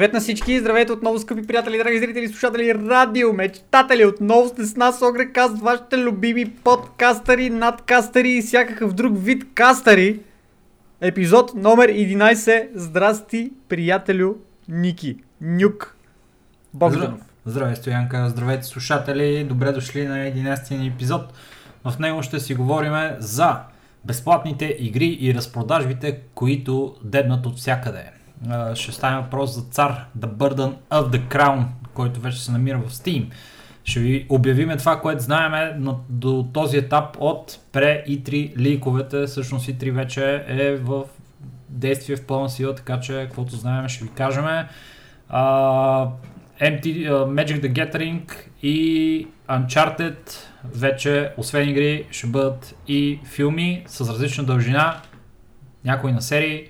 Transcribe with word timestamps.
Привет 0.00 0.12
на 0.12 0.20
всички, 0.20 0.60
здравейте 0.60 0.92
отново, 0.92 1.18
скъпи 1.18 1.46
приятели, 1.46 1.78
драги 1.78 1.98
зрители, 1.98 2.28
слушатели, 2.28 2.74
радио, 2.74 3.32
мечтатели, 3.32 4.04
отново 4.04 4.48
сте 4.48 4.64
с 4.64 4.76
нас, 4.76 5.02
Огрекаст, 5.02 5.58
вашите 5.58 5.98
любими 5.98 6.50
подкастъри, 6.50 7.50
надкастъри 7.50 8.30
и 8.30 8.42
всякакъв 8.42 8.92
друг 8.92 9.12
вид 9.16 9.44
кастъри. 9.54 10.20
Епизод 11.00 11.54
номер 11.54 11.88
11. 11.88 12.68
Здрасти, 12.74 13.52
приятелю 13.68 14.34
Ники, 14.68 15.16
Нюк, 15.40 15.96
Богданов. 16.74 17.20
Здравей, 17.46 17.76
Стоянка, 17.76 18.28
здравейте 18.28 18.66
слушатели, 18.66 19.44
добре 19.44 19.72
дошли 19.72 20.06
на 20.06 20.16
11 20.16 20.78
ни 20.78 20.86
епизод. 20.86 21.22
В 21.84 21.98
него 21.98 22.22
ще 22.22 22.40
си 22.40 22.54
говорим 22.54 22.94
за 23.18 23.56
безплатните 24.04 24.76
игри 24.78 25.18
и 25.20 25.34
разпродажбите, 25.34 26.20
които 26.34 26.94
дебнат 27.02 27.46
от 27.46 27.56
всякъде. 27.56 28.19
Ще 28.74 28.92
стане 28.92 29.22
въпрос 29.22 29.54
за 29.54 29.62
цар 29.62 30.04
The 30.18 30.26
Burden 30.26 30.74
of 30.90 31.10
the 31.10 31.20
Crown, 31.28 31.64
който 31.94 32.20
вече 32.20 32.44
се 32.44 32.52
намира 32.52 32.78
в 32.78 32.92
Steam. 32.92 33.30
Ще 33.84 34.00
ви 34.00 34.26
обявиме 34.28 34.76
това, 34.76 35.00
което 35.00 35.22
знаеме 35.22 35.74
но 35.78 36.00
до 36.08 36.48
този 36.52 36.76
етап 36.76 37.16
от 37.20 37.58
пре 37.72 38.04
E3 38.08 38.56
ликовете. 38.58 39.26
Всъщност 39.26 39.66
E3 39.66 39.92
вече 39.92 40.44
е 40.48 40.76
в 40.76 41.04
действие 41.68 42.16
в 42.16 42.26
пълна 42.26 42.50
сила, 42.50 42.74
така 42.74 43.00
че 43.00 43.12
каквото 43.12 43.56
знаем 43.56 43.88
ще 43.88 44.04
ви 44.04 44.10
кажем. 44.10 44.44
А, 45.28 46.08
MT, 46.60 47.08
Magic 47.08 47.60
the 47.60 47.72
Gathering 47.72 48.22
и 48.62 49.28
Uncharted 49.48 50.30
вече, 50.64 51.32
освен 51.36 51.68
игри, 51.68 52.06
ще 52.10 52.26
бъдат 52.26 52.74
и 52.88 53.20
филми 53.24 53.84
с 53.86 54.00
различна 54.00 54.44
дължина, 54.44 55.00
някои 55.84 56.12
на 56.12 56.22
серии. 56.22 56.68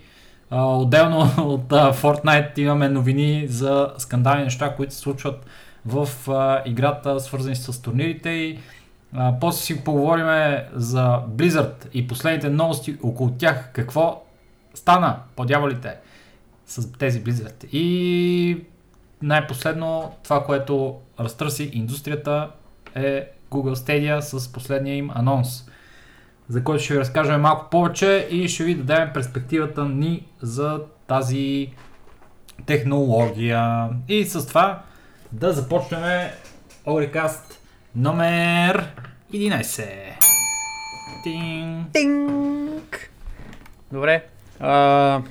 Отделно 0.50 1.18
от 1.38 1.72
а, 1.72 1.92
Fortnite 1.92 2.58
имаме 2.58 2.88
новини 2.88 3.46
за 3.48 3.92
скандални 3.98 4.44
неща, 4.44 4.76
които 4.76 4.94
се 4.94 5.00
случват 5.00 5.46
в 5.86 6.08
играта, 6.64 7.20
свързани 7.20 7.56
с 7.56 7.82
турнирите 7.82 8.30
и 8.30 8.58
после 9.40 9.60
си 9.62 9.84
поговорим 9.84 10.26
за 10.72 11.20
Blizzard 11.28 11.86
и 11.94 12.08
последните 12.08 12.48
новости 12.48 12.96
около 13.02 13.30
тях. 13.30 13.70
Какво 13.72 14.22
стана 14.74 15.16
по 15.36 15.44
дяволите 15.44 15.96
с 16.66 16.92
тези 16.92 17.24
Blizzard. 17.24 17.64
И 17.72 18.64
най-последно 19.22 20.14
това, 20.22 20.44
което 20.44 20.96
разтърси 21.20 21.70
индустрията 21.72 22.50
е 22.94 23.28
Google 23.50 23.74
Stadia 23.74 24.20
с 24.20 24.52
последния 24.52 24.96
им 24.96 25.10
анонс, 25.14 25.69
за 26.50 26.64
който 26.64 26.84
ще 26.84 26.94
ви 26.94 27.00
разкажем 27.00 27.40
малко 27.40 27.70
повече 27.70 28.28
и 28.30 28.48
ще 28.48 28.64
ви 28.64 28.74
дадем 28.74 29.10
перспективата 29.14 29.84
ни 29.84 30.26
за 30.42 30.80
тази 31.06 31.72
технология. 32.66 33.88
И 34.08 34.24
с 34.24 34.46
това 34.46 34.82
да 35.32 35.52
започнем 35.52 36.30
Орикаст 36.86 37.60
номер 37.96 38.94
11. 39.34 39.84
Тин. 41.22 41.86
Тинг! 41.92 43.10
Добре. 43.92 44.24
А, 44.60 45.22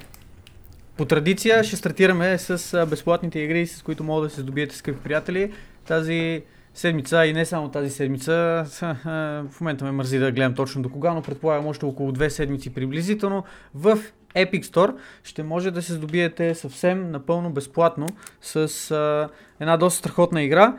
по 0.97 1.05
традиция 1.05 1.63
ще 1.63 1.75
стартираме 1.75 2.37
с 2.37 2.85
безплатните 2.85 3.39
игри, 3.39 3.67
с 3.67 3.81
които 3.81 4.03
могат 4.03 4.29
да 4.29 4.35
се 4.35 4.41
здобиете, 4.41 4.75
скъпи 4.75 4.99
приятели. 4.99 5.53
Тази 5.87 6.43
седмица 6.73 7.25
и 7.25 7.33
не 7.33 7.45
само 7.45 7.69
тази 7.69 7.89
седмица, 7.89 8.65
в 9.49 9.61
момента 9.61 9.85
ме 9.85 9.91
мързи 9.91 10.19
да 10.19 10.31
гледам 10.31 10.55
точно 10.55 10.81
до 10.81 10.89
кога, 10.89 11.13
но 11.13 11.21
предполагам 11.21 11.67
още 11.67 11.85
около 11.85 12.11
две 12.11 12.29
седмици 12.29 12.73
приблизително, 12.73 13.43
в 13.75 13.99
Epic 14.35 14.63
Store 14.63 14.95
ще 15.23 15.43
може 15.43 15.71
да 15.71 15.81
се 15.81 15.93
здобиете 15.93 16.55
съвсем 16.55 17.11
напълно 17.11 17.49
безплатно 17.49 18.07
с 18.41 18.91
а, 18.91 19.29
една 19.59 19.77
доста 19.77 19.99
страхотна 19.99 20.43
игра, 20.43 20.77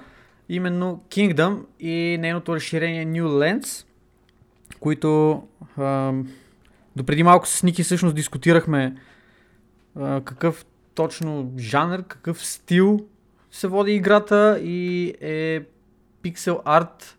именно 0.49 1.03
Kingdom 1.09 1.59
и 1.81 2.17
нейното 2.21 2.55
разширение 2.55 3.07
New 3.07 3.25
Lands, 3.25 3.87
които 4.81 5.43
а, 5.77 6.13
допреди 6.97 7.23
малко 7.23 7.49
с 7.49 7.63
Ники 7.63 7.83
всъщност 7.83 8.15
дискутирахме 8.15 8.97
а, 9.97 10.21
какъв 10.21 10.67
точно 10.95 11.53
жанр, 11.59 12.03
какъв 12.03 12.47
стил 12.47 13.01
се 13.51 13.69
води 13.69 13.93
играта 13.93 14.61
и 14.63 15.15
е 15.21 15.61
пиксел 16.23 16.63
арт 16.65 17.17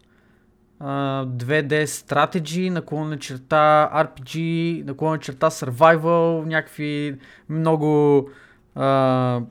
2D 0.81 1.85
strategy, 1.85 2.69
наклонна 2.69 3.19
черта 3.19 3.89
RPG, 3.93 4.83
наклонна 4.85 5.19
черта 5.19 5.49
survival, 5.49 6.45
някакви 6.45 7.15
много 7.49 8.29
а, 8.75 9.41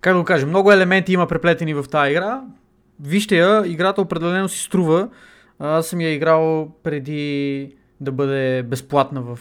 как 0.00 0.12
да 0.12 0.18
го 0.18 0.24
кажа, 0.24 0.46
много 0.46 0.72
елементи 0.72 1.12
има 1.12 1.26
преплетени 1.26 1.74
в 1.74 1.84
тази 1.90 2.10
игра. 2.10 2.42
Вижте 3.00 3.36
я, 3.36 3.66
играта 3.66 4.00
определено 4.00 4.48
си 4.48 4.62
струва. 4.62 5.08
Аз 5.58 5.86
съм 5.86 6.00
я 6.00 6.14
играл 6.14 6.72
преди 6.82 7.74
да 8.00 8.12
бъде 8.12 8.62
безплатна 8.62 9.22
в, 9.22 9.38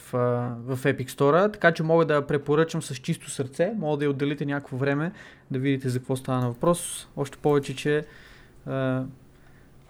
в 0.66 0.80
Epic 0.84 1.10
Store, 1.10 1.54
така 1.54 1.72
че 1.72 1.84
мога 1.84 2.06
да 2.06 2.14
я 2.14 2.28
препоръчам 2.28 2.82
с 2.82 2.96
чисто 2.96 3.30
сърце. 3.30 3.74
Мога 3.78 3.98
да 3.98 4.06
я 4.06 4.12
отделите 4.12 4.46
някакво 4.46 4.78
време 4.78 5.12
да 5.52 5.60
видите 5.60 5.90
за 5.90 6.00
какво 6.00 6.16
става 6.16 6.42
на 6.42 6.48
въпрос. 6.48 7.08
Още 7.18 7.38
повече, 7.38 7.76
че 7.76 8.06
а, 8.66 9.04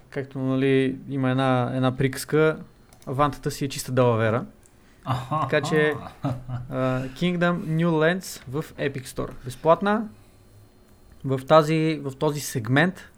както 0.09 0.39
нали, 0.39 0.97
има 1.09 1.29
една, 1.29 1.71
една 1.75 1.97
приказка, 1.97 2.59
вантата 3.07 3.51
си 3.51 3.65
е 3.65 3.69
чиста 3.69 3.91
далавера. 3.91 4.45
Така 5.41 5.61
че 5.61 5.93
а, 6.23 6.33
Kingdom 7.03 7.59
New 7.59 7.87
Lands 7.87 8.43
в 8.49 8.65
Epic 8.77 9.05
Store. 9.05 9.31
Безплатна. 9.45 10.07
В, 11.25 11.41
тази, 11.47 12.01
в 12.03 12.15
този 12.15 12.39
сегмент 12.39 13.09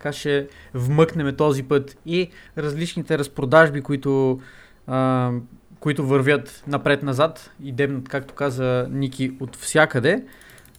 така 0.00 0.12
ще 0.12 0.48
вмъкнем 0.74 1.36
този 1.36 1.62
път 1.62 1.96
и 2.06 2.30
различните 2.58 3.18
разпродажби, 3.18 3.80
които, 3.80 4.40
които 5.80 6.06
вървят 6.06 6.64
напред-назад 6.66 7.50
и 7.62 7.72
дебнат, 7.72 8.08
както 8.08 8.34
каза 8.34 8.86
Ники, 8.90 9.32
от 9.40 9.56
всякъде. 9.56 10.24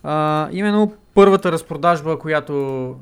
А, 0.04 0.50
именно 0.52 0.94
първата 1.14 1.52
разпродажба, 1.52 2.20
която 2.20 2.96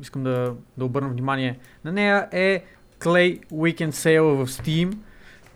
искам 0.00 0.22
да, 0.22 0.54
да 0.76 0.84
обърна 0.84 1.08
внимание 1.08 1.58
на 1.84 1.92
нея 1.92 2.28
е 2.32 2.64
Clay 3.00 3.46
Weekend 3.52 3.90
Sale 3.90 4.20
в 4.20 4.46
Steam. 4.46 4.96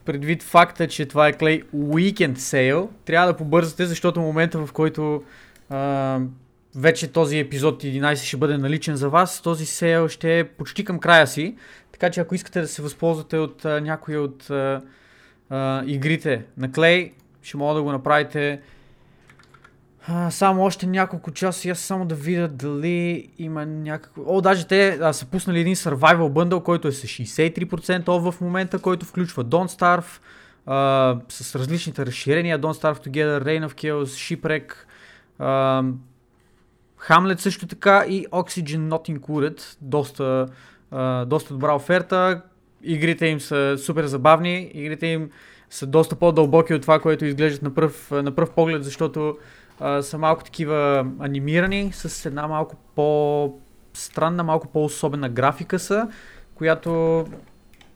Предвид 0.05 0.43
факта, 0.43 0.89
че 0.89 1.07
това 1.07 1.29
е 1.29 1.33
Clay 1.33 1.65
Weekend 1.77 2.35
Sale, 2.35 2.89
трябва 3.05 3.27
да 3.27 3.37
побързате, 3.37 3.87
защото 3.87 4.21
момента 4.21 4.67
в 4.67 4.73
който 4.73 5.23
а, 5.71 6.21
вече 6.75 7.13
този 7.13 7.39
епизод 7.39 7.83
11 7.83 8.15
ще 8.15 8.37
бъде 8.37 8.59
наличен 8.59 8.97
за 8.97 9.09
вас, 9.09 9.43
този 9.43 9.67
сейл 9.67 10.09
ще 10.09 10.39
е 10.39 10.45
почти 10.45 10.85
към 10.85 10.99
края 10.99 11.27
си. 11.27 11.57
Така 11.93 12.11
че 12.11 12.21
ако 12.21 12.35
искате 12.35 12.61
да 12.61 12.69
се 12.69 12.83
възползвате 12.83 13.39
от 13.39 13.65
а, 13.65 13.81
някои 13.81 14.17
от 14.17 14.51
а, 14.51 14.81
а, 15.51 15.83
игрите 15.87 16.45
на 16.57 16.69
Clay, 16.69 17.13
ще 17.43 17.57
мога 17.57 17.75
да 17.75 17.83
го 17.83 17.93
направите 17.93 18.61
а, 20.07 20.31
само 20.31 20.63
още 20.63 20.87
няколко 20.87 21.31
часа 21.31 21.69
и 21.69 21.71
аз 21.71 21.79
само 21.79 22.05
да 22.07 22.15
видя 22.15 22.49
дали 22.49 23.29
има 23.39 23.67
някакво... 23.67 24.23
О, 24.27 24.41
даже 24.41 24.67
те 24.67 24.99
а, 25.03 25.13
са 25.13 25.27
пуснали 25.27 25.61
един 25.61 25.75
survival 25.75 26.31
bundle, 26.31 26.63
който 26.63 26.89
е 26.89 26.93
с 26.93 27.03
63% 27.07 28.05
off 28.05 28.31
в 28.31 28.41
момента, 28.41 28.79
който 28.79 29.07
включва 29.07 29.45
Don't 29.45 29.81
Starve, 29.81 30.21
а, 30.67 31.17
с 31.29 31.55
различните 31.55 32.07
разширения, 32.07 32.61
Don't 32.61 32.83
Starve 32.83 33.09
Together, 33.09 33.45
Reign 33.45 33.69
of 33.69 33.75
Chaos, 33.75 34.05
Shipwreck, 34.05 34.73
а, 35.39 35.83
Hamlet 37.09 37.41
също 37.41 37.67
така 37.67 38.05
и 38.09 38.27
Oxygen 38.27 38.89
Not 38.89 39.19
Included. 39.19 39.77
Доста, 39.81 40.47
а, 40.91 41.25
доста 41.25 41.55
добра 41.55 41.75
оферта. 41.75 42.43
Игрите 42.83 43.27
им 43.27 43.41
са 43.41 43.77
супер 43.79 44.05
забавни. 44.05 44.71
Игрите 44.75 45.07
им 45.07 45.31
са 45.71 45.87
доста 45.87 46.17
по-дълбоки 46.17 46.75
от 46.75 46.83
това, 46.83 47.01
което 47.01 47.25
изглеждат 47.25 47.63
на 47.63 47.75
пръв, 47.75 48.11
на 48.11 48.35
пръв 48.35 48.51
поглед, 48.51 48.85
защото 48.85 49.39
а, 49.81 50.03
са 50.03 50.19
малко 50.19 50.45
такива 50.45 51.07
анимирани, 51.21 51.91
с 51.93 52.27
една 52.27 52.49
малко 52.49 52.77
по-странна, 52.95 54.45
малко 54.45 54.69
по-особена 54.69 55.29
графика 55.29 55.79
са, 55.79 56.09
която 56.55 57.25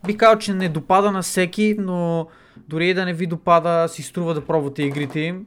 бих 0.06 0.16
казал, 0.16 0.38
че 0.38 0.54
не 0.54 0.68
допада 0.68 1.12
на 1.12 1.22
всеки, 1.22 1.76
но 1.78 2.28
дори 2.68 2.90
и 2.90 2.94
да 2.94 3.04
не 3.04 3.12
ви 3.12 3.26
допада, 3.26 3.88
си 3.88 4.02
струва 4.02 4.34
да 4.34 4.46
пробвате 4.46 4.82
игрите 4.82 5.20
им. 5.20 5.46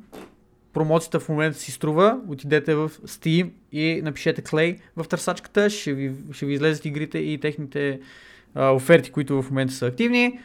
Промоцията 0.78 1.20
в 1.20 1.30
момента 1.30 1.58
си 1.58 1.72
струва. 1.72 2.20
Отидете 2.28 2.76
в 2.76 2.90
Steam 2.90 3.50
и 3.72 4.02
напишете 4.04 4.42
Clay 4.42 4.80
в 4.98 5.08
търсачката. 5.08 5.70
Ще 5.70 5.94
ви, 5.94 6.12
ще 6.32 6.46
ви 6.46 6.54
излезат 6.54 6.86
игрите 6.86 7.18
и 7.18 7.38
техните 7.38 8.00
а, 8.56 8.72
оферти, 8.72 9.12
които 9.12 9.42
в 9.42 9.50
момента 9.50 9.74
са 9.74 9.86
активни. 9.86 10.40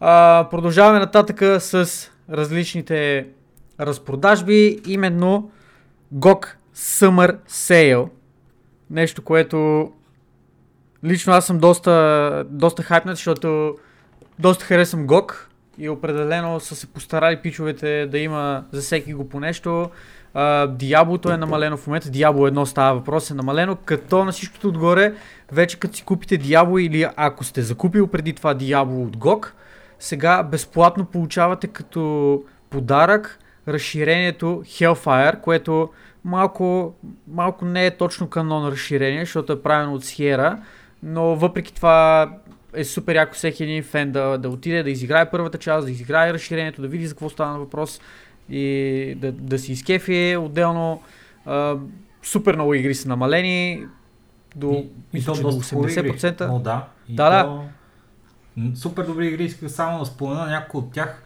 А, 0.00 0.48
продължаваме 0.50 0.98
нататъка 0.98 1.60
с 1.60 1.88
различните 2.30 3.26
разпродажби. 3.80 4.80
Именно 4.86 5.50
GOG 6.14 6.46
Summer 6.76 7.36
Sale. 7.48 8.08
Нещо, 8.90 9.22
което 9.22 9.92
лично 11.04 11.32
аз 11.32 11.46
съм 11.46 11.58
доста, 11.58 12.44
доста 12.48 12.82
хайпнат, 12.82 13.16
защото 13.16 13.76
доста 14.38 14.64
харесвам 14.64 15.06
GOG 15.06 15.34
и 15.80 15.88
определено 15.88 16.60
са 16.60 16.76
се 16.76 16.86
постарали 16.86 17.36
пичовете 17.36 18.06
да 18.06 18.18
има 18.18 18.64
за 18.72 18.80
всеки 18.80 19.14
го 19.14 19.28
по 19.28 19.40
нещо. 19.40 19.90
Диаблото 20.68 21.30
е 21.30 21.36
намалено 21.36 21.76
в 21.76 21.86
момента, 21.86 22.10
Диабло 22.10 22.46
едно 22.46 22.66
става 22.66 22.98
въпрос 22.98 23.30
е 23.30 23.34
намалено, 23.34 23.76
като 23.84 24.24
на 24.24 24.32
всичкото 24.32 24.68
отгоре, 24.68 25.14
вече 25.52 25.78
като 25.78 25.96
си 25.96 26.04
купите 26.04 26.36
Диабло 26.36 26.78
или 26.78 27.06
ако 27.16 27.44
сте 27.44 27.62
закупил 27.62 28.06
преди 28.06 28.32
това 28.32 28.54
Диабло 28.54 29.02
от 29.02 29.16
GOG, 29.16 29.50
сега 29.98 30.42
безплатно 30.42 31.04
получавате 31.04 31.66
като 31.66 32.42
подарък 32.70 33.38
разширението 33.68 34.62
Hellfire, 34.66 35.40
което 35.40 35.88
малко, 36.24 36.94
малко 37.28 37.64
не 37.64 37.86
е 37.86 37.96
точно 37.96 38.28
канон 38.28 38.72
разширение, 38.72 39.20
защото 39.20 39.52
е 39.52 39.62
правено 39.62 39.94
от 39.94 40.04
Sierra, 40.04 40.58
но 41.02 41.36
въпреки 41.36 41.74
това 41.74 42.30
е 42.74 42.84
супер 42.84 43.14
яко 43.14 43.34
всеки 43.34 43.64
един 43.64 43.82
фен 43.82 44.12
да, 44.12 44.38
да 44.38 44.48
отиде, 44.48 44.82
да 44.82 44.90
изиграе 44.90 45.30
първата 45.30 45.58
част, 45.58 45.86
да 45.86 45.92
изиграе 45.92 46.32
разширението, 46.32 46.82
да 46.82 46.88
види 46.88 47.06
за 47.06 47.14
какво 47.14 47.28
стана 47.28 47.58
въпрос 47.58 48.00
и 48.50 49.14
да, 49.16 49.32
да 49.32 49.58
си 49.58 49.72
изкефи. 49.72 50.36
Отделно 50.40 51.02
а, 51.46 51.76
супер 52.22 52.54
много 52.54 52.74
игри 52.74 52.94
са 52.94 53.08
намалени 53.08 53.84
до, 54.56 54.70
и, 54.70 54.86
мисля, 55.14 55.32
и 55.32 55.36
че 55.36 55.42
до 55.42 55.50
до 55.50 55.56
80%. 55.56 56.50
О, 56.50 56.58
да. 56.58 56.84
И 57.08 57.14
да, 57.14 57.44
то... 57.44 57.64
да. 58.56 58.76
Супер 58.76 59.04
добри 59.04 59.26
игри, 59.26 59.44
исках 59.44 59.70
само 59.70 59.98
да 59.98 60.04
спомена 60.04 60.46
някои 60.46 60.78
от 60.78 60.92
тях. 60.92 61.22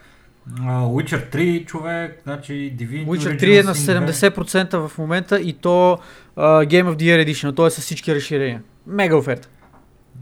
Uh, 0.51 0.69
Witcher 0.69 1.35
3 1.35 1.67
човек, 1.67 2.21
значи 2.25 2.53
Divinity 2.53 3.07
Witcher 3.07 3.41
3 3.43 3.61
е 3.61 3.63
на 3.63 3.75
70% 3.75 4.89
в 4.89 4.99
момента 4.99 5.41
и 5.41 5.53
то 5.53 5.99
uh, 6.37 6.67
Game 6.67 6.85
of 6.85 6.97
the 6.97 7.03
Year 7.03 7.27
Edition, 7.27 7.57
т.е. 7.57 7.71
с 7.71 7.81
всички 7.81 8.15
разширения. 8.15 8.63
Мега 8.87 9.17
оферта. 9.17 9.49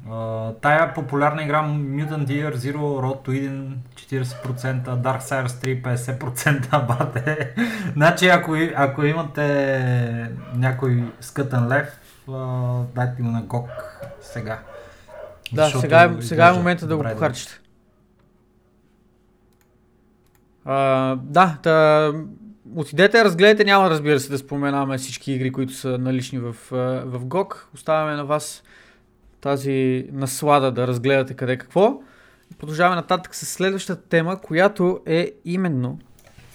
Uh, 0.09 0.61
тая 0.61 0.95
популярна 0.95 1.43
игра 1.43 1.63
Mutant 1.63 2.27
Year 2.27 2.55
Zero 2.55 2.77
Road 2.77 3.25
to 3.25 3.31
Eden 3.31 3.77
40%, 3.95 4.83
Darksiders 4.85 5.47
3 5.47 5.83
50%, 5.83 6.87
бате. 6.87 7.55
значи 7.97 8.29
ако, 8.29 8.57
ако 8.77 9.05
имате 9.05 10.31
някой 10.55 11.13
скътен 11.21 11.69
лев, 11.69 11.89
uh, 12.29 12.85
дайте 12.95 13.23
го 13.23 13.29
на 13.29 13.43
GOG 13.43 13.69
сега. 14.21 14.59
Да, 15.53 15.71
сега 15.71 16.03
е, 16.03 16.23
сега 16.23 16.49
е 16.49 16.53
момента 16.53 16.87
да 16.87 16.97
го 16.97 17.03
похарчите. 17.03 17.61
Uh, 20.67 21.17
да, 21.17 21.59
та, 21.63 22.13
отидете, 22.75 23.25
разгледайте, 23.25 23.65
няма 23.65 23.91
разбира 23.91 24.21
се 24.21 24.31
да 24.31 24.39
споменаваме 24.39 24.99
всички 24.99 25.33
игри, 25.33 25.53
които 25.53 25.75
са 25.75 25.99
налични 25.99 26.39
в, 26.39 26.57
в 27.05 27.25
GOG. 27.25 27.55
Оставяме 27.75 28.17
на 28.17 28.25
вас 28.25 28.63
тази 29.43 30.07
наслада 30.13 30.73
да 30.73 30.87
разгледате 30.87 31.35
къде 31.35 31.57
какво. 31.57 32.01
Продължаваме 32.59 32.97
нататък 32.97 33.35
с 33.35 33.47
следващата 33.47 34.03
тема, 34.09 34.41
която 34.41 35.01
е 35.07 35.33
именно, 35.45 35.99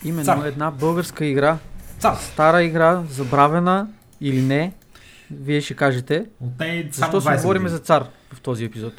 именно 0.04 0.25
Цар. 0.25 0.45
една 0.45 0.72
българска 0.72 1.25
игра. 1.25 1.57
Цар. 2.00 2.16
Стара 2.16 2.63
игра, 2.63 3.04
забравена 3.10 3.88
или 4.22 4.42
не. 4.42 4.74
Вие 5.31 5.62
ще 5.62 5.74
кажете. 5.74 6.25
Нея 6.60 6.88
Защо 6.92 7.22
си 7.22 7.28
говорим 7.28 7.68
за 7.68 7.80
цар 7.80 8.06
в 8.34 8.42
този 8.42 8.66
епизод? 8.66 8.94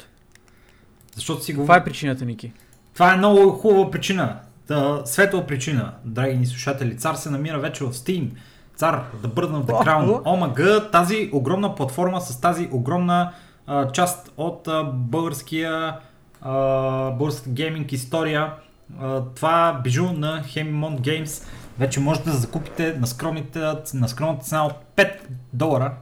Защото 1.15 1.43
си 1.43 1.53
го... 1.53 1.61
Това 1.61 1.77
е 1.77 1.83
причината, 1.83 2.25
Ники. 2.25 2.51
Това 2.93 3.13
е 3.13 3.17
много 3.17 3.49
хубава 3.51 3.91
причина. 3.91 4.39
Да, 4.67 5.01
светла 5.05 5.47
причина, 5.47 5.93
драги 6.05 6.37
ни 6.37 6.45
слушатели. 6.45 6.97
Цар 6.97 7.15
се 7.15 7.29
намира 7.29 7.59
вече 7.59 7.83
в 7.83 7.93
Steam. 7.93 8.29
Цар, 8.75 9.03
да 9.21 9.27
бърна 9.27 9.59
в 9.59 9.65
The 9.65 9.85
Crown. 9.85 10.21
Омага, 10.25 10.91
тази 10.91 11.29
огромна 11.33 11.75
платформа 11.75 12.21
с 12.21 12.41
тази 12.41 12.69
огромна 12.71 13.33
а, 13.69 13.91
част 13.91 14.31
от 14.37 14.67
а, 14.67 14.83
българския 14.83 15.97
а, 16.41 17.11
българската 17.11 17.49
гейминг 17.49 17.91
история. 17.91 18.53
А, 18.99 19.21
това 19.35 19.81
бижу 19.83 20.03
на 20.13 20.43
Hemimont 20.43 20.99
Games 20.99 21.47
вече 21.79 21.99
можете 21.99 22.29
да 22.29 22.35
закупите 22.35 22.93
на 22.93 23.07
скромната, 23.07 23.81
на 23.93 24.09
скромната 24.09 24.45
цена 24.45 24.65
от 24.65 24.73
5 24.95 25.11
долара 25.53 25.93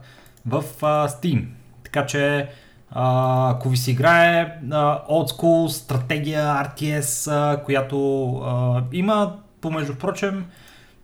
в 0.46 0.64
а, 0.82 1.08
Steam. 1.08 1.44
Така 1.84 2.06
че 2.06 2.48
а, 2.90 3.50
ако 3.50 3.68
ви 3.68 3.76
се 3.76 3.90
играе 3.90 4.58
а, 4.70 5.04
old 5.10 5.32
school 5.32 5.66
стратегия 5.66 6.44
RTS, 6.44 7.32
а, 7.32 7.64
която 7.64 8.28
а, 8.36 8.82
има, 8.92 9.36
помежду 9.60 9.94
прочим, 9.94 10.46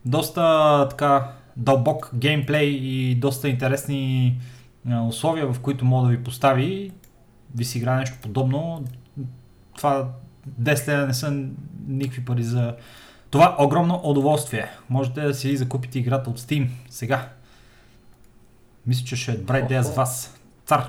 доста 0.04 0.86
така 0.90 1.28
дълбок 1.56 2.10
геймплей 2.14 2.66
и 2.66 3.14
доста 3.14 3.48
интересни 3.48 4.36
условия, 5.08 5.52
в 5.52 5.60
които 5.60 5.84
мога 5.84 6.08
да 6.08 6.16
ви 6.16 6.24
постави, 6.24 6.90
ви 7.56 7.64
си 7.64 7.78
играе 7.78 7.98
нещо 7.98 8.18
подобно, 8.22 8.84
това 9.76 10.08
10 10.60 10.88
лева 10.88 11.06
не 11.06 11.14
са 11.14 11.44
никакви 11.86 12.24
пари 12.24 12.42
за 12.42 12.74
това 13.30 13.56
огромно 13.58 14.00
удоволствие. 14.04 14.68
Можете 14.90 15.20
да 15.20 15.34
си 15.34 15.56
закупите 15.56 15.98
играта 15.98 16.30
от 16.30 16.40
Steam 16.40 16.68
сега. 16.90 17.28
Мисля, 18.86 19.04
че 19.04 19.16
ще 19.16 19.32
е 19.32 19.36
добра 19.36 19.58
идея 19.58 19.82
за 19.82 19.92
вас. 19.92 20.40
Цар. 20.66 20.84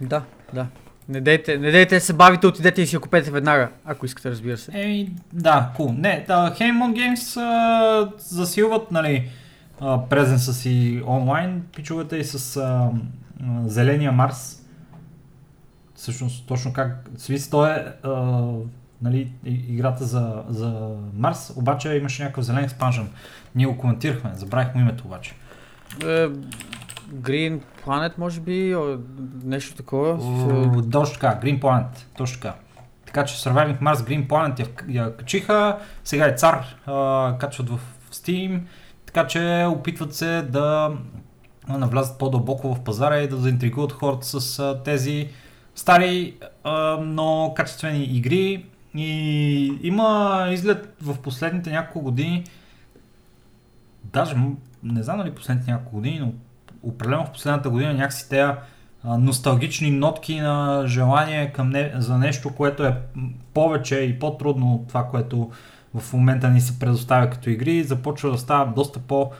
Да, 0.00 0.22
да. 0.54 0.66
Не 1.08 1.20
дейте, 1.20 1.58
не 1.58 1.70
дейте 1.70 2.00
се 2.00 2.12
бавите, 2.12 2.46
отидете 2.46 2.82
и 2.82 2.86
си 2.86 2.96
я 2.96 3.00
купете 3.00 3.30
веднага, 3.30 3.68
ако 3.84 4.06
искате, 4.06 4.30
разбира 4.30 4.56
се. 4.56 4.70
Еми, 4.74 5.12
да, 5.32 5.70
кул. 5.76 5.88
Cool. 5.88 5.98
Не, 5.98 6.24
да, 6.26 6.54
Hemon 6.58 6.92
Games 6.92 7.40
а, 7.40 8.12
засилват, 8.18 8.90
нали, 8.90 9.30
презенса 10.10 10.54
си 10.54 11.02
онлайн, 11.06 11.62
пичувате 11.76 12.16
и 12.16 12.24
с 12.24 12.56
а, 12.56 12.90
Зеления 13.64 14.12
Марс. 14.12 14.58
Всъщност, 15.94 16.46
точно 16.46 16.72
как 16.72 17.10
Свис, 17.16 17.50
той 17.50 17.70
е 17.70 17.84
а, 18.02 18.12
нали, 19.02 19.32
играта 19.44 20.04
за, 20.04 20.42
за 20.48 20.96
Марс, 21.14 21.52
обаче 21.56 21.96
имаше 21.96 22.22
някакъв 22.22 22.44
зелен 22.44 22.64
експанжен. 22.64 23.08
Ние 23.54 23.66
го 23.66 23.78
коментирахме, 23.78 24.30
забравихме 24.34 24.80
името 24.80 25.04
обаче. 25.04 25.34
Е, 26.02 26.28
Green 27.14 27.60
Planet, 27.86 28.12
може 28.18 28.40
би, 28.40 28.76
нещо 29.44 29.76
такова. 29.76 30.18
Точно 30.92 31.14
така, 31.14 31.40
Green 31.46 31.60
Planet, 31.60 31.86
точно 32.16 32.40
така. 32.40 32.54
Така 33.06 33.24
че 33.24 33.36
Surviving 33.36 33.80
Mars 33.80 33.94
Green 33.94 34.28
Planet 34.28 34.60
я, 34.60 35.02
я 35.02 35.16
качиха, 35.16 35.78
сега 36.04 36.26
е 36.26 36.34
цар, 36.36 36.76
а, 36.86 37.36
качват 37.38 37.70
в 37.70 37.80
Steam, 38.12 38.60
така 39.06 39.26
че 39.26 39.66
опитват 39.68 40.14
се 40.14 40.42
да 40.42 40.90
навлязат 41.68 42.18
по-дълбоко 42.18 42.74
в 42.74 42.80
пазара 42.80 43.18
и 43.18 43.28
да 43.28 43.36
заинтригуват 43.36 43.92
хората 43.92 44.26
с 44.40 44.76
тези 44.84 45.28
стари, 45.74 46.34
но 47.00 47.52
качествени 47.56 48.04
игри. 48.04 48.66
И 48.94 49.78
има 49.82 50.46
изглед 50.50 50.96
в 51.02 51.18
последните 51.18 51.70
няколко 51.70 52.00
години, 52.00 52.44
даже 54.04 54.36
не 54.82 55.02
знам 55.02 55.18
дали 55.18 55.34
последните 55.34 55.70
няколко 55.70 55.96
години, 55.96 56.18
но 56.18 56.32
определено 56.82 57.26
в 57.26 57.32
последната 57.32 57.70
година 57.70 57.94
някакси 57.94 58.28
тези 58.28 58.52
носталгични 59.04 59.90
нотки 59.90 60.40
на 60.40 60.84
желание 60.86 61.52
към 61.52 61.70
не, 61.70 61.92
за 61.96 62.18
нещо, 62.18 62.54
което 62.54 62.84
е 62.84 62.96
повече 63.54 63.96
и 63.96 64.18
по-трудно 64.18 64.74
от 64.74 64.88
това, 64.88 65.04
което 65.04 65.50
в 65.94 66.12
момента 66.12 66.50
ни 66.50 66.60
се 66.60 66.78
предоставя 66.78 67.30
като 67.30 67.50
игри, 67.50 67.82
започва 67.82 68.30
да 68.30 68.38
става 68.38 68.72
доста 68.72 68.98
по 68.98 69.30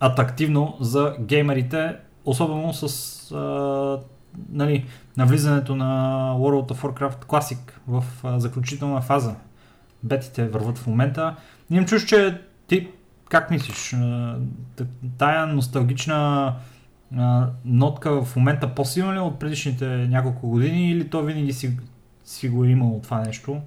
атрактивно 0.00 0.76
за 0.80 1.16
геймерите, 1.20 1.96
особено 2.24 2.72
с 2.74 3.32
а, 3.32 3.98
нали, 4.52 4.86
навлизането 5.16 5.76
на 5.76 5.84
World 6.38 6.72
of 6.72 6.74
Warcraft 6.74 7.24
Classic 7.24 7.58
в 7.88 8.04
а, 8.24 8.40
заключителна 8.40 9.00
фаза. 9.00 9.34
Бетите 10.02 10.48
върват 10.48 10.78
в 10.78 10.86
момента. 10.86 11.36
Имам 11.70 11.86
чуш, 11.86 12.04
че 12.04 12.40
ти 12.66 12.88
как 13.28 13.50
мислиш? 13.50 13.96
Тая 15.18 15.46
носталгична 15.46 16.54
а, 17.16 17.48
нотка 17.64 18.24
в 18.24 18.36
момента 18.36 18.74
по-силна 18.74 19.12
ли 19.12 19.16
е 19.16 19.20
от 19.20 19.38
предишните 19.38 19.86
няколко 19.86 20.48
години 20.48 20.90
или 20.90 21.10
то 21.10 21.22
винаги 21.22 21.52
си, 21.52 21.76
си 22.24 22.48
го 22.48 22.64
е 22.64 22.68
имало 22.68 23.00
това 23.00 23.20
нещо? 23.20 23.60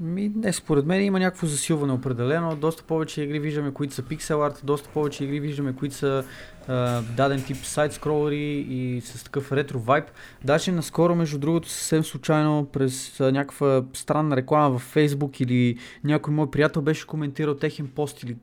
Ми, 0.00 0.32
не, 0.36 0.52
според 0.52 0.86
мен 0.86 1.04
има 1.04 1.18
някакво 1.18 1.46
засилване 1.46 1.92
определено. 1.92 2.56
Доста 2.56 2.82
повече 2.82 3.22
игри 3.22 3.38
виждаме, 3.38 3.72
които 3.72 3.94
са 3.94 4.02
пиксел 4.02 4.44
арт, 4.44 4.60
доста 4.64 4.88
повече 4.88 5.24
игри 5.24 5.40
виждаме, 5.40 5.72
които 5.72 5.94
са 5.94 6.24
а, 6.68 7.02
даден 7.02 7.42
тип 7.42 7.56
сайт 7.56 7.92
скролери 7.92 8.66
и 8.68 9.00
с 9.00 9.24
такъв 9.24 9.52
ретро 9.52 9.78
вайб. 9.78 10.04
Даже 10.44 10.72
наскоро, 10.72 11.14
между 11.14 11.38
другото, 11.38 11.68
съвсем 11.68 12.04
случайно 12.04 12.68
през 12.72 13.20
а, 13.20 13.32
някаква 13.32 13.82
странна 13.92 14.36
реклама 14.36 14.78
в 14.78 14.94
Facebook 14.94 15.42
или 15.42 15.78
някой 16.04 16.34
мой 16.34 16.50
приятел 16.50 16.82
беше 16.82 17.06
коментирал 17.06 17.54
техен 17.54 17.88
пост 17.88 18.22
или 18.22 18.36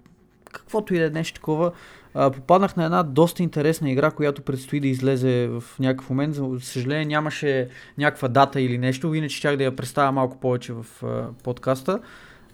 каквото 0.52 0.94
и 0.94 1.00
да 1.00 1.06
е 1.06 1.10
нещо 1.10 1.36
такова, 1.36 1.72
а, 2.14 2.32
попаднах 2.32 2.76
на 2.76 2.86
една 2.86 3.04
доста 3.04 3.44
интересна 3.44 3.92
игра, 3.92 4.12
която 4.12 4.42
предстои 4.42 4.80
да 4.80 4.88
излезе 4.88 5.48
в 5.48 5.64
някакъв 5.80 6.10
момент. 6.10 6.36
За 6.36 6.46
съжаление 6.60 7.06
нямаше 7.06 7.70
някаква 7.98 8.28
дата 8.28 8.62
или 8.62 8.78
нещо, 8.78 9.14
иначе 9.14 9.36
щях 9.36 9.58
да 9.58 9.64
я 9.64 9.76
представя 9.76 10.12
малко 10.12 10.40
повече 10.40 10.74
в 10.74 10.86
а, 11.04 11.26
подкаста. 11.44 12.00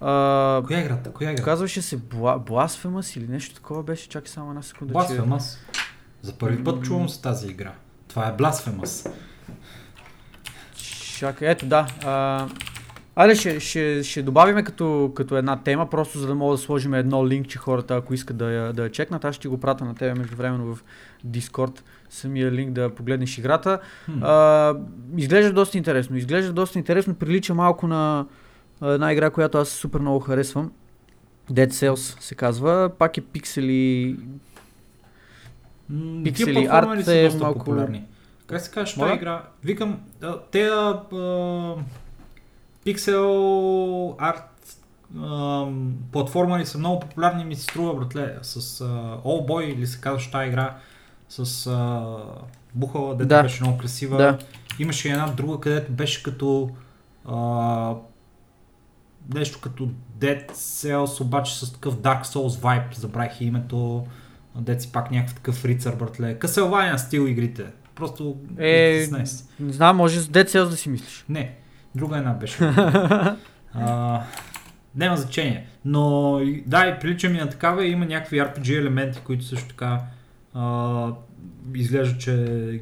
А, 0.02 0.62
Коя 0.68 0.80
е 0.80 0.82
играта? 0.82 1.12
Коя 1.12 1.30
е 1.30 1.34
играта? 1.34 1.46
Казваше 1.46 1.82
се 1.82 2.00
Bla- 2.00 2.50
Blasphemous 2.50 3.18
или 3.18 3.28
нещо 3.28 3.56
такова 3.56 3.84
беше. 3.84 4.10
Чакай 4.10 4.28
само 4.28 4.50
една 4.50 4.62
секунда. 4.62 4.94
Blasphemous? 4.94 5.58
Че... 5.72 5.80
За 6.22 6.34
първи 6.34 6.64
път 6.64 6.84
чувам 6.84 7.10
с 7.10 7.22
тази 7.22 7.48
игра. 7.48 7.72
Това 8.08 8.28
е 8.28 8.34
Blasphemous. 8.38 9.12
Чакай, 11.18 11.50
ето 11.50 11.66
да. 11.66 11.88
А, 12.04 12.48
Айде, 13.16 13.36
ще, 13.36 13.60
ще, 13.60 14.04
ще 14.04 14.22
добавим 14.22 14.66
като, 14.66 15.12
като 15.16 15.38
една 15.38 15.60
тема, 15.60 15.90
просто 15.90 16.18
за 16.20 16.28
да 16.28 16.36
мога 16.36 16.54
да 16.54 16.58
сложим 16.58 16.94
едно 16.94 17.28
линкче 17.28 17.58
хората, 17.58 17.96
ако 17.96 18.14
искат 18.14 18.38
да 18.38 18.52
я, 18.52 18.74
да 18.74 18.84
я 18.84 18.92
чекнат. 18.92 19.26
Аз 19.26 19.36
ще 19.36 19.48
го 19.48 19.60
пратя 19.60 19.86
на 19.86 19.96
тебе 19.96 20.14
междувременно 20.14 20.76
в 20.76 20.84
Discord 21.28 21.80
самия 22.10 22.52
линк 22.52 22.72
да 22.72 22.90
погледнеш 22.90 23.38
играта. 23.38 23.80
Хм. 24.06 24.12
А, 24.24 24.76
изглежда 25.18 25.54
доста 25.54 25.78
интересно. 25.78 26.18
Изглежда 26.18 26.54
доста 26.54 26.80
интересно. 26.80 27.16
Прилича 27.16 27.54
малко 27.54 27.88
на 27.88 28.26
една 28.82 29.14
игра, 29.14 29.30
която 29.30 29.58
аз 29.58 29.70
супер 29.70 30.00
много 30.00 30.20
харесвам. 30.20 30.72
Dead 31.52 31.68
Cells 31.68 32.22
се 32.22 32.36
казва. 32.36 32.92
Пак 33.00 33.18
е 33.18 33.22
пиксели. 33.22 34.16
М, 35.90 36.24
Пиксели 36.24 36.68
арт 36.72 37.08
е 37.08 37.30
малко- 37.40 37.60
популярни. 37.60 38.04
Как 38.48 38.62
се 38.62 38.72
казва, 38.72 38.86
що 38.88 39.14
игра? 39.14 39.44
Викам, 39.64 40.00
те 40.52 40.64
а, 40.64 41.02
а, 41.14 41.76
пиксел 42.84 44.16
арт 44.20 44.78
ам, 45.18 45.94
платформери 46.12 46.66
са 46.66 46.78
много 46.78 47.00
популярни 47.00 47.46
ми 47.46 47.56
се 47.56 47.64
струва, 47.64 47.96
братле, 47.96 48.36
с 48.42 48.80
All 49.26 49.48
Boy 49.48 49.64
или 49.64 49.88
се 49.88 50.02
казва 50.02 50.32
тази 50.32 50.48
игра, 50.48 50.76
с 51.30 51.68
а, 51.68 52.16
Бухала, 52.76 53.16
дето 53.16 53.28
Да. 53.28 53.44
беше 53.44 53.64
много 53.64 53.78
красива. 53.78 54.18
Да. 54.18 54.38
Имаше 54.80 55.10
една 55.10 55.28
друга, 55.28 55.60
където 55.60 55.92
беше 55.92 56.24
като 56.24 56.70
а, 57.26 57.96
нещо 59.34 59.60
като 59.62 59.90
Dead 60.20 60.52
Cells, 60.52 61.22
обаче 61.22 61.60
с 61.60 61.74
такъв 61.74 61.96
Dark 61.98 62.24
Souls 62.26 62.60
vibe, 62.62 62.96
забравих 62.98 63.42
името, 63.42 64.06
Dead 64.58 64.80
си 64.80 64.92
пак 64.92 65.12
някакъв 65.12 65.36
такъв 65.36 65.66
рицар, 65.66 65.96
братле. 65.96 66.40
Castlevania 66.40 66.96
стил 66.96 67.28
игрите. 67.28 67.66
Просто 67.96 68.38
Е. 68.58 69.08
Не 69.60 69.74
знам, 69.74 69.98
може 69.98 70.20
с 70.22 70.28
Dead 70.28 70.48
Cells 70.48 70.70
да 70.70 70.78
си 70.78 70.90
мислиш. 70.90 71.26
Не, 71.30 71.56
друга 71.96 72.18
една 72.18 72.32
беше. 72.32 72.64
а, 73.74 74.22
няма 74.96 75.18
значение. 75.18 75.68
Но 75.86 76.40
да, 76.66 76.88
и 76.88 77.00
прилича 77.00 77.30
ми 77.30 77.38
на 77.38 77.50
такава 77.50 77.86
и 77.86 77.92
има 77.92 78.06
някакви 78.06 78.38
RPG 78.40 78.80
елементи, 78.80 79.20
които 79.20 79.46
също 79.46 79.68
така 79.68 80.00
а, 80.54 81.08
изглежда, 81.76 82.18
че 82.18 82.32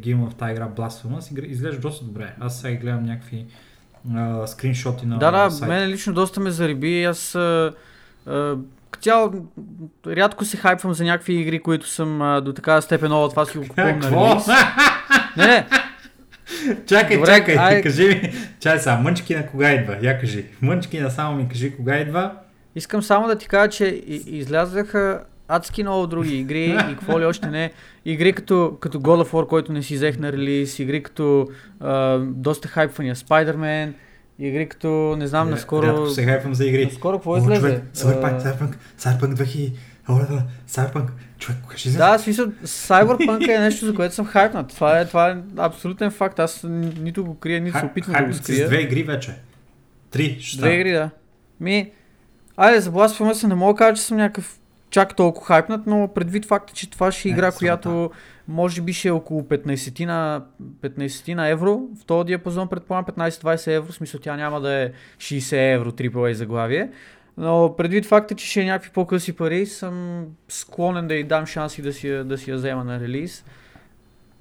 ги 0.02 0.12
има 0.12 0.30
в 0.30 0.36
тази 0.36 0.52
игра 0.52 0.70
Blasphemous. 0.70 1.46
Изглежда 1.46 1.82
доста 1.82 2.06
добре. 2.06 2.34
Аз 2.40 2.62
сега 2.62 2.80
гледам 2.80 3.04
някакви 3.04 3.46
а, 4.16 4.48
скриншоти 4.48 5.06
на 5.06 5.18
Да, 5.20 5.32
да, 5.32 5.52
сайта. 5.52 5.74
мен 5.74 5.90
лично 5.90 6.14
доста 6.14 6.40
ме 6.40 6.52
зариби. 6.52 7.04
Аз 7.04 7.36
а, 7.36 7.74
а, 8.28 8.56
цяло 9.02 9.32
рядко 10.08 10.46
се 10.46 10.58
хайпвам 10.58 10.94
за 10.94 11.04
някакви 11.04 11.34
игри, 11.34 11.60
които 11.60 11.90
съм 11.90 12.22
а, 12.22 12.42
до 12.42 12.54
такава 12.54 12.82
степен 12.82 13.08
много 13.08 13.30
това 13.30 13.46
си 13.46 13.58
го 13.58 13.68
купувам 13.68 14.00
на 14.00 14.12
релиз. 14.12 14.48
Не, 15.38 15.48
не, 15.48 15.68
Чакай, 16.86 17.18
Добре, 17.18 17.38
чакай, 17.38 17.58
ай- 17.58 17.82
кажи 17.82 18.08
ми. 18.08 18.34
Чай 18.60 18.80
сега, 18.80 18.98
мънчкина 18.98 19.48
кога 19.48 19.72
идва? 19.72 19.98
Я 20.02 20.20
кажи. 20.20 20.46
Мънчкина 20.62 21.12
само 21.12 21.36
ми 21.36 21.48
кажи 21.48 21.76
кога 21.76 21.98
идва. 21.98 22.32
искам 22.76 23.04
само 23.04 23.28
да 23.28 23.36
ти 23.36 23.48
кажа, 23.48 23.70
че 23.70 23.86
излязаха 24.28 25.24
адски 25.48 25.84
много 25.84 26.08
други 26.08 26.38
игри 26.38 26.66
и 26.92 26.96
какво 26.96 27.20
ли 27.20 27.26
още 27.26 27.48
не. 27.48 27.72
Игри 28.06 28.34
като, 28.34 28.78
като 28.80 29.00
God 29.00 29.24
of 29.26 29.32
War, 29.32 29.48
който 29.48 29.74
не 29.74 29.84
си 29.84 29.96
взех 29.96 30.20
на 30.20 30.32
релиз, 30.32 30.80
игри 30.80 31.04
като 31.04 31.48
а, 31.80 32.18
доста 32.18 32.68
хайпвания 32.68 33.16
Spider-Man, 33.16 33.94
игри 34.40 34.70
като, 34.70 35.16
не 35.20 35.28
знам, 35.28 35.50
наскоро... 35.50 35.88
Рядко 35.88 36.10
се 36.10 36.24
хайпвам 36.24 36.56
за 36.56 36.66
игри. 36.66 36.86
Наскоро 36.86 37.18
какво 37.18 37.38
излезе? 37.38 37.82
Cyberpunk, 37.96 38.42
Cyberpunk, 38.42 38.74
Cyberpunk 39.00 39.72
2000. 40.12 40.24
О, 40.24 40.28
да, 40.28 40.36
да, 40.36 40.44
Cyberpunk. 40.70 41.08
Човек, 41.38 41.62
кажи 41.68 41.90
за... 41.90 41.98
Да, 41.98 42.18
смисъл, 42.18 42.46
Cyberpunk 42.66 43.48
е 43.50 43.60
нещо, 43.60 43.86
за 43.86 43.94
което 43.96 44.16
съм 44.16 44.26
хайпнат. 44.26 44.68
Това 44.70 45.00
е, 45.00 45.06
това 45.06 45.30
е 45.30 45.36
абсолютен 45.58 46.12
факт. 46.12 46.40
Аз 46.40 46.64
ни- 46.64 46.94
нито 47.00 47.26
го 47.26 47.36
крия, 47.36 47.62
нито 47.62 47.80
се 47.80 47.86
опитвам 47.86 48.16
да 48.16 48.28
го 48.28 48.34
си 48.34 48.40
с 48.40 48.44
скрия. 48.44 48.68
две 48.68 48.78
игри 48.78 49.04
вече. 49.04 49.36
Три 50.12 50.38
ще 50.40 50.58
Две 50.58 50.74
игри, 50.74 50.92
да. 50.92 51.10
Ми, 51.60 51.92
айде, 52.58 52.80
за 52.82 52.92
Blasphemous 52.92 53.48
не 53.48 53.56
мога 53.56 53.74
да 53.74 53.78
кажа, 53.78 53.96
че 53.96 54.02
съм 54.02 54.18
някакъв 54.18 54.60
чак 54.90 55.16
толкова 55.16 55.46
хайпнат, 55.46 55.88
но 55.88 56.10
предвид 56.16 56.46
факта, 56.46 56.74
че 56.74 56.90
това 56.90 57.12
ще 57.12 57.28
е 57.28 57.32
Не, 57.32 57.34
игра, 57.34 57.52
срамота. 57.52 57.58
която 57.58 58.12
може 58.48 58.82
би 58.82 58.94
ще 58.94 59.08
е 59.08 59.12
около 59.12 59.42
15 59.42 60.06
на, 60.06 60.42
15 60.82 61.34
на 61.34 61.48
евро. 61.48 61.82
В 62.02 62.06
този 62.06 62.26
диапазон 62.26 62.68
предполагам 62.68 63.14
15-20 63.16 63.68
евро, 63.68 63.94
смисъл 63.94 64.20
тя 64.20 64.36
няма 64.36 64.62
да 64.62 64.74
е 64.74 64.92
60 65.18 65.74
евро 65.74 65.92
AAA 65.92 66.32
заглавие. 66.32 66.90
Но 67.38 67.74
предвид 67.78 68.06
факта, 68.06 68.36
че 68.36 68.48
ще 68.48 68.62
е 68.62 68.66
някакви 68.66 68.92
по-къси 68.92 69.34
пари, 69.34 69.66
съм 69.66 70.26
склонен 70.48 71.08
да 71.08 71.16
й 71.16 71.24
дам 71.24 71.46
шанси 71.46 71.82
да 71.82 71.94
си, 71.94 72.10
я- 72.10 72.24
да 72.24 72.38
си 72.38 72.50
я 72.52 72.56
взема 72.56 72.84
на 72.84 73.00
релиз. 73.00 73.46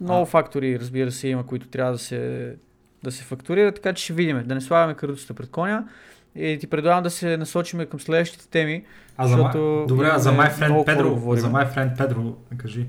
Много 0.00 0.22
А. 0.22 0.26
фактори, 0.26 0.80
разбира 0.80 1.12
се, 1.12 1.28
има, 1.28 1.46
които 1.46 1.68
трябва 1.68 1.92
да 1.92 1.98
се, 1.98 2.54
да 3.02 3.12
се 3.12 3.24
фактурират, 3.24 3.74
така 3.74 3.92
че 3.92 4.04
ще 4.04 4.12
видим. 4.12 4.42
Да 4.46 4.54
не 4.54 4.60
слагаме 4.60 4.94
каруцата 4.94 5.34
пред 5.34 5.50
коня. 5.50 5.88
И 6.34 6.58
ти 6.60 6.66
предлагам 6.66 7.02
да 7.02 7.10
се 7.10 7.36
насочим 7.36 7.86
към 7.86 8.00
следващите 8.00 8.48
теми. 8.48 8.84
А 9.16 9.26
за, 9.26 9.36
защото 9.36 9.84
добре, 9.88 10.10
а 10.12 10.18
за 10.18 10.30
My 10.30 10.52
Friend 10.52 10.84
да 10.84 10.92
Pedro, 10.92 11.34
за 11.34 11.48
My 11.48 11.74
Friend 11.74 11.96
Pedro, 11.96 12.34
кажи. 12.56 12.86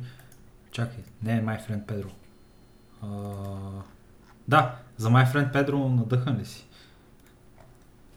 Чакай, 0.71 1.03
не 1.23 1.33
е 1.33 1.41
My 1.41 1.59
Friend 1.59 1.85
Pedro. 1.85 2.07
А, 3.01 3.07
да, 4.47 4.75
за 4.97 5.09
My 5.09 5.33
Friend 5.33 5.53
Pedro 5.53 5.95
надъхан 5.95 6.37
ли 6.37 6.45
си? 6.45 6.67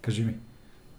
Кажи 0.00 0.24
ми. 0.24 0.34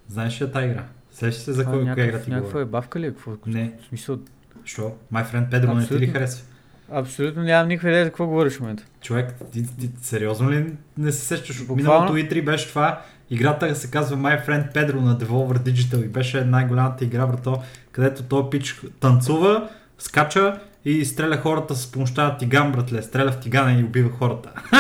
Знаеш 0.09 0.41
ли 0.41 0.45
я 0.45 0.51
тази 0.51 0.65
игра? 0.65 0.83
Сещаш 1.11 1.43
се 1.43 1.53
за 1.53 1.65
кой, 1.65 1.81
е 1.81 1.93
коя 1.93 2.05
игра 2.05 2.19
ти 2.19 2.29
някаква 2.29 2.61
е 2.61 2.65
бавка 2.65 2.99
ли? 2.99 3.05
е? 3.05 3.09
Какво? 3.13 3.31
Не, 3.45 3.73
В 3.81 3.87
смисъл, 3.87 4.17
що? 4.65 4.95
My 5.13 5.31
Friend 5.31 5.49
Pedro 5.49 5.73
не 5.73 5.87
ти 5.87 5.99
ли 5.99 6.07
харесва? 6.07 6.45
абсолютно 6.93 7.43
нямам 7.43 7.67
никаква 7.67 7.89
идея 7.89 8.05
за 8.05 8.09
какво 8.09 8.27
говориш 8.27 8.53
в 8.53 8.59
момента. 8.59 8.83
Човек, 9.01 9.33
ти, 9.51 9.77
ти, 9.77 9.89
сериозно 10.01 10.51
ли 10.51 10.73
не 10.97 11.11
се 11.11 11.25
сещаш? 11.25 11.59
Буквално. 11.65 12.13
Миналото 12.13 12.13
E3 12.35 12.45
беше 12.45 12.69
това. 12.69 13.01
Играта 13.29 13.75
се 13.75 13.91
казва 13.91 14.17
My 14.17 14.47
Friend 14.47 14.73
Pedro 14.73 14.99
на 14.99 15.17
Devolver 15.17 15.57
Digital 15.57 16.05
и 16.05 16.07
беше 16.07 16.45
най-голямата 16.45 17.05
игра, 17.05 17.27
брато, 17.27 17.61
където 17.91 18.23
този 18.23 18.49
пич 18.49 18.81
танцува, 18.99 19.69
скача 19.97 20.59
и 20.85 21.05
стреля 21.05 21.37
хората 21.37 21.75
с 21.75 21.91
помощта 21.91 22.23
на 22.23 22.37
тиган, 22.37 22.71
братле. 22.71 23.01
Стреля 23.01 23.31
в 23.31 23.39
тигана 23.39 23.79
и 23.79 23.83
убива 23.83 24.09
хората. 24.09 24.49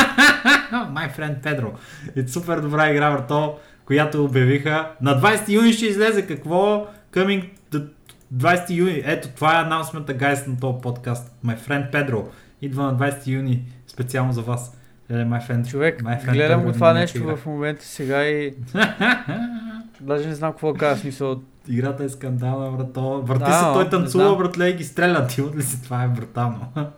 My 0.71 1.17
Friend 1.17 1.41
Pedro. 1.41 1.71
И 2.15 2.27
супер 2.27 2.59
добра 2.59 2.91
игра, 2.91 3.11
брато, 3.11 3.57
която 3.85 4.25
обявиха. 4.25 4.91
На 5.01 5.21
20 5.21 5.49
юни 5.49 5.73
ще 5.73 5.85
излезе 5.85 6.27
какво? 6.27 6.87
Coming 7.11 7.49
to 7.71 7.87
20 8.35 8.69
юни. 8.75 9.01
Ето, 9.05 9.27
това 9.35 9.59
е 9.59 9.63
анонсмента, 9.63 10.13
гайс, 10.13 10.47
на 10.47 10.59
този 10.59 10.81
подкаст. 10.81 11.35
My 11.45 11.59
Friend 11.59 11.91
Pedro. 11.91 12.23
Идва 12.61 12.83
на 12.83 12.95
20 12.97 13.27
юни, 13.27 13.63
специално 13.87 14.33
за 14.33 14.41
вас. 14.41 14.77
Е, 15.09 15.13
my 15.13 15.47
friend, 15.47 15.69
Човек, 15.69 16.03
my 16.03 16.25
friend 16.25 16.33
гледам 16.33 16.61
Pedro 16.61 16.65
го 16.65 16.71
това 16.71 16.93
нещо 16.93 17.17
игра. 17.17 17.35
в 17.35 17.45
момента 17.45 17.85
сега 17.85 18.25
и 18.25 18.53
даже 20.01 20.27
не 20.27 20.35
знам 20.35 20.51
какво 20.51 20.73
кажа. 20.73 21.01
Смисъл, 21.01 21.41
Играта 21.67 22.03
е 22.03 22.09
скандална, 22.09 22.71
брато. 22.71 23.21
Върти 23.21 23.43
Да, 23.43 23.53
се, 23.53 23.63
той 23.73 23.89
танцува, 23.89 24.35
братле, 24.35 24.69
и 24.69 24.73
ги 24.73 24.83
стреля. 24.83 25.27
Ти 25.29 25.41
ли 25.41 25.61
си? 25.63 25.83
Това 25.83 26.03
е 26.03 26.07
брутално. 26.07 26.59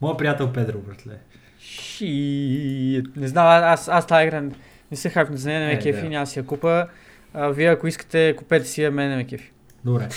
Моя 0.00 0.16
приятел 0.16 0.52
Педро, 0.52 0.78
братле. 0.78 1.12
Ши... 1.60 3.02
Не 3.16 3.28
знам, 3.28 3.46
аз, 3.46 3.88
аз 3.88 4.06
тази 4.06 4.26
игра 4.26 4.42
не 4.90 4.96
се 4.96 5.10
хайпна 5.10 5.36
за 5.36 5.48
нея, 5.48 5.60
не 5.60 5.66
ме 5.66 5.72
Е, 5.72 5.78
кефи, 5.78 6.02
да. 6.02 6.08
няма 6.08 6.26
си 6.26 6.38
я 6.38 6.44
купа. 6.44 6.86
А, 7.34 7.48
вие 7.48 7.66
ако 7.66 7.86
искате, 7.86 8.34
купете 8.36 8.66
си 8.66 8.82
я, 8.82 8.90
мен 8.90 9.08
не 9.10 9.16
ме 9.16 9.24
кефи. 9.24 9.52
Добре. 9.84 10.08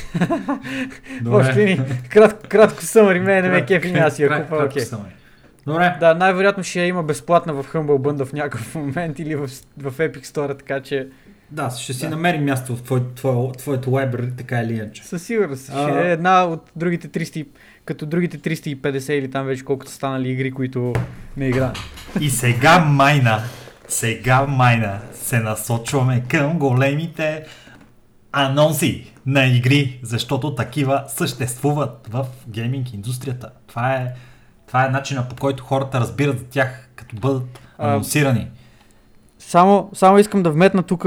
В 1.23 1.35
общи 1.35 1.53
линии, 1.55 1.79
кратко, 2.09 2.49
кратко 2.49 2.81
съмъри, 2.81 3.19
мен 3.19 3.43
не 3.43 3.49
ме 3.49 3.65
кефи, 3.65 3.91
няма 3.91 4.11
си 4.11 4.23
я 4.23 4.41
купа, 4.43 4.63
окей. 4.63 4.81
summary. 4.83 4.97
Добре. 5.65 5.95
Да, 5.99 6.13
най-вероятно 6.13 6.63
ще 6.63 6.79
я 6.79 6.85
има 6.85 7.03
безплатна 7.03 7.53
в 7.53 7.63
Humble 7.65 7.79
Bundle 7.99 8.25
в 8.25 8.33
някакъв 8.33 8.75
момент 8.75 9.19
или 9.19 9.35
в, 9.35 9.47
в 9.77 9.91
Epic 9.91 10.21
Store, 10.21 10.57
така 10.57 10.79
че 10.79 11.07
Да, 11.51 11.69
ще 11.71 11.93
си 11.93 12.01
Да. 12.01 12.09
намерим 12.09 12.43
място 12.45 12.75
в 12.75 12.83
твое, 12.83 13.01
твое, 13.15 13.51
твоето 13.51 13.89
library, 13.89 14.37
така 14.37 14.61
или 14.61 14.73
иначе. 14.73 15.03
със 15.03 15.23
сигурност 15.23 15.69
А. 15.69 15.89
ще 15.89 15.99
е 15.99 16.11
една 16.11 16.43
от 16.43 16.71
другите 16.75 17.07
300, 17.09 17.37
и- 17.37 17.47
като 17.85 18.05
другите 18.05 18.37
350 18.39 19.09
или 19.09 19.31
там 19.31 19.45
вече 19.45 19.65
колкото 19.65 19.91
станали 19.91 20.29
игри, 20.29 20.51
които 20.51 20.93
не 21.37 21.47
играем. 21.47 21.71
И 22.19 22.29
сега 22.29 22.79
майна, 22.79 23.39
сега 23.87 24.45
майна, 24.47 24.99
се 25.13 25.39
насочваме 25.39 26.23
към 26.29 26.59
големите 26.59 27.45
анонси 28.31 29.11
на 29.25 29.45
игри, 29.45 29.99
защото 30.03 30.55
такива 30.55 31.03
съществуват 31.07 32.07
в 32.11 32.25
гейминг 32.47 32.93
индустрията. 32.93 33.49
Това 33.67 33.93
е, 33.93 34.13
това 34.67 34.85
е 34.85 34.89
начина 34.89 35.29
по 35.29 35.35
който 35.35 35.63
хората 35.63 35.99
разбират 35.99 36.39
за 36.39 36.45
тях, 36.45 36.89
като 36.95 37.15
бъдат 37.15 37.59
А, 37.77 37.89
анонсирани. 37.89 38.47
Само, 39.39 39.89
само 39.93 40.19
искам 40.19 40.43
да 40.43 40.51
вметна 40.51 40.83
тук, 40.83 41.05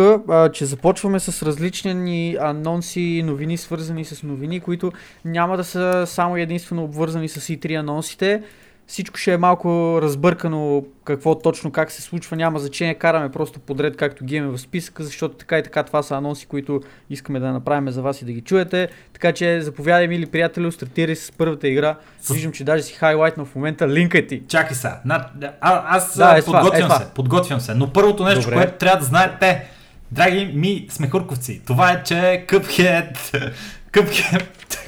че 0.53 0.65
започваме 0.65 1.21
с 1.21 1.43
различни 1.47 2.37
анонси 2.41 3.01
и 3.01 3.23
новини, 3.23 3.57
свързани 3.57 4.05
с 4.05 4.23
новини, 4.23 4.61
които 4.61 4.93
няма 5.25 5.57
да 5.57 5.65
са 5.65 6.05
само 6.07 6.37
единствено 6.37 6.85
обвързани 6.85 7.29
с 7.29 7.41
E3 7.41 7.81
анонсите. 7.81 8.43
Всичко 8.89 9.17
ще 9.17 9.33
е 9.33 9.37
малко 9.37 9.69
разбъркано 10.03 10.85
какво 11.05 11.35
точно 11.35 11.71
как 11.73 11.91
се 11.91 12.03
случва, 12.03 12.37
няма 12.37 12.59
значение, 12.59 12.95
караме 12.95 13.31
просто 13.31 13.61
подред 13.61 13.97
както 13.97 14.25
ги 14.25 14.37
имаме 14.37 14.53
в 14.53 14.61
списъка, 14.61 15.05
защото 15.05 15.35
така 15.35 15.59
и 15.59 15.63
така 15.63 15.83
това 15.83 16.03
са 16.03 16.17
анонси, 16.17 16.47
които 16.47 16.81
искаме 17.11 17.41
да 17.41 17.53
направим 17.53 17.91
за 17.91 18.03
вас 18.03 18.23
и 18.23 18.25
да 18.25 18.33
ги 18.33 18.41
чуете. 18.41 18.89
Така 19.13 19.33
че 19.33 19.61
заповядай, 19.61 20.09
мили 20.09 20.27
приятели, 20.27 20.73
стартирай 20.73 21.17
с 21.17 21.33
първата 21.33 21.69
игра. 21.69 21.97
С- 22.21 22.33
Виждам, 22.33 22.53
че 22.53 22.65
даже 22.65 22.83
си 22.83 22.93
хайлайтнал 22.93 23.47
в 23.47 23.55
момента 23.55 23.89
линка 23.89 24.27
ти. 24.27 24.43
Чакай 24.49 24.77
сега. 24.77 25.01
На, 25.05 25.27
а, 25.61 25.97
аз 25.97 26.17
Да, 26.19 26.33
да, 26.33 26.39
е 26.39 26.43
това, 26.43 26.61
подготвям 26.61 26.83
е 26.83 26.89
това. 26.89 26.99
се, 26.99 27.11
подготвям 27.11 27.61
се. 27.61 27.75
Но 27.75 27.93
първото 27.93 28.25
нещо, 28.25 28.41
Добре. 28.41 28.55
което 28.55 28.73
трябва 28.75 28.99
да 28.99 29.05
знаете, 29.05 29.65
Драги 30.13 30.45
ми 30.55 30.87
смехурковци, 30.91 31.63
това 31.67 31.93
е, 31.93 32.03
че 32.03 32.15
Cuphead, 32.49 33.15
Cuphead, 33.93 34.45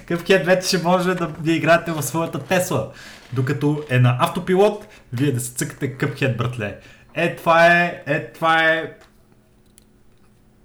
Cuphead 0.07 0.45
вече 0.45 0.69
ще 0.69 0.79
може 0.79 1.15
да 1.15 1.27
ви 1.43 1.53
играете 1.53 1.93
в 1.93 2.03
своята 2.03 2.39
Тесла. 2.39 2.89
Докато 3.33 3.83
е 3.91 3.99
на 3.99 4.17
автопилот, 4.21 4.87
вие 5.13 5.33
да 5.33 5.41
се 5.41 5.55
цъкате 5.55 5.99
Cuphead, 5.99 6.37
братле. 6.37 6.79
Е, 7.15 7.37
това 7.37 7.67
е, 7.67 8.03
е, 8.07 8.33
това 8.33 8.65
е... 8.65 8.93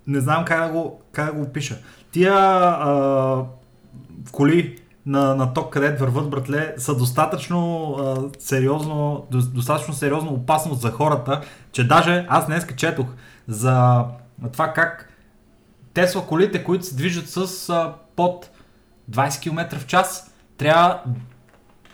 Не 0.08 0.20
знам 0.20 0.46
как 0.46 0.68
да 0.68 0.74
го, 0.74 1.02
как 1.12 1.26
да 1.26 1.32
го 1.32 1.42
опиша. 1.42 1.78
Тия 2.12 2.34
а, 2.34 3.46
коли 4.32 4.78
на, 5.06 5.36
на 5.36 5.54
ток, 5.54 5.74
където 5.74 6.00
върват, 6.00 6.30
братле, 6.30 6.74
са 6.78 6.98
достатъчно 6.98 7.92
а, 8.00 8.30
сериозно, 8.40 9.28
до, 9.32 9.42
достатъчно 9.42 9.94
сериозно 9.94 10.32
опасност 10.32 10.82
за 10.82 10.92
хората, 10.92 11.42
че 11.72 11.88
даже 11.88 12.26
аз 12.30 12.46
днес 12.46 12.68
четох 12.76 13.08
за 13.48 14.06
това 14.54 14.74
как 14.74 15.10
Тесла 15.94 16.28
колите, 16.28 16.64
които 16.64 16.86
се 16.86 16.96
движат 16.96 17.30
с 17.30 17.70
а, 17.70 17.94
под 18.16 18.50
20 19.12 19.42
км 19.42 19.80
в 19.80 19.86
час, 19.86 20.34
трябва 20.58 21.02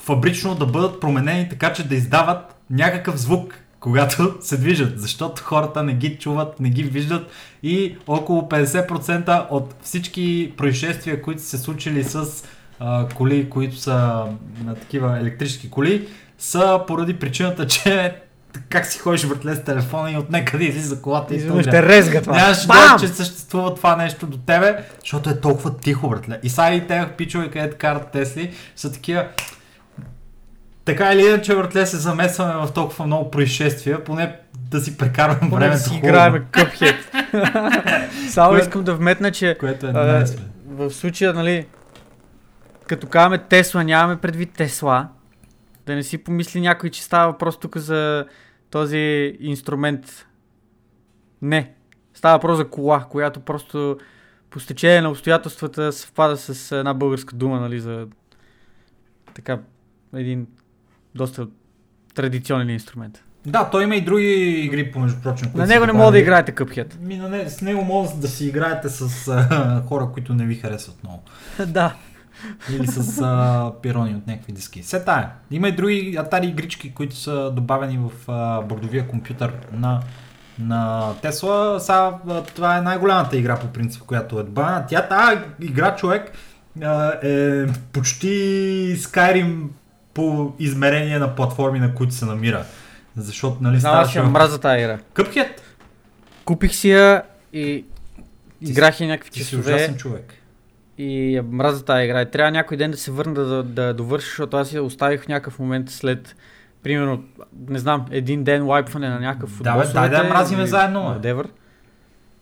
фабрично 0.09 0.55
да 0.55 0.65
бъдат 0.65 0.99
променени 0.99 1.49
така, 1.49 1.73
че 1.73 1.87
да 1.87 1.95
издават 1.95 2.55
някакъв 2.69 3.17
звук, 3.17 3.53
когато 3.79 4.35
се 4.41 4.57
движат, 4.57 4.99
защото 4.99 5.43
хората 5.43 5.83
не 5.83 5.93
ги 5.93 6.17
чуват, 6.17 6.59
не 6.59 6.69
ги 6.69 6.83
виждат 6.83 7.31
и 7.63 7.97
около 8.07 8.41
50% 8.41 9.47
от 9.49 9.75
всички 9.81 10.53
происшествия, 10.57 11.21
които 11.21 11.41
са 11.41 11.47
се 11.47 11.57
случили 11.57 12.03
с 12.03 12.25
а, 12.79 13.07
коли, 13.15 13.49
които 13.49 13.75
са 13.75 14.25
на 14.65 14.75
такива 14.75 15.19
електрически 15.19 15.69
коли, 15.69 16.07
са 16.37 16.81
поради 16.87 17.19
причината, 17.19 17.67
че 17.67 18.15
как 18.69 18.85
си 18.85 18.99
ходиш 18.99 19.23
въртле 19.23 19.55
с 19.55 19.63
телефона 19.63 20.11
и 20.11 20.17
от 20.17 20.29
некъде 20.29 20.63
излиза 20.63 21.01
колата 21.01 21.35
и 21.35 21.47
това. 21.47 21.63
ще 21.63 21.83
резга 21.83 22.21
това. 22.21 22.35
Нямаш 22.35 22.65
да, 22.65 22.97
че 22.99 23.07
съществува 23.07 23.75
това 23.75 23.95
нещо 23.95 24.27
до 24.27 24.37
тебе, 24.37 24.83
защото 24.99 25.29
е 25.29 25.39
толкова 25.39 25.77
тихо, 25.77 26.09
братле. 26.09 26.39
И 26.43 26.49
сега 26.49 26.73
и 26.73 26.87
те 26.87 27.07
пичове, 27.17 27.49
където 27.51 27.77
карат 27.79 28.11
Тесли, 28.11 28.53
са 28.75 28.91
такива 28.91 29.27
така 30.89 31.13
или 31.13 31.27
иначе, 31.27 31.55
братле, 31.55 31.86
се 31.86 31.98
замесваме 31.98 32.65
в 32.65 32.74
толкова 32.74 33.05
много 33.05 33.31
происшествия, 33.31 34.03
поне 34.03 34.36
да 34.53 34.79
си 34.79 34.98
прекарваме 34.98 35.39
поне 35.39 35.55
времето. 35.55 35.84
Да 35.84 35.89
си 35.89 35.96
играем 35.96 36.46
къпхет. 36.51 36.96
Само 38.29 38.58
искам 38.58 38.84
да 38.84 38.96
вметна, 38.96 39.31
че 39.31 39.58
което 39.60 39.88
е 39.88 39.91
а, 39.96 40.25
в 40.65 40.91
случая, 40.91 41.34
нали, 41.34 41.65
като 42.88 43.08
казваме 43.08 43.38
Тесла, 43.38 43.84
нямаме 43.84 44.22
предвид 44.22 44.53
Тесла. 44.53 45.08
Да 45.86 45.96
не 45.96 46.03
си 46.03 46.17
помисли 46.17 46.62
някой, 46.62 46.89
че 46.89 47.03
става 47.03 47.31
въпрос 47.31 47.60
тук 47.60 47.77
за 47.77 48.25
този 48.72 49.36
инструмент. 49.39 50.27
Не. 51.41 51.74
Става 52.13 52.36
въпрос 52.36 52.58
за 52.58 52.69
кола, 52.69 53.05
която 53.10 53.39
просто 53.39 53.98
по 54.50 54.60
стечение 54.60 55.01
на 55.01 55.10
обстоятелствата 55.10 55.91
съвпада 55.91 56.38
с 56.38 56.72
една 56.72 56.93
българска 56.93 57.36
дума, 57.36 57.60
нали, 57.60 57.79
за 57.79 58.08
така 59.34 59.60
един 60.15 60.48
доста 61.15 61.47
традиционен 62.15 62.69
инструмент. 62.69 63.23
Да, 63.45 63.69
той 63.69 63.84
има 63.84 63.95
и 63.95 64.01
други 64.01 64.62
игри, 64.65 64.91
помежду 64.91 65.21
прочим. 65.21 65.51
На 65.55 65.67
него 65.67 65.86
не 65.86 65.93
мога 65.93 66.12
да 66.12 66.19
играете 66.19 66.55
Cuphead. 66.55 66.99
Ми, 66.99 67.17
на 67.17 67.29
не, 67.29 67.49
с 67.49 67.62
него 67.62 67.84
може 67.84 68.15
да 68.15 68.27
си 68.27 68.45
играете 68.45 68.89
с 68.89 69.27
а, 69.27 69.81
хора, 69.88 70.10
които 70.13 70.34
не 70.34 70.45
ви 70.45 70.55
харесват 70.55 71.03
много. 71.03 71.23
да. 71.67 71.95
Или 72.71 72.88
с 72.88 73.21
а, 73.23 73.71
пирони 73.81 74.15
от 74.15 74.27
някакви 74.27 74.53
диски. 74.53 74.81
Все 74.81 75.05
тая. 75.05 75.29
Има 75.51 75.67
и 75.67 75.71
други 75.71 76.17
Atari 76.17 76.45
игрички, 76.45 76.93
които 76.93 77.15
са 77.15 77.51
добавени 77.51 77.97
в 77.97 78.31
а, 78.31 78.62
бордовия 78.62 79.07
компютър 79.07 79.53
на, 79.73 79.99
на 80.60 81.12
Тесла. 81.21 81.79
Сега, 81.79 82.17
това 82.55 82.77
е 82.77 82.81
най-голямата 82.81 83.38
игра 83.38 83.60
по 83.60 83.67
принцип, 83.67 84.01
която 84.01 84.39
е 84.39 84.43
добавена. 84.43 84.86
Тя, 84.88 85.07
тази 85.07 85.41
игра 85.62 85.95
човек 85.95 86.31
е 87.23 87.65
почти 87.91 88.27
Skyrim 88.97 89.67
по 90.19 90.53
измерение 90.60 91.19
на 91.19 91.36
платформи, 91.36 91.79
на 91.79 91.95
които 91.95 92.13
се 92.13 92.25
намира. 92.25 92.65
Защото, 93.17 93.58
нали, 93.62 93.79
става... 93.79 94.01
Аз 94.01 94.15
мраза 94.15 94.60
тази 94.60 94.79
игра. 94.79 94.97
Къпхет? 95.13 95.62
Купих 96.45 96.75
си 96.75 96.91
я 96.91 97.23
и 97.53 97.86
играх 98.62 98.99
и 98.99 99.08
някакви 99.08 99.32
часове. 99.32 99.62
Ти 99.62 99.67
си 99.67 99.73
ужасен 99.73 99.97
човек. 99.97 100.34
И 100.97 101.41
мраза 101.51 101.86
тази 101.86 102.03
игра. 102.03 102.21
И 102.21 102.32
трябва 102.32 102.51
някой 102.51 102.77
ден 102.77 102.91
да 102.91 102.97
се 102.97 103.12
върна 103.12 103.34
да, 103.34 103.63
да 103.63 103.93
довърши, 103.93 104.27
защото 104.27 104.58
аз 104.58 104.73
я 104.73 104.84
оставих 104.84 105.23
в 105.23 105.27
някакъв 105.27 105.60
момент 105.60 105.89
след 105.89 106.36
примерно, 106.84 107.23
не 107.67 107.79
знам, 107.79 108.05
един 108.12 108.43
ден 108.43 108.65
лайпване 108.65 109.10
на 109.10 109.19
някакъв. 109.19 109.62
Да, 109.62 109.77
бе, 109.77 109.88
дай 109.93 110.10
да 110.10 110.23
мразиме 110.23 110.65
заедно. 110.65 110.99
Whatever. 110.99 111.45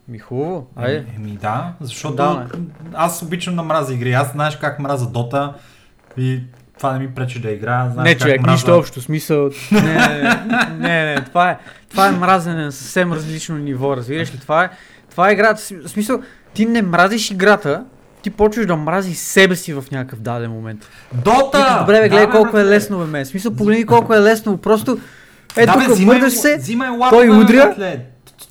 Ми 0.08 0.20
хубаво, 0.20 0.68
айде. 0.76 1.06
Еми 1.16 1.32
да, 1.32 1.74
защото 1.82 2.16
да, 2.16 2.48
аз 2.94 3.22
обичам 3.22 3.56
да 3.56 3.63
мразя 3.63 3.94
игри. 3.94 4.13
Аз 4.13 4.32
знаеш 4.32 4.56
как 4.56 4.80
мраза 4.80 5.10
Дота 5.10 5.54
и 6.18 6.42
това 6.78 6.94
не 6.94 7.00
ми 7.00 7.08
пречи 7.16 7.40
да 7.40 7.52
играя. 7.52 7.92
Знаеш 7.92 8.10
не, 8.10 8.20
човек, 8.20 8.42
мраза... 8.42 8.54
нищо 8.54 8.78
общо. 8.78 9.02
Смисъл. 9.02 9.50
Не, 9.72 9.82
не, 9.82 10.40
не, 10.80 11.06
не, 11.06 11.22
това 11.26 11.50
е, 11.50 11.58
това 11.90 12.08
е 12.08 12.12
мразене 12.12 12.66
на 12.66 12.72
съвсем 12.72 13.13
различно 13.13 13.58
ниво. 13.58 13.98
Разбираш 13.98 14.34
ли? 14.34 14.40
Това 14.40 14.63
е, 14.63 14.70
това 15.12 15.30
е 15.30 15.34
играта. 15.34 15.62
Смисъл, 15.88 16.22
ти 16.54 16.66
не 16.66 16.82
мразиш 16.82 17.32
играта, 17.32 17.86
ти 18.22 18.30
почваш 18.30 18.66
да 18.66 18.76
мрази 18.76 19.16
себе 19.16 19.56
си 19.56 19.74
в 19.74 19.84
някакъв 19.92 20.20
даден 20.20 20.52
момент. 20.52 20.90
Дота! 21.13 21.78
Добре, 21.80 22.02
бе, 22.02 22.10
гледай 22.10 22.26
да, 22.26 22.32
колко 22.32 22.58
е 22.58 22.66
лесно, 22.66 23.00
бе, 23.00 23.06
мен. 23.06 23.26
Смисъл, 23.26 23.56
погледни 23.56 23.86
колко 23.86 24.13
е 24.13 24.20
лесно. 24.20 24.58
Просто, 24.58 24.98
ето 25.58 25.80
да, 25.80 25.86
тук 25.86 26.00
мърдаш 26.00 26.34
се, 26.34 26.62
той 27.10 27.30
удря, 27.30 27.76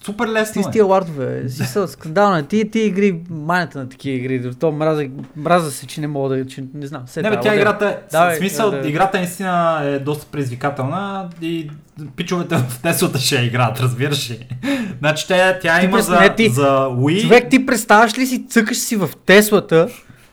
Супер 0.06 0.28
лесно 0.28 0.62
Ти 0.62 0.68
с 0.68 0.70
тия 0.70 0.84
лардове, 0.84 1.48
си 1.48 1.64
са 1.64 1.88
скандална. 1.88 2.42
Ти, 2.42 2.70
ти 2.70 2.80
игри, 2.80 3.20
манята 3.30 3.78
на 3.78 3.88
такива 3.88 4.16
игри, 4.16 4.54
то 4.60 4.72
мраза, 4.72 5.06
мраза 5.36 5.70
се, 5.70 5.86
че 5.86 6.00
не 6.00 6.06
мога 6.06 6.36
да, 6.36 6.46
че 6.46 6.64
не 6.74 6.86
знам. 6.86 7.02
Се, 7.06 7.22
не, 7.22 7.30
бе, 7.30 7.40
тя 7.40 7.54
играта, 7.54 7.98
да, 8.12 8.30
в 8.30 8.36
смисъл, 8.36 8.70
да, 8.70 8.80
да. 8.82 8.88
играта 8.88 9.18
наистина 9.18 9.80
е 9.84 9.98
доста 9.98 10.26
предизвикателна 10.26 11.28
и 11.42 11.70
пичовете 12.16 12.56
в 12.56 12.80
Теслата 12.82 13.18
ще 13.18 13.36
играят, 13.36 13.80
разбираш 13.80 14.30
ли. 14.30 14.46
значи 14.98 15.28
тя, 15.28 15.58
тя 15.58 15.82
има 15.84 16.02
за, 16.02 16.20
не, 16.20 16.34
ти, 16.34 16.48
за 16.48 16.68
Wii. 16.70 17.22
Човек, 17.22 17.50
ти 17.50 17.66
представяш 17.66 18.18
ли 18.18 18.26
си, 18.26 18.46
цъкаш 18.48 18.78
си 18.78 18.96
в 18.96 19.10
Теслата, 19.26 19.88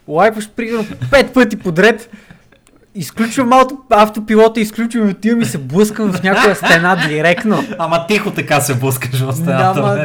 лайпваш 0.07 0.49
примерно 0.49 0.85
пет 1.11 1.33
пъти 1.33 1.55
подред 1.55 2.09
Изключвам 2.95 3.53
авто, 3.53 3.77
автопилота, 3.89 4.59
изключвам 4.59 5.07
и 5.07 5.11
отивам 5.11 5.41
и 5.41 5.45
се 5.45 5.57
блъскам 5.57 6.13
в 6.13 6.23
някоя 6.23 6.55
стена 6.55 7.07
директно. 7.07 7.63
Ама 7.79 8.07
тихо 8.07 8.31
така 8.31 8.61
се 8.61 8.75
блъскаш 8.75 9.21
в 9.21 9.33
стената. 9.33 9.81
Да, 9.81 9.87
ма, 9.87 9.95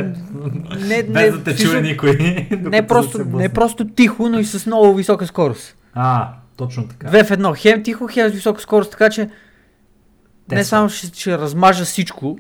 не, 0.79 0.97
не, 0.97 1.03
без 1.03 1.39
да 1.39 1.45
те 1.45 1.57
чуе 1.57 1.81
никой. 1.81 2.17
Не 2.51 2.87
просто, 2.87 3.25
не 3.25 3.49
просто 3.49 3.89
тихо, 3.89 4.29
но 4.29 4.39
и 4.39 4.45
с 4.45 4.67
много 4.67 4.95
висока 4.95 5.27
скорост. 5.27 5.77
А, 5.95 6.29
точно 6.57 6.89
така. 6.89 7.07
Две 7.07 7.25
в 7.25 7.31
едно. 7.31 7.55
Хем 7.57 7.83
тихо, 7.83 8.09
хем 8.11 8.31
с 8.31 8.33
висока 8.33 8.61
скорост, 8.61 8.91
така 8.91 9.11
че 9.11 9.23
Тесла. 9.23 10.59
не 10.59 10.65
само 10.65 10.89
ще, 10.89 11.21
ще 11.21 11.39
размажа 11.39 11.85
всичко, 11.85 12.39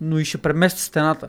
но 0.00 0.18
и 0.18 0.24
ще 0.24 0.38
преместя 0.38 0.80
стената. 0.80 1.28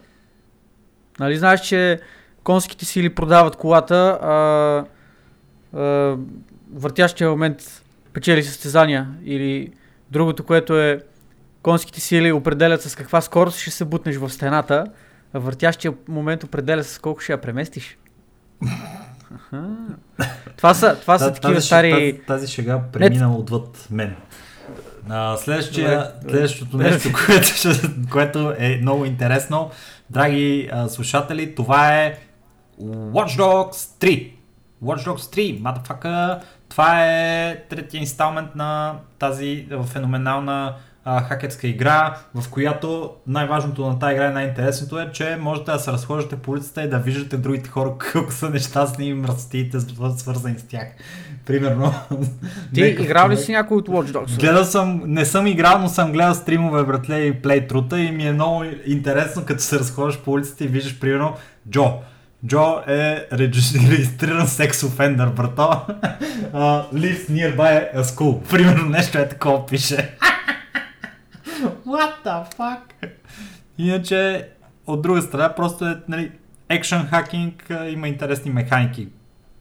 Нали 1.19 1.37
знаеш, 1.37 1.61
че 1.61 1.99
конските 2.43 2.85
сили 2.85 3.09
продават 3.09 3.55
колата, 3.55 4.19
а, 4.21 4.85
а, 5.79 6.15
въртящия 6.73 7.29
момент 7.29 7.80
печели 8.13 8.43
състезания 8.43 9.07
или 9.25 9.71
другото, 10.11 10.43
което 10.43 10.79
е 10.79 11.01
конските 11.63 11.99
сили 11.99 12.31
определят 12.31 12.81
с 12.81 12.95
каква 12.95 13.21
скорост 13.21 13.59
ще 13.59 13.71
се 13.71 13.85
бутнеш 13.85 14.15
в 14.15 14.29
стената, 14.29 14.85
а 15.33 15.39
въртящия 15.39 15.93
момент 16.07 16.43
определя 16.43 16.83
с 16.83 16.99
колко 16.99 17.19
ще 17.19 17.31
я 17.31 17.41
преместиш. 17.41 17.97
Това 20.57 20.73
са, 20.73 20.97
това 21.01 21.19
са 21.19 21.33
такива 21.33 21.53
тази, 21.53 21.67
стари... 21.67 21.91
Тази, 21.91 22.25
тази 22.27 22.47
шега 22.47 22.81
премина 22.91 23.27
Не... 23.27 23.35
отвъд 23.35 23.87
мен. 23.91 24.15
А, 25.09 25.37
следващия, 25.37 26.11
следващото 26.21 26.77
нещо, 26.77 27.09
което, 27.25 27.53
което 28.11 28.53
е 28.57 28.79
много 28.81 29.05
интересно, 29.05 29.71
драги 30.09 30.69
а, 30.71 30.89
слушатели, 30.89 31.55
това 31.55 31.97
е 31.97 32.17
Watch 32.81 33.39
Dogs 33.39 33.71
3. 33.71 34.31
Watch 34.83 35.07
Dogs 35.07 35.35
3, 35.35 35.61
motherfucker, 35.61 36.39
това 36.71 37.05
е 37.05 37.55
третия 37.69 37.99
инсталмент 37.99 38.55
на 38.55 38.95
тази 39.19 39.67
феноменална 39.85 40.75
а, 41.05 41.21
хакерска 41.21 41.67
игра, 41.67 42.17
в 42.35 42.49
която 42.49 43.11
най-важното 43.27 43.87
на 43.87 43.99
тази 43.99 44.13
игра 44.13 44.29
и 44.29 44.33
най-интересното 44.33 44.99
е, 44.99 45.11
че 45.11 45.37
можете 45.41 45.71
да 45.71 45.79
се 45.79 45.91
разхождате 45.91 46.35
по 46.35 46.51
улицата 46.51 46.83
и 46.83 46.89
да 46.89 46.99
виждате 46.99 47.37
другите 47.37 47.69
хора 47.69 47.93
колко 48.13 48.31
са 48.31 48.49
нещастни 48.49 49.05
и 49.05 49.13
мръстите, 49.13 49.79
свързани 50.17 50.59
с 50.59 50.63
тях. 50.63 50.87
Примерно. 51.45 51.93
Ти 52.73 52.81
играл 52.81 53.29
ли 53.29 53.37
си 53.37 53.51
някой 53.51 53.77
от 53.77 53.89
Watch 53.89 54.11
Dogs? 54.11 54.39
Гледал 54.39 54.63
съм, 54.63 55.01
не 55.05 55.25
съм 55.25 55.47
играл, 55.47 55.79
но 55.79 55.89
съм 55.89 56.11
гледал 56.11 56.33
стримове, 56.33 56.83
братле 56.83 57.19
и 57.19 57.41
плейтрута 57.41 57.99
и 57.99 58.11
ми 58.11 58.27
е 58.27 58.33
много 58.33 58.63
интересно, 58.85 59.45
като 59.45 59.63
се 59.63 59.79
разхождаш 59.79 60.23
по 60.23 60.31
улицата 60.31 60.63
и 60.63 60.67
виждаш, 60.67 60.99
примерно, 60.99 61.35
Джо 61.69 61.99
Джо 62.47 62.81
е 62.87 63.27
регистриран 63.31 64.47
секс 64.47 64.83
офендър, 64.83 65.29
брато. 65.29 65.61
Uh, 66.53 66.93
lives 66.93 67.29
nearby 67.29 67.95
a 67.95 68.01
school. 68.01 68.49
Примерно 68.49 68.89
нещо 68.89 69.17
е 69.17 69.29
такова 69.29 69.65
пише. 69.65 70.17
What 71.85 72.11
the 72.25 72.55
fuck? 72.55 72.79
Иначе, 73.77 74.49
от 74.87 75.01
друга 75.01 75.21
страна, 75.21 75.55
просто 75.55 75.85
е, 75.85 75.97
нали, 76.07 76.31
екшен 76.69 77.07
хакинг, 77.07 77.71
има 77.89 78.07
интересни 78.07 78.51
механики 78.51 79.07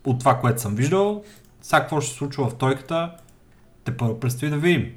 от 0.04 0.18
това, 0.18 0.38
което 0.38 0.60
съм 0.60 0.74
виждал. 0.74 1.24
Сега 1.62 1.80
какво 1.80 2.00
ще 2.00 2.10
се 2.10 2.16
случва 2.16 2.48
в 2.48 2.58
тройката, 2.58 3.12
те 3.84 3.96
първо 3.96 4.20
предстои 4.20 4.50
да 4.50 4.56
видим. 4.56 4.92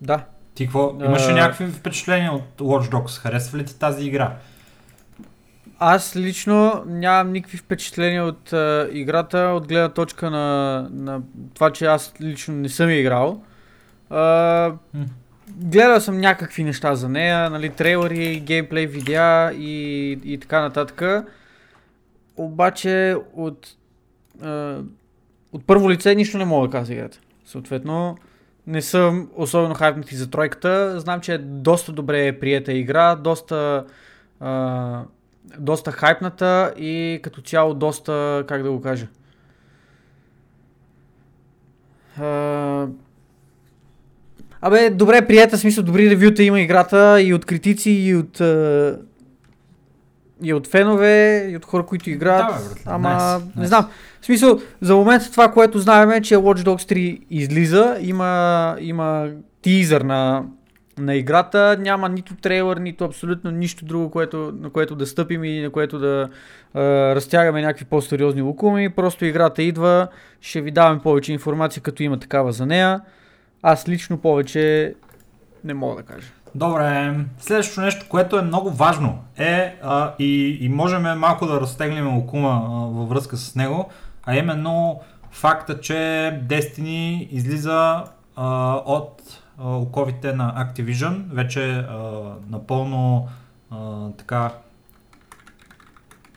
Да. 0.00 0.24
Ти 0.54 0.64
какво? 0.64 0.96
Имаш 1.04 1.28
ли 1.28 1.32
някакви 1.32 1.66
впечатления 1.66 2.32
от 2.32 2.58
Watch 2.58 2.90
Dogs? 2.90 3.18
Харесва 3.18 3.58
ли 3.58 3.64
ти 3.64 3.78
тази 3.78 4.06
игра? 4.06 4.36
Аз 5.82 6.16
лично 6.16 6.84
нямам 6.86 7.32
никакви 7.32 7.58
впечатления 7.58 8.24
от 8.24 8.52
а, 8.52 8.88
играта, 8.92 9.38
от 9.38 9.68
гледна 9.68 9.88
точка 9.88 10.30
на, 10.30 10.88
на 10.92 11.22
това, 11.54 11.70
че 11.72 11.86
аз 11.86 12.14
лично 12.20 12.54
не 12.54 12.68
съм 12.68 12.90
играл. 12.90 13.42
А, 14.10 14.72
гледал 15.48 16.00
съм 16.00 16.18
някакви 16.18 16.64
неща 16.64 16.94
за 16.94 17.08
нея, 17.08 17.50
нали, 17.50 17.70
трейлери, 17.70 18.40
геймплей, 18.40 18.86
видеа 18.86 19.52
и, 19.52 20.10
и 20.24 20.38
така 20.38 20.60
нататък. 20.60 21.26
Обаче 22.36 23.16
от, 23.34 23.68
а, 24.42 24.78
от 25.52 25.66
първо 25.66 25.90
лице 25.90 26.14
нищо 26.14 26.38
не 26.38 26.44
мога 26.44 26.68
да 26.68 26.72
кажа 26.72 26.84
за 26.84 26.92
играта. 26.92 27.18
Съответно, 27.44 28.16
не 28.66 28.82
съм 28.82 29.30
особено 29.36 29.74
хайпнати 29.74 30.16
за 30.16 30.30
тройката. 30.30 31.00
Знам, 31.00 31.20
че 31.20 31.34
е 31.34 31.38
доста 31.38 31.92
добре 31.92 32.38
приета 32.40 32.72
игра, 32.72 33.16
доста, 33.16 33.84
а, 34.40 35.02
доста 35.58 35.92
хайпната 35.92 36.74
и 36.76 37.20
като 37.22 37.40
цяло 37.40 37.74
доста, 37.74 38.44
как 38.48 38.62
да 38.62 38.70
го 38.70 38.80
кажа, 38.80 39.06
а, 42.20 42.86
Абе, 44.62 44.90
добре, 44.90 45.26
приятел, 45.26 45.58
смисъл, 45.58 45.84
добри 45.84 46.10
ревюта 46.10 46.42
има 46.42 46.60
играта 46.60 47.22
и 47.22 47.34
от 47.34 47.44
критици, 47.44 47.90
и 47.90 48.14
от, 48.14 48.40
а, 48.40 48.98
и 50.42 50.54
от 50.54 50.66
фенове, 50.66 51.46
и 51.50 51.56
от 51.56 51.64
хора, 51.64 51.86
които 51.86 52.10
играят. 52.10 52.46
Да, 52.46 52.74
бе, 52.74 52.80
ама, 52.86 53.08
nice, 53.08 53.56
не 53.56 53.62
nice. 53.62 53.66
знам. 53.66 53.88
В 54.20 54.26
смисъл, 54.26 54.60
за 54.80 54.96
момента 54.96 55.30
това, 55.30 55.52
което 55.52 55.78
знаем 55.78 56.10
е, 56.10 56.22
че 56.22 56.36
Watch 56.36 56.64
Dogs 56.64 56.94
3 56.94 57.20
излиза, 57.30 57.96
има, 58.00 58.76
има 58.80 59.28
тизър 59.62 60.00
на, 60.00 60.42
на 61.00 61.14
играта, 61.14 61.76
няма 61.80 62.08
нито 62.08 62.36
трейлър, 62.36 62.76
нито 62.76 63.04
абсолютно 63.04 63.50
нищо 63.50 63.84
друго, 63.84 64.10
което, 64.10 64.52
на 64.60 64.70
което 64.70 64.96
да 64.96 65.06
стъпим 65.06 65.44
и 65.44 65.60
на 65.60 65.70
което 65.70 65.98
да 65.98 66.28
а, 66.74 66.80
разтягаме 67.14 67.62
някакви 67.62 67.84
по-сериозни 67.84 68.42
лукуми. 68.42 68.90
Просто 68.90 69.24
играта 69.24 69.62
идва, 69.62 70.08
ще 70.40 70.60
ви 70.60 70.70
даваме 70.70 71.00
повече 71.00 71.32
информация, 71.32 71.82
като 71.82 72.02
има 72.02 72.18
такава 72.18 72.52
за 72.52 72.66
нея. 72.66 73.00
Аз 73.62 73.88
лично 73.88 74.18
повече 74.18 74.94
не 75.64 75.74
мога 75.74 75.96
да 75.96 76.02
кажа. 76.02 76.26
Добре, 76.54 77.14
следващото 77.38 77.80
нещо, 77.80 78.06
което 78.08 78.38
е 78.38 78.42
много 78.42 78.70
важно 78.70 79.18
е 79.38 79.76
а, 79.82 80.14
и, 80.18 80.58
и 80.60 80.68
можем 80.68 81.02
малко 81.02 81.46
да 81.46 81.60
разтеглим 81.60 82.16
окума 82.16 82.62
а, 82.64 82.70
във 82.70 83.08
връзка 83.08 83.36
с 83.36 83.54
него, 83.54 83.88
а 84.24 84.36
именно 84.36 85.00
факта, 85.30 85.80
че 85.80 85.92
Destiny 86.46 87.28
излиза 87.30 88.04
а, 88.36 88.74
от 88.86 89.39
оковите 89.60 90.32
на 90.32 90.66
Activision, 90.66 91.22
вече 91.30 91.70
а, 91.70 92.22
напълно 92.50 93.28
а, 93.70 94.08
така 94.10 94.50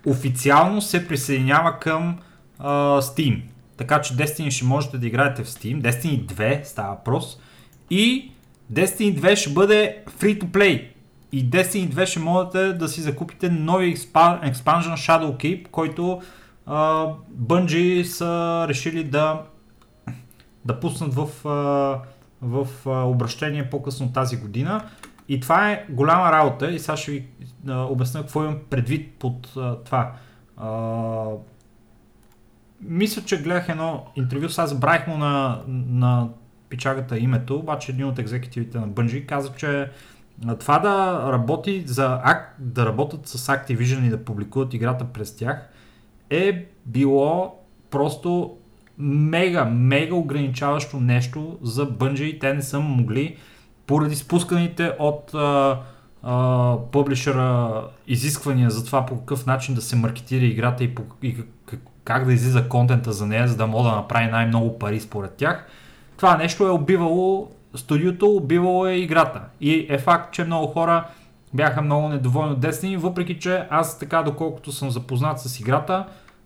официално 0.05 0.81
се 0.81 1.07
присъединява 1.07 1.79
към 1.79 2.19
а, 2.59 3.01
Steam. 3.01 3.41
Така 3.77 4.01
че 4.01 4.13
Destiny 4.13 4.49
ще 4.49 4.65
можете 4.65 4.97
да 4.97 5.07
играете 5.07 5.43
в 5.43 5.47
Steam. 5.47 5.81
Destiny 5.81 6.25
2 6.25 6.63
става 6.63 6.95
въпрос. 6.95 7.39
И 7.89 8.31
Destiny 8.73 9.19
2 9.19 9.35
ще 9.35 9.53
бъде 9.53 10.03
free 10.19 10.41
to 10.41 10.45
play. 10.45 10.87
И 11.31 11.49
Destiny 11.49 11.93
2 11.93 12.05
ще 12.05 12.19
можете 12.19 12.73
да 12.73 12.87
си 12.87 13.01
закупите 13.01 13.49
нови 13.49 13.97
expa- 13.97 14.53
expansion 14.53 14.95
Shadowkeep, 14.95 15.67
който 15.69 16.21
а, 16.65 17.07
Bungie 17.41 18.03
са 18.03 18.65
решили 18.69 19.03
да, 19.03 19.41
да 20.65 20.79
пуснат 20.79 21.13
в, 21.13 21.47
а, 21.47 22.01
в 22.43 22.67
обращение 22.85 23.69
по-късно 23.69 24.13
тази 24.13 24.37
година. 24.37 24.89
И 25.29 25.39
това 25.39 25.71
е 25.71 25.85
голяма 25.89 26.31
работа 26.31 26.71
и 26.71 26.79
сега 26.79 26.97
ще 26.97 27.11
ви 27.11 27.27
обясня 27.67 28.21
какво 28.21 28.43
имам 28.43 28.59
предвид 28.69 29.13
под 29.19 29.53
това. 29.85 30.11
Мисля, 32.81 33.21
че 33.21 33.41
гледах 33.41 33.69
едно 33.69 34.05
интервю, 34.15 34.49
сега 34.49 34.67
забравих 34.67 35.07
му 35.07 35.17
на, 35.17 35.61
на 35.67 36.29
пичагата 36.69 37.17
името, 37.17 37.55
обаче 37.55 37.91
един 37.91 38.05
от 38.05 38.19
екзекутивите 38.19 38.79
на 38.79 38.87
Bungie 38.87 39.25
каза, 39.25 39.51
че 39.57 39.89
това 40.59 40.79
да 40.79 41.29
работи 41.31 41.83
за 41.85 42.21
да 42.59 42.85
работят 42.85 43.27
с 43.27 43.47
Activision 43.47 44.05
и 44.05 44.09
да 44.09 44.25
публикуват 44.25 44.73
играта 44.73 45.05
през 45.05 45.35
тях 45.35 45.69
е 46.29 46.65
било 46.85 47.59
просто 47.89 48.57
мега, 49.03 49.65
мега 49.65 50.15
ограничаващо 50.15 50.99
нещо 50.99 51.57
за 51.61 51.89
Bungie. 51.89 52.39
Те 52.39 52.53
не 52.53 52.61
са 52.61 52.79
могли 52.79 53.37
поради 53.87 54.15
спусканите 54.15 54.95
от 54.99 55.33
а, 55.33 56.77
публишера 56.91 57.81
изисквания 58.07 58.69
за 58.69 58.85
това 58.85 59.05
по 59.05 59.19
какъв 59.19 59.45
начин 59.45 59.75
да 59.75 59.81
се 59.81 59.95
маркетира 59.95 60.45
играта 60.45 60.83
и, 60.83 60.95
по, 60.95 61.03
и 61.21 61.35
как, 61.65 61.79
как 62.03 62.25
да 62.25 62.33
излиза 62.33 62.69
контента 62.69 63.11
за 63.11 63.25
нея, 63.25 63.47
за 63.47 63.57
да 63.57 63.67
мога 63.67 63.89
да 63.89 63.95
направи 63.95 64.31
най-много 64.31 64.79
пари 64.79 64.99
според 64.99 65.33
тях. 65.33 65.67
Това 66.17 66.37
нещо 66.37 66.67
е 66.67 66.71
убивало 66.71 67.51
студиото, 67.75 68.29
убивало 68.29 68.87
е 68.87 68.93
играта. 68.93 69.41
И 69.61 69.87
е 69.89 69.97
факт, 69.97 70.33
че 70.33 70.43
много 70.43 70.67
хора 70.67 71.05
бяха 71.53 71.81
много 71.81 72.09
недоволни 72.09 72.51
от 72.51 72.59
Destiny, 72.59 72.97
въпреки 72.97 73.39
че 73.39 73.65
аз 73.69 73.99
така 73.99 74.21
доколкото 74.23 74.71
съм 74.71 74.91
запознат 74.91 75.39
с 75.39 75.59
играта, 75.59 76.05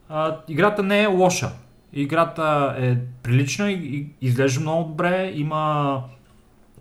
а, 0.10 0.38
играта 0.48 0.84
не 0.84 1.04
е 1.04 1.08
лоша. 1.08 1.52
Играта 1.94 2.76
е 2.80 2.98
прилична 3.24 3.72
и, 3.72 4.08
изглежда 4.22 4.60
много 4.62 4.90
добре, 4.90 5.32
има 5.36 6.04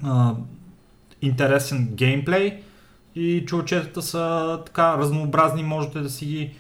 а, 0.02 0.34
интересен 1.22 1.88
геймплей 1.92 2.62
и 3.14 3.44
чувачетата 3.46 4.02
са 4.02 4.58
така 4.66 4.98
разнообразни, 4.98 5.62
можете 5.62 6.00
да 6.00 6.10
си 6.10 6.26
ги 6.26 6.50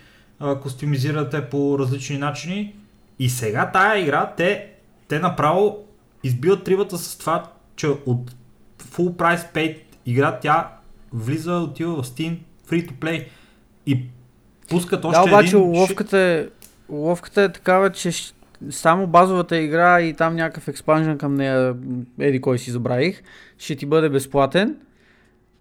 а, 0.40 0.60
костюмизирате 0.60 1.48
по 1.48 1.78
различни 1.78 2.18
начини. 2.18 2.74
И 3.18 3.28
сега 3.28 3.70
тая 3.72 4.02
игра, 4.02 4.32
те, 4.36 4.70
те 5.08 5.18
направо 5.18 5.78
избиват 6.24 6.64
трибата 6.64 6.98
с 6.98 7.18
това, 7.18 7.50
че 7.76 7.86
от 7.86 8.34
full 8.78 9.16
price 9.16 9.54
paid 9.54 9.78
игра 10.06 10.38
тя 10.40 10.72
влиза, 11.12 11.52
отива 11.52 12.02
в 12.02 12.06
Steam, 12.06 12.36
free 12.68 12.90
to 12.90 12.92
play 12.92 13.26
и 13.86 14.04
пускат 14.68 15.04
още 15.04 15.20
Да, 15.20 15.24
обаче 15.24 15.56
един... 15.56 15.60
уловката 15.60 16.18
е, 16.18 16.46
уловката 16.88 17.42
е 17.42 17.52
такава, 17.52 17.92
че 17.92 18.12
само 18.70 19.06
базовата 19.06 19.56
игра 19.56 20.00
и 20.00 20.14
там 20.14 20.36
някакъв 20.36 20.68
експанжен 20.68 21.18
към 21.18 21.34
нея, 21.34 21.74
еди 22.20 22.40
кой 22.40 22.58
си 22.58 22.70
забравих, 22.70 23.22
ще 23.58 23.76
ти 23.76 23.86
бъде 23.86 24.08
безплатен. 24.08 24.76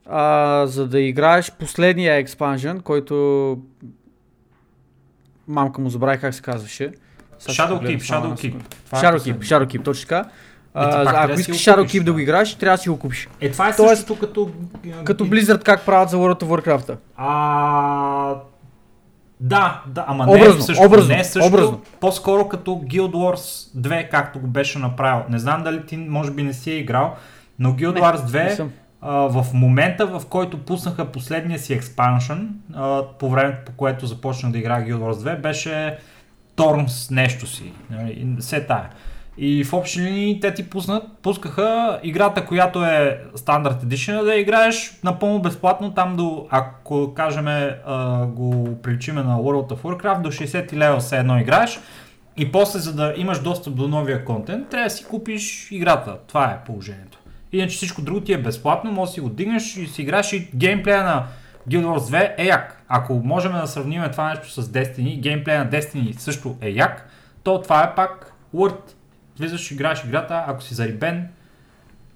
А, 0.10 0.66
за 0.68 0.88
да 0.88 1.00
играеш 1.00 1.52
последния 1.52 2.16
експанжен, 2.16 2.80
който 2.80 3.58
мамка 5.48 5.82
му 5.82 5.90
забравих 5.90 6.22
как 6.22 6.34
се 6.34 6.42
казваше. 6.42 6.92
Сега 7.40 7.54
ще 7.54 7.62
Shadowkeep, 7.62 7.78
погледна 7.78 8.00
само 8.00 8.24
една 8.26 8.36
Shadowkeep. 8.36 8.42
секунда. 8.42 8.66
Това 8.86 9.00
е 9.00 9.02
Shadowkeep, 9.02 9.40
последно. 9.40 9.66
Shadowkeep, 9.68 9.84
точно 9.84 10.08
така. 10.08 10.20
Е, 10.20 10.24
А, 10.74 11.24
ако 11.24 11.40
искаш 11.40 11.46
го 11.48 11.52
купиш, 11.52 11.66
Shadowkeep 11.66 12.04
да 12.04 12.14
го 12.14 12.20
играеш, 12.20 12.56
трябва 12.56 12.78
да 12.78 12.82
си 12.82 12.90
го 12.90 13.00
купиш. 13.00 13.30
Е, 13.42 13.52
това 13.52 13.70
е 13.70 13.76
Тоест, 13.76 13.96
същото 13.96 14.20
като... 14.20 14.52
Като 15.04 15.26
Blizzard 15.26 15.64
как 15.64 15.86
правят 15.86 16.10
за 16.10 16.18
World 16.18 16.44
of 16.44 16.64
Warcraft. 16.64 16.98
А... 17.18 18.36
Да, 19.39 19.82
да, 19.88 20.06
ама 20.08 20.24
Образно, 20.24 20.45
не 20.48 20.58
е 20.58 20.62
също, 20.62 20.84
образно, 20.86 21.08
не 21.08 21.19
е 21.19 21.24
също, 21.24 21.48
образно. 21.48 21.82
по-скоро 22.00 22.48
като 22.48 22.71
Guild 22.71 23.12
Wars 23.12 23.39
2, 23.80 24.10
както 24.10 24.39
го 24.39 24.48
беше 24.48 24.80
направил. 24.80 25.24
Не 25.30 25.39
знам 25.39 25.63
дали 25.63 25.86
ти 25.86 25.98
може 25.98 26.32
би 26.32 26.43
не 26.43 26.54
си 26.54 26.71
е 26.71 26.78
играл, 26.78 27.15
но 27.60 27.71
Guild 27.71 27.93
Не, 27.93 28.02
Wars 28.02 28.24
не 28.34 28.50
2 28.50 28.56
съм. 28.56 28.71
а, 29.02 29.12
в 29.13 29.45
момента, 29.54 30.06
в 30.08 30.21
който 30.26 30.58
пуснаха 30.58 31.06
последния 31.06 31.60
си 31.60 31.74
експаншън, 31.74 32.50
а, 32.74 33.02
по 33.19 33.30
времето 33.30 33.58
по 33.65 33.71
което 33.71 34.06
започнах 34.06 34.52
да 34.52 34.58
играя 34.58 34.86
Guild 34.86 34.98
Wars 34.98 35.36
2, 35.36 35.41
беше 35.41 35.98
Торнс 36.56 37.12
нещо 37.12 37.48
си. 37.48 37.71
нали, 37.89 38.28
Все 38.39 38.67
тая. 38.67 38.89
И 39.38 39.63
в 39.63 39.74
общи 39.74 40.02
линии 40.02 40.39
те 40.39 40.54
ти 40.54 40.69
пуснат, 40.69 41.04
пускаха 41.21 42.00
играта, 42.04 42.45
която 42.45 42.86
е 42.86 43.21
стандарт 43.36 43.84
Edition, 43.84 44.24
да 44.24 44.36
играеш 44.36 45.00
напълно 45.04 45.41
безплатно 45.41 45.93
там 45.93 46.15
до, 46.15 46.48
ако 46.50 47.13
кажем 47.13 47.45
го 48.28 48.78
приличиме 48.84 49.24
на 49.24 49.38
World 49.38 49.74
of 49.74 49.82
Warcraft, 49.82 50.21
до 50.21 50.32
60 50.32 50.74
лева 50.74 51.00
все 51.00 51.17
едно 51.17 51.39
играеш. 51.39 51.80
И 52.38 52.52
после, 52.52 52.80
за 52.80 52.95
да 52.95 53.13
имаш 53.17 53.39
достъп 53.39 53.76
до 53.76 53.88
новия 53.88 54.26
контент, 54.26 54.69
трябва 54.69 54.86
да 54.86 54.89
си 54.89 55.06
купиш 55.06 55.71
играта. 55.71 56.17
Това 56.28 56.45
е 56.45 56.63
положението. 56.65 57.19
Иначе 57.52 57.76
всичко 57.76 58.02
друго 58.02 58.21
ти 58.21 58.34
е 58.34 58.38
безплатно, 58.41 58.91
може 58.91 59.10
да 59.10 59.13
си 59.13 59.21
го 59.21 59.30
дигнеш 59.30 59.78
и 59.78 59.88
си 59.88 60.02
играеш 60.02 60.34
и 60.34 60.50
геймплея 60.56 61.04
на 61.04 61.24
Guild 61.69 61.86
Wars 61.86 61.98
2 61.98 62.34
е 62.38 62.45
як. 62.45 62.84
Ако 62.88 63.13
можем 63.13 63.52
да 63.52 63.67
сравним 63.67 64.04
това 64.12 64.30
нещо 64.30 64.62
с 64.62 64.63
Destiny, 64.63 65.19
геймплея 65.19 65.63
на 65.63 65.69
Destiny 65.69 66.17
също 66.17 66.56
е 66.62 66.69
як, 66.69 67.10
то 67.43 67.62
това 67.62 67.84
е 67.84 67.95
пак 67.95 68.34
Word. 68.56 68.95
Влизаш, 69.39 69.71
играеш 69.71 70.04
играта, 70.04 70.43
ако 70.48 70.63
си 70.63 70.74
зарибен, 70.74 71.28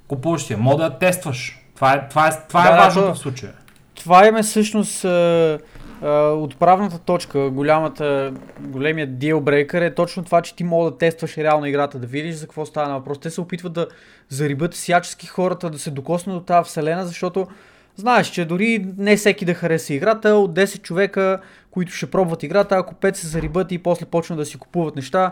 купуваш 0.07 0.43
си 0.43 0.53
я. 0.53 0.59
Мода 0.59 0.89
да 0.89 0.97
тестваш. 0.97 1.65
Това 1.75 1.93
е, 1.93 2.09
това 2.09 2.27
е, 2.27 2.31
това 2.47 2.61
е 2.67 2.69
Да, 2.71 2.75
да, 2.75 2.77
важното 2.83 3.07
то- 3.07 3.13
в 3.13 3.17
случая. 3.17 3.53
това 3.95 4.27
е 4.27 4.43
всъщност 4.43 5.05
а, 5.05 5.59
а, 6.01 6.09
отправната 6.29 6.99
точка, 6.99 7.49
голямата, 7.49 8.33
големият 8.59 9.09
deal 9.09 9.81
е 9.81 9.95
точно 9.95 10.23
това, 10.23 10.41
че 10.41 10.55
ти 10.55 10.63
мога 10.63 10.91
да 10.91 10.97
тестваш 10.97 11.37
реално 11.37 11.65
играта, 11.65 11.99
да 11.99 12.07
видиш 12.07 12.35
за 12.35 12.45
какво 12.45 12.65
става 12.65 12.93
въпрос. 12.93 13.19
Те 13.19 13.29
се 13.29 13.41
опитват 13.41 13.73
да 13.73 13.87
зарибат 14.29 14.73
всячески 14.73 15.27
хората, 15.27 15.69
да 15.69 15.79
се 15.79 15.91
докоснат 15.91 16.35
до 16.35 16.41
тази 16.41 16.67
вселена, 16.69 17.05
защото 17.05 17.47
знаеш, 17.95 18.27
че 18.27 18.45
дори 18.45 18.85
не 18.97 19.17
всеки 19.17 19.45
да 19.45 19.53
хареса 19.53 19.93
играта, 19.93 20.29
от 20.29 20.53
10 20.53 20.81
човека, 20.81 21.39
които 21.71 21.91
ще 21.91 22.11
пробват 22.11 22.43
играта, 22.43 22.75
ако 22.75 22.93
5 22.93 23.13
се 23.15 23.27
зарибат 23.27 23.71
и 23.71 23.77
после 23.77 24.05
почнат 24.05 24.39
да 24.39 24.45
си 24.45 24.57
купуват 24.57 24.95
неща, 24.95 25.31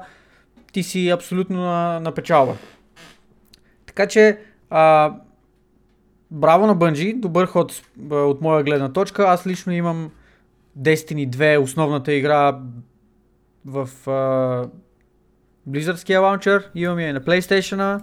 ти 0.78 0.84
си 0.84 1.10
абсолютно 1.10 1.62
на, 1.62 2.00
на 2.00 2.12
печалба. 2.12 2.56
Така 3.86 4.08
че, 4.08 4.40
а, 4.70 5.13
браво 6.32 6.68
на 6.68 6.76
Бънджи, 6.76 7.13
добър 7.13 7.46
ход 7.46 7.82
от 8.12 8.42
моя 8.42 8.63
гледна 8.63 8.94
точка. 8.94 9.24
Аз 9.24 9.48
лично 9.48 9.74
имам 9.74 10.12
Destiny 10.80 11.30
2, 11.30 11.62
основната 11.62 12.13
игра 12.13 12.60
в 13.66 13.90
а, 14.08 14.12
Blizzardския 15.70 16.22
лаунчер, 16.22 16.70
имам 16.76 17.00
я 17.00 17.10
и 17.10 17.13
на 17.13 17.22
PlayStation, 17.22 18.02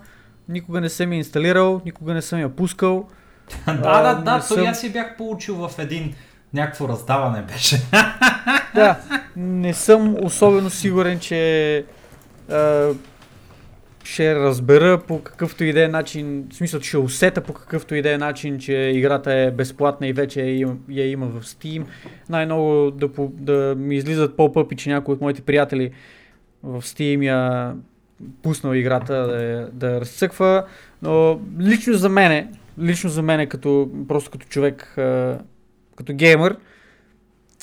никога 0.49 0.81
не 0.81 0.89
съм 0.89 1.13
я 1.13 1.19
инсталирал, 1.19 1.81
никога 1.85 2.15
не 2.15 2.23
съм 2.23 2.41
я 2.41 2.49
пускал. 2.49 3.09
да, 3.67 4.03
да, 4.03 4.15
да, 4.15 4.39
то 4.39 4.55
съм... 4.55 4.67
аз 4.67 4.81
си 4.81 4.93
бях 4.93 5.17
получил 5.17 5.69
в 5.69 5.79
един 5.79 6.15
някакво 6.55 6.89
раздаване 6.89 7.43
беше. 7.43 7.81
да, 8.75 8.97
не 9.37 9.75
съм 9.75 10.17
особено 10.25 10.71
сигурен, 10.71 11.21
че 11.21 11.85
ще 14.05 14.35
разбера 14.35 15.01
по 15.09 15.23
какъвто 15.23 15.65
и 15.65 15.73
да 15.73 15.85
е 15.85 15.89
начин, 15.89 16.47
в 16.51 16.55
смисъл, 16.55 16.81
ще 16.81 16.99
усета 16.99 17.41
по 17.41 17.53
какъвто 17.53 17.95
и 17.95 18.03
да 18.03 18.13
е 18.13 18.19
начин, 18.19 18.59
че 18.59 18.73
играта 18.73 19.33
е 19.33 19.51
безплатна 19.51 20.07
и 20.07 20.13
вече 20.13 20.41
я 20.41 20.59
има, 20.59 20.77
я 20.89 21.11
има 21.11 21.27
в 21.27 21.43
Steam. 21.45 21.85
Най-много 22.29 22.91
да, 22.91 23.09
да 23.31 23.75
ми 23.79 23.97
излизат 23.97 24.37
по-пъпи, 24.37 24.77
че 24.77 24.91
някои 24.91 25.15
от 25.15 25.21
моите 25.21 25.43
приятели 25.43 25.91
в 26.63 26.83
Steam 26.83 27.25
я 27.25 27.73
пуснал 28.43 28.75
играта 28.75 29.15
да, 29.15 29.69
да 29.73 30.01
разцъква, 30.01 30.65
но 31.03 31.41
лично 31.61 31.95
за 31.95 32.09
мене, 32.09 32.49
лично 32.81 33.11
за 33.11 33.23
мене 33.23 33.47
като, 33.47 33.91
просто 34.09 34.31
като 34.31 34.47
човек, 34.47 34.93
като 35.97 36.13
геймър, 36.15 36.57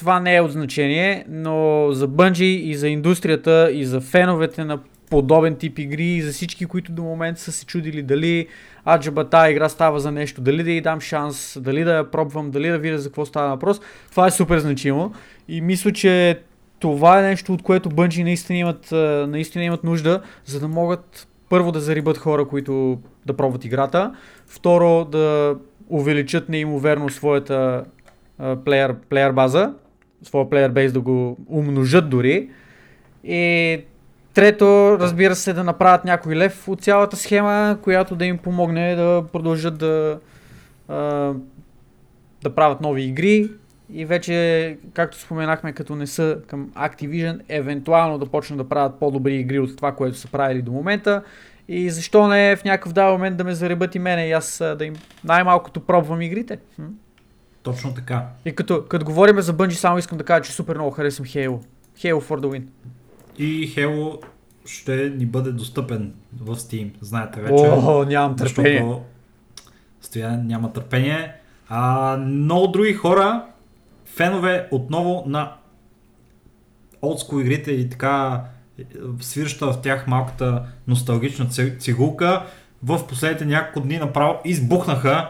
това 0.01 0.19
не 0.19 0.35
е 0.35 0.41
от 0.41 0.51
значение, 0.51 1.25
но 1.29 1.87
за 1.91 2.07
Bungie 2.07 2.61
и 2.61 2.75
за 2.75 2.89
индустрията 2.89 3.69
и 3.73 3.85
за 3.85 4.01
феновете 4.01 4.63
на 4.63 4.79
подобен 5.09 5.55
тип 5.55 5.79
игри 5.79 6.05
и 6.05 6.21
за 6.21 6.31
всички, 6.31 6.65
които 6.65 6.91
до 6.91 7.03
момента 7.03 7.41
са 7.41 7.51
се 7.51 7.65
чудили 7.65 8.03
дали 8.03 8.47
аджаба 8.87 9.29
тази 9.29 9.51
игра 9.51 9.69
става 9.69 9.99
за 9.99 10.11
нещо, 10.11 10.41
дали 10.41 10.63
да 10.63 10.71
й 10.71 10.81
дам 10.81 11.01
шанс, 11.01 11.57
дали 11.61 11.83
да 11.83 11.95
я 11.95 12.11
пробвам, 12.11 12.51
дали 12.51 12.69
да 12.69 12.77
видя 12.77 12.97
за 12.97 13.09
какво 13.09 13.25
става 13.25 13.49
въпрос. 13.49 13.81
Това 14.11 14.27
е 14.27 14.31
супер 14.31 14.59
значимо 14.59 15.13
и 15.47 15.61
мисля, 15.61 15.91
че 15.91 16.39
това 16.79 17.19
е 17.19 17.21
нещо, 17.21 17.53
от 17.53 17.61
което 17.61 17.89
Bungie 17.89 18.23
наистина 18.23 18.59
имат, 18.59 18.91
наистина 19.31 19.65
имат 19.65 19.83
нужда, 19.83 20.21
за 20.45 20.59
да 20.59 20.67
могат 20.67 21.27
първо 21.49 21.71
да 21.71 21.79
зарибат 21.79 22.17
хора, 22.17 22.45
които 22.45 22.99
да 23.25 23.33
пробват 23.33 23.65
играта, 23.65 24.15
второ 24.47 25.05
да 25.05 25.55
увеличат 25.89 26.49
неимоверно 26.49 27.09
своята 27.09 27.85
плеер, 28.65 28.95
плеер 29.09 29.31
база, 29.31 29.73
своя 30.23 30.49
плеер 30.49 30.69
бейс 30.69 30.93
да 30.93 31.01
го 31.01 31.37
умножат 31.49 32.09
дори. 32.09 32.49
И 33.23 33.79
Трето, 34.33 34.97
разбира 34.99 35.35
се, 35.35 35.53
да 35.53 35.63
направят 35.63 36.05
някой 36.05 36.35
лев 36.35 36.67
от 36.67 36.81
цялата 36.81 37.17
схема, 37.17 37.77
която 37.81 38.15
да 38.15 38.25
им 38.25 38.37
помогне 38.37 38.95
да 38.95 39.23
продължат 39.33 39.77
да, 39.77 40.19
да 42.43 42.55
правят 42.55 42.81
нови 42.81 43.03
игри 43.03 43.49
и 43.93 44.05
вече, 44.05 44.77
както 44.93 45.19
споменахме, 45.19 45.73
като 45.73 45.95
не 45.95 46.07
са 46.07 46.37
към 46.47 46.69
Activision, 46.69 47.39
евентуално 47.49 48.17
да 48.17 48.25
почнат 48.25 48.57
да 48.57 48.69
правят 48.69 48.99
по-добри 48.99 49.35
игри 49.35 49.59
от 49.59 49.75
това, 49.75 49.91
което 49.91 50.17
са 50.17 50.27
правили 50.27 50.61
до 50.61 50.71
момента. 50.71 51.23
И 51.67 51.89
защо 51.89 52.27
не 52.27 52.55
в 52.55 52.63
някакъв 52.63 52.93
дал 52.93 53.11
момент 53.11 53.37
да 53.37 53.43
ме 53.43 53.53
заребат 53.53 53.95
и 53.95 53.99
мене 53.99 54.27
и 54.27 54.31
аз 54.31 54.63
да 54.77 54.85
им 54.85 54.93
най-малкото 55.23 55.79
пробвам 55.79 56.21
игрите. 56.21 56.57
Точно 57.63 57.93
така. 57.93 58.27
И 58.45 58.55
като, 58.55 58.85
като 58.85 59.05
говорим 59.05 59.41
за 59.41 59.53
Bungie, 59.53 59.71
само 59.71 59.97
искам 59.97 60.17
да 60.17 60.23
кажа, 60.23 60.43
че 60.43 60.51
супер 60.51 60.75
много 60.75 60.91
харесвам 60.91 61.27
Halo. 61.27 61.63
Halo 61.97 62.21
for 62.21 62.39
the 62.39 62.45
win. 62.45 62.63
И 63.37 63.75
Halo 63.75 64.23
ще 64.65 65.09
ни 65.09 65.25
бъде 65.25 65.51
достъпен 65.51 66.13
в 66.41 66.55
Steam, 66.55 66.91
знаете 67.01 67.41
вече. 67.41 67.63
О, 67.67 68.05
нямам 68.05 68.35
търпение. 68.35 68.95
Стоян 70.01 70.47
няма 70.47 70.73
търпение. 70.73 71.33
А, 71.69 72.17
много 72.17 72.67
други 72.67 72.93
хора, 72.93 73.45
фенове 74.05 74.67
отново 74.71 75.23
на 75.27 75.53
олдско 77.01 77.39
игрите 77.39 77.71
и 77.71 77.89
така 77.89 78.43
свирща 79.19 79.73
в 79.73 79.81
тях 79.81 80.07
малката 80.07 80.63
носталгична 80.87 81.47
цигулка, 81.79 82.45
в 82.83 83.07
последните 83.07 83.45
няколко 83.45 83.87
дни 83.87 83.97
направо 83.97 84.39
избухнаха 84.45 85.29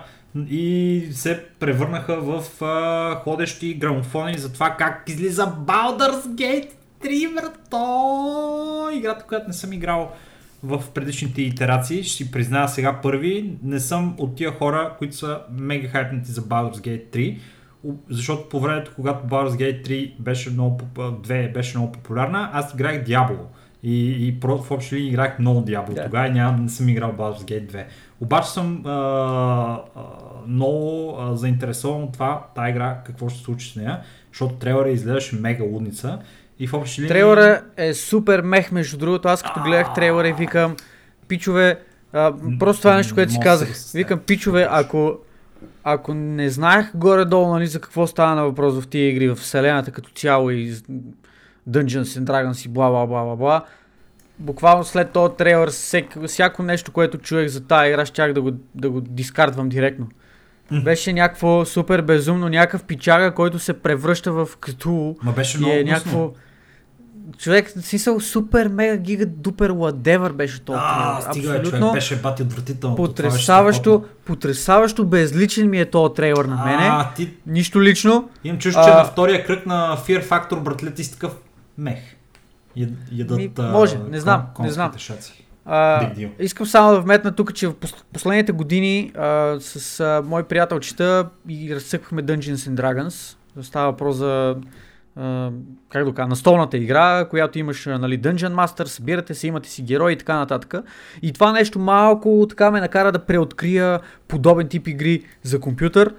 и 0.50 1.08
се 1.12 1.46
превърнаха 1.60 2.22
в 2.22 2.64
а, 2.64 3.16
ходещи 3.16 3.74
грамофони 3.74 4.38
за 4.38 4.54
това 4.54 4.70
как 4.70 5.04
излиза 5.08 5.56
Baldur's 5.66 6.28
Gate 6.28 6.70
3, 7.04 7.36
брато! 7.36 8.90
Играта, 8.98 9.26
която 9.28 9.48
не 9.48 9.54
съм 9.54 9.74
играл 9.74 10.12
в 10.64 10.84
предишните 10.94 11.42
итерации, 11.42 12.04
ще 12.04 12.24
си 12.24 12.32
призная 12.32 12.68
сега 12.68 13.00
първи, 13.02 13.54
не 13.64 13.80
съм 13.80 14.16
от 14.18 14.36
тия 14.36 14.52
хора, 14.52 14.96
които 14.98 15.16
са 15.16 15.42
мега 15.52 15.88
хайпнати 15.88 16.32
за 16.32 16.42
Baldur's 16.42 16.78
Gate 16.78 17.16
3, 17.16 17.38
защото 18.10 18.50
по 18.50 18.60
времето, 18.60 18.92
когато 18.96 19.28
Baldur's 19.28 19.58
Gate 19.58 19.88
3 19.88 20.20
беше 20.20 20.50
много, 20.50 20.78
2 20.96 21.54
беше 21.54 21.78
много 21.78 21.92
популярна, 21.92 22.50
аз 22.54 22.74
играх 22.74 23.06
Diablo. 23.06 23.40
И, 23.84 24.28
и 24.28 24.38
в 24.44 24.72
общи 24.72 24.98
играх 24.98 25.40
много 25.40 25.62
Diablo. 25.62 25.90
Yeah. 25.90 26.06
Тогава 26.06 26.30
няма, 26.30 26.58
не 26.58 26.70
съм 26.70 26.90
играл 26.90 27.12
Baldur's 27.12 27.44
Gate 27.44 27.72
2. 27.72 27.86
Обаче 28.22 28.50
съм 28.50 28.86
а, 28.86 28.92
а, 28.92 30.02
много 30.48 31.16
а, 31.20 31.36
заинтересован 31.36 32.04
от 32.04 32.14
това, 32.14 32.46
тази 32.56 32.70
игра, 32.70 32.98
какво 33.06 33.30
ще 33.30 33.40
се 33.40 33.44
случи 33.44 33.72
с 33.72 33.76
нея, 33.76 34.00
защото 34.32 34.56
трейлера 34.56 34.90
изглеждаше 34.90 35.36
мега 35.36 35.64
лудница. 35.64 36.20
И 36.60 36.68
в 36.68 36.74
общи 36.74 37.02
линии... 37.02 37.10
Трейлера 37.10 37.62
е 37.78 37.94
супер 37.94 38.42
мех, 38.42 38.72
между 38.72 38.98
другото. 38.98 39.28
Аз 39.28 39.44
като 39.44 39.62
гледах 39.62 39.94
трейлера 39.94 40.28
и 40.28 40.34
викам, 40.34 40.76
пичове, 41.28 41.80
а, 42.14 42.34
просто 42.60 42.82
това 42.82 42.94
е 42.94 42.98
нещо, 42.98 43.16
което 43.16 43.32
си 43.32 43.40
казах. 43.40 43.70
Викам, 43.94 44.20
пичове, 44.20 44.68
ако, 44.72 45.18
ако 45.84 46.14
не 46.14 46.50
знаех 46.50 46.92
горе-долу 46.96 47.54
нали, 47.54 47.68
за 47.68 47.82
какво 47.82 48.08
става 48.08 48.36
на 48.36 48.44
въпрос 48.44 48.82
в 48.82 48.88
тия 48.88 49.10
игри, 49.10 49.30
в 49.30 49.36
вселената 49.36 49.92
като 49.92 50.12
цяло 50.12 50.52
и 50.52 50.74
Dungeons 51.70 52.04
and 52.04 52.24
Dragons 52.24 52.66
и 52.66 52.70
бла 52.70 52.90
бла 52.90 53.08
бла 53.08 53.24
бла 53.24 53.36
бла, 53.36 53.66
буквално 54.42 54.84
след 54.84 55.12
този 55.12 55.34
трейлер, 55.38 55.70
всяко, 55.70 56.28
всяко 56.28 56.64
нещо, 56.64 56.92
което 56.92 57.18
чуех 57.18 57.48
за 57.48 57.64
тази 57.64 57.90
игра, 57.90 58.06
щях 58.06 58.34
да 58.34 58.42
го, 58.42 58.52
да 58.76 58.90
го 58.90 59.02
дискардвам 59.02 59.70
директно. 59.70 60.08
Беше 60.84 61.14
някакво 61.14 61.66
супер 61.66 62.02
безумно, 62.02 62.50
някакъв 62.50 62.84
пичага, 62.84 63.34
който 63.34 63.60
се 63.60 63.74
превръща 63.74 64.32
в 64.32 64.50
като. 64.60 65.16
Ма 65.24 65.32
беше 65.32 65.58
много 65.58 65.74
е 65.74 65.84
някакво... 65.84 66.32
Човек, 67.38 67.70
смисъл, 67.70 68.20
супер, 68.20 68.68
мега, 68.68 68.98
гига, 68.98 69.26
дупер, 69.26 69.70
ладевър 69.70 70.34
беше 70.34 70.62
това. 70.62 70.80
А, 70.84 71.22
стига, 71.22 71.50
Абсолютно. 71.50 71.80
човек, 71.80 71.94
беше 71.94 72.16
бати 72.16 72.44
отвратително. 72.44 72.96
Потресаващо, 72.96 74.06
потресаващо 74.26 75.06
безличен 75.06 75.70
ми 75.70 75.80
е 75.80 75.86
този 75.86 76.14
трейлър 76.14 76.46
на 76.46 76.66
мене. 76.66 76.88
А, 76.92 77.14
ти... 77.16 77.34
Нищо 77.48 77.82
лично. 77.82 78.30
Имам 78.44 78.60
чувство, 78.60 78.84
че 78.84 78.90
на 78.90 79.06
втория 79.06 79.46
кръг 79.46 79.66
на 79.66 79.98
Fear 80.08 80.28
Factor, 80.28 80.60
братлет, 80.60 80.96
ти 80.96 81.12
такъв 81.12 81.36
мех. 81.78 82.00
Ядат, 83.12 83.38
ми, 83.38 83.52
може, 83.58 83.98
не 84.10 84.20
знам, 84.20 84.46
не 84.60 84.72
знам. 84.72 84.92
Шаци. 84.98 85.46
А, 85.66 86.10
искам 86.40 86.66
само 86.66 86.92
да 86.92 87.00
вметна 87.00 87.32
тук, 87.32 87.54
че 87.54 87.68
в 87.68 87.74
последните 88.14 88.52
години 88.52 89.12
а, 89.16 89.58
с 89.60 90.00
а, 90.00 90.22
мой 90.26 90.44
приятелчета 90.44 91.30
и 91.50 91.76
разсъквахме 91.76 92.24
Dungeons 92.24 92.56
and 92.56 92.76
Dragons. 92.76 93.38
Става 93.62 93.92
въпрос 93.92 94.16
за 94.16 94.56
Uh, 95.18 95.54
как 95.90 96.06
да 96.06 96.14
кажа, 96.14 96.28
настолната 96.28 96.78
игра, 96.78 97.26
която 97.30 97.60
имаш 97.60 97.86
нали, 97.86 98.20
Dungeon 98.20 98.54
Master, 98.54 98.84
събирате 98.84 99.34
се, 99.34 99.48
имате 99.48 99.70
си 99.70 99.82
герои 99.82 100.14
и 100.14 100.18
така 100.18 100.36
нататък. 100.36 100.76
И 101.22 101.34
това 101.34 101.52
нещо 101.52 101.80
малко 101.80 102.46
така 102.50 102.72
ме 102.72 102.82
накара 102.82 103.12
да 103.12 103.20
преоткрия 103.20 104.00
подобен 104.28 104.68
тип 104.68 104.88
игри 104.88 105.24
за 105.44 105.60
компютър. 105.60 106.14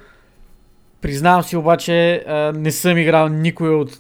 Признавам 1.01 1.43
си 1.43 1.57
обаче, 1.57 2.25
uh, 2.29 2.57
не 2.57 2.73
съм 2.73 2.99
играл 2.99 3.29
никой 3.29 3.69
от 3.69 3.91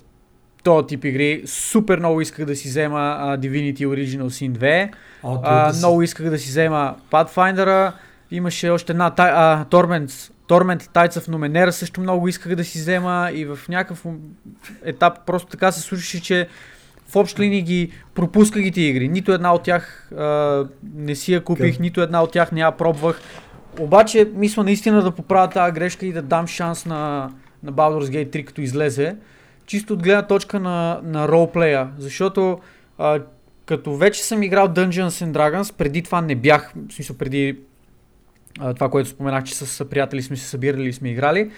този 0.62 0.86
тип 0.86 1.04
игри. 1.04 1.42
Супер 1.46 1.98
много 1.98 2.20
исках 2.20 2.46
да 2.46 2.56
си 2.56 2.68
взема 2.68 2.98
uh, 2.98 3.38
Divinity 3.38 3.86
Original 3.86 4.28
Sin 4.28 4.52
2. 4.52 4.90
О, 5.22 5.36
uh, 5.36 5.78
много 5.78 6.02
исках 6.02 6.30
да 6.30 6.38
си 6.38 6.48
взема 6.48 6.94
Pathfinder. 7.10 7.92
Имаше 8.30 8.70
още 8.70 8.92
една 8.92 9.10
uh, 9.10 9.66
Torments 9.66 10.32
Torment 10.52 10.82
Tides 10.82 11.18
of 11.18 11.28
Numenera 11.28 11.70
също 11.70 12.00
много 12.00 12.28
исках 12.28 12.54
да 12.54 12.64
си 12.64 12.78
взема 12.78 13.30
и 13.34 13.44
в 13.44 13.58
някакъв 13.68 14.04
етап 14.84 15.26
просто 15.26 15.48
така 15.48 15.72
се 15.72 15.80
случи, 15.80 16.20
че 16.20 16.48
в 17.08 17.16
общи 17.16 17.42
линии 17.42 17.62
ги 17.62 17.92
пропусках 18.14 18.62
ги 18.62 18.88
игри. 18.88 19.08
Нито 19.08 19.32
една 19.32 19.54
от 19.54 19.62
тях 19.62 20.12
а, 20.12 20.66
не 20.94 21.14
си 21.14 21.32
я 21.32 21.44
купих, 21.44 21.76
okay. 21.76 21.80
нито 21.80 22.00
една 22.00 22.22
от 22.22 22.32
тях 22.32 22.52
не 22.52 22.60
я 22.60 22.70
пробвах. 22.70 23.20
Обаче 23.78 24.30
мисля 24.34 24.64
наистина 24.64 25.02
да 25.02 25.10
поправя 25.10 25.50
тази 25.50 25.72
грешка 25.72 26.06
и 26.06 26.12
да 26.12 26.22
дам 26.22 26.46
шанс 26.46 26.86
на, 26.86 27.30
на 27.62 27.72
Baldur's 27.72 28.10
Gate 28.10 28.36
3 28.36 28.44
като 28.44 28.60
излезе, 28.60 29.16
чисто 29.66 29.94
от 29.94 30.02
гледна 30.02 30.22
точка 30.22 30.60
на, 30.60 31.00
на 31.04 31.28
ролплея, 31.28 31.88
защото 31.98 32.58
а, 32.98 33.20
като 33.66 33.96
вече 33.96 34.24
съм 34.24 34.42
играл 34.42 34.68
Dungeons 34.68 35.08
and 35.08 35.32
Dragons, 35.32 35.76
преди 35.76 36.02
това 36.02 36.20
не 36.20 36.34
бях, 36.34 36.72
в 36.88 36.92
смисъл 36.92 37.16
преди 37.16 37.58
а, 38.60 38.74
това, 38.74 38.90
което 38.90 39.08
споменах, 39.08 39.44
че 39.44 39.54
с 39.54 39.84
приятели 39.84 40.22
сме 40.22 40.36
се 40.36 40.48
събирали 40.48 40.88
и 40.88 40.92
сме 40.92 41.10
играли, 41.10 41.50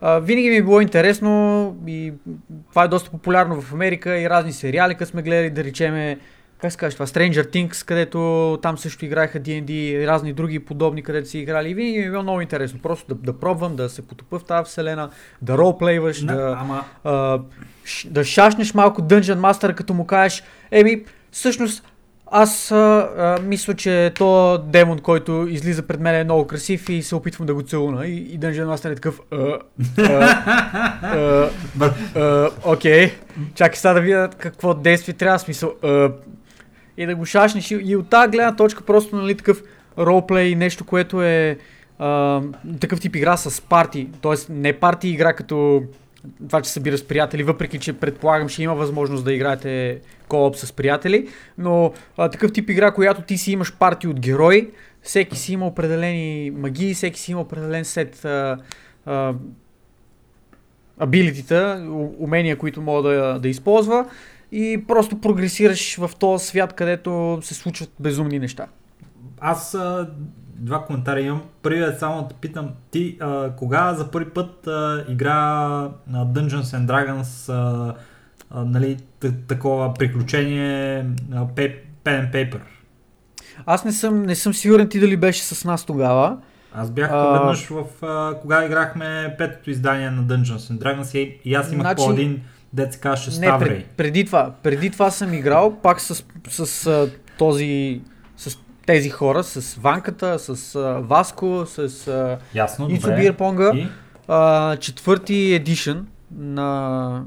а, 0.00 0.18
винаги 0.18 0.50
ми 0.50 0.56
е 0.56 0.62
било 0.62 0.80
интересно 0.80 1.76
и 1.86 2.12
това 2.70 2.84
е 2.84 2.88
доста 2.88 3.10
популярно 3.10 3.60
в 3.60 3.72
Америка 3.72 4.18
и 4.18 4.30
разни 4.30 4.52
сериали, 4.52 4.94
като 4.94 5.10
сме 5.10 5.22
гледали, 5.22 5.50
да 5.50 5.64
речеме, 5.64 6.18
как 6.58 6.72
се 6.72 6.78
това, 6.90 7.06
Stranger 7.06 7.54
Things, 7.54 7.86
където 7.86 8.58
там 8.62 8.78
също 8.78 9.04
играеха 9.04 9.40
D&D 9.40 9.70
и 9.70 10.06
разни 10.06 10.32
други 10.32 10.58
подобни, 10.58 11.02
където 11.02 11.28
си 11.28 11.38
играли. 11.38 11.70
И 11.70 11.74
винаги 11.74 11.98
ми 11.98 12.04
е 12.04 12.10
било 12.10 12.22
много 12.22 12.40
интересно 12.40 12.78
просто 12.82 13.14
да, 13.14 13.32
да 13.32 13.38
пробвам, 13.38 13.76
да 13.76 13.88
се 13.88 14.02
потопа 14.02 14.38
в 14.38 14.44
тази 14.44 14.68
вселена, 14.70 15.10
да 15.42 15.58
ролплейваш, 15.58 16.22
Не, 16.22 16.34
да, 16.34 16.56
ама- 16.60 16.84
а, 17.04 17.38
ш- 17.84 18.08
да 18.10 18.24
шашнеш 18.24 18.74
малко 18.74 19.02
Dungeon 19.02 19.38
Master, 19.38 19.74
като 19.74 19.94
му 19.94 20.06
кажеш, 20.06 20.42
еми, 20.70 21.04
всъщност 21.32 21.84
аз 22.30 22.70
а, 22.70 22.76
а, 22.76 23.42
мисля, 23.42 23.74
че 23.74 24.12
то 24.14 24.58
демон, 24.58 24.98
който 24.98 25.46
излиза 25.50 25.82
пред 25.82 26.00
мен 26.00 26.14
е 26.14 26.24
много 26.24 26.46
красив 26.46 26.88
и 26.88 27.02
се 27.02 27.14
опитвам 27.14 27.46
да 27.46 27.54
го 27.54 27.62
целуна. 27.62 28.06
И, 28.06 28.16
и 28.16 28.40
Dungeon 28.40 28.66
Master 28.66 28.92
е 28.92 28.94
такъв, 28.94 29.20
окей, 32.64 33.12
чакай 33.54 33.76
сега 33.76 33.92
да 33.92 34.00
видя 34.00 34.30
какво 34.38 34.74
действие 34.74 35.14
трябва, 35.14 35.38
смисъл. 35.38 35.74
А, 35.82 36.10
и 36.98 37.06
да 37.06 37.14
го 37.14 37.24
шашнеш. 37.24 37.70
И, 37.70 37.74
и 37.84 37.96
от 37.96 38.10
тази 38.10 38.30
гледна 38.30 38.56
точка 38.56 38.84
просто, 38.84 39.16
нали, 39.16 39.34
такъв 39.34 39.62
ролплей, 39.98 40.54
нещо, 40.54 40.84
което 40.84 41.22
е 41.22 41.58
а, 41.98 42.42
такъв 42.80 43.00
тип 43.00 43.16
игра 43.16 43.36
с 43.36 43.62
парти. 43.62 44.08
Тоест 44.20 44.48
не 44.50 44.72
парти 44.72 45.08
игра 45.08 45.32
като 45.32 45.82
това, 46.48 46.62
че 46.62 46.70
събира 46.70 46.98
с 46.98 47.04
приятели, 47.04 47.42
въпреки 47.42 47.78
че 47.78 47.92
предполагам, 47.92 48.48
ще 48.48 48.62
има 48.62 48.74
възможност 48.74 49.24
да 49.24 49.32
играете 49.32 50.00
кооп 50.28 50.56
с 50.56 50.72
приятели, 50.72 51.28
но 51.58 51.92
а, 52.16 52.28
такъв 52.28 52.52
тип 52.52 52.70
игра, 52.70 52.90
която 52.90 53.22
ти 53.22 53.38
си 53.38 53.52
имаш 53.52 53.76
парти 53.78 54.08
от 54.08 54.20
герои, 54.20 54.70
всеки 55.02 55.36
си 55.36 55.52
има 55.52 55.66
определени 55.66 56.50
магии, 56.50 56.94
всеки 56.94 57.20
си 57.20 57.32
има 57.32 57.40
определен 57.40 57.84
сет 57.84 58.26
абилитита, 61.00 61.86
умения, 62.18 62.56
които 62.56 62.82
мога 62.82 63.10
да, 63.10 63.38
да 63.38 63.48
използва 63.48 64.06
и 64.52 64.84
просто 64.88 65.20
прогресираш 65.20 65.96
в 65.96 66.10
този 66.18 66.46
свят, 66.46 66.72
където 66.72 67.38
се 67.42 67.54
случват 67.54 67.90
безумни 68.00 68.38
неща. 68.38 68.66
Аз 69.40 69.74
а, 69.74 70.10
два 70.54 70.84
коментара 70.84 71.20
имам. 71.20 71.42
Първият 71.62 71.98
само 71.98 72.22
да 72.22 72.34
питам, 72.34 72.70
ти 72.90 73.16
а, 73.20 73.50
кога 73.50 73.94
за 73.94 74.10
първи 74.10 74.30
път 74.30 74.66
а, 74.66 75.04
игра 75.08 75.34
на 76.06 76.26
Dungeons 76.26 76.62
and 76.62 76.86
Dragons 76.86 77.52
а, 77.52 77.94
а, 78.50 78.64
нали, 78.64 78.96
такова 79.48 79.94
приключение 79.94 80.98
а, 81.32 81.46
pen 81.46 81.72
and 82.04 82.32
paper? 82.32 82.60
Аз 83.66 83.84
не 83.84 83.92
съм, 83.92 84.22
не 84.22 84.34
съм 84.34 84.54
сигурен 84.54 84.88
ти 84.88 85.00
дали 85.00 85.16
беше 85.16 85.42
с 85.42 85.64
нас 85.64 85.84
тогава. 85.84 86.38
Аз 86.74 86.90
бях 86.90 87.10
А. 87.12 87.32
веднъж 87.32 87.66
в 87.68 87.84
а, 88.02 88.34
кога 88.40 88.64
играхме 88.64 89.34
петото 89.38 89.70
издание 89.70 90.10
на 90.10 90.22
Dungeons 90.22 90.56
and 90.56 90.78
Dragons 90.78 91.18
и, 91.18 91.40
и 91.44 91.54
аз 91.54 91.72
имах 91.72 91.86
Значи- 91.86 92.04
по 92.06 92.12
един 92.12 92.42
дет 92.72 92.92
се 92.92 93.08
Не, 93.08 93.16
Ставрей. 93.30 93.68
пред, 93.68 93.86
преди 93.86 94.24
това. 94.24 94.54
Преди 94.62 94.90
това 94.90 95.10
съм 95.10 95.34
играл 95.34 95.76
пак 95.82 96.00
с, 96.00 96.24
с 96.48 96.86
а, 96.86 97.10
този 97.38 98.00
с 98.36 98.58
тези 98.86 99.10
хора, 99.10 99.44
с 99.44 99.74
Ванката, 99.74 100.38
с 100.38 100.74
а, 100.74 101.00
Васко, 101.00 101.64
с 101.66 102.08
а, 102.08 102.38
Ясно, 102.54 102.88
добре. 102.88 103.16
Бирпонга. 103.16 103.72
И? 103.74 103.86
А, 104.28 104.76
четвърти 104.76 105.34
едишън 105.34 106.06
на, 106.36 107.22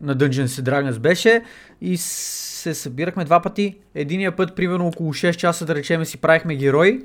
на 0.00 0.16
Dungeons 0.16 0.46
and 0.46 0.62
Dragons 0.62 0.98
беше 0.98 1.42
и 1.80 1.96
се 1.96 2.74
събирахме 2.74 3.24
два 3.24 3.40
пъти. 3.40 3.76
Единия 3.94 4.36
път, 4.36 4.56
примерно 4.56 4.86
около 4.86 5.14
6 5.14 5.36
часа, 5.36 5.66
да 5.66 5.74
речем, 5.74 6.04
си 6.04 6.16
правихме 6.16 6.56
герои 6.56 7.00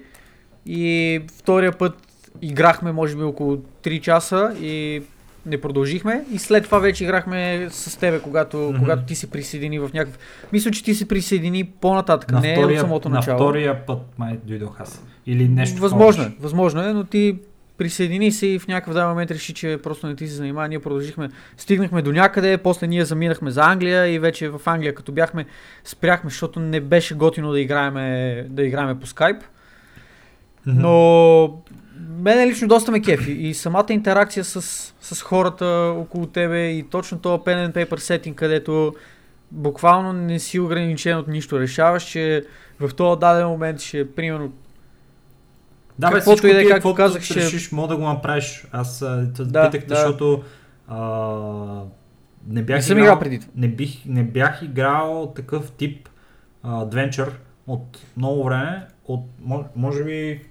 и 0.66 1.22
втория 1.38 1.72
път 1.72 1.94
играхме, 2.42 2.92
може 2.92 3.16
би, 3.16 3.24
около 3.24 3.58
3 3.58 4.02
часа 4.02 4.56
и 4.62 5.04
не 5.50 5.62
продължихме. 5.62 6.24
И 6.32 6.38
след 6.38 6.64
това 6.64 6.80
вече 6.80 7.04
играхме 7.04 7.68
с 7.70 8.00
тебе, 8.00 8.20
когато, 8.20 8.58
Мгм. 8.58 8.80
когато 8.80 9.04
ти 9.04 9.16
се 9.16 9.30
присъедини 9.30 9.80
в 9.80 9.90
някакъв... 9.94 10.20
Мисля, 10.54 10.72
че 10.72 10.84
ти 10.84 10.94
се 10.96 11.08
присъедини 11.08 11.64
по-нататък, 11.64 12.32
На 12.32 12.40
не 12.40 12.54
втория, 12.54 12.76
от 12.76 12.80
самото 12.82 13.10
на 13.10 13.16
начало. 13.16 13.38
втория 13.38 13.86
път 13.86 14.00
май 14.18 14.38
дойдох 14.44 14.80
аз. 14.82 15.04
Или 15.26 15.48
нещо 15.48 15.82
Възможно 15.82 16.24
е, 16.24 16.32
възможно 16.40 16.84
е, 16.84 16.94
но 16.94 17.04
ти 17.04 17.38
присъедини 17.78 18.32
се 18.32 18.48
и 18.48 18.60
в 18.60 18.68
някакъв 18.68 18.94
даден 18.94 19.10
момент 19.10 19.32
реши, 19.32 19.54
че 19.54 19.80
просто 19.84 20.08
не 20.08 20.16
ти 20.16 20.28
се 20.28 20.34
занимава. 20.34 20.68
Ние 20.68 20.80
продължихме, 20.80 21.30
стигнахме 21.58 22.02
до 22.02 22.12
някъде, 22.12 22.58
после 22.58 22.88
ние 22.88 23.06
заминахме 23.06 23.52
за 23.52 23.62
Англия 23.62 24.08
и 24.08 24.20
вече 24.20 24.50
в 24.50 24.62
Англия, 24.66 24.96
като 24.96 25.12
бяхме, 25.12 25.46
спряхме, 25.84 26.30
защото 26.30 26.60
не 26.60 26.80
беше 26.80 27.16
готино 27.16 27.52
да 27.52 27.60
играеме, 27.60 28.46
да 28.50 28.64
играеме 28.64 29.00
по 29.00 29.08
скайп. 29.08 29.38
Но 30.66 31.62
мене 32.00 32.48
лично 32.48 32.68
доста 32.68 32.92
ме 32.92 33.02
кефи 33.02 33.32
и 33.32 33.54
самата 33.54 33.86
интеракция 33.90 34.44
с, 34.44 34.62
с 35.02 35.22
хората 35.22 35.66
около 35.98 36.26
тебе 36.26 36.68
и 36.68 36.84
точно 36.84 37.20
този 37.20 37.42
pen 37.42 37.68
and 37.68 37.74
paper 37.76 37.96
setting, 37.98 38.36
където 38.36 38.96
буквално 39.52 40.14
не 40.14 40.40
си 40.40 40.60
ограничен 40.60 41.18
от 41.18 41.28
нищо. 41.28 41.60
Решаваш, 41.60 42.04
че 42.04 42.46
в 42.80 42.96
този 42.96 43.20
даден 43.20 43.48
момент 43.48 43.80
ще, 43.80 44.12
примерно, 44.12 44.52
Да, 46.00 46.12
бе, 46.12 46.20
всичко 46.22 46.48
и 46.48 46.54
да 46.54 46.60
е, 46.60 46.64
ти, 46.64 46.70
както 46.70 46.96
казах, 46.96 47.22
ще- 47.22 47.36
решиш, 47.36 47.72
мога 47.72 47.88
да 47.88 47.98
го 47.98 48.04
направиш. 48.04 48.68
Аз 48.72 49.00
Да, 49.40 49.70
питах, 49.72 49.88
да. 49.88 49.96
защото 49.96 50.44
а, 50.88 51.00
не 52.48 52.62
бях 52.64 52.76
не 52.76 52.82
съм 52.82 52.98
играл 52.98 53.20
преди 53.20 53.40
това. 53.40 53.52
не, 53.56 53.68
бих, 53.68 54.06
не 54.06 54.24
бях 54.24 54.62
играл 54.62 55.34
такъв 55.36 55.72
тип 55.72 56.10
адвенчър 56.64 57.40
от 57.68 57.98
много 58.18 58.44
време, 58.44 58.88
от 59.06 59.22
мо- 59.48 59.66
може 59.76 60.04
би 60.04 60.42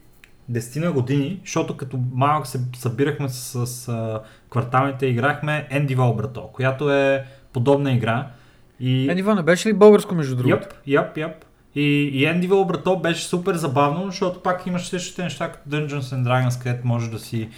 10 0.52 0.84
на 0.84 0.92
години, 0.92 1.40
защото 1.44 1.76
като 1.76 1.98
малък 2.12 2.46
се 2.46 2.61
събирахме 2.76 3.28
с, 3.28 3.66
с 3.66 3.88
а, 3.88 4.20
кварталните, 4.50 5.06
играхме 5.06 5.68
Endival 5.72 6.16
брато, 6.16 6.48
която 6.52 6.92
е 6.92 7.24
подобна 7.52 7.92
игра. 7.92 8.26
И... 8.80 9.11
Енива 9.11 9.34
не 9.34 9.42
беше 9.42 9.68
ли 9.68 9.72
българско 9.72 10.14
между 10.14 10.37
другото? 10.37 10.68
Яп, 10.87 11.16
яп, 11.16 11.16
яп. 11.16 11.44
И, 11.74 12.11
и 12.14 12.24
Endival 12.26 12.66
брато 12.66 12.96
беше 12.96 13.24
супер 13.24 13.54
забавно, 13.54 14.06
защото 14.06 14.42
пак 14.42 14.66
имаш 14.66 14.88
същите 14.88 15.22
неща 15.22 15.52
като 15.52 15.68
Dungeons 15.68 16.00
and 16.00 16.22
Dragons, 16.22 16.62
където 16.62 16.87
можеш 16.87 17.11
да 17.11 17.18
си 17.18 17.48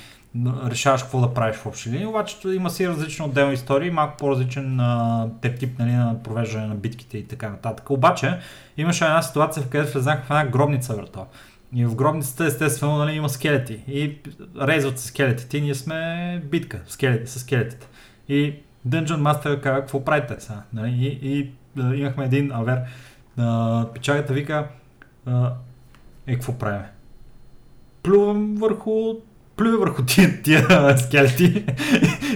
решаваш 0.66 1.02
какво 1.02 1.20
да 1.20 1.34
правиш 1.34 1.56
в 1.56 1.66
общи 1.66 1.90
линии, 1.90 2.06
обаче 2.06 2.36
има 2.48 2.70
си 2.70 2.88
различни 2.88 3.24
отделни 3.24 3.54
истории, 3.54 3.90
малко 3.90 4.16
по-различен 4.16 4.80
а, 4.80 5.28
тип 5.58 5.78
нали, 5.78 5.92
на 5.92 6.22
провеждане 6.22 6.66
на 6.66 6.74
битките 6.74 7.18
и 7.18 7.28
така 7.28 7.48
нататък. 7.48 7.90
Обаче 7.90 8.38
имаше 8.76 9.04
една 9.04 9.22
ситуация, 9.22 9.62
в 9.62 9.68
където 9.68 9.92
влезнах 9.92 10.24
в 10.24 10.30
една 10.30 10.46
гробница 10.46 10.94
врато. 10.94 11.26
И 11.74 11.86
в 11.86 11.94
гробницата 11.94 12.46
естествено 12.46 12.96
нали, 12.96 13.12
има 13.12 13.28
скелети. 13.28 13.80
И 13.88 14.18
резват 14.60 14.98
се 14.98 15.06
скелетите. 15.06 15.58
И 15.58 15.60
ние 15.60 15.74
сме 15.74 16.42
битка 16.44 16.80
скелети, 16.86 17.30
с 17.30 17.38
скелетите. 17.38 17.86
И 18.28 18.54
Dungeon 18.88 19.20
Master 19.20 19.60
казва, 19.60 19.80
какво 19.80 20.04
правите 20.04 20.34
сега? 20.38 20.62
Нали? 20.72 21.18
И, 21.22 21.38
и 21.38 21.50
а, 21.80 21.94
имахме 21.94 22.24
един 22.24 22.52
авер. 22.52 22.80
А, 23.36 23.86
печагата 23.94 24.32
вика, 24.32 24.68
а, 25.26 25.52
е, 26.26 26.34
какво 26.34 26.58
правим? 26.58 26.82
Плювам 28.02 28.54
върху 28.54 29.14
плюе 29.56 29.76
върху 29.76 30.02
тия, 30.02 30.42
тия 30.42 30.98
скелети 30.98 31.44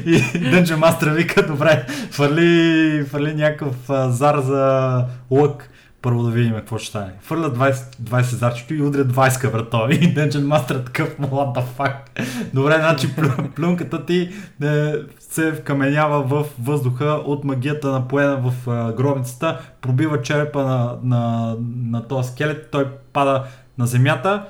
и 0.06 0.18
Dungeon 0.18 0.78
Master 0.78 1.14
вика, 1.14 1.46
добре, 1.46 1.86
фърли, 2.11 3.04
фърли 3.04 3.34
някакъв 3.34 3.76
зар 4.09 4.38
за 4.40 5.04
лък. 5.30 5.70
Първо 6.05 6.22
да 6.22 6.30
видим 6.30 6.55
какво 6.55 6.78
ще 6.78 6.88
стане. 6.88 7.12
Фърля 7.20 7.55
20, 7.55 7.72
20 7.72 8.22
зарчето 8.22 8.74
и 8.74 8.82
удря 8.82 9.05
20 9.05 9.40
каврато. 9.40 9.76
И 9.90 10.14
Dungeon 10.14 10.44
Master 10.44 10.80
е 10.80 10.84
такъв, 10.84 11.16
what 11.18 11.59
the 11.59 11.64
fuck. 11.78 11.94
Добре, 12.55 12.74
значи 12.74 13.16
плю, 13.16 13.28
плюнката 13.57 14.07
ти 14.07 14.30
е, 14.62 14.92
се 15.18 15.52
вкаменява 15.52 16.22
в 16.22 16.46
въздуха 16.62 17.05
от 17.05 17.44
магията 17.44 17.92
напоена 17.92 18.36
в 18.36 18.70
а, 18.70 18.92
гробницата, 18.92 19.61
пробива 19.80 20.22
черепа 20.22 20.62
на, 20.64 20.96
на, 21.02 21.55
на 21.76 22.09
този 22.09 22.28
скелет, 22.28 22.68
той 22.70 22.88
пада 23.12 23.44
на 23.78 23.86
земята, 23.86 24.44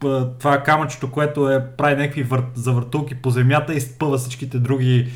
п- 0.00 0.28
това 0.38 0.62
камъчето, 0.62 1.10
което 1.10 1.50
е 1.50 1.66
прави 1.76 1.96
някакви 1.96 2.22
вър, 2.22 2.42
завъртулки 2.54 3.14
по 3.14 3.30
земята 3.30 3.74
и 3.74 3.80
спъва 3.80 4.18
всичките 4.18 4.58
други 4.58 5.08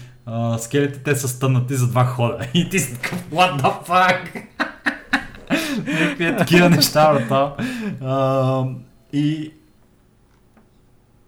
скелети, 0.58 1.00
те 1.04 1.16
са 1.16 1.28
стънати 1.28 1.74
за 1.74 1.88
два 1.88 2.04
хода. 2.04 2.38
И 2.54 2.68
ти 2.68 2.78
си 2.78 2.94
такъв, 2.94 3.24
what 3.30 3.62
the 3.62 3.86
fuck? 3.86 4.42
Някакви 5.86 6.36
такива 6.36 6.70
неща, 6.70 7.12
брата. 7.12 7.52
И 9.12 9.52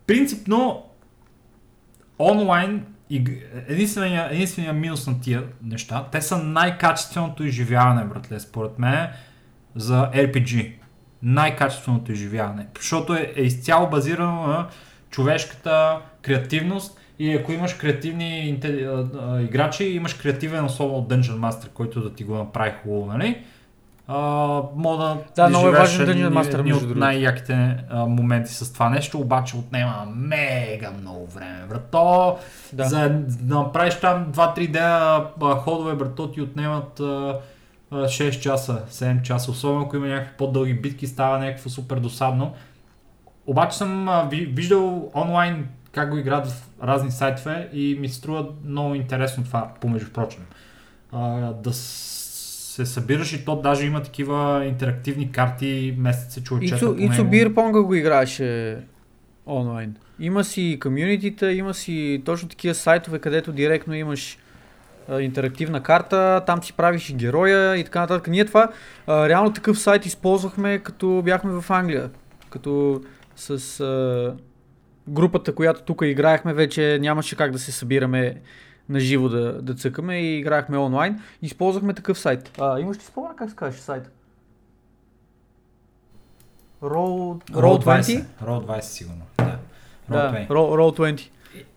принципно 0.06 0.82
онлайн 2.18 2.84
единствения, 3.68 4.28
единствения 4.30 4.72
минус 4.72 5.06
на 5.06 5.20
тия 5.20 5.42
неща, 5.62 6.06
те 6.12 6.22
са 6.22 6.38
най-качественото 6.38 7.44
изживяване, 7.44 8.04
братле, 8.04 8.40
според 8.40 8.78
мен, 8.78 9.08
за 9.76 10.10
RPG. 10.10 10.72
Най-качественото 11.22 12.12
изживяване. 12.12 12.66
Защото 12.78 13.14
е, 13.14 13.32
е 13.36 13.42
изцяло 13.42 13.90
базирано 13.90 14.46
на 14.46 14.68
човешката 15.10 15.98
креативност 16.22 17.00
и 17.18 17.34
ако 17.34 17.52
имаш 17.52 17.74
креативни 17.74 18.58
инте- 18.58 18.86
а, 18.86 19.18
а, 19.34 19.42
играчи, 19.42 19.84
имаш 19.84 20.14
креативен 20.14 20.64
особено 20.64 21.08
Dungeon 21.08 21.38
Master, 21.38 21.68
който 21.68 22.00
да 22.00 22.14
ти 22.14 22.24
го 22.24 22.34
направи 22.34 22.72
хубаво, 22.82 23.06
нали? 23.06 23.42
А, 24.12 24.16
мога 24.76 25.04
да, 25.04 25.16
Да, 25.36 25.48
много 25.48 25.68
е 25.68 25.70
важен 25.70 26.06
Dungeon 26.06 26.10
едни- 26.10 26.24
Master, 26.38 26.58
едни 26.58 26.72
между 26.72 26.86
от 26.86 26.96
най-яките 26.96 27.76
а, 27.90 28.06
моменти 28.06 28.54
с 28.54 28.72
това 28.72 28.88
нещо, 28.90 29.18
обаче 29.18 29.56
отнема 29.56 30.06
мега 30.08 30.90
много 30.92 31.26
време. 31.26 31.64
Брато, 31.68 32.38
Да. 32.72 32.84
за 32.84 33.08
да 33.20 33.54
направиш 33.54 33.94
там 33.94 34.26
2-3 34.26 34.68
дена 34.68 35.26
а, 35.42 35.54
ходове, 35.54 35.94
брато, 35.94 36.30
ти 36.30 36.40
отнемат 36.40 37.00
а, 37.00 37.38
а, 37.90 37.96
6 37.98 38.40
часа, 38.40 38.82
7 38.88 39.22
часа. 39.22 39.50
Особено 39.50 39.82
ако 39.82 39.96
има 39.96 40.06
някакви 40.06 40.36
по-дълги 40.38 40.74
битки, 40.74 41.06
става 41.06 41.38
някакво 41.38 41.68
супер 41.70 41.96
досадно. 41.96 42.52
Обаче 43.46 43.76
съм 43.76 44.08
виждал 44.30 45.10
онлайн 45.14 45.68
как 45.92 46.10
го 46.10 46.16
играят 46.16 46.46
в 46.46 46.68
разни 46.82 47.10
сайтове 47.10 47.68
и 47.72 47.96
ми 48.00 48.08
струва 48.08 48.46
много 48.64 48.94
интересно 48.94 49.44
това, 49.44 49.68
помежду 49.80 50.10
прочим. 50.12 50.46
Да 51.54 51.72
с- 51.72 52.20
се 52.70 52.86
събираш 52.86 53.32
и 53.32 53.44
то 53.44 53.56
даже 53.56 53.86
има 53.86 54.02
такива 54.02 54.64
интерактивни 54.66 55.32
карти, 55.32 55.94
месец 55.98 56.34
се 56.34 56.42
чуе 56.42 56.60
чета 56.60 56.76
Ицо, 56.76 56.94
Ицо. 56.98 57.24
Бирпонга 57.24 57.82
го 57.82 57.94
играеше 57.94 58.78
онлайн. 59.46 59.96
Има 60.20 60.44
си 60.44 60.78
комюнитита, 60.82 61.52
има 61.52 61.74
си 61.74 62.22
точно 62.24 62.48
такива 62.48 62.74
сайтове, 62.74 63.18
където 63.18 63.52
директно 63.52 63.94
имаш 63.94 64.38
а, 65.08 65.20
интерактивна 65.20 65.82
карта, 65.82 66.42
там 66.46 66.62
си 66.62 66.72
правиш 66.72 67.10
и 67.10 67.14
героя 67.14 67.76
и 67.76 67.84
така 67.84 68.00
нататък. 68.00 68.28
Ние 68.28 68.44
това, 68.44 68.68
а, 69.06 69.28
реално 69.28 69.52
такъв 69.52 69.78
сайт 69.78 70.06
използвахме 70.06 70.78
като 70.78 71.22
бяхме 71.24 71.60
в 71.60 71.70
Англия. 71.70 72.10
Като 72.50 73.02
с 73.36 73.80
а, 73.80 74.36
групата, 75.08 75.54
която 75.54 75.82
тук 75.82 76.02
играехме, 76.04 76.54
вече 76.54 76.98
нямаше 77.00 77.36
как 77.36 77.52
да 77.52 77.58
се 77.58 77.72
събираме 77.72 78.40
на 78.90 79.00
живо 79.00 79.28
да, 79.28 79.62
да 79.62 79.74
цъкаме 79.74 80.20
и 80.20 80.38
играхме 80.38 80.78
онлайн. 80.78 81.20
Използвахме 81.42 81.94
такъв 81.94 82.18
сайт. 82.18 82.58
А, 82.60 82.80
имаш 82.80 82.96
ли 82.96 83.00
спомена 83.00 83.36
как 83.36 83.50
се 83.50 83.56
казваш 83.56 83.80
сайт? 83.80 84.10
Roll, 86.82 87.50
Roll 87.52 87.84
20? 87.84 88.24
Roll 88.44 88.66
20 88.66 88.80
сигурно. 88.80 89.22
Да. 89.38 89.58
Да, 90.08 90.16
Roll 90.16 90.48
20. 90.48 90.48
Roll, 90.48 90.98
Roll 90.98 91.14
20. 91.14 91.28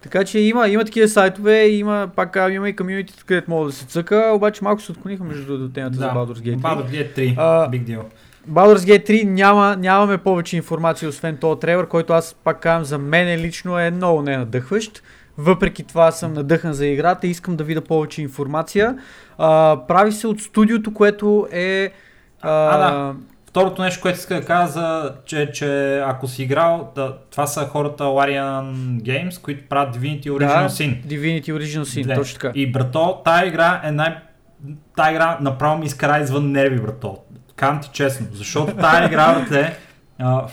Така 0.02 0.24
че 0.24 0.40
има, 0.40 0.68
има 0.68 0.86
такива 0.86 1.08
сайтове, 1.08 1.68
има, 1.68 2.10
пак 2.16 2.38
има 2.52 2.70
и 2.70 2.76
комьюнити, 2.76 3.24
където 3.26 3.52
мога 3.52 3.66
да 3.66 3.72
се 3.72 3.86
цъка, 3.86 4.32
обаче 4.36 4.64
малко 4.64 4.82
се 4.82 4.92
отклониха 4.92 5.24
между 5.24 5.46
другото 5.46 5.74
темата 5.74 5.96
за 5.96 6.06
Baldur's 6.06 6.40
Gate 6.40 6.58
3. 6.58 6.62
Baldur's 6.62 6.90
Gate 6.90 7.18
3. 7.18 7.36
А, 7.38 7.70
Big 7.72 7.84
deal. 7.84 8.04
Baldur's 8.50 8.78
Gate 8.78 9.10
3 9.10 9.24
няма, 9.24 9.76
нямаме 9.80 10.18
повече 10.18 10.58
информация, 10.58 11.10
освен 11.10 11.38
този 11.38 11.60
трейлър, 11.60 11.88
който 11.88 12.14
аз 12.14 12.34
пак 12.44 12.60
казвам, 12.60 12.86
за 12.86 12.98
мен 12.98 13.40
лично 13.40 13.80
е 13.80 13.92
много 13.92 14.22
ненадъхващ. 14.22 15.04
Въпреки 15.38 15.84
това 15.84 16.12
съм 16.12 16.34
надъхан 16.34 16.74
за 16.74 16.86
играта 16.86 17.28
и 17.28 17.30
искам 17.30 17.56
да 17.56 17.64
видя 17.64 17.82
повече 17.82 18.22
информация. 18.22 18.98
А, 19.38 19.80
прави 19.88 20.12
се 20.12 20.28
от 20.28 20.42
студиото, 20.42 20.94
което 20.94 21.48
е... 21.52 21.92
А, 22.42 22.50
А, 22.52 22.78
да. 22.78 23.16
Второто 23.50 23.82
нещо, 23.82 24.02
което 24.02 24.20
иска 24.20 24.36
да 24.36 24.46
кажа, 24.46 25.10
че, 25.26 25.52
че 25.54 26.00
ако 26.00 26.28
си 26.28 26.44
играл, 26.44 26.92
да, 26.96 27.18
това 27.32 27.48
са 27.48 27.66
хората 27.66 28.04
Larian 28.04 28.74
Games, 29.02 29.42
които 29.42 29.70
правят 29.70 29.96
Divinity 29.96 30.26
Original 30.26 30.64
да, 30.64 30.70
Sin. 30.70 31.06
Divinity 31.06 31.46
Original 31.46 31.82
Sin, 31.82 32.04
Зле. 32.04 32.16
точно 32.16 32.40
така. 32.40 32.52
И 32.56 32.72
брато, 32.72 33.22
тая 33.26 33.48
игра 33.48 33.82
е 33.84 33.92
най... 33.92 34.18
Тая 34.96 35.12
игра 35.12 35.38
направо 35.42 35.78
ми 35.78 35.86
изкара 35.86 36.24
извън 36.24 36.52
нерви, 36.52 36.80
брато. 36.80 37.18
Кам 37.56 37.82
ти 37.82 37.90
честно. 37.94 38.28
Защото 38.32 38.76
тая 38.76 39.06
игра, 39.06 39.46
Вие 39.50 39.76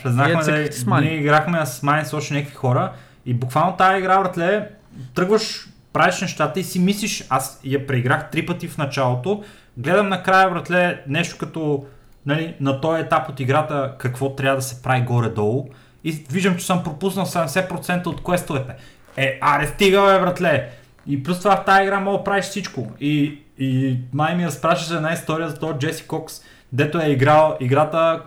влезнахме 0.03 0.68
да... 0.85 1.01
Ние 1.01 1.14
играхме 1.14 1.66
с 1.66 1.83
мани 1.83 2.05
с 2.05 2.12
още 2.12 2.35
някакви 2.35 2.55
хора 2.55 2.93
и 3.31 3.35
буквално 3.35 3.76
тая 3.76 3.99
игра, 3.99 4.20
братле, 4.20 4.68
тръгваш, 5.14 5.68
правиш 5.93 6.20
нещата 6.20 6.61
и 6.61 6.64
си 6.64 6.78
мислиш, 6.78 7.24
аз 7.28 7.61
я 7.64 7.87
преиграх 7.87 8.31
три 8.31 8.47
пъти 8.47 8.68
в 8.68 8.78
началото, 8.78 9.45
гледам 9.76 10.09
накрая, 10.09 10.51
братле, 10.51 11.03
нещо 11.07 11.39
като 11.39 11.85
нали, 12.26 12.55
на 12.61 12.81
този 12.81 13.03
етап 13.03 13.28
от 13.28 13.41
играта 13.41 13.95
какво 13.99 14.35
трябва 14.35 14.57
да 14.57 14.62
се 14.62 14.83
прави 14.83 15.03
горе-долу 15.03 15.68
и 16.05 16.12
виждам, 16.12 16.57
че 16.57 16.66
съм 16.66 16.85
пропуснал 16.85 17.26
70% 17.26 18.07
от 18.07 18.24
квестовете. 18.24 18.74
Е, 19.16 19.39
аре 19.41 19.66
стига 19.66 20.03
бе, 20.03 20.20
братле! 20.20 20.68
И 21.07 21.22
плюс 21.22 21.39
това 21.39 21.57
в 21.57 21.64
тази 21.64 21.83
игра 21.83 22.01
мога 22.01 22.18
да 22.18 22.24
правиш 22.24 22.45
всичко. 22.45 22.93
И, 23.01 23.39
и 23.59 23.99
май 24.12 24.37
ми 24.37 24.47
разпрашваше 24.47 24.95
една 24.95 25.12
история 25.12 25.49
за 25.49 25.59
този 25.59 25.78
Джеси 25.78 26.07
Кокс, 26.07 26.41
дето 26.72 26.98
е 26.98 27.08
играл 27.10 27.56
играта 27.60 28.22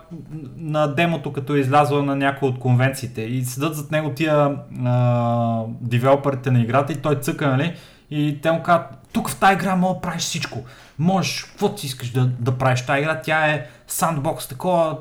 на 0.56 0.86
демото, 0.86 1.32
като 1.32 1.54
е 1.54 1.58
излязла 1.58 2.02
на 2.02 2.16
някои 2.16 2.48
от 2.48 2.58
конвенциите. 2.58 3.22
И 3.22 3.44
седат 3.44 3.76
зад 3.76 3.90
него 3.90 4.10
тия 4.10 4.56
а, 4.84 5.62
девелоперите 5.80 6.50
на 6.50 6.60
играта 6.60 6.92
и 6.92 6.96
той 6.96 7.20
цъка, 7.20 7.48
нали? 7.48 7.74
И 8.10 8.38
те 8.42 8.52
му 8.52 8.62
казват, 8.62 8.86
тук 9.12 9.30
в 9.30 9.40
тази 9.40 9.52
игра 9.52 9.76
мога 9.76 9.94
да 9.94 10.00
правиш 10.00 10.22
всичко. 10.22 10.64
Можеш, 10.98 11.44
каквото 11.44 11.80
си 11.80 11.86
искаш 11.86 12.10
да, 12.10 12.26
да 12.26 12.58
правиш. 12.58 12.86
Тази 12.86 13.00
игра, 13.00 13.20
тя 13.20 13.46
е 13.46 13.66
сандбокс, 13.86 14.48
такова, 14.48 14.98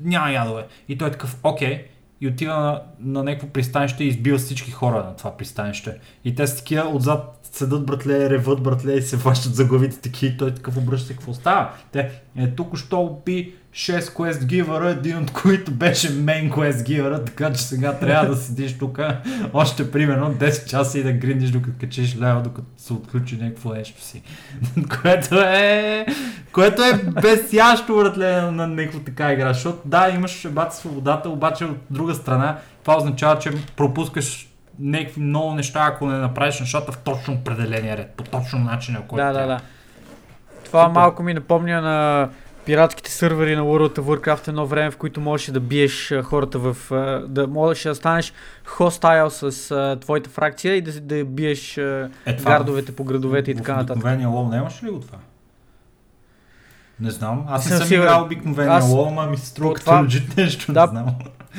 няма 0.00 0.30
ядове. 0.30 0.66
И 0.88 0.98
той 0.98 1.08
е 1.08 1.10
такъв, 1.10 1.36
окей. 1.42 1.84
И 2.20 2.28
отива 2.28 2.54
на, 2.54 2.82
на 3.00 3.24
някакво 3.24 3.48
пристанище 3.48 4.04
и 4.04 4.08
избива 4.08 4.38
всички 4.38 4.70
хора 4.70 4.96
на 4.96 5.16
това 5.16 5.36
пристанище. 5.36 5.98
И 6.24 6.34
те 6.34 6.46
са 6.46 6.56
такива 6.56 6.88
отзад 6.88 7.45
седат 7.56 7.86
братле, 7.86 8.30
реват 8.30 8.62
братле 8.62 8.92
и 8.92 9.02
се 9.02 9.16
фащат 9.16 9.54
за 9.54 9.64
главите 9.64 9.96
таки 9.96 10.26
и 10.26 10.36
той 10.36 10.54
такъв 10.54 10.76
обръща 10.76 11.12
какво 11.12 11.34
става? 11.34 11.70
Те, 11.92 12.10
е, 12.36 12.50
тук 12.50 12.76
що 12.76 13.00
уби 13.00 13.54
6 13.72 14.00
quest 14.00 14.44
гивъра, 14.44 14.90
един 14.90 15.18
от 15.18 15.30
които 15.30 15.70
беше 15.70 16.12
main 16.12 16.50
quest 16.50 16.84
гивъра, 16.84 17.24
така 17.24 17.52
че 17.52 17.62
сега 17.62 17.92
трябва 17.92 18.26
да 18.26 18.36
седиш 18.36 18.78
тук 18.78 19.00
още 19.52 19.90
примерно 19.90 20.34
10 20.34 20.66
часа 20.66 20.98
и 20.98 21.02
да 21.02 21.12
гриндиш 21.12 21.50
докато 21.50 21.78
качиш 21.80 22.16
лева, 22.16 22.42
докато 22.42 22.66
се 22.76 22.92
отключи 22.92 23.36
някакво 23.36 23.74
нещо 23.74 24.02
си. 24.02 24.22
което 25.02 25.40
е... 25.40 26.06
Което 26.52 26.82
е 26.82 27.02
безящо, 27.22 27.96
братле, 27.96 28.40
на 28.40 28.66
някаква 28.66 29.00
така 29.00 29.32
игра, 29.32 29.52
защото 29.52 29.78
да, 29.84 30.08
имаш 30.08 30.48
бата 30.50 30.76
свободата, 30.76 31.28
обаче 31.28 31.64
от 31.64 31.78
друга 31.90 32.14
страна 32.14 32.58
това 32.86 32.96
означава, 32.96 33.38
че 33.38 33.50
пропускаш 33.76 34.48
някакви 34.80 35.20
много 35.20 35.54
неща, 35.54 35.80
ако 35.84 36.06
не 36.06 36.18
направиш 36.18 36.60
нещата 36.60 36.92
в 36.92 36.98
точно 36.98 37.34
определения 37.34 37.96
ред, 37.96 38.10
по 38.10 38.22
точно 38.22 38.58
начина, 38.58 38.98
който 39.00 39.16
Да, 39.16 39.26
да, 39.26 39.32
трябва. 39.34 39.48
да. 39.48 39.60
Това 40.64 40.82
Супер. 40.82 40.92
малко 40.92 41.22
ми 41.22 41.34
напомня 41.34 41.80
на 41.80 42.28
пиратските 42.64 43.10
сървъри 43.10 43.56
на 43.56 43.62
World 43.62 43.98
of 43.98 44.02
Warcraft 44.02 44.48
едно 44.48 44.66
време, 44.66 44.90
в 44.90 44.96
които 44.96 45.20
можеш 45.20 45.46
да 45.46 45.60
биеш 45.60 46.12
хората 46.22 46.58
в... 46.60 46.76
да 47.28 47.46
можеш 47.46 47.82
да 47.84 47.94
станеш 47.94 48.32
хостайл 48.64 49.30
с 49.30 49.42
а, 49.70 49.98
твоята 50.00 50.30
фракция 50.30 50.74
и 50.74 50.80
да, 50.80 50.92
да 50.92 51.24
биеш 51.24 51.78
а, 51.78 52.10
Е, 52.26 52.36
това 52.36 52.50
гардовете 52.50 52.96
по 52.96 53.04
градовете 53.04 53.50
и 53.50 53.54
в 53.54 53.56
така 53.56 53.72
нататък. 53.72 53.90
обикновения 53.92 54.28
лол 54.28 54.48
нямаше 54.48 54.86
ли 54.86 54.90
го 54.90 55.00
това? 55.00 55.18
Не 57.00 57.10
знам. 57.10 57.44
Аз 57.48 57.70
не 57.70 57.76
съм 57.76 57.86
съм 57.86 57.96
играл 57.96 58.22
обикновения 58.22 58.74
Аз- 58.74 58.88
лол, 58.88 59.08
ама 59.08 59.26
ми 59.26 59.36
се 59.36 59.46
струва 59.46 59.74
като 59.74 59.84
това- 59.84 60.06
нещо, 60.36 60.72
Да. 60.72 60.80
не 60.82 60.88
знам. 60.88 61.06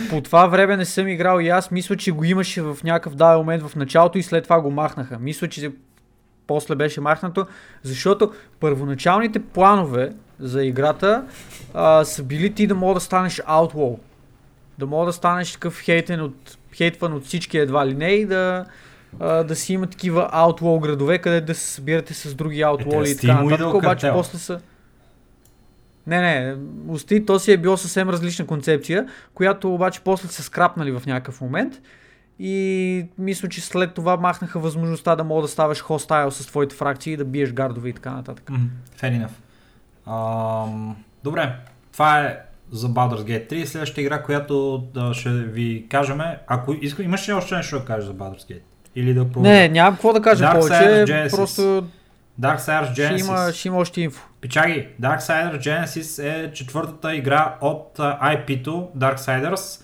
По 0.10 0.22
това 0.22 0.48
време 0.48 0.78
не 0.78 0.86
съм 0.86 1.08
играл 1.08 1.40
и 1.40 1.50
аз 1.50 1.72
мисля, 1.72 1.98
че 1.98 2.12
го 2.12 2.24
имаше 2.24 2.62
в 2.62 2.78
някакъв 2.84 3.16
даден 3.16 3.38
момент 3.38 3.64
в 3.64 3.76
началото 3.76 4.18
и 4.18 4.24
след 4.24 4.44
това 4.44 4.62
го 4.62 4.72
махнаха. 4.72 5.20
Мисля, 5.20 5.48
че 5.48 5.72
после 6.48 6.76
беше 6.76 7.02
махнато, 7.02 7.46
защото 7.84 8.34
първоначалните 8.60 9.40
планове 9.40 10.12
за 10.40 10.64
играта 10.64 11.24
а, 11.74 12.06
са 12.06 12.24
били 12.24 12.54
ти 12.54 12.68
да 12.68 12.76
мога 12.76 12.94
да 12.94 13.00
станеш 13.00 13.42
outlaw. 13.42 13.98
Да 14.78 14.86
мога 14.86 15.06
да 15.06 15.14
станеш 15.14 15.52
такъв 15.52 15.82
хейтен 15.82 16.22
от, 16.22 16.58
хейтван 16.74 17.14
от 17.14 17.26
всички 17.26 17.58
едва 17.58 17.88
ли 17.88 17.94
не 17.94 18.10
и 18.10 18.26
да, 18.26 18.66
а, 19.20 19.44
да 19.44 19.56
си 19.56 19.74
има 19.74 19.88
такива 19.88 20.30
outlaw 20.34 20.82
градове, 20.82 21.18
къде 21.18 21.42
да 21.42 21.56
се 21.56 21.68
събирате 21.74 22.14
с 22.14 22.36
други 22.36 22.60
outlaw 22.60 23.04
те 23.04 23.10
и 23.10 23.18
така 23.18 23.44
нататък, 23.44 23.74
обаче 23.74 24.10
после 24.14 24.38
са... 24.38 24.60
Не, 26.08 26.22
не, 26.22 26.56
усти, 26.88 27.26
то 27.26 27.40
си 27.40 27.52
е 27.52 27.58
било 27.58 27.78
съвсем 27.78 28.10
различна 28.10 28.46
концепция, 28.46 29.08
която 29.34 29.74
обаче 29.74 30.02
после 30.04 30.28
са 30.28 30.44
скрапнали 30.44 30.92
в 30.92 31.04
някакъв 31.06 31.42
момент. 31.42 31.74
И 32.40 33.06
мисля, 33.18 33.50
че 33.50 33.62
след 33.62 33.94
това 33.94 34.18
махнаха 34.18 34.60
възможността 34.60 35.16
да 35.16 35.24
мога 35.24 35.42
да 35.42 35.48
ставаш 35.48 35.82
хостайл 35.82 36.32
с 36.32 36.48
твоите 36.48 36.76
фракции 36.76 37.14
и 37.14 37.18
да 37.18 37.26
биеш 37.26 37.54
гардове 37.54 37.90
и 37.90 37.94
така 37.94 38.12
нататък. 38.12 38.50
Мгм, 38.50 38.66
Fair 39.02 39.28
enough. 40.08 40.96
Добре, 41.24 41.56
това 41.94 42.20
е 42.20 42.38
за 42.72 42.90
Baldur's 42.90 43.24
Gate 43.24 43.52
3. 43.52 43.66
Следващата 43.66 44.02
игра, 44.02 44.24
която 44.24 44.78
да, 44.94 45.14
ще 45.14 45.30
ви 45.30 45.86
кажем, 45.90 46.22
ако 46.48 46.74
иска, 46.82 47.04
имаш 47.04 47.30
ли 47.30 47.34
още 47.34 47.56
нещо 47.56 47.80
да 47.80 47.86
кажеш 47.86 48.06
за 48.06 48.14
Baldur's 48.14 48.52
Gate? 48.52 48.62
Или 48.96 49.14
да 49.14 49.26
продължим? 49.26 49.52
Не, 49.52 49.70
нямам 49.70 49.94
какво 49.94 50.14
да 50.14 50.22
кажа 50.22 50.52
повече, 50.52 51.28
просто 51.32 51.88
Darksiders 52.42 52.92
ще 52.92 53.02
Genesis. 53.02 53.20
има, 53.20 53.54
ще 53.54 53.68
има 53.68 53.78
още 53.78 54.02
инфо. 54.02 54.28
Пичаги, 54.42 54.88
Darksiders 55.02 55.58
Genesis 55.60 56.24
е 56.24 56.54
четвъртата 56.54 57.16
игра 57.16 57.56
от 57.62 57.98
IP-то 57.98 58.92
Darksiders, 58.98 59.84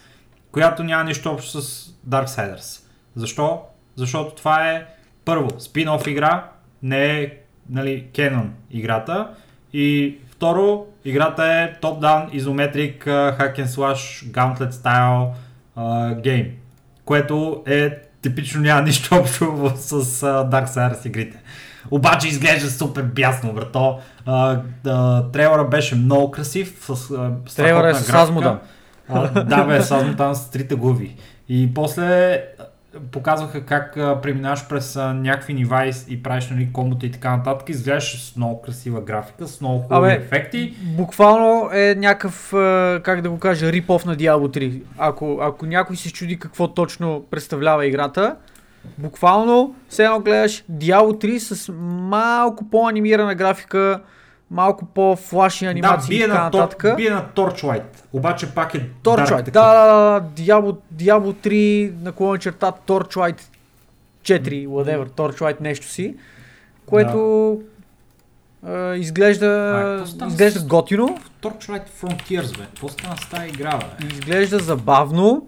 която 0.52 0.84
няма 0.84 1.04
нищо 1.04 1.32
общо 1.32 1.62
с 1.62 1.90
Darksiders. 2.10 2.84
Защо? 3.16 3.62
Защото 3.96 4.36
това 4.36 4.72
е 4.72 4.86
първо 5.26 5.50
спин-оф 5.50 6.08
игра, 6.08 6.50
не 6.84 7.20
е 7.20 7.38
нали, 7.70 8.08
canon 8.14 8.48
играта 8.72 9.30
и 9.74 10.18
второ, 10.32 10.86
играта 11.06 11.46
е 11.46 11.74
isometric 11.82 13.06
uh, 13.06 13.38
hack 13.40 13.60
and 13.60 13.68
slash 13.68 14.32
gauntlet 14.32 14.72
style 14.72 15.32
uh, 15.78 16.22
game, 16.22 16.52
което 17.06 17.64
е 17.66 18.02
типично 18.22 18.62
няма 18.62 18.82
нищо 18.82 19.16
общо 19.16 19.72
с 19.76 19.92
а, 20.24 20.50
Darksiders 20.50 21.08
игрите. 21.08 21.43
Обаче 21.92 22.28
изглежда 22.28 22.70
супер 22.70 23.02
бясно, 23.04 23.54
брато. 23.54 24.00
А, 24.26 24.62
а, 24.88 25.24
трейлера 25.32 25.64
беше 25.64 25.96
много 25.96 26.32
красив. 26.32 26.78
С, 26.82 27.12
а, 27.12 27.32
Трейлера 27.56 27.90
е 27.90 27.94
с 27.94 27.98
графика. 27.98 28.18
Азмода. 28.18 28.60
А, 29.10 29.44
да, 29.44 29.64
бе, 29.64 29.82
с 29.82 29.92
Азмода 29.92 30.36
с 30.36 30.50
трите 30.50 30.76
глави. 30.76 31.16
И 31.50 31.74
после 31.74 32.42
показваха 33.12 33.66
как 33.66 33.98
а, 33.98 34.22
преминаваш 34.22 34.68
през 34.68 34.96
а, 34.96 35.14
някакви 35.14 35.54
нива 35.54 35.86
и, 35.86 35.94
и 36.08 36.24
правиш 36.24 36.50
нали, 36.50 36.70
комбота 36.74 37.06
и 37.06 37.12
така 37.12 37.38
нататък. 37.38 37.70
Изглеждаш 37.70 38.22
с 38.22 38.36
много 38.36 38.62
красива 38.62 39.02
графика, 39.02 39.48
с 39.48 39.62
много 39.62 39.80
хубави 39.82 40.14
Абе, 40.14 40.24
ефекти. 40.24 40.74
Буквално 40.82 41.70
е 41.74 41.96
някакъв, 41.98 42.50
как 43.04 43.22
да 43.22 43.30
го 43.30 43.40
кажа, 43.40 43.72
рип-оф 43.72 44.06
на 44.06 44.16
Diablo 44.16 44.58
3. 44.58 44.82
Ако, 44.98 45.40
ако 45.42 45.66
някой 45.66 45.96
се 45.96 46.12
чуди 46.14 46.40
какво 46.40 46.68
точно 46.68 47.26
представлява 47.32 47.86
играта, 47.86 48.36
буквално 48.98 49.76
все 49.90 50.04
едно 50.04 50.20
гледаш 50.20 50.64
Diablo 50.72 51.26
3 51.26 51.38
с 51.38 51.72
малко 52.02 52.66
по-анимирана 52.66 53.36
графика, 53.36 54.02
малко 54.52 54.86
по-флаши 54.86 55.66
Да, 55.66 55.72
анимации 55.72 56.16
и 56.16 56.18
бие 56.18 56.28
така 56.28 56.44
на, 56.44 56.52
тор, 56.52 56.60
нататък. 56.60 56.96
бие 56.98 57.10
на 57.10 57.26
Torchlight, 57.28 57.84
обаче 58.14 58.48
пак 58.48 58.74
е 58.74 58.90
Torchlight, 59.04 59.44
да, 59.44 59.52
да, 59.52 59.86
да, 59.86 59.94
да, 60.12 60.22
Diablo, 60.34 60.78
Diablo 60.96 61.34
3 61.38 61.94
наклона 62.02 62.38
черта 62.38 62.72
Torchlight 62.88 63.42
4, 64.24 64.40
whatever, 64.68 65.10
Torchlight 65.10 65.62
нещо 65.62 65.88
си, 65.88 66.16
което 66.86 67.60
а, 68.66 68.96
изглежда, 68.96 69.48
А, 70.22 70.28
изглежда 70.28 70.60
с- 70.60 70.66
готино, 70.66 71.18
Torchlight 71.42 71.90
Frontiers, 72.02 72.58
бе. 72.58 72.64
Какво 72.66 72.90
стана 72.90 73.18
с 73.18 73.30
тази 73.30 73.48
игра, 73.48 73.78
бе? 73.78 74.08
изглежда 74.08 74.60
забавно, 74.60 75.48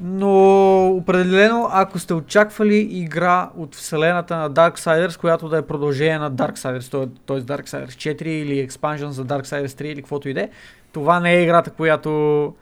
но 0.00 0.86
определено, 0.88 1.68
ако 1.72 1.98
сте 1.98 2.14
очаквали 2.14 2.76
игра 2.76 3.50
от 3.56 3.74
вселената 3.74 4.36
на 4.36 4.50
Darksiders, 4.50 5.20
която 5.20 5.48
да 5.48 5.58
е 5.58 5.62
продължение 5.62 6.18
на 6.18 6.32
Darksiders, 6.32 7.10
т.е. 7.26 7.40
Darksiders 7.40 7.88
4 7.88 8.22
или 8.22 8.68
Expansion 8.68 9.08
за 9.08 9.24
Darksiders 9.24 9.66
3 9.66 9.82
или 9.82 10.02
каквото 10.02 10.28
и 10.28 10.34
да 10.34 10.40
е, 10.40 10.48
това 10.92 11.20
не 11.20 11.34
е 11.34 11.42
играта, 11.42 11.70
която, 11.70 12.54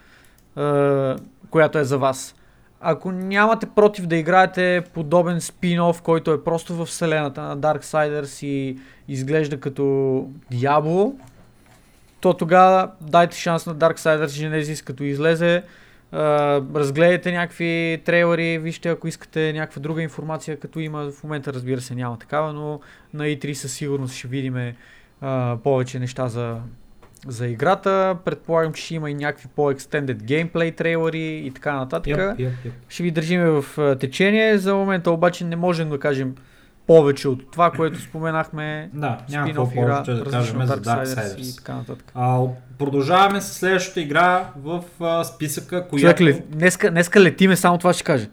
е, 0.59 1.15
която 1.51 1.79
е 1.79 1.85
за 1.85 1.99
вас. 1.99 2.35
Ако 2.81 3.13
нямате 3.13 3.67
против 3.67 4.07
да 4.07 4.17
играете 4.17 4.85
подобен 4.95 5.41
спин-оф, 5.41 6.03
който 6.03 6.33
е 6.33 6.45
просто 6.45 6.75
в 6.75 6.87
вселената 6.87 7.43
на 7.43 7.59
Darksiders 7.59 8.47
и 8.47 8.79
изглежда 9.09 9.61
като 9.61 9.83
Diablo, 10.53 11.15
то 12.21 12.35
тогава 12.35 12.91
дайте 13.01 13.37
шанс 13.37 13.67
на 13.67 13.75
Darksiders 13.75 14.27
Genesis 14.27 14.85
като 14.85 15.05
излезе. 15.05 15.63
Разгледайте 16.75 17.33
някакви 17.33 18.03
трейлери, 18.05 18.59
вижте 18.59 18.89
ако 18.89 19.09
искате 19.09 19.53
някаква 19.53 19.83
друга 19.83 20.03
информация, 20.03 20.57
като 20.57 20.81
има 20.81 21.11
в 21.11 21.25
момента 21.25 21.53
разбира 21.53 21.81
се 21.81 21.95
няма 21.95 22.19
такава, 22.19 22.53
но 22.53 22.81
на 23.15 23.25
E3 23.25 23.53
със 23.53 23.73
сигурност 23.73 24.15
ще 24.15 24.29
видим 24.29 24.73
повече 25.63 25.99
неща 25.99 26.29
за, 26.29 26.57
за 27.27 27.47
играта. 27.47 28.17
Предполагам, 28.25 28.73
че 28.73 28.83
ще 28.83 28.95
има 28.95 29.11
и 29.11 29.15
някакви 29.15 29.49
по-екстендед 29.57 30.25
геймплей 30.25 30.73
трейлери 30.73 31.37
и 31.47 31.51
така 31.51 31.77
нататък. 31.77 32.17
Yep, 32.17 32.37
yep, 32.37 32.51
yep. 32.51 32.71
Ще 32.89 33.03
ви 33.03 33.11
държиме 33.11 33.51
в 33.51 33.97
течение. 34.01 34.59
За 34.59 34.75
момента 34.75 35.11
обаче 35.11 35.45
не 35.45 35.57
можем 35.57 35.91
да 35.91 35.99
кажем 35.99 36.35
повече 36.87 37.29
от 37.29 37.51
това, 37.51 37.71
което 37.71 38.01
споменахме. 38.01 38.91
Да, 38.95 39.19
няма 39.31 39.51
игра, 39.51 39.65
повече 39.65 40.13
да 40.13 40.25
кажем 40.31 40.67
за 40.67 40.81
Darksiders 40.81 41.39
и 41.39 41.43
Darksiders. 41.43 41.57
така 41.57 41.75
нататък. 41.75 42.13
А, 42.15 42.41
продължаваме 42.79 43.41
с 43.41 43.53
следващата 43.53 44.01
игра 44.01 44.51
в 44.57 44.85
а, 45.01 45.25
списъка, 45.25 45.77
Човек, 45.77 45.91
която... 45.91 46.25
ле, 46.25 46.33
днеска, 46.33 46.91
днеска 46.91 47.21
летиме, 47.21 47.57
само 47.57 47.79
това 47.79 47.93
ще 47.93 48.05
кажа. 48.05 48.29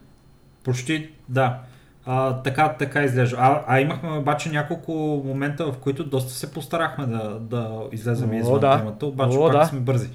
Почти, 0.64 1.10
да. 1.28 1.58
А, 2.06 2.42
така, 2.42 2.68
така 2.78 3.02
изглежда. 3.02 3.36
А, 3.40 3.62
а 3.66 3.80
имахме 3.80 4.10
обаче 4.10 4.50
няколко 4.50 4.92
момента, 5.26 5.72
в 5.72 5.78
които 5.78 6.04
доста 6.04 6.32
се 6.32 6.52
постарахме 6.52 7.06
да, 7.06 7.38
да 7.40 7.80
излезем 7.92 8.32
извън 8.32 8.60
да. 8.60 8.78
темата, 8.78 9.06
обаче 9.06 9.38
О, 9.38 9.46
пак 9.46 9.52
да. 9.52 9.64
сме 9.64 9.80
бързи. 9.80 10.10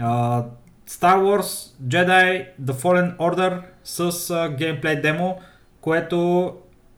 А, 0.00 0.42
Star 0.88 1.16
Wars 1.16 1.72
Jedi 1.86 2.46
The 2.62 2.72
Fallen 2.72 3.16
Order 3.16 3.60
с 3.84 4.30
а, 4.30 4.48
геймплей 4.48 5.00
демо, 5.00 5.38
което 5.80 6.52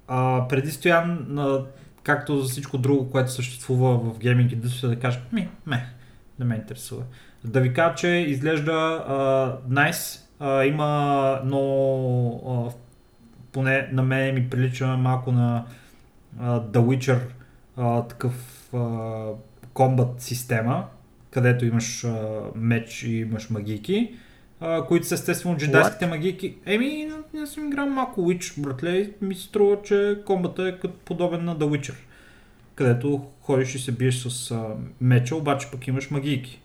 а, 0.09 0.48
преди 0.48 0.70
Стоян, 0.70 1.38
а, 1.38 1.64
както 2.02 2.38
за 2.38 2.48
всичко 2.48 2.78
друго, 2.78 3.11
което 3.11 3.32
съществува 3.32 3.98
в 3.98 4.18
гейминг 4.18 4.52
индустрията, 4.52 4.96
да 4.96 5.00
кажа, 5.00 5.20
ми, 5.32 5.48
ме, 5.66 5.86
не 6.38 6.44
ме 6.44 6.54
интересува. 6.54 7.02
Да 7.44 7.61
ви 7.61 7.72
кажа, 7.72 7.94
че 7.94 8.09
изглежда 8.09 8.72
а, 9.09 9.56
nice, 9.70 10.20
а, 10.40 10.64
има 10.64 11.40
много, 11.44 12.42
а, 12.50 12.72
поне 13.52 13.88
на 13.92 14.02
мен 14.02 14.34
ми 14.34 14.50
прилича 14.50 14.86
малко 14.86 15.32
на 15.32 15.64
а, 16.40 16.61
The 16.61 16.78
Witcher, 16.78 17.20
а, 17.76 18.02
такъв 18.02 18.70
комбат 19.72 20.20
система, 20.20 20.84
където 21.30 21.64
имаш 21.64 22.04
а, 22.04 22.40
меч 22.54 23.02
и 23.02 23.16
имаш 23.16 23.50
магийки, 23.50 24.14
а, 24.61 24.84
които 24.84 25.06
са 25.06 25.14
естествено 25.14 25.56
джедайските 25.56 26.06
магийки. 26.06 26.54
Еми, 26.66 27.09
не 27.34 27.46
съм 27.46 27.66
играл 27.66 27.86
малко 27.86 28.20
Witch, 28.20 28.61
братле, 28.61 29.11
ми 29.22 29.34
се 29.34 29.42
струва, 29.42 29.76
че 29.84 30.18
комбата 30.26 30.62
е 30.68 30.72
като 30.72 30.94
подобен 30.98 31.44
на 31.44 31.56
The 31.56 31.64
Witcher, 31.64 31.94
където 32.74 33.26
ходиш 33.40 33.74
и 33.74 33.78
се 33.78 33.92
биеш 33.92 34.16
с 34.16 34.50
а, 34.50 34.64
меча, 35.00 35.36
обаче 35.36 35.68
пък 35.72 35.86
имаш 35.88 36.11
магийки. 36.11 36.61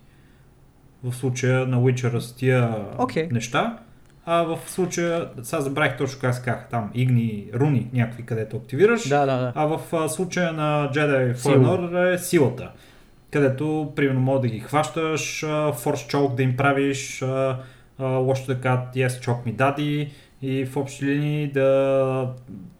В 1.04 1.14
случая 1.14 1.66
на 1.66 1.76
Witcher 1.76 2.18
с 2.18 2.36
тия 2.36 2.76
Окей. 2.98 3.28
неща, 3.32 3.78
а 4.26 4.42
в 4.42 4.58
случая, 4.66 5.28
сега 5.42 5.60
забравих 5.60 5.96
точно 5.96 6.20
как 6.20 6.44
казах, 6.44 6.68
там 6.70 6.90
игни, 6.94 7.46
руни 7.54 7.88
някакви, 7.92 8.22
където 8.22 8.56
активираш, 8.56 9.08
Да, 9.08 9.26
да, 9.26 9.36
да. 9.36 9.52
а 9.54 9.66
в 9.66 9.80
а, 9.92 10.08
случая 10.08 10.52
на 10.52 10.90
Jedi. 10.94 11.34
Fallen 11.36 11.66
Order 11.66 12.14
е 12.14 12.18
силата, 12.18 12.70
където 13.30 13.92
примерно 13.96 14.20
може 14.20 14.40
да 14.40 14.48
ги 14.48 14.60
хващаш, 14.60 15.44
форс 15.74 16.06
чок 16.06 16.34
да 16.34 16.42
им 16.42 16.56
правиш, 16.56 17.24
лошо 18.00 18.46
да 18.46 18.60
кажат 18.60 18.94
yes, 18.94 19.20
чок 19.20 19.46
ми 19.46 19.52
дади 19.52 20.12
и 20.42 20.64
в 20.66 20.76
общи 20.76 21.06
линии 21.06 21.52
да 21.52 22.28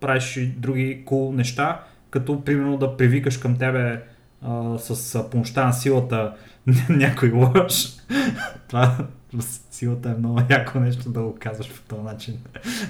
правиш 0.01 0.37
и 0.37 0.47
други 0.47 1.05
cool 1.07 1.35
неща, 1.35 1.85
като 2.11 2.45
примерно 2.45 2.79
да 2.79 2.97
привикаш 2.97 3.37
към 3.37 3.59
тебе 3.59 4.03
а, 4.43 4.79
с 4.79 5.31
помощта 5.31 5.67
на 5.67 5.73
силата 5.73 6.35
някой 6.89 7.31
лъж. 7.31 7.87
Това 8.69 8.97
силата 9.75 10.09
е 10.09 10.15
много 10.15 10.41
яко 10.51 10.81
нещо 10.81 11.11
да 11.11 11.23
го 11.23 11.37
казваш 11.41 11.73
по 11.73 11.81
този 11.89 12.03
начин. 12.03 12.39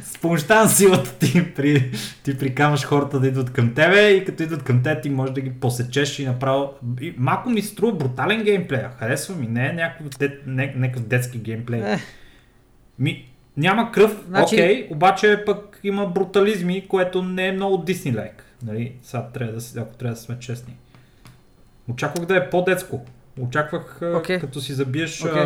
С 0.03 0.19
помощта 0.19 0.63
на 0.63 0.69
силата 0.69 1.19
ти, 1.19 1.55
при, 1.55 1.91
ти 2.25 2.39
прикамаш 2.39 2.85
хората 2.85 3.21
да 3.21 3.29
идват 3.29 3.53
към 3.53 3.75
тебе 3.75 4.11
и 4.11 4.25
като 4.25 4.43
идват 4.43 4.63
към 4.63 4.83
теб 4.83 5.03
ти 5.03 5.11
можеш 5.11 5.35
да 5.35 5.41
ги 5.41 5.51
посечеш 5.51 6.19
и 6.19 6.27
направо... 6.27 6.73
И 7.01 7.15
малко 7.19 7.51
ми 7.51 7.63
струва 7.63 7.93
брутален 7.93 8.43
геймплей. 8.43 8.83
Харесва 8.99 9.35
ми, 9.35 9.47
не 9.47 9.67
е 9.67 9.73
някакъв, 9.73 10.09
дет, 10.19 10.43
не, 10.47 10.75
някакъв 10.77 11.03
детски 11.03 11.39
геймплей. 11.39 11.83
Ми, 12.99 13.29
няма 13.57 13.93
кръв, 13.93 14.13
окей, 14.13 14.27
Значи- 14.29 14.57
okay, 14.57 14.93
обаче 14.93 15.43
пък 15.47 15.81
има 15.85 16.07
брутализми, 16.07 16.89
което 16.89 17.23
не 17.23 17.47
е 17.49 17.53
много 17.53 17.85
Дисней-лайк. 17.85 18.43
Нали? 18.63 18.93
Сега 19.03 19.23
трябва 19.23 19.53
да, 19.53 19.81
ако 19.81 19.95
трябва 19.97 20.15
да 20.15 20.21
сме 20.21 20.39
честни. 20.39 20.77
Очаквах 21.89 22.27
да 22.27 22.37
е 22.37 22.51
по-детско. 22.51 23.07
Очаквах 23.41 23.97
Окей. 23.97 24.09
okay. 24.09 24.41
като 24.41 24.61
си 24.61 24.73
забиеш 24.73 25.25
Окей. 25.25 25.43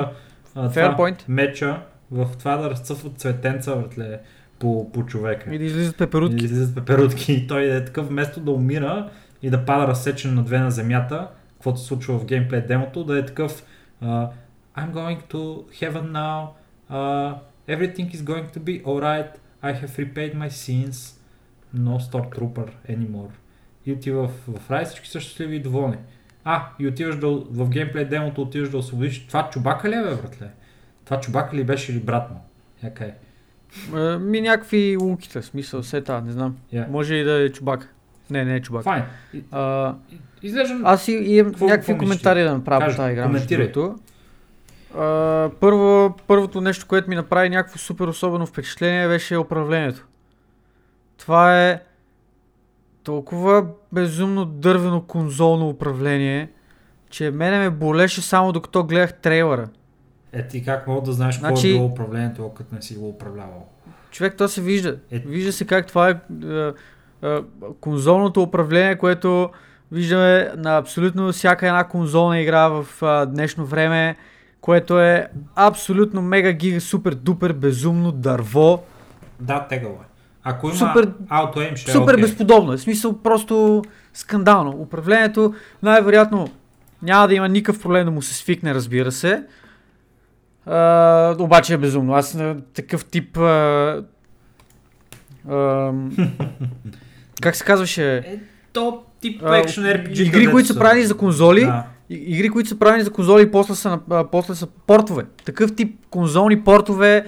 А, 0.58 0.70
Fair 0.70 0.92
това, 0.92 0.96
point. 0.96 1.24
меча 1.28 1.82
в 2.10 2.26
това 2.38 2.56
да 2.56 2.70
разцъфват 2.70 3.18
цветенца 3.18 3.74
въртле, 3.74 4.20
по, 4.58 4.92
по 4.92 5.06
човека. 5.06 5.54
И 5.54 5.58
да 5.58 5.64
излизат 5.64 5.94
И 5.94 5.98
пеперутки. 5.98 6.44
излизат 6.44 6.74
пеперутки 6.74 7.32
и 7.32 7.46
той 7.46 7.76
е 7.76 7.84
такъв 7.84 8.08
вместо 8.08 8.40
да 8.40 8.50
умира 8.50 9.10
и 9.42 9.50
да 9.50 9.64
пада 9.64 9.86
разсечен 9.88 10.34
на 10.34 10.42
две 10.44 10.58
на 10.58 10.70
земята, 10.70 11.28
каквото 11.52 11.80
се 11.80 11.86
случва 11.86 12.18
в 12.18 12.24
геймплей 12.24 12.60
демото, 12.60 13.04
да 13.04 13.18
е 13.18 13.26
такъв 13.26 13.64
uh, 14.04 14.28
I'm 14.76 14.92
going 14.92 15.32
to 15.32 15.64
heaven 15.80 16.12
now, 16.12 16.46
uh, 16.90 17.34
everything 17.68 18.14
is 18.14 18.22
going 18.22 18.46
to 18.56 18.60
be 18.60 18.82
alright, 18.84 19.30
I 19.62 19.72
have 19.72 19.92
repaid 19.98 20.34
my 20.34 20.48
sins, 20.48 20.96
no 21.74 21.98
Stormtrooper 21.98 22.68
anymore. 22.90 23.30
И 23.86 23.92
отива 23.92 24.28
в, 24.28 24.58
в 24.58 24.70
рай, 24.70 24.84
всички 24.84 25.08
са 25.08 25.20
щастливи 25.20 25.56
и 25.56 25.60
доволни. 25.60 25.96
А, 26.44 26.66
и 26.78 26.88
отиваш 26.88 27.16
да, 27.16 27.26
в 27.50 27.68
геймплей 27.68 28.04
демото 28.04 28.42
отиваш 28.42 28.68
да 28.68 28.78
освободиш. 28.78 29.26
Това 29.26 29.50
чубака 29.50 29.88
ли 29.88 29.94
е, 29.94 30.02
бе, 30.02 30.14
братле? 30.14 30.48
Това 31.04 31.20
чубака 31.20 31.56
ли 31.56 31.64
беше 31.64 31.92
или 31.92 32.00
брат 32.00 32.30
му? 32.30 32.40
Яка 32.82 33.04
е? 33.04 33.14
Е, 33.96 34.18
Ми 34.18 34.40
някакви 34.40 34.96
луките, 34.96 35.42
смисъл, 35.42 35.82
все 35.82 36.00
та, 36.00 36.20
не 36.20 36.32
знам. 36.32 36.56
Yeah. 36.74 36.88
Може 36.88 37.14
и 37.14 37.24
да 37.24 37.42
е 37.42 37.48
чубак. 37.48 37.94
Не, 38.30 38.44
не 38.44 38.54
е 38.56 38.60
чубак. 38.60 38.84
Файн. 38.84 39.02
И- 39.34 39.42
А, 39.50 39.94
Изглежда... 40.42 40.80
аз 40.84 41.08
и, 41.08 41.12
имам 41.12 41.52
Какво 41.52 41.66
някакви 41.66 41.98
коментари 41.98 42.42
да 42.42 42.54
направя 42.54 42.86
по 42.86 42.96
тази 42.96 43.12
игра. 43.12 43.22
коментирай. 43.22 43.72
А, 44.96 45.50
първо, 45.60 46.16
първото 46.26 46.60
нещо, 46.60 46.86
което 46.88 47.08
ми 47.10 47.16
направи 47.16 47.48
някакво 47.48 47.78
супер 47.78 48.06
особено 48.06 48.46
впечатление, 48.46 49.08
беше 49.08 49.36
управлението. 49.36 50.06
Това 51.18 51.64
е 51.64 51.80
толкова 53.02 53.66
безумно 53.92 54.44
дървено 54.44 55.00
конзолно 55.02 55.68
управление, 55.68 56.48
че 57.10 57.30
мене 57.30 57.58
ме 57.58 57.70
болеше 57.70 58.22
само 58.22 58.52
докато 58.52 58.84
гледах 58.84 59.14
трейлера. 59.14 59.68
Е, 60.32 60.46
ти 60.46 60.64
как 60.64 60.86
мога 60.86 61.02
да 61.02 61.12
знаеш 61.12 61.38
какво 61.38 61.56
Значи- 61.56 61.70
е 61.70 61.72
било 61.72 61.86
управлението, 61.86 62.50
като 62.56 62.74
не 62.74 62.82
си 62.82 62.94
го 62.94 63.08
управлявал? 63.08 63.66
Човек, 64.10 64.36
то 64.36 64.48
се 64.48 64.60
вижда. 64.60 64.98
Е. 65.10 65.18
Вижда 65.18 65.52
се 65.52 65.66
как 65.66 65.86
това 65.86 66.10
е, 66.10 66.16
е, 66.44 66.72
е 67.22 67.38
конзолното 67.80 68.42
управление, 68.42 68.98
което 68.98 69.50
виждаме 69.92 70.52
на 70.56 70.76
абсолютно 70.76 71.32
всяка 71.32 71.66
една 71.66 71.84
конзолна 71.84 72.40
игра 72.40 72.68
в 72.68 72.86
е, 73.02 73.26
днешно 73.26 73.66
време, 73.66 74.16
което 74.60 75.00
е 75.00 75.28
абсолютно 75.54 76.22
мега 76.22 76.52
гига 76.52 76.80
супер 76.80 77.14
дупер 77.14 77.52
безумно 77.52 78.12
дърво. 78.12 78.82
Да, 79.40 79.66
тегаво 79.68 79.94
е. 79.94 80.07
Ако 80.48 80.66
има 80.66 80.76
Супер- 80.76 81.06
Auto 81.08 81.56
Aim, 81.56 81.76
ще 81.76 81.90
Супер 81.92 82.00
е 82.02 82.14
окей. 82.14 82.22
безподобно. 82.22 82.72
е. 82.72 82.76
В 82.76 82.80
смисъл 82.80 83.12
просто 83.14 83.82
скандално. 84.14 84.70
Управлението 84.72 85.54
най-вероятно 85.82 86.48
няма 87.02 87.28
да 87.28 87.34
има 87.34 87.48
никакъв 87.48 87.82
проблем 87.82 88.04
да 88.04 88.10
му 88.10 88.22
се 88.22 88.34
свикне, 88.34 88.74
разбира 88.74 89.12
се. 89.12 89.42
А, 90.66 91.36
обаче 91.38 91.74
е 91.74 91.78
безумно. 91.78 92.14
Аз 92.14 92.34
на 92.34 92.60
такъв 92.64 93.04
тип... 93.04 93.36
А, 93.36 94.02
а, 95.48 95.92
как 97.42 97.56
се 97.56 97.64
казваше? 97.64 98.16
Е, 98.16 98.38
то 98.72 99.02
тип 99.20 99.42
екшен 99.44 99.84
RPG. 99.84 100.18
игри, 100.18 100.46
които 100.46 100.68
са 100.68 100.78
правени 100.78 101.04
за 101.04 101.16
конзоли, 101.16 101.60
Да. 101.60 101.84
Игри, 102.10 102.48
които 102.48 102.68
са 102.68 102.78
правени 102.78 103.02
за 103.02 103.10
конзоли 103.10 103.42
и 103.42 103.50
после 103.50 103.74
са, 103.74 103.90
на- 103.90 104.00
а, 104.10 104.24
после 104.26 104.54
са 104.54 104.66
портове. 104.66 105.24
Такъв 105.44 105.74
тип 105.74 105.98
конзолни 106.10 106.60
портове 106.60 107.26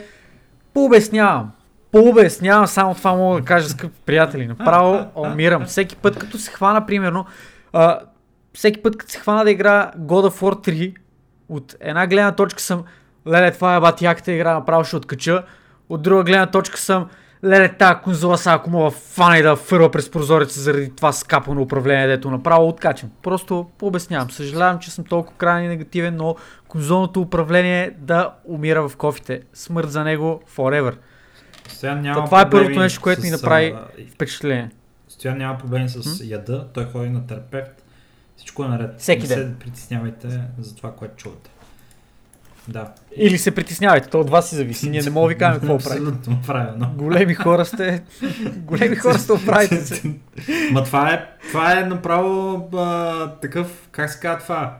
пообяснявам. 0.74 1.50
Пообяснявам, 1.92 2.66
само 2.66 2.94
това 2.94 3.14
мога 3.14 3.40
да 3.40 3.46
кажа, 3.46 3.68
скъпи 3.68 3.94
приятели. 4.06 4.46
Направо 4.46 5.06
умирам. 5.14 5.64
Всеки 5.64 5.96
път, 5.96 6.18
като 6.18 6.38
се 6.38 6.50
хвана, 6.50 6.86
примерно, 6.86 7.26
а, 7.72 7.98
всеки 8.54 8.82
път, 8.82 8.96
като 8.96 9.12
се 9.12 9.18
хвана 9.18 9.44
да 9.44 9.50
игра 9.50 9.90
God 9.98 10.30
of 10.30 10.40
War 10.40 10.68
3, 10.68 10.94
от 11.48 11.76
една 11.80 12.06
гледна 12.06 12.32
точка 12.32 12.60
съм, 12.60 12.84
леле, 13.28 13.50
това 13.50 13.76
е 13.76 13.80
бати 13.80 14.04
яката 14.04 14.32
игра, 14.32 14.54
направо 14.54 14.84
ще 14.84 14.96
откача. 14.96 15.42
От 15.88 16.02
друга 16.02 16.24
гледна 16.24 16.46
точка 16.46 16.78
съм, 16.78 17.06
леле, 17.44 17.68
тази 17.68 17.94
конзола 18.04 18.38
са, 18.38 18.52
ако 18.52 18.70
мога 18.70 18.90
фана 18.90 19.38
и 19.38 19.42
да 19.42 19.56
фърва 19.56 19.90
през 19.90 20.10
прозореца 20.10 20.60
заради 20.60 20.96
това 20.96 21.12
скапано 21.12 21.62
управление, 21.62 22.06
дето 22.06 22.30
направо 22.30 22.68
откачам. 22.68 23.10
Просто 23.22 23.70
пообяснявам. 23.78 24.30
Съжалявам, 24.30 24.78
че 24.78 24.90
съм 24.90 25.04
толкова 25.04 25.36
крайни 25.38 25.68
негативен, 25.68 26.16
но 26.16 26.36
конзолното 26.68 27.20
управление 27.20 27.90
да 27.98 28.30
умира 28.44 28.88
в 28.88 28.96
кофите. 28.96 29.42
Смърт 29.54 29.90
за 29.90 30.04
него 30.04 30.42
forever. 30.56 30.94
Сега 31.74 31.94
няма 31.94 32.24
това 32.24 32.40
е 32.40 32.50
първото 32.50 32.80
нещо, 32.80 33.00
което 33.00 33.22
ми 33.22 33.28
с, 33.28 33.32
направи 33.32 33.66
а, 33.66 33.86
впечатление. 34.12 34.70
Стоян 35.08 35.38
няма 35.38 35.58
проблеми 35.58 35.88
с 35.88 36.24
яда, 36.24 36.68
той 36.72 36.84
ходи 36.84 37.10
на 37.10 37.26
терапевт. 37.26 37.84
Всичко 38.36 38.64
е 38.64 38.68
наред. 38.68 38.90
Всеки 38.98 39.22
не 39.22 39.34
ден. 39.34 39.48
се 39.48 39.58
притеснявайте 39.58 40.40
за 40.58 40.76
това, 40.76 40.92
което 40.92 41.16
чувате. 41.16 41.50
Да. 42.68 42.92
Или 43.16 43.38
се 43.38 43.54
притеснявайте, 43.54 44.08
то 44.08 44.20
от 44.20 44.30
вас 44.30 44.48
си 44.48 44.54
зависи. 44.54 44.90
Ние 44.90 45.02
не 45.02 45.10
мога 45.10 45.28
ви 45.28 45.38
кажем 45.38 45.60
какво. 45.60 45.74
Абсолютно 45.74 46.42
правилно. 46.46 46.92
Големи 46.96 47.34
хора 47.34 47.64
сте. 47.64 48.02
Големи 48.56 48.96
хора 48.96 49.18
сте, 49.18 49.32
оправите 49.32 49.86
се. 49.86 50.14
Ма 50.72 50.84
това 50.84 51.12
е, 51.12 51.26
това 51.50 51.80
е 51.80 51.84
направо 51.84 52.68
а, 52.76 53.26
такъв, 53.30 53.88
как 53.90 54.10
се 54.10 54.20
казва 54.20 54.42
това? 54.42 54.78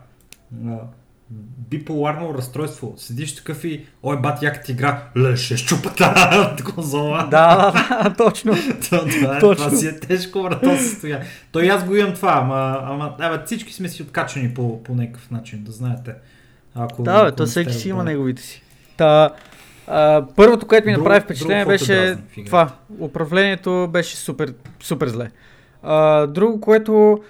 Биполарно 1.71 2.35
разстройство. 2.35 2.95
Седиш 2.97 3.37
такъв 3.37 3.65
и, 3.65 3.87
ой, 4.03 4.21
бат, 4.21 4.43
яката 4.43 4.73
игра, 4.73 5.03
ле, 5.17 5.37
ще 5.37 5.57
щупа 5.57 5.91
тази 5.91 6.63
конзола. 6.75 7.29
Да, 7.31 7.57
да, 7.57 7.73
да, 8.03 8.15
точно. 8.19 8.53
това, 8.81 8.99
е, 9.37 9.41
Точно. 9.41 9.65
това 9.65 9.77
си 9.77 9.87
е 9.87 10.01
тежко, 10.01 10.43
брат, 10.43 10.63
то 10.63 10.77
състояние. 10.77 11.27
Той 11.53 11.71
аз 11.71 11.85
го 11.85 11.97
имам 11.97 12.15
това, 12.15 12.33
ама, 12.33 12.81
ама 12.85 13.15
абе, 13.19 13.43
всички 13.47 13.73
сме 13.73 13.89
си 13.89 14.03
откачани 14.03 14.55
по, 14.55 14.83
по 14.83 14.95
някакъв 14.95 15.31
начин, 15.31 15.63
да 15.65 15.73
знаете. 15.73 16.15
Ако, 16.75 17.03
Да, 17.03 17.25
бе, 17.25 17.33
то 17.33 17.47
всеки 17.47 17.73
си 17.73 17.89
има 17.89 18.05
неговите 18.05 18.43
си. 18.43 18.63
Та, 18.97 19.31
а, 19.87 20.25
първото, 20.37 20.67
което 20.67 20.87
ми 20.87 20.93
Друго- 20.95 21.05
направи 21.05 21.21
впечатление 21.21 21.65
беше 21.65 21.95
дразни 21.95 22.45
това. 22.47 22.71
Управлението 23.01 23.89
беше 23.93 24.17
супер, 24.17 24.55
супер 24.83 25.09
зле. 25.09 25.31
А, 25.83 26.27
друго, 26.27 26.61
което 26.61 27.21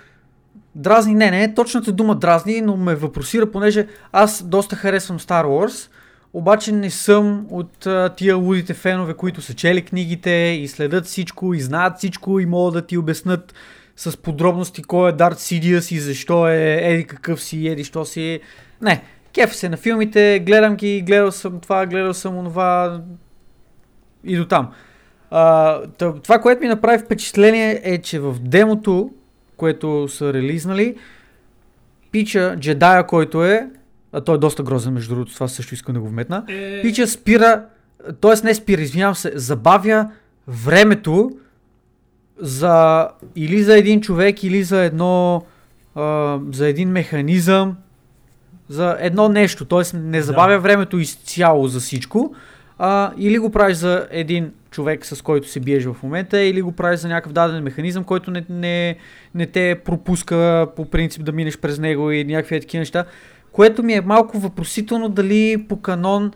дразни, 0.75 1.14
не, 1.14 1.31
не 1.31 1.55
точната 1.55 1.93
дума 1.93 2.14
дразни, 2.14 2.61
но 2.61 2.77
ме 2.77 2.95
въпросира, 2.95 3.51
понеже 3.51 3.87
аз 4.12 4.43
доста 4.43 4.77
харесвам 4.77 5.18
Star 5.18 5.45
Wars, 5.45 5.91
обаче 6.33 6.73
не 6.73 6.91
съм 6.91 7.47
от 7.51 7.87
а, 7.87 8.09
тия 8.09 8.37
лудите 8.37 8.75
фенове, 8.75 9.14
които 9.14 9.43
са 9.43 9.55
чели 9.55 9.83
книгите 9.83 10.31
и 10.31 10.68
следят 10.68 11.07
всичко 11.07 11.55
и 11.55 11.61
знаят 11.61 11.99
всичко 11.99 12.41
и 12.41 12.47
могат 12.47 12.75
да 12.75 12.87
ти 12.87 12.99
обяснат 12.99 13.55
с 13.97 14.16
подробности 14.16 14.83
кой 14.83 15.09
е 15.09 15.12
Дарт 15.12 15.39
Сидиас 15.39 15.91
и 15.91 16.01
защо 16.01 16.49
е 16.49 16.81
еди 16.83 17.05
какъв 17.05 17.43
си, 17.43 17.68
еди 17.68 17.85
що 17.85 18.05
си. 18.05 18.41
Не, 18.83 19.03
кеф 19.33 19.57
се 19.57 19.68
на 19.68 19.77
филмите, 19.77 20.43
гледам 20.47 20.77
ги, 20.77 21.03
гледал 21.03 21.33
съм 21.33 21.61
това, 21.61 21.87
гледал 21.87 22.14
съм 22.14 22.39
онова 22.39 23.01
и 24.25 24.37
до 24.37 24.45
там. 24.45 24.71
А, 25.31 25.81
това, 26.23 26.39
което 26.39 26.62
ми 26.62 26.68
направи 26.68 26.99
впечатление 26.99 27.81
е, 27.85 27.99
че 27.99 28.21
в 28.21 28.37
демото, 28.41 29.11
което 29.61 30.09
са 30.09 30.33
релизнали, 30.33 30.97
пича 32.11 32.57
джедая, 32.59 33.07
който 33.07 33.45
е, 33.45 33.69
а 34.13 34.21
той 34.21 34.35
е 34.35 34.39
доста 34.39 34.63
грозен 34.63 34.93
между 34.93 35.15
другото, 35.15 35.35
това 35.35 35.49
също 35.49 35.75
искам 35.75 35.95
да 35.95 36.01
го 36.01 36.09
вметна, 36.09 36.45
Е, 36.49 36.83
пича 36.83 37.07
спира, 37.07 37.65
т.е. 38.21 38.45
не 38.45 38.55
спира, 38.55 38.81
извинявам 38.81 39.15
се, 39.15 39.33
забавя 39.35 40.11
времето 40.49 41.31
за 42.39 43.09
или 43.37 43.63
за 43.63 43.79
един 43.79 44.01
човек, 44.01 44.43
или 44.45 44.63
за 44.63 44.81
едно, 44.83 45.43
а, 45.95 46.39
за 46.53 46.69
един 46.69 46.89
механизъм, 46.89 47.77
за 48.69 48.97
едно 49.01 49.29
нещо, 49.29 49.65
т.е. 49.65 49.97
не 49.97 50.23
забавя 50.23 50.53
Да. 50.53 50.59
времето 50.61 50.99
изцяло 50.99 51.67
за 51.67 51.81
всичко, 51.81 52.35
а, 52.79 53.13
или 53.19 53.39
го 53.39 53.51
правиш 53.51 53.77
за 53.77 54.07
един 54.11 54.53
човек, 54.71 55.07
с 55.07 55.23
който 55.23 55.49
се 55.49 55.61
биеш 55.61 55.85
в 55.85 55.97
момента, 56.03 56.41
или 56.41 56.62
го 56.62 56.73
правиш 56.73 57.01
за 57.01 57.09
някакъв 57.09 57.33
даден 57.33 57.62
механизъм, 57.62 58.05
който 58.05 58.31
не, 58.31 58.45
не, 58.49 58.97
не 59.35 59.47
те 59.47 59.81
пропуска 59.85 60.66
по 60.77 60.85
принцип 60.85 61.25
да 61.25 61.33
минеш 61.33 61.59
през 61.59 61.79
него 61.79 62.11
и 62.11 62.25
някакви 62.25 62.61
такива 62.61 62.81
неща, 62.81 63.05
което 63.53 63.83
ми 63.83 63.95
е 63.95 64.01
малко 64.01 64.39
въпросително 64.39 65.09
дали 65.09 65.66
по 65.68 65.81
канон 65.81 66.33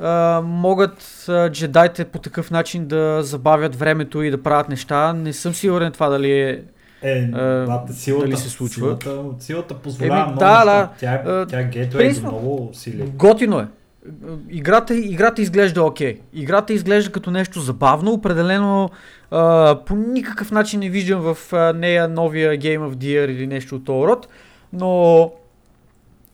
а, 0.00 0.40
могат 0.44 1.24
а, 1.28 1.50
джедайте 1.50 2.04
по 2.04 2.18
такъв 2.18 2.50
начин 2.50 2.86
да 2.86 3.22
забавят 3.22 3.76
времето 3.76 4.22
и 4.22 4.30
да 4.30 4.42
правят 4.42 4.68
неща. 4.68 5.12
Не 5.12 5.32
съм 5.32 5.54
сигурен 5.54 5.92
това 5.92 6.08
дали 6.08 6.32
е... 6.32 6.62
Е, 7.02 7.28
бата, 7.66 7.92
силата, 7.92 8.26
дали 8.26 8.36
се 8.36 8.48
случва? 8.48 8.98
Силата, 9.02 9.22
силата 9.38 9.74
позволява 9.74 10.20
Еми, 10.20 10.24
много 10.24 10.38
да, 10.38 10.64
да. 10.64 10.90
Тя, 10.98 11.14
е, 11.14 11.46
тя 11.46 11.60
е 11.60 11.64
гейтвей 11.64 11.86
до 11.86 11.98
принципно, 11.98 12.30
много 12.30 12.68
усилия. 12.72 13.06
Готино 13.06 13.58
е. 13.58 13.66
Играта, 14.48 14.94
играта 14.94 15.42
изглежда 15.42 15.82
окей. 15.82 16.20
Играта 16.32 16.72
изглежда 16.72 17.12
като 17.12 17.30
нещо 17.30 17.60
забавно. 17.60 18.12
Определено 18.12 18.90
а, 19.30 19.78
по 19.86 19.96
никакъв 19.96 20.50
начин 20.50 20.80
не 20.80 20.88
виждам 20.88 21.20
в 21.20 21.52
а, 21.52 21.72
нея 21.72 22.08
новия 22.08 22.58
Game 22.58 22.78
of 22.78 22.94
the 22.94 23.04
Year 23.04 23.30
или 23.30 23.46
нещо 23.46 23.76
от 23.76 23.84
този 23.84 24.06
род. 24.06 24.28
Но 24.72 25.32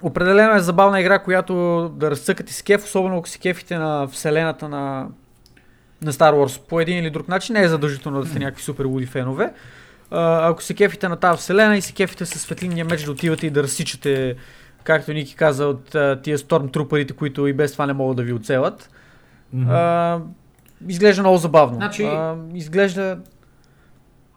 определено 0.03 0.55
е 0.55 0.61
забавна 0.61 1.01
игра, 1.01 1.19
която 1.19 1.55
да 1.97 2.11
разцъкате 2.11 2.53
с 2.53 2.63
кеф, 2.63 2.85
особено 2.85 3.19
ако 3.19 3.29
си 3.29 3.39
кефите 3.39 3.79
на 3.79 4.09
вселената 4.09 4.69
на, 4.69 5.07
на 6.03 6.13
Star 6.13 6.33
Wars 6.33 6.61
по 6.69 6.81
един 6.81 6.99
или 6.99 7.11
друг 7.11 7.29
начин. 7.29 7.53
Не 7.53 7.63
е 7.63 7.69
задължително 7.69 8.21
да 8.21 8.29
сте 8.29 8.39
някакви 8.39 8.63
супер 8.63 8.85
луди 8.85 9.07
фенове. 9.07 9.53
А, 10.11 10.49
ако 10.51 10.63
се 10.63 10.75
кефите 10.75 11.09
на 11.09 11.17
тази 11.17 11.39
вселена 11.39 11.77
и 11.77 11.83
се 11.83 11.93
кефите 11.93 12.27
с 12.27 12.39
светлинния 12.39 12.85
меч 12.85 13.03
да 13.03 13.11
отивате 13.11 13.47
и 13.47 13.51
да 13.51 13.63
разсичате 13.63 14.37
както 14.87 15.13
Ники 15.13 15.37
каза, 15.37 15.67
от 15.67 15.95
а, 15.95 16.21
тия 16.23 16.39
стормтруперите, 16.39 17.13
които 17.13 17.47
и 17.47 17.53
без 17.53 17.73
това 17.73 17.87
не 17.87 17.93
могат 17.93 18.17
да 18.17 18.23
ви 18.23 18.33
оцелят. 18.33 18.91
Мгм. 19.53 19.71
А, 19.71 20.21
изглежда 20.89 21.23
много 21.23 21.37
забавно. 21.37 21.75
Значи- 21.75 22.05
А, 22.05 22.37
изглежда 22.55 23.19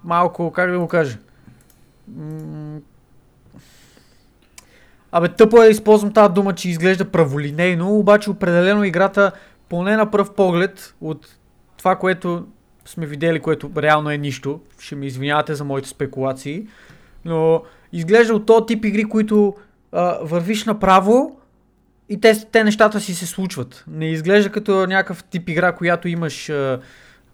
малко, 0.04 0.52
как 0.52 0.72
да 0.72 0.80
го 0.80 0.88
кажа? 0.88 1.18
М- 2.08 2.80
Абе, 5.12 5.28
тъпо 5.30 5.58
е 5.58 5.66
да 5.66 5.70
използвам 5.70 6.14
тази 6.14 6.34
дума, 6.34 6.56
че 6.56 6.70
изглежда 6.70 7.06
праволинейно, 7.06 7.96
обаче 7.96 8.30
определено 8.30 8.84
играта, 8.84 9.32
поне 9.70 9.98
на 9.98 10.12
пръв 10.12 10.34
поглед, 10.34 10.96
от 11.02 11.28
това, 11.78 11.96
което 11.96 12.48
сме 12.86 13.06
видели, 13.06 13.40
което 13.40 13.72
реално 13.78 14.12
е 14.12 14.18
нищо, 14.18 14.60
ще 14.80 14.96
ми 14.96 15.08
извинявате 15.08 15.56
за 15.56 15.64
моите 15.66 15.90
спекулации, 15.90 16.68
но 17.26 17.64
изглежда 17.94 18.34
от 18.34 18.46
този 18.46 18.66
тип 18.66 18.86
игри, 18.86 19.04
които 19.04 19.56
а, 19.92 20.18
вървиш 20.22 20.66
направо 20.66 21.36
и 22.10 22.22
те, 22.22 22.46
те 22.52 22.64
нещата 22.64 23.00
си 23.00 23.16
се 23.16 23.26
случват. 23.26 23.84
Не 23.88 24.06
изглежда 24.06 24.50
като 24.52 24.88
някакъв 24.88 25.24
тип 25.24 25.50
игра, 25.50 25.72
която 25.72 26.08
имаш 26.08 26.50
а, 26.50 26.80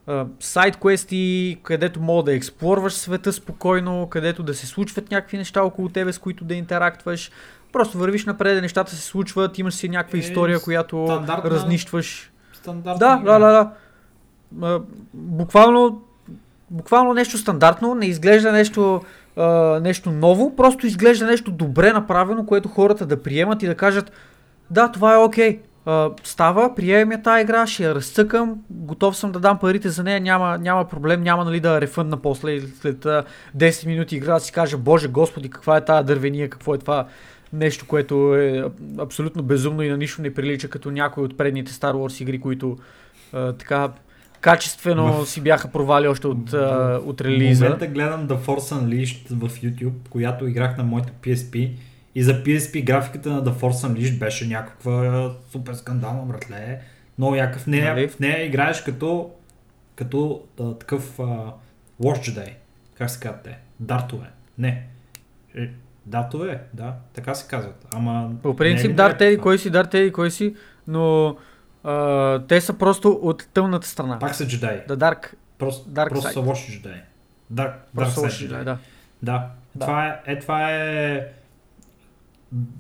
а, 0.08 0.26
сайд 0.40 0.78
квести, 0.78 1.58
където 1.64 2.02
мога 2.02 2.24
да 2.24 2.34
експлорваш 2.36 2.94
света 2.94 3.34
спокойно, 3.34 4.08
където 4.08 4.44
да 4.44 4.54
се 4.54 4.68
случват 4.68 5.12
някакви 5.12 5.38
неща 5.38 5.64
около 5.64 5.90
тебе, 5.90 6.14
с 6.14 6.20
които 6.20 6.44
да 6.46 6.54
интерактваш. 6.54 7.32
Просто 7.72 7.98
вървиш 7.98 8.26
напред, 8.26 8.62
нещата 8.62 8.92
се 8.92 9.02
случват, 9.02 9.58
имаш 9.58 9.74
си 9.74 9.90
някаква 9.90 10.18
Е, 10.18 10.20
история, 10.20 10.60
която 10.60 10.96
стандартна- 10.96 11.44
разнищваш. 11.52 12.32
Стандартна 12.54 13.00
Да, 13.00 13.18
игра. 13.22 13.40
да, 13.40 13.46
да, 13.48 13.52
да. 13.52 13.72
А, 14.68 14.82
буквално, 15.14 16.02
буквално 16.72 17.14
нещо 17.14 17.38
стандартно, 17.38 17.96
не 17.96 18.06
изглежда 18.06 18.52
нещо, 18.52 19.02
нещо 19.82 20.12
ново, 20.12 20.56
просто 20.56 20.88
изглежда 20.88 21.26
нещо 21.26 21.52
добре 21.52 21.94
направено, 21.94 22.46
което 22.46 22.70
хората 22.70 23.06
да 23.06 23.24
приемат 23.24 23.64
и 23.64 23.68
да 23.68 23.76
кажат 23.76 24.12
да, 24.70 24.92
това 24.92 25.14
е 25.14 25.18
окей. 25.18 25.60
а, 25.86 26.10
става, 26.24 26.76
приемем 26.76 27.12
я 27.12 27.22
тази 27.22 27.42
игра, 27.42 27.68
ще 27.68 27.84
я 27.84 27.96
разцъкам, 27.96 28.56
готов 28.70 29.18
съм 29.18 29.32
да 29.32 29.40
дам 29.40 29.60
парите 29.60 29.90
за 29.90 30.04
нея, 30.04 30.22
няма, 30.22 30.58
няма 30.58 30.86
проблем, 30.86 31.22
няма 31.22 31.46
нали 31.46 31.60
да 31.60 31.82
рефънна 31.82 32.18
после 32.18 32.62
след 32.62 33.06
а, 33.06 33.24
10 33.58 33.88
минути 33.88 34.16
игра 34.16 34.34
да 34.34 34.40
си 34.40 34.52
кажа, 34.52 34.78
боже 34.78 35.08
господи, 35.08 35.50
каква 35.50 35.78
е 35.78 35.86
тази 35.86 36.06
дървения, 36.08 36.50
какво 36.50 36.76
е 36.76 36.78
това 36.78 37.08
нещо, 37.54 37.86
което 37.88 38.36
е 38.36 38.64
аб- 38.64 39.02
абсолютно 39.02 39.44
безумно 39.44 39.82
и 39.82 39.90
на 39.90 39.98
нищо 39.98 40.22
не 40.22 40.34
прилича 40.34 40.68
като 40.68 40.92
някои 40.92 41.24
от 41.24 41.38
предните 41.38 41.72
Star 41.72 41.94
Wars 41.94 42.22
игри, 42.22 42.42
които 42.42 42.78
а, 43.34 43.54
така 43.54 43.90
качествено 44.46 45.14
В- 45.14 45.26
си 45.26 45.42
бяха 45.42 45.68
провали 45.68 46.08
още 46.08 46.28
от, 46.28 46.54
а, 46.54 47.00
от 47.06 47.22
В 47.22 47.24
релиза. 47.24 47.64
момента 47.64 47.88
гледам 47.88 48.28
The 48.28 48.38
Force 48.38 48.76
Unleashed 48.76 49.30
в 49.30 49.50
YouTube, 49.52 50.10
която 50.10 50.48
играх 50.48 50.78
на 50.78 50.84
моето 50.84 51.14
PSP. 51.22 51.72
И 52.16 52.24
за 52.24 52.44
PSP 52.44 52.84
графиката 52.84 53.30
на 53.30 53.44
The 53.44 53.52
Force 53.52 53.88
Unleashed 53.88 54.20
беше 54.20 54.48
някаква 54.48 55.32
супер 55.52 55.74
скандална, 55.74 56.24
братле. 56.24 56.80
Много 57.18 57.36
яка. 57.36 57.60
В 57.60 57.68
нея, 57.68 57.94
Нали? 57.96 58.08
в 58.08 58.20
нея 58.20 58.46
играеш 58.46 58.82
като, 58.84 59.32
като 59.96 60.42
а, 60.60 60.74
такъв 60.74 61.20
а, 61.20 61.24
Watch 62.04 62.20
Jedi. 62.30 62.50
Как 62.96 63.10
се 63.10 63.20
казват 63.20 63.44
те? 63.44 63.58
Дартове. 63.80 64.28
Не. 64.58 64.84
Е, 65.58 65.70
дартове, 66.06 66.62
да. 66.74 66.94
Така 67.14 67.36
се 67.36 67.48
казват. 67.48 67.86
Ама... 67.94 68.32
По 68.44 68.50
е 68.50 68.56
принцип, 68.56 68.90
ли 68.90 68.94
дар 68.94 69.04
нелепо 69.06 69.20
теди, 69.20 69.36
това? 69.36 69.44
кой 69.44 69.58
си, 69.58 69.70
дар 69.70 69.86
теди, 69.86 70.12
кой 70.12 70.32
си, 70.32 70.56
но 70.88 71.36
а, 71.86 72.40
те 72.48 72.62
са 72.62 72.74
просто 72.74 73.20
от 73.22 73.48
тъмната 73.54 73.88
страна. 73.88 74.20
Пак 74.20 74.36
са 74.36 74.48
джедаи. 74.48 74.82
The 74.90 74.96
Dark, 74.96 75.34
Просто, 75.58 75.90
Dark 75.90 76.10
просто 76.10 76.30
Side. 76.30 76.34
са 76.34 76.40
лоши 76.40 76.72
джедаи. 76.72 77.02
Dark, 77.54 77.74
просто 77.96 78.20
Dark 78.20 78.24
Side 78.24 78.24
лоши, 78.24 78.38
джедаи. 78.48 78.64
да. 78.64 78.78
Да. 79.24 79.48
Да. 79.76 79.86
Това, 79.86 80.08
е, 80.08 80.32
е, 80.32 80.40
това 80.40 80.72
е 80.72 81.28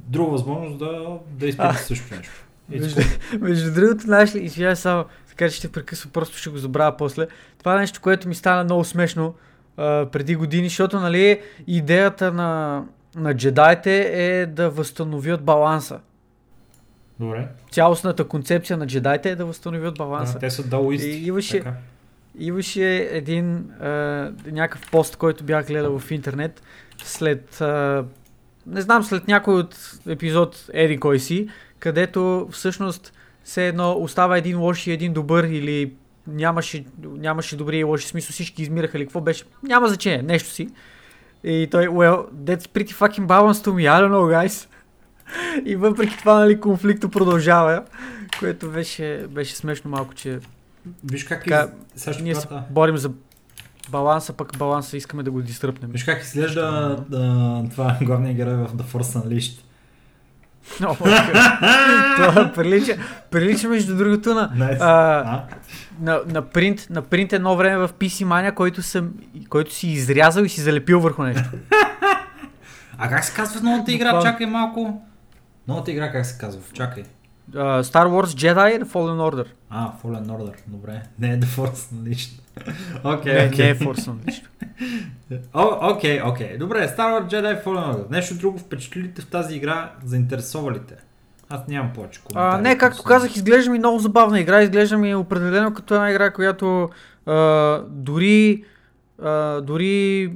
друга 0.08 0.32
възможност 0.32 0.78
да, 0.80 1.20
да 1.30 1.48
изпитате 1.48 1.78
също 1.84 2.16
нещо. 2.16 2.34
Между, 2.70 3.02
между 3.40 3.74
другото, 3.74 4.04
знаеш 4.04 4.36
ли, 4.36 4.40
извиня 4.40 4.76
само, 4.76 5.06
така 5.28 5.50
че 5.50 5.56
ще 5.56 5.72
прекъсвам, 5.72 6.12
просто 6.12 6.38
ще 6.38 6.50
го 6.50 6.58
забравя 6.58 6.98
после. 6.98 7.28
Това 7.60 7.76
е 7.76 7.80
нещо, 7.80 8.02
което 8.02 8.28
ми 8.28 8.36
стана 8.36 8.64
много 8.64 8.84
смешно 8.84 9.34
а, 9.78 10.06
преди 10.12 10.36
години, 10.36 10.70
защото, 10.70 11.00
нали, 11.00 11.42
идеята 11.68 12.34
на, 12.34 12.84
на 13.16 13.34
джедаите 13.34 14.12
е 14.14 14.46
да 14.46 14.70
възстановят 14.70 15.44
баланса. 15.44 16.00
Добре. 17.20 17.48
Цялостната 17.72 18.28
концепция 18.28 18.78
на 18.78 18.88
джедаите 18.88 19.30
е 19.30 19.36
да 19.36 19.46
възстановят 19.46 19.98
баланса. 19.98 20.34
Да, 20.34 20.40
те 20.40 20.50
са 20.50 20.64
даоисти. 20.64 21.10
И 21.10 21.26
имаше- 21.28 21.58
така. 21.58 21.74
Имаше 22.40 23.10
един 23.12 23.72
а, 23.82 23.88
някакъв 24.52 24.92
пост, 24.92 25.16
който 25.16 25.44
бях 25.44 25.68
гледал 25.68 26.00
в 26.00 26.12
интернет 26.12 26.62
след, 27.04 27.62
а, 27.62 28.06
не 28.68 28.82
знам, 28.82 29.04
след 29.04 29.28
някой 29.28 29.54
от 29.54 30.00
епизод 30.08 30.66
Еди 30.74 30.98
кой 30.98 31.20
си, 31.20 31.50
където 31.80 32.48
всъщност 32.52 33.14
все 33.44 33.68
едно 33.68 33.92
остава 33.92 34.38
един 34.38 34.60
лош 34.60 34.88
и 34.88 34.92
един 34.92 35.14
добър 35.14 35.44
или 35.44 35.94
нямаше, 36.28 36.86
нямаше 37.04 37.56
добри 37.58 37.78
и 37.78 37.84
лоши, 37.84 38.08
смисъл 38.08 38.32
всички 38.34 38.62
измираха 38.62 38.98
или 38.98 39.06
какво 39.06 39.22
беше, 39.22 39.44
няма 39.64 39.88
значение, 39.88 40.22
нещо 40.22 40.50
си. 40.50 40.70
И 41.44 41.68
той, 41.72 41.88
well, 41.88 42.26
that's 42.34 42.68
pretty 42.68 42.92
fucking 42.92 43.26
balanced 43.28 43.66
to 43.66 43.72
me, 43.72 43.84
I 43.92 44.02
don't 44.02 44.12
know, 44.12 44.48
guys. 44.48 44.68
И 45.66 45.76
въпреки 45.76 46.18
това, 46.18 46.40
нали, 46.40 46.60
конфликта 46.60 47.10
продължава, 47.10 47.84
което 48.40 48.72
беше, 48.72 49.26
беше 49.30 49.56
смешно 49.56 49.92
малко, 49.92 50.14
че 50.14 50.40
Виж 51.04 51.24
как, 51.24 51.44
Така, 51.44 51.68
из... 51.96 52.04
Сега 52.04 52.18
ние 52.22 52.36
се 52.36 52.48
борим 52.70 52.98
за 52.98 53.12
баланса, 53.90 54.34
пък 54.34 54.58
баланса 54.58 54.98
искаме 54.98 55.24
да 55.24 55.32
го 55.32 55.42
дистръпнем. 55.42 55.92
Виж 55.92 56.04
как 56.04 56.24
изглежда 56.24 56.96
да, 57.10 57.64
това 57.72 57.98
главния 58.02 58.34
герой 58.34 58.54
в 58.54 58.74
The 58.74 58.84
Force 58.84 59.24
Unleashed. 59.24 59.62
Много 60.80 60.96
Това 62.16 62.52
прилича, 62.56 62.98
прилича 63.32 63.70
между 63.70 63.98
другото 63.98 64.34
на, 64.34 64.50
Nice. 64.50 64.78
а, 64.80 65.44
на, 66.02 66.22
на, 66.28 66.42
принт, 66.42 66.88
на 66.90 67.02
принт 67.02 67.34
едно 67.34 67.56
време 67.56 67.88
в 67.88 67.94
PC 67.94 68.26
Mania, 68.26 68.54
който, 68.54 68.82
съм, 68.82 69.14
който 69.50 69.74
си 69.74 69.88
изрязал 69.88 70.44
и 70.44 70.50
си 70.50 70.62
залепил 70.62 71.00
върху 71.00 71.24
нещо. 71.24 71.50
а 72.98 73.10
как 73.10 73.24
се 73.24 73.36
казва 73.36 73.62
новата 73.62 73.92
игра? 73.92 74.22
Чакай 74.22 74.48
малко. 74.48 75.02
Новата 75.68 75.92
игра 75.92 76.12
как 76.12 76.26
се 76.26 76.38
казва? 76.38 76.62
Чакай. 76.74 77.04
Uh, 77.52 77.82
Star 77.82 78.08
Wars 78.08 78.26
Jedi 78.26 78.84
The 78.84 78.86
Fallen 78.86 79.32
Order. 79.32 79.46
А, 79.70 79.92
Fallen 80.04 80.26
Order. 80.26 80.54
Добре. 80.68 81.02
Не 81.20 81.34
е 81.34 81.40
The 81.40 81.46
Force 81.46 81.94
Unleashed. 81.94 82.40
Окей, 83.04 83.34
не, 83.34 83.48
окей. 83.48 83.66
не 83.66 83.72
е 83.72 83.80
Force 83.80 84.12
Unleashed. 84.12 84.46
Окей, 85.94 86.22
окей. 86.22 86.58
Добре, 86.58 86.88
Star 86.88 86.98
Wars 86.98 87.28
Jedi 87.28 87.64
Fallen 87.64 87.94
Order. 87.94 88.12
Нещо 88.12 88.36
друго 88.36 88.58
впечатлите 88.58 89.22
в 89.22 89.28
тази 89.28 89.56
игра, 89.56 89.92
заинтересовалите? 90.06 90.96
Аз 91.50 91.68
нямам 91.68 91.94
повече 91.94 92.22
коментари. 92.24 92.60
А, 92.60 92.62
не, 92.62 92.78
както 92.78 93.04
казах, 93.04 93.36
изглежда 93.36 93.72
ми 93.72 93.78
много 93.80 94.00
забавна 94.00 94.40
игра. 94.40 94.62
Изглежда 94.62 94.98
ми 94.98 95.16
определено 95.16 95.74
като 95.74 95.96
една 95.96 96.12
игра, 96.12 96.32
която 96.32 96.90
а, 97.26 97.82
дори, 97.90 98.64
а, 99.24 99.62
дори 99.62 100.32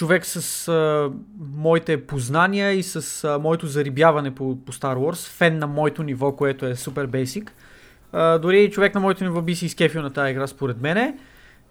човек 0.00 0.26
с 0.26 0.68
а, 0.68 1.10
моите 1.56 2.06
познания 2.06 2.72
и 2.72 2.82
с 2.82 3.24
а, 3.24 3.38
моето 3.38 3.66
зарибяване 3.66 4.34
по, 4.34 4.58
по 4.66 4.72
Star 4.72 4.96
Wars, 4.96 5.28
фен 5.28 5.58
на 5.58 5.66
моето 5.66 6.02
ниво, 6.02 6.32
което 6.32 6.66
е 6.66 6.76
супер 6.76 7.06
бейсик, 7.06 7.52
а, 8.12 8.38
дори 8.38 8.70
човек 8.70 8.94
на 8.94 9.00
моето 9.00 9.24
ниво 9.24 9.42
би 9.42 9.54
се 9.54 9.66
изкефил 9.66 10.02
на 10.02 10.10
тази 10.10 10.30
игра, 10.30 10.46
според 10.46 10.80
мене. 10.80 11.18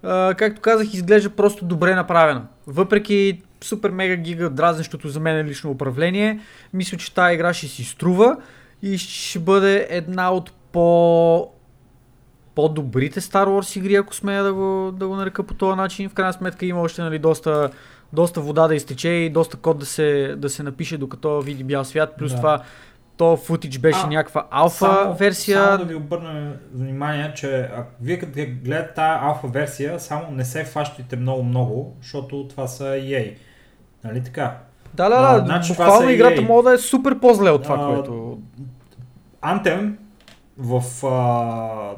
А, 0.03 0.34
както 0.34 0.61
казах, 0.61 0.93
изглежда 0.93 1.30
просто 1.30 1.65
добре 1.65 1.95
направена. 1.95 2.47
Въпреки 2.67 3.41
супер 3.61 3.89
мега 3.89 4.15
гига 4.15 4.49
дразнещото 4.49 5.07
за 5.07 5.19
мен 5.19 5.47
лично 5.47 5.71
управление, 5.71 6.39
мисля, 6.73 6.97
че 6.97 7.13
тази 7.13 7.34
игра 7.34 7.53
ще 7.53 7.67
си 7.67 7.84
струва 7.84 8.38
и 8.82 8.97
ще 8.97 9.39
бъде 9.39 9.88
една 9.89 10.32
от 10.32 10.51
по 10.71 11.51
по-добрите 12.55 13.21
Star 13.21 13.45
Wars 13.45 13.77
игри, 13.77 13.95
ако 13.95 14.15
смея 14.15 14.43
да 14.43 14.53
го, 14.53 14.91
да 14.93 15.07
го 15.07 15.15
нарека 15.15 15.43
по 15.43 15.53
този 15.53 15.77
начин. 15.77 16.09
В 16.09 16.13
крайна 16.13 16.34
сметка 16.34 16.65
има 16.65 16.82
още 16.82 17.01
нали, 17.01 17.19
доста, 17.19 17.69
доста 18.14 18.41
вода 18.41 18.68
да 18.68 18.76
изтече 18.76 19.10
и 19.10 19.30
доста 19.30 19.57
код 19.57 19.80
да 19.80 19.86
се, 19.86 20.36
да 20.38 20.49
се 20.49 20.64
напише 20.64 20.97
докато 20.97 21.41
види 21.41 21.64
бял 21.64 21.84
свят. 21.86 22.14
Плюс 22.18 22.32
Да. 22.32 22.38
това 22.38 22.64
то 23.18 23.38
футич 23.38 23.80
беше 23.80 23.99
А, 24.03 24.07
някаква 24.07 24.47
алфа 24.51 24.78
само, 24.78 25.14
версия. 25.14 25.64
Само 25.64 25.78
да 25.78 25.86
ви 25.86 25.95
обърна 25.95 26.53
внимание, 26.74 27.34
че 27.36 27.70
ако 27.76 27.91
вие 28.01 28.20
като 28.20 28.32
гледате 28.64 28.93
тази 28.93 29.20
алфа 29.26 29.47
версия, 29.47 29.99
само 29.99 30.32
не 30.32 30.45
се 30.45 30.64
фащите 30.64 31.16
много-много, 31.16 31.97
защото 32.01 32.47
това 32.47 32.68
са 32.68 32.84
EA. 32.84 33.34
Нали 34.03 34.24
така? 34.24 34.57
Да, 34.93 35.10
да, 35.10 35.16
А, 35.16 35.39
да. 35.39 35.45
значи 35.45 35.74
това 35.74 35.86
буквално 35.86 36.10
играта 36.10 36.41
може 36.41 36.64
да 36.66 36.74
е 36.74 36.78
супер 36.78 37.20
по-зле 37.20 37.49
от 37.49 37.64
това, 37.64 37.76
А, 37.76 37.88
което... 37.93 38.39
Anthem 39.43 39.93
в 40.57 41.05
а, 41.07 41.95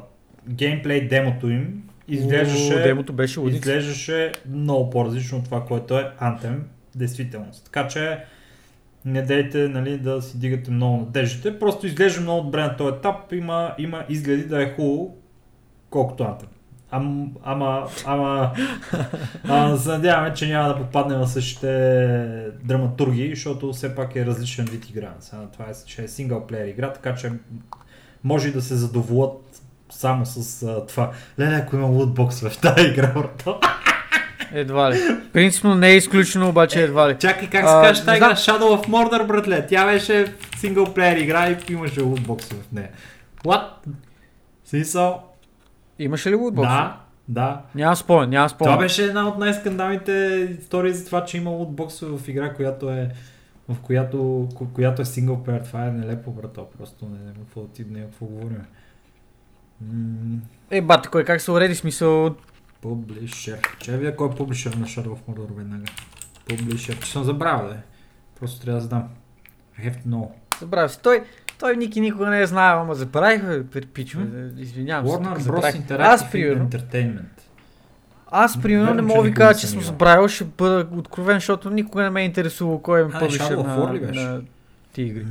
геймплей 0.48 1.08
демото 1.08 1.48
им 1.50 1.82
изглеждаше, 2.08 2.82
демото 2.82 3.12
беше 3.12 3.40
лудница. 3.40 3.58
изглеждаше 3.58 4.32
много 4.48 4.90
по-различно 4.90 5.38
от 5.38 5.44
това, 5.44 5.64
което 5.64 5.98
е 5.98 6.12
Anthem 6.20 6.58
действителност. 6.94 7.64
Така 7.64 7.88
че 7.88 8.18
не 9.04 9.22
дейте 9.22 9.68
нали, 9.68 9.98
да 9.98 10.22
си 10.22 10.38
дигате 10.38 10.70
много 10.70 10.96
надеждите. 10.96 11.58
Просто 11.58 11.86
изглежда 11.86 12.20
много 12.20 12.42
добре 12.42 12.62
на 12.62 12.76
този 12.76 12.96
етап. 12.96 13.32
Има, 13.32 13.74
има 13.78 14.04
изгледи 14.08 14.44
да 14.44 14.62
е 14.62 14.70
хубаво, 14.70 15.16
колкото 15.90 16.22
Anthem. 16.22 16.46
Ам, 16.90 17.32
ама, 17.42 17.88
ама, 18.06 18.52
ама 19.48 19.78
се 19.78 19.88
надяваме, 19.88 20.34
че 20.34 20.48
няма 20.48 20.68
да 20.68 20.76
попаднем 20.76 21.18
на 21.18 21.26
същите 21.26 21.68
драматурги, 22.64 23.30
защото 23.30 23.72
все 23.72 23.94
пак 23.94 24.16
е 24.16 24.26
различен 24.26 24.64
вид 24.64 24.90
игра. 24.90 25.14
Сега, 25.20 25.42
това 25.52 25.64
е, 25.64 25.72
ще 25.86 26.04
е 26.04 26.08
синглплеер 26.08 26.66
игра, 26.66 26.92
така 26.92 27.14
че 27.14 27.32
може 28.24 28.50
да 28.50 28.62
се 28.62 28.76
задоволят 28.76 29.51
само 30.02 30.26
с 30.26 30.62
а, 30.62 30.86
това. 30.86 31.10
Леле, 31.40 31.54
ако 31.54 31.76
има 31.76 31.86
лутбокс 31.86 32.40
в 32.40 32.58
тази 32.60 32.86
игра, 32.88 33.12
брато. 33.12 33.60
Едва 34.52 34.90
ли. 34.90 34.98
Принципно 35.32 35.74
не 35.74 35.88
е 35.90 35.96
изключено, 35.96 36.48
обаче 36.48 36.82
едва 36.82 37.08
ли. 37.08 37.16
Чакай, 37.18 37.50
как 37.50 37.68
се 37.68 37.74
каже 37.74 38.04
тази 38.04 38.16
игра? 38.16 38.30
Shadow 38.34 38.60
of 38.60 38.88
Mordor, 38.88 39.26
братле. 39.26 39.66
Тя 39.66 39.86
беше 39.86 40.34
синглплеер 40.56 41.16
игра 41.16 41.50
и 41.50 41.56
имаше 41.72 42.00
лутбокс 42.02 42.48
в 42.48 42.72
нея. 42.72 42.88
What? 43.44 43.62
Смисъл? 44.64 45.22
Имаше 45.98 46.30
ли 46.30 46.34
лутбокс? 46.34 46.68
Да, 46.68 46.96
да. 47.28 47.60
Няма 47.74 47.96
спомен, 47.96 48.30
няма 48.30 48.48
спомен. 48.48 48.72
Това 48.74 48.84
беше 48.84 49.04
една 49.04 49.28
от 49.28 49.38
най-скандалните 49.38 50.12
истории 50.60 50.92
за 50.92 51.06
това, 51.06 51.24
че 51.24 51.36
има 51.36 51.50
лутбоксове 51.50 52.18
в 52.18 52.28
игра, 52.28 52.54
която 52.54 52.90
е 52.90 53.10
в 53.68 53.76
която, 53.82 54.16
ко- 54.54 54.72
която 54.74 55.02
е 55.02 55.04
синглплеер. 55.04 55.60
Това 55.60 55.86
е 55.86 55.90
нелепо, 55.90 56.30
брато. 56.30 56.66
Просто 56.78 57.04
не 57.04 57.18
знам 57.18 57.34
какво 57.34 57.60
не 57.90 58.00
какво 58.00 58.26
говорим. 58.26 58.62
М, 59.92 60.40
Е, 60.70 60.80
бате, 60.80 61.08
кой 61.08 61.24
как 61.24 61.40
се 61.40 61.50
уреди 61.50 61.74
смисъл? 61.74 62.34
Публишер. 62.80 63.60
Че 63.78 63.96
вие 63.96 64.16
кой 64.16 64.28
е 64.28 64.34
публишер 64.34 64.74
на 64.74 64.86
Shadow 64.86 65.06
of 65.08 65.18
Mordor 65.30 65.56
веднага? 65.56 65.84
Публишер. 66.48 66.98
Че 67.00 67.12
съм 67.12 67.24
забравил, 67.24 67.68
да 67.68 67.74
е. 67.74 67.78
Просто 68.40 68.60
трябва 68.60 68.80
да 68.80 68.86
знам. 68.86 69.08
I 69.80 69.90
have 69.90 69.96
to 69.96 70.06
know. 70.06 70.28
Забравя 70.60 70.88
се. 70.88 70.98
Той, 70.98 71.22
той 71.58 71.76
Ники 71.76 72.00
никога 72.00 72.26
не 72.26 72.40
е 72.40 72.46
знаел, 72.46 72.80
ама 72.80 72.94
забравих, 72.94 73.64
припичвай. 73.64 74.24
Извинявам 74.58 75.06
се. 75.08 75.16
Warner 75.16 75.38
Bros. 75.38 75.86
Interactive 75.86 76.00
Аз, 76.00 76.30
примерно, 76.30 76.68
Entertainment. 76.68 77.40
аз, 78.30 78.62
примерно, 78.62 78.86
Верно, 78.86 79.02
не 79.02 79.14
мога 79.14 79.22
ви 79.22 79.34
кажа, 79.34 79.60
че 79.60 79.66
съм 79.66 79.80
забравил, 79.80 80.28
ще 80.28 80.44
бъда 80.44 80.88
откровен, 80.96 81.36
защото 81.36 81.70
никога 81.70 82.02
не 82.02 82.10
ме 82.10 82.22
е 82.22 82.24
интересувал 82.24 82.78
кой 82.78 83.00
е 83.00 83.04
of 83.04 84.12
на, 84.14 84.22
на 84.22 84.42
ти 84.92 85.02
игри. 85.02 85.26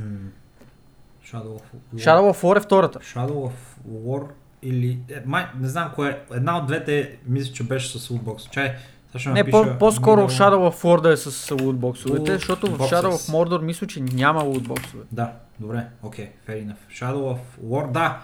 Shadow 1.24 1.58
of 1.58 1.62
War. 1.94 1.96
Shadow 1.96 2.32
of 2.32 2.42
War 2.42 2.56
е 2.56 2.60
втората. 2.60 2.98
Shadow 2.98 3.50
of 3.50 3.52
War 3.90 4.26
или... 4.62 4.98
Е, 5.10 5.22
май, 5.24 5.46
не 5.58 5.68
знам 5.68 5.90
кое. 5.94 6.20
Една 6.32 6.58
от 6.58 6.66
двете 6.66 7.16
мисля, 7.26 7.52
че 7.52 7.62
беше 7.64 7.98
с 7.98 8.08
Lootbox. 8.08 8.50
Чай, 8.50 8.74
ще 9.16 9.28
Не, 9.28 9.44
по- 9.44 9.78
по-скоро 9.78 10.20
Middle- 10.20 10.40
Shadow 10.40 10.72
of 10.72 11.00
да 11.00 11.12
е 11.12 11.16
с 11.16 11.50
лутбоксовете, 11.54 12.32
защото 12.32 12.66
в. 12.68 12.78
Shadow 12.80 13.06
of 13.06 13.32
Mordor 13.32 13.60
мисля, 13.60 13.86
че 13.86 14.00
няма 14.02 14.42
лутбоксове. 14.42 15.02
Да, 15.12 15.32
добре, 15.60 15.86
окей, 16.02 16.30
okay, 16.46 16.50
fair 16.50 16.66
enough. 16.66 16.76
Shadow 16.92 17.34
of 17.34 17.38
War, 17.64 17.90
да, 17.90 18.18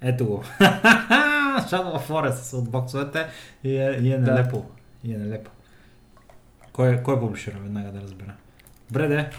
ето 0.00 0.26
го. 0.26 0.44
Shadow 0.60 1.98
of 1.98 2.08
War 2.08 2.28
е 2.28 2.32
с 2.34 2.52
отбоксовете 2.52 3.26
и 3.64 3.76
е, 3.76 3.98
и 4.02 4.12
е 4.12 4.18
Да. 4.18 4.32
нелепо. 4.32 4.64
И 5.04 5.14
е 5.14 5.18
нелепо. 5.18 5.50
Кой, 6.72 7.02
кой 7.02 7.20
публишира, 7.20 7.56
веднага 7.62 7.90
да 7.90 8.00
разбера. 8.00 8.32
Добре, 8.88 9.08
де. 9.08 9.30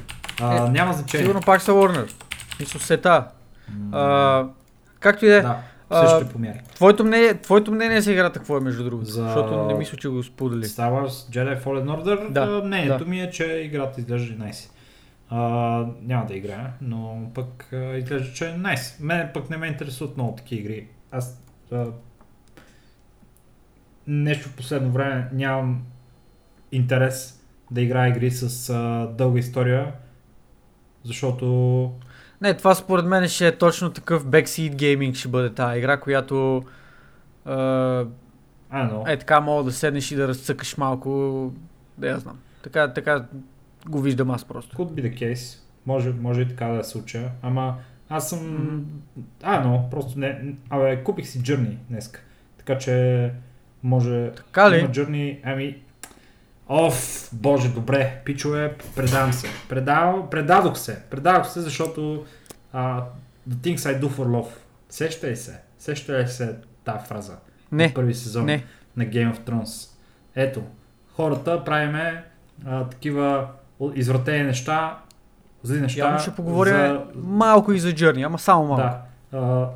А, 0.41 0.57
Е, 0.57 0.69
няма 0.69 0.93
значение. 0.93 1.25
Сигурно 1.25 1.41
пак 1.41 1.61
са 1.61 1.71
Warner. 1.71 2.11
Мисля 2.59 2.79
сета. 2.79 3.27
М, 3.69 3.89
А, 3.93 4.45
както 4.99 5.25
и 5.25 5.29
да 5.29 5.37
е. 5.37 5.43
Ще 6.17 6.29
помери. 6.29 6.61
Твоето 6.75 7.03
мнение, 7.05 7.33
твоето 7.33 7.71
мнение 7.71 8.01
за 8.01 8.11
играта 8.11 8.39
какво 8.39 8.57
е 8.57 8.61
между 8.61 8.83
другото? 8.83 9.09
За- 9.09 9.23
Защото 9.23 9.65
не 9.65 9.73
мисля, 9.73 9.97
че 9.97 10.09
го 10.09 10.23
сподели. 10.23 10.63
Star 10.63 10.91
Wars 10.91 11.07
Jedi 11.07 11.61
Fallen 11.61 11.85
Order, 11.87 12.31
Да, 12.31 12.61
мнението 12.65 13.03
да. 13.03 13.09
ми 13.09 13.21
е, 13.21 13.29
че 13.29 13.45
играта 13.45 14.01
изглежда 14.01 14.33
nice. 14.35 14.69
А, 15.29 15.39
няма 16.01 16.25
да 16.25 16.35
играя, 16.35 16.73
но 16.81 17.31
пък 17.33 17.69
а, 17.73 17.97
изглежда, 17.97 18.33
че 18.33 18.45
е 18.45 18.53
nice. 18.53 19.03
Мене 19.03 19.31
пък 19.33 19.49
не 19.49 19.57
ме 19.57 19.67
интересуват 19.67 20.17
много 20.17 20.35
такива 20.35 20.61
игри. 20.61 20.87
Аз 21.11 21.41
а, 21.71 21.85
нещо 24.07 24.49
в 24.49 24.55
последно 24.55 24.91
време 24.91 25.29
нямам 25.33 25.83
интерес 26.71 27.43
да 27.71 27.81
играя 27.81 28.09
игри 28.09 28.31
с 28.31 28.69
а, 28.69 29.07
дълга 29.07 29.39
история, 29.39 29.91
защото 31.03 31.91
Не, 32.43 32.53
това 32.53 32.75
според 32.75 33.05
мен 33.05 33.27
ще 33.27 33.47
е 33.47 33.57
точно 33.57 33.89
такъв 33.89 34.25
backseat 34.25 34.75
gaming 34.75 35.15
ще 35.15 35.27
бъде 35.27 35.53
тази 35.53 35.77
игра, 35.77 35.97
която 35.97 36.63
но, 38.73 39.03
е 39.07 39.17
така 39.17 39.39
мога 39.39 39.63
да 39.63 39.71
седнеш 39.71 40.11
и 40.11 40.15
да 40.15 40.27
разцъкаш 40.27 40.77
малко, 40.77 41.51
да 41.97 42.07
я 42.07 42.19
знам. 42.19 42.39
Така, 42.63 42.93
така 42.93 43.25
го 43.87 44.01
виждам 44.01 44.31
аз 44.31 44.45
просто. 44.45 44.77
could 44.77 44.91
be 44.91 45.13
the 45.13 45.19
case. 45.19 45.59
Може, 45.85 46.09
може 46.09 46.41
и 46.41 46.47
така 46.47 46.65
да 46.65 46.83
се 46.83 46.89
случа, 46.89 47.31
ама 47.41 47.75
аз 48.09 48.29
съм... 48.29 48.39
Мгм. 48.53 48.83
А, 49.43 49.67
но, 49.67 49.89
просто 49.91 50.19
не... 50.19 50.55
Абе, 50.69 51.03
купих 51.03 51.27
си 51.27 51.39
Journey 51.39 51.77
днес. 51.89 52.11
Така 52.57 52.77
че 52.77 53.31
може... 53.83 54.31
Така 54.31 54.71
ли? 54.71 54.79
Има 54.79 54.89
Journey, 54.89 55.39
ами... 55.43 55.82
Оф, 56.67 57.29
боже, 57.33 57.69
добре, 57.69 58.21
пичове, 58.25 58.75
предавам 58.95 59.33
се. 59.33 59.47
Предав, 59.69 60.29
предадох 60.29 60.77
се. 60.77 61.01
Предадох 61.09 61.47
се, 61.47 61.61
защото 61.61 62.25
uh, 62.75 63.01
The 63.49 63.55
Things 63.55 63.77
I 63.77 64.01
Do 64.01 64.07
for 64.09 64.25
Love. 64.27 64.49
Сеща 64.89 65.27
ли 65.27 65.35
се? 65.35 65.59
Сеща 65.79 66.19
ли 66.19 66.27
се 66.27 66.55
тази 66.85 67.05
фраза? 67.07 67.37
Не, 67.71 67.93
Първи 67.93 68.13
сезон 68.13 68.45
не. 68.45 68.63
на 68.97 69.03
Game 69.05 69.33
of 69.35 69.39
Thrones. 69.39 69.89
Ето, 70.35 70.61
хората 71.15 71.63
правиме 71.63 72.23
а, 72.65 72.83
такива 72.83 73.47
извратени 73.95 74.43
неща, 74.43 74.97
зли 75.63 75.81
неща. 75.81 75.99
Явно 75.99 76.19
ще 76.19 76.31
поговорим 76.35 76.73
за, 76.73 77.01
малко 77.15 77.73
и 77.73 77.79
за 77.79 77.89
Journey, 77.89 78.25
ама 78.25 78.39
само 78.39 78.67
малко. 78.67 78.81
да, 79.31 79.37
а, 79.37 79.67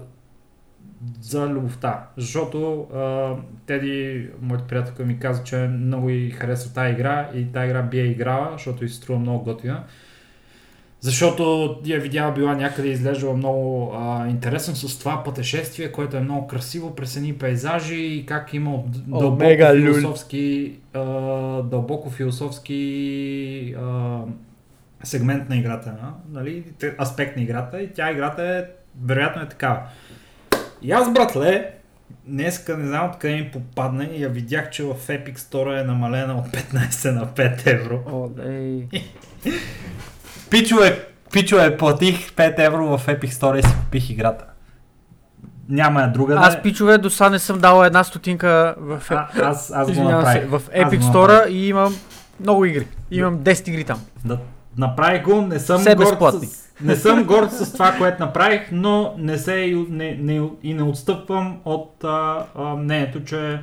за 1.22 1.48
любовта. 1.48 2.08
Защото 2.18 2.80
а, 2.82 3.34
Теди, 3.66 4.28
моят 4.42 4.64
приятелка 4.64 5.06
ми 5.06 5.20
каза, 5.20 5.44
че 5.44 5.58
много 5.58 6.10
и 6.10 6.30
харесва 6.30 6.74
тази 6.74 6.94
игра 6.94 7.30
и 7.36 7.52
тази 7.52 7.68
игра 7.68 7.82
би 7.82 8.00
я 8.00 8.06
играла, 8.06 8.50
защото 8.54 8.86
и 8.86 8.90
се 8.90 8.96
струва 8.96 9.20
много 9.20 9.44
готина. 9.44 9.84
Защото 11.02 11.76
я 11.86 12.00
видяла 12.00 12.34
била 12.34 12.56
някъде 12.56 12.88
изглеждала 12.88 13.34
много 13.34 13.92
а, 13.96 14.28
интересно 14.28 14.76
с 14.76 15.00
това 15.00 15.24
пътешествие, 15.24 15.92
което 15.92 16.18
е 16.18 16.22
много 16.22 16.48
красиво 16.48 16.96
през 16.96 17.16
едни 17.16 17.34
пейзажи 17.34 17.96
и 17.96 18.26
как 18.26 18.54
има 18.54 18.84
дълбоко 19.08 19.46
философски, 19.76 20.74
а, 20.94 21.02
дълбоко 21.62 22.10
философски 22.10 23.76
а, 23.80 24.20
сегмент 25.04 25.50
на 25.50 25.58
играта, 25.58 25.94
нали, 26.32 26.64
аспект 27.02 27.38
на 27.38 27.44
играта 27.44 27.82
и 27.82 27.94
тя 27.94 28.12
играта 28.12 28.44
е, 28.44 28.64
вероятно 29.06 29.42
е 29.42 29.50
такава. 29.50 29.80
И 30.82 30.92
аз, 30.92 31.14
братле, 31.14 31.72
днеска 32.26 32.78
не 32.78 32.88
знам 32.88 33.10
откъде 33.10 33.36
ми 33.36 33.52
попадна 33.52 34.04
и 34.04 34.24
я 34.24 34.30
видях, 34.30 34.70
че 34.70 34.84
в 34.84 34.96
Epic 35.08 35.38
Store 35.38 35.82
е 35.82 35.84
намалена 35.84 36.36
от 36.36 36.48
15 36.48 37.12
на 37.12 37.28
5 37.28 37.68
евро. 37.68 38.00
О. 38.12 38.30
Пичове, 40.50 41.08
пичове, 41.32 41.78
платих 41.78 42.32
5 42.32 42.66
евро 42.66 42.98
в 42.98 43.08
Epic 43.08 43.30
Store 43.30 43.60
и 43.60 43.64
си 43.64 43.76
купих 43.80 44.10
играта. 44.10 44.46
Няма 45.70 46.02
я 46.02 46.08
друга 46.08 46.36
Аз 46.40 46.62
пичове 46.62 46.98
до 46.98 47.10
сега 47.10 47.30
не 47.30 47.40
съм 47.40 47.60
дал 47.60 47.84
една 47.84 48.04
стотинка 48.04 48.76
в, 48.78 49.02
а, 49.10 49.28
аз, 49.42 49.72
аз 49.76 49.88
го 49.88 49.94
се, 49.94 50.46
в 50.46 50.62
Epic 50.76 51.02
Store 51.02 51.48
и 51.48 51.68
имам 51.68 51.96
много 52.40 52.66
игри. 52.66 52.88
Имам 53.12 53.40
10 53.40 53.70
игри 53.70 53.84
там. 53.84 54.02
Да, 54.26 54.38
направих 54.78 55.24
го, 55.24 55.42
не 55.42 55.60
съм 55.60 55.80
Все 55.80 55.96
горд 55.96 56.10
безплатни. 56.10 56.48
с, 56.48 56.67
не 56.82 56.96
съм 56.96 57.24
горд 57.24 57.52
с 57.52 57.74
това, 57.74 57.96
което 57.98 58.24
направих, 58.24 58.62
но 58.72 59.14
не 59.18 59.38
се 59.38 59.54
и 59.54 59.86
не, 59.90 60.18
не, 60.22 60.50
и 60.64 60.74
не 60.74 60.84
отстъпвам 60.84 61.58
от 61.66 62.04
а, 62.04 62.46
а, 62.56 62.64
мнението, 62.76 63.24
че 63.24 63.60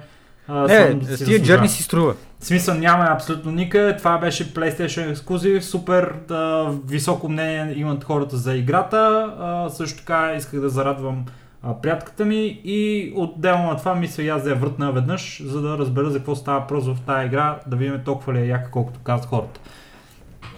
а, 0.48 0.66
Не, 0.66 0.90
съм 0.90 1.02
с 1.02 1.24
тия. 1.24 1.40
Journey 1.40 1.66
си 1.66 1.82
струва. 1.82 2.14
В 2.40 2.46
смисъл 2.46 2.74
няма 2.74 3.04
абсолютно 3.10 3.52
никъде. 3.52 3.96
Това 3.96 4.18
беше 4.18 4.54
PlayStation 4.54 5.10
ексклюзив. 5.10 5.64
Супер 5.64 6.14
да, 6.28 6.70
високо 6.86 7.28
мнение 7.28 7.74
имат 7.76 8.04
хората 8.04 8.36
за 8.36 8.54
играта. 8.54 9.32
А, 9.38 9.68
също 9.70 9.98
така 9.98 10.34
исках 10.36 10.60
да 10.60 10.68
зарадвам 10.68 11.24
а, 11.62 11.80
приятелката 11.80 12.24
ми 12.24 12.60
и 12.64 13.12
отделно 13.16 13.68
на 13.68 13.76
това 13.76 13.94
мисля 13.94 14.22
и 14.22 14.28
аз 14.28 14.42
да 14.42 14.50
я 14.50 14.56
въртна 14.56 14.92
веднъж, 14.92 15.42
за 15.44 15.60
да 15.60 15.78
разбера 15.78 16.10
за 16.10 16.18
какво 16.18 16.34
става 16.34 16.66
просто 16.66 16.94
в 16.94 17.00
тази 17.00 17.26
игра, 17.26 17.58
да 17.66 17.76
видим 17.76 18.00
толкова 18.04 18.34
ли 18.34 18.38
е 18.38 18.46
яка, 18.46 18.70
колкото 18.70 19.00
казват 19.00 19.28
хората. 19.28 19.60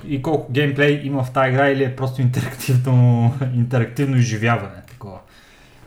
И 0.08 0.22
колко 0.22 0.52
геймплей 0.52 1.00
има 1.04 1.24
в 1.24 1.30
тази 1.30 1.48
игра 1.50 1.68
или 1.68 1.84
е 1.84 1.96
просто 1.96 2.22
интерактивно, 2.22 3.34
интерактивно 3.54 4.16
изживяване. 4.16 4.82
Такова. 4.88 5.18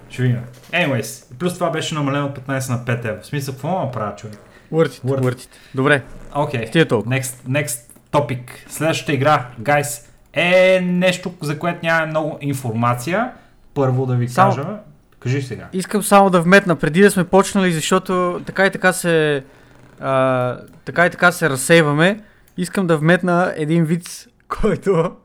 Ще 0.09 0.21
видим. 0.21 0.39
Anyways, 0.71 1.35
плюс 1.35 1.53
това 1.53 1.69
беше 1.69 1.95
намалено 1.95 2.25
от 2.25 2.39
15 2.39 2.47
на 2.69 2.79
5 2.79 3.05
евро. 3.05 3.21
В 3.21 3.25
смисъл, 3.25 3.53
какво 3.53 3.85
да 3.85 3.91
правя 3.91 4.15
човек? 4.15 4.37
Worth 4.73 4.87
it, 4.87 5.01
Worth 5.01 5.21
worth 5.21 5.35
it. 5.35 5.47
Добре, 5.75 6.01
Окей. 6.35 6.67
стига 6.67 6.85
толкова. 6.87 7.15
Next, 7.15 7.35
next 7.47 7.79
topic. 8.11 8.39
Следващата 8.69 9.13
игра, 9.13 9.45
guys, 9.61 10.05
е 10.33 10.81
нещо, 10.81 11.33
за 11.41 11.59
което 11.59 11.79
няма 11.83 12.05
много 12.05 12.37
информация. 12.41 13.31
Първо 13.73 14.05
да 14.05 14.15
ви 14.15 14.27
Само- 14.27 14.55
кажа. 14.55 14.67
Кажи 15.19 15.41
сега. 15.41 15.67
Искам 15.73 16.03
само 16.03 16.29
да 16.29 16.41
вметна, 16.41 16.75
преди 16.75 17.01
да 17.01 17.11
сме 17.11 17.23
почнали, 17.23 17.71
защото 17.71 18.41
така 18.45 18.65
и 18.65 18.71
така 18.71 18.93
се, 18.93 19.43
а, 19.99 20.57
така 20.85 21.05
и 21.05 21.09
така 21.09 21.31
се 21.31 21.49
разсейваме, 21.49 22.19
искам 22.61 22.87
да 22.87 22.97
вметна 22.97 23.53
един 23.55 23.85
вид, 23.85 24.27
който, 24.47 25.15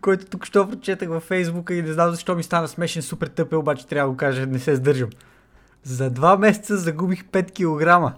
който 0.00 0.26
тук 0.26 0.44
що 0.44 0.68
прочетах 0.68 1.08
във 1.08 1.22
Фейсбука 1.22 1.74
и 1.74 1.82
не 1.82 1.92
знам 1.92 2.10
защо 2.10 2.34
ми 2.34 2.42
стана 2.42 2.68
смешен, 2.68 3.02
супер 3.02 3.26
тъпе, 3.26 3.56
обаче 3.56 3.86
трябва 3.86 4.08
да 4.08 4.10
го 4.10 4.16
кажа, 4.16 4.46
не 4.46 4.58
се 4.58 4.76
сдържам. 4.76 5.10
За 5.82 6.10
два 6.10 6.36
месеца 6.36 6.76
загубих 6.76 7.24
5 7.24 8.10
кг. 8.10 8.14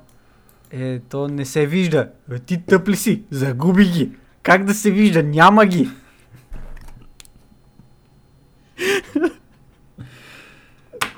Е, 0.71 0.99
то 0.99 1.29
не 1.29 1.45
се 1.45 1.67
вижда. 1.67 2.09
Бе, 2.29 2.39
ти 2.39 2.63
тъп 2.67 2.89
ли 2.89 2.97
си? 2.97 3.23
Загуби 3.31 3.85
ги. 3.85 4.11
Как 4.43 4.65
да 4.65 4.75
се 4.75 4.91
вижда? 4.91 5.23
Няма 5.23 5.67
ги. 5.67 5.91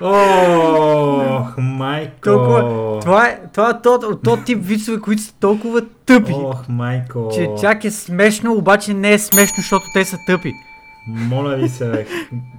Ох, 0.01 1.57
майко! 1.57 2.13
Толкова- 2.23 2.99
Това 2.99 3.25
е, 3.25 3.39
това 3.53 3.69
е 3.69 3.81
то, 3.83 3.99
то 4.15 4.37
тип 4.37 4.59
вицове, 4.61 4.99
които 4.99 5.21
са 5.21 5.33
толкова 5.33 5.81
тъпи. 6.05 6.33
Ох, 6.35 6.67
майко! 6.69 7.29
Че 7.33 7.49
тях 7.57 7.83
е 7.83 7.91
смешно, 7.91 8.53
обаче 8.53 8.93
не 8.93 9.13
е 9.13 9.19
смешно, 9.19 9.55
защото 9.57 9.85
те 9.93 10.05
са 10.05 10.17
тъпи. 10.27 10.53
Моля 11.07 11.55
ви 11.55 11.69
се, 11.69 11.85
бе. 11.85 12.05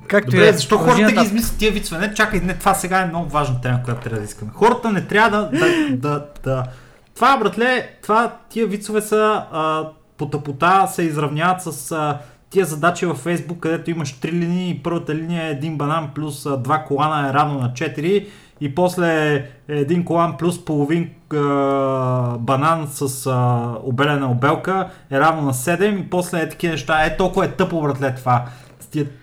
Както 0.07 0.29
и 0.29 0.33
Добре, 0.33 0.49
е. 0.49 0.53
защо 0.53 0.79
хората 0.79 0.97
ги 0.97 1.03
нататък. 1.03 1.25
измислят 1.25 1.59
тия 1.59 1.73
вицове? 1.73 2.01
Не, 2.01 2.15
чакай, 2.15 2.41
не, 2.41 2.55
това 2.55 2.75
сега 2.75 2.99
е 2.99 3.07
много 3.07 3.29
важна 3.29 3.61
тема, 3.61 3.81
която 3.85 4.01
трябва 4.01 4.19
да 4.19 4.25
искаме. 4.25 4.51
Хората 4.55 4.91
не 4.91 5.01
трябва 5.03 5.31
да... 5.33 5.51
да, 5.51 5.67
да, 5.91 6.27
да... 6.45 6.65
Това, 7.15 7.37
братле, 7.37 7.89
това, 8.03 8.33
тия 8.49 8.67
вицове 8.67 9.01
са 9.01 9.17
а, 9.53 9.85
по 10.17 10.27
тъпота 10.27 10.87
се 10.87 11.03
изравняват 11.03 11.63
с 11.63 11.93
а, 11.93 12.19
тия 12.51 12.67
задачи 12.67 13.07
във 13.07 13.25
Facebook, 13.25 13.61
където 13.61 13.91
имаш 13.91 14.13
три 14.13 14.33
линии 14.33 14.71
и 14.71 14.83
първата 14.83 15.15
линия 15.15 15.47
е 15.47 15.51
един 15.51 15.79
банан 15.79 16.11
плюс 16.15 16.47
два 16.59 16.79
колана 16.79 17.29
е 17.29 17.33
равно 17.33 17.59
на 17.59 17.73
4 17.73 18.27
и 18.61 18.75
после 18.75 19.35
е 19.35 19.45
един 19.69 20.05
колан 20.05 20.37
плюс 20.37 20.65
половин 20.65 21.11
а, 21.35 21.37
банан 22.39 22.89
с 22.91 23.27
а, 23.27 23.73
обелена 23.83 24.31
обелка 24.31 24.89
е 25.11 25.21
равно 25.21 25.43
на 25.43 25.55
7 25.55 26.01
и 26.01 26.11
после 26.11 26.39
е 26.41 26.49
такива 26.49 26.73
неща. 26.73 27.05
Е, 27.05 27.17
толкова 27.17 27.45
е 27.45 27.49
тъпо, 27.49 27.83
братле, 27.83 28.15
това. 28.15 28.45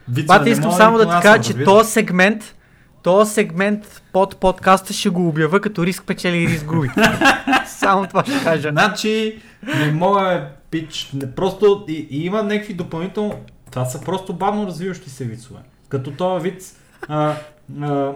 Бате, 0.08 0.50
искам 0.50 0.72
само 0.72 0.98
да 0.98 1.04
ти 1.04 1.22
кажа, 1.22 1.44
че 1.44 1.64
този 1.64 1.92
сегмент, 1.92 2.56
този 3.04 3.34
сегмент 3.34 4.02
под 4.14 4.38
подкаста 4.38 4.94
ще 4.94 5.10
го 5.10 5.28
обява 5.28 5.60
като 5.60 5.86
риск 5.86 6.04
печели 6.08 6.38
и 6.38 6.48
риск 6.48 6.66
губи. 6.66 6.90
само 7.66 8.08
това 8.08 8.24
ще 8.24 8.44
кажа. 8.44 8.70
Значи, 8.70 9.40
не 9.78 9.92
мога, 9.92 10.48
пич, 10.72 11.12
не, 11.14 11.32
просто 11.32 11.86
и, 11.88 12.08
и 12.10 12.26
има 12.26 12.44
някакви 12.44 12.74
допълнително, 12.74 13.34
това 13.72 13.86
са 13.86 14.02
просто 14.02 14.34
бавно 14.34 14.68
развиващи 14.68 15.10
се 15.10 15.26
вицове. 15.26 15.60
Като 15.90 16.12
този 16.12 16.50
вид 16.50 16.64
а, 17.08 17.36
а, 17.82 18.14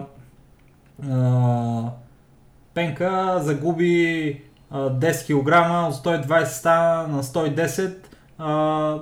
а, 1.10 1.90
Пенка 2.74 3.38
загуби 3.42 4.42
а, 4.70 4.78
10 4.78 5.26
кг 5.26 5.34
от 5.88 6.04
120 6.04 6.44
стана 6.44 7.08
на 7.08 7.22
110 7.22 7.96
а, 8.38 8.98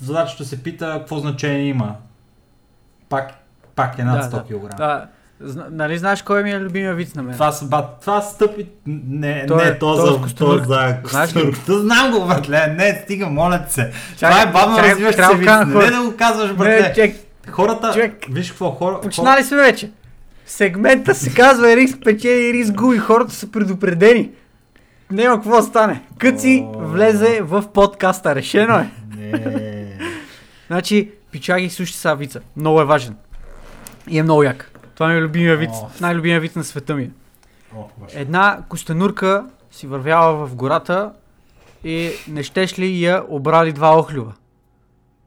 задачата 0.00 0.44
се 0.44 0.62
пита 0.62 0.96
какво 0.98 1.18
значение 1.18 1.68
има. 1.68 1.96
Пак, 3.08 3.32
пак 3.74 3.98
е 3.98 4.04
над 4.04 4.32
100 4.32 4.44
кг. 4.44 4.76
Да. 4.76 5.08
Зна, 5.42 5.66
нали 5.70 5.98
знаеш 5.98 6.22
кой 6.22 6.42
ми 6.42 6.50
е 6.50 6.60
любимия 6.60 6.94
виц 6.94 7.14
на 7.14 7.22
мен? 7.22 7.32
Това, 7.32 7.52
ба, 7.62 7.84
това 8.00 8.20
стъпи... 8.20 8.66
Не, 8.86 9.46
Той 9.46 9.62
е- 9.62 9.64
не, 9.64 9.78
то 9.78 9.92
е 9.92 9.96
за, 9.96 10.28
с 10.28 10.34
то 10.34 10.58
за 10.58 10.64
Знаеш 10.64 10.96
ли? 10.96 11.02
костенурката. 11.34 11.80
Знам 11.80 12.10
го, 12.10 12.26
братле. 12.26 12.66
Не, 12.66 13.00
стига, 13.04 13.26
моля 13.26 13.64
те 13.66 13.72
се. 13.72 13.90
Чакай, 14.18 14.38
това 14.38 14.42
е 14.42 14.52
бавно 14.52 14.76
трябва 14.76 15.12
се 15.12 15.18
кажа 15.18 15.64
Не 15.66 15.90
да 15.90 16.02
го 16.02 16.16
казваш, 16.16 16.50
Не, 16.50 16.56
братле. 16.56 16.92
чек, 16.94 17.16
Хората... 17.50 17.92
човек. 17.92 18.24
Виж 18.30 18.50
какво, 18.50 18.70
хора... 18.70 19.00
почнали 19.00 19.44
сме 19.44 19.56
вече. 19.56 19.90
Сегмента 20.46 21.14
се 21.14 21.34
казва 21.34 21.76
риск 21.76 21.98
печели, 22.04 22.52
риск 22.52 22.74
губи. 22.74 22.98
Хората 22.98 23.32
са 23.34 23.50
предупредени. 23.50 24.30
Няма 25.10 25.36
какво 25.36 25.62
стане. 25.62 26.02
Къци 26.18 26.66
влезе 26.74 27.40
в 27.42 27.64
подкаста. 27.74 28.34
Решено 28.34 28.74
е. 28.74 28.90
Не. 29.16 29.86
Значи, 30.66 31.10
пичаги, 31.30 31.70
слушайте 31.70 31.98
сега 31.98 32.14
вица. 32.14 32.40
Много 32.56 32.80
е 32.80 32.84
важен. 32.84 33.14
И 34.08 34.18
е 34.18 34.22
много 34.22 34.42
як. 34.42 34.70
Това 35.00 35.10
ми 35.10 35.18
е 35.18 35.22
любимия 35.22 35.56
виц. 35.56 35.70
О. 35.72 35.88
Най-любимия 36.00 36.40
виц 36.40 36.54
на 36.54 36.64
света 36.64 36.94
ми. 36.94 37.10
О. 37.76 37.84
Една 38.14 38.58
костенурка 38.68 39.46
си 39.70 39.86
вървяла 39.86 40.46
в 40.46 40.54
гората 40.54 41.12
и 41.84 42.10
не 42.28 42.42
щеш 42.42 42.78
ли 42.78 43.04
я 43.04 43.24
обрали 43.28 43.72
два 43.72 43.98
охлюва. 43.98 44.32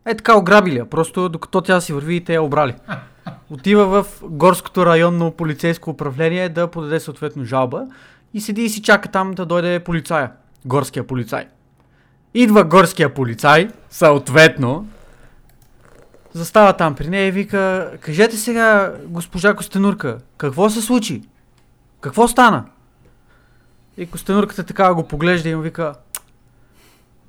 Е 0.06 0.16
така 0.16 0.38
ограбили 0.38 0.78
я, 0.78 0.90
просто 0.90 1.30
докато 1.30 1.62
тя 1.62 1.82
си 1.82 1.94
върви 1.94 2.16
и 2.16 2.24
те 2.24 2.34
я 2.34 2.44
обрали. 2.44 2.76
Отива 3.50 4.04
в 4.04 4.22
горското 4.24 4.86
районно 4.86 5.32
полицейско 5.32 5.90
управление 5.90 6.50
да 6.50 6.68
подаде 6.68 7.00
съответно 7.00 7.46
жалба 7.46 7.88
и 8.34 8.42
седи 8.42 8.62
и 8.62 8.70
си 8.70 8.82
чака 8.82 9.12
там 9.12 9.32
да 9.32 9.46
дойде 9.46 9.80
полицая. 9.80 10.32
Горския 10.66 11.08
полицай. 11.08 11.48
Идва 12.34 12.64
горския 12.64 13.14
полицай, 13.14 13.70
съответно, 13.90 14.88
застава 16.34 16.74
там 16.74 16.96
при 16.96 17.10
нея 17.10 17.28
и 17.28 17.32
вика, 17.32 17.92
кажете 18.02 18.38
сега, 18.38 18.96
госпожа 19.06 19.56
Костенурка, 19.56 20.18
какво 20.38 20.70
се 20.70 20.82
случи? 20.82 21.22
Какво 22.02 22.28
стана? 22.28 22.66
И 23.98 24.06
Костенурката 24.06 24.64
така 24.64 24.94
го 24.94 25.08
поглежда 25.08 25.50
и 25.50 25.56
му 25.56 25.62
вика 25.62 25.94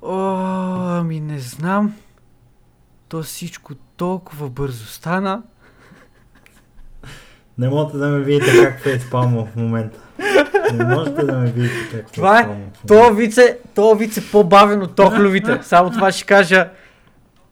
О, 0.01 0.17
ами 0.99 1.19
не 1.19 1.39
знам. 1.39 1.95
То 3.09 3.23
всичко 3.23 3.73
толкова 3.97 4.49
бързо 4.49 4.85
стана. 4.85 5.41
Не 7.57 7.69
можете 7.69 7.97
да 7.97 8.07
ме 8.07 8.19
видите 8.19 8.63
как 8.63 8.81
фейспалма 8.81 9.45
в 9.45 9.55
момента. 9.55 9.99
Не 10.73 10.85
можете 10.85 11.23
да 11.23 11.37
ме 11.37 11.51
видите 11.51 11.89
как 11.91 12.11
Това 12.11 12.39
е, 12.39 12.47
то 12.87 13.13
виц 13.13 13.37
е, 13.37 13.59
то 13.75 13.95
виц 13.95 14.17
е 14.17 14.31
по-бавен 14.31 14.81
от 14.81 14.95
тохлювите. 14.95 15.59
Само 15.63 15.89
това 15.89 16.11
ще 16.11 16.25
кажа. 16.25 16.69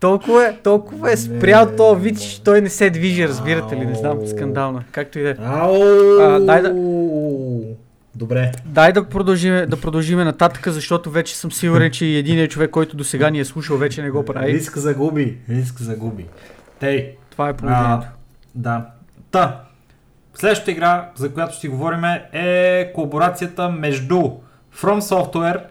Толкова 0.04 0.48
е, 0.48 0.54
толкова 0.54 1.12
е 1.12 1.18
спрял 1.18 1.66
Не, 1.66 1.76
то 1.76 1.96
не. 1.96 2.16
че 2.16 2.44
той 2.44 2.62
не 2.62 2.70
се 2.70 2.90
движи, 2.90 3.28
разбирате 3.28 3.76
ли, 3.76 3.86
не 3.86 3.96
знам, 3.96 4.18
Ау. 4.18 4.28
скандална. 4.28 4.84
Както 4.92 5.20
и 5.20 5.24
да 5.24 5.30
е. 5.30 5.34
Дай 6.40 6.62
да- 6.62 6.74
Добре. 8.16 8.52
Дай 8.66 8.94
да 8.94 9.04
продължиме, 9.06 9.66
да 9.66 9.78
продължиме 9.78 10.24
нататък, 10.24 10.68
защото 10.68 11.12
вече 11.12 11.36
съм 11.38 11.52
сигурен, 11.52 11.92
че 11.92 12.06
и 12.06 12.18
единият 12.18 12.52
човек, 12.52 12.70
който 12.70 12.98
до 12.98 13.04
сега 13.04 13.30
ни 13.30 13.40
е 13.40 13.46
слушал, 13.46 13.78
вече 13.78 14.02
не 14.02 14.10
го 14.10 14.26
прави. 14.26 14.54
Риск 14.54 14.78
загуби. 14.78 15.38
Риск 15.50 15.82
загуби. 15.82 16.26
Тей. 16.80 17.16
Това 17.30 17.50
е 17.50 17.54
положението. 17.54 17.88
А, 17.90 18.12
да. 18.56 18.86
Та. 19.32 19.62
Следващата 20.36 20.72
игра, 20.72 21.10
за 21.16 21.34
която 21.34 21.56
ще 21.56 21.68
говорим 21.68 22.04
е 22.34 22.92
колаборацията 22.96 23.70
между 23.70 24.16
From 24.76 25.00
Software, 25.02 25.62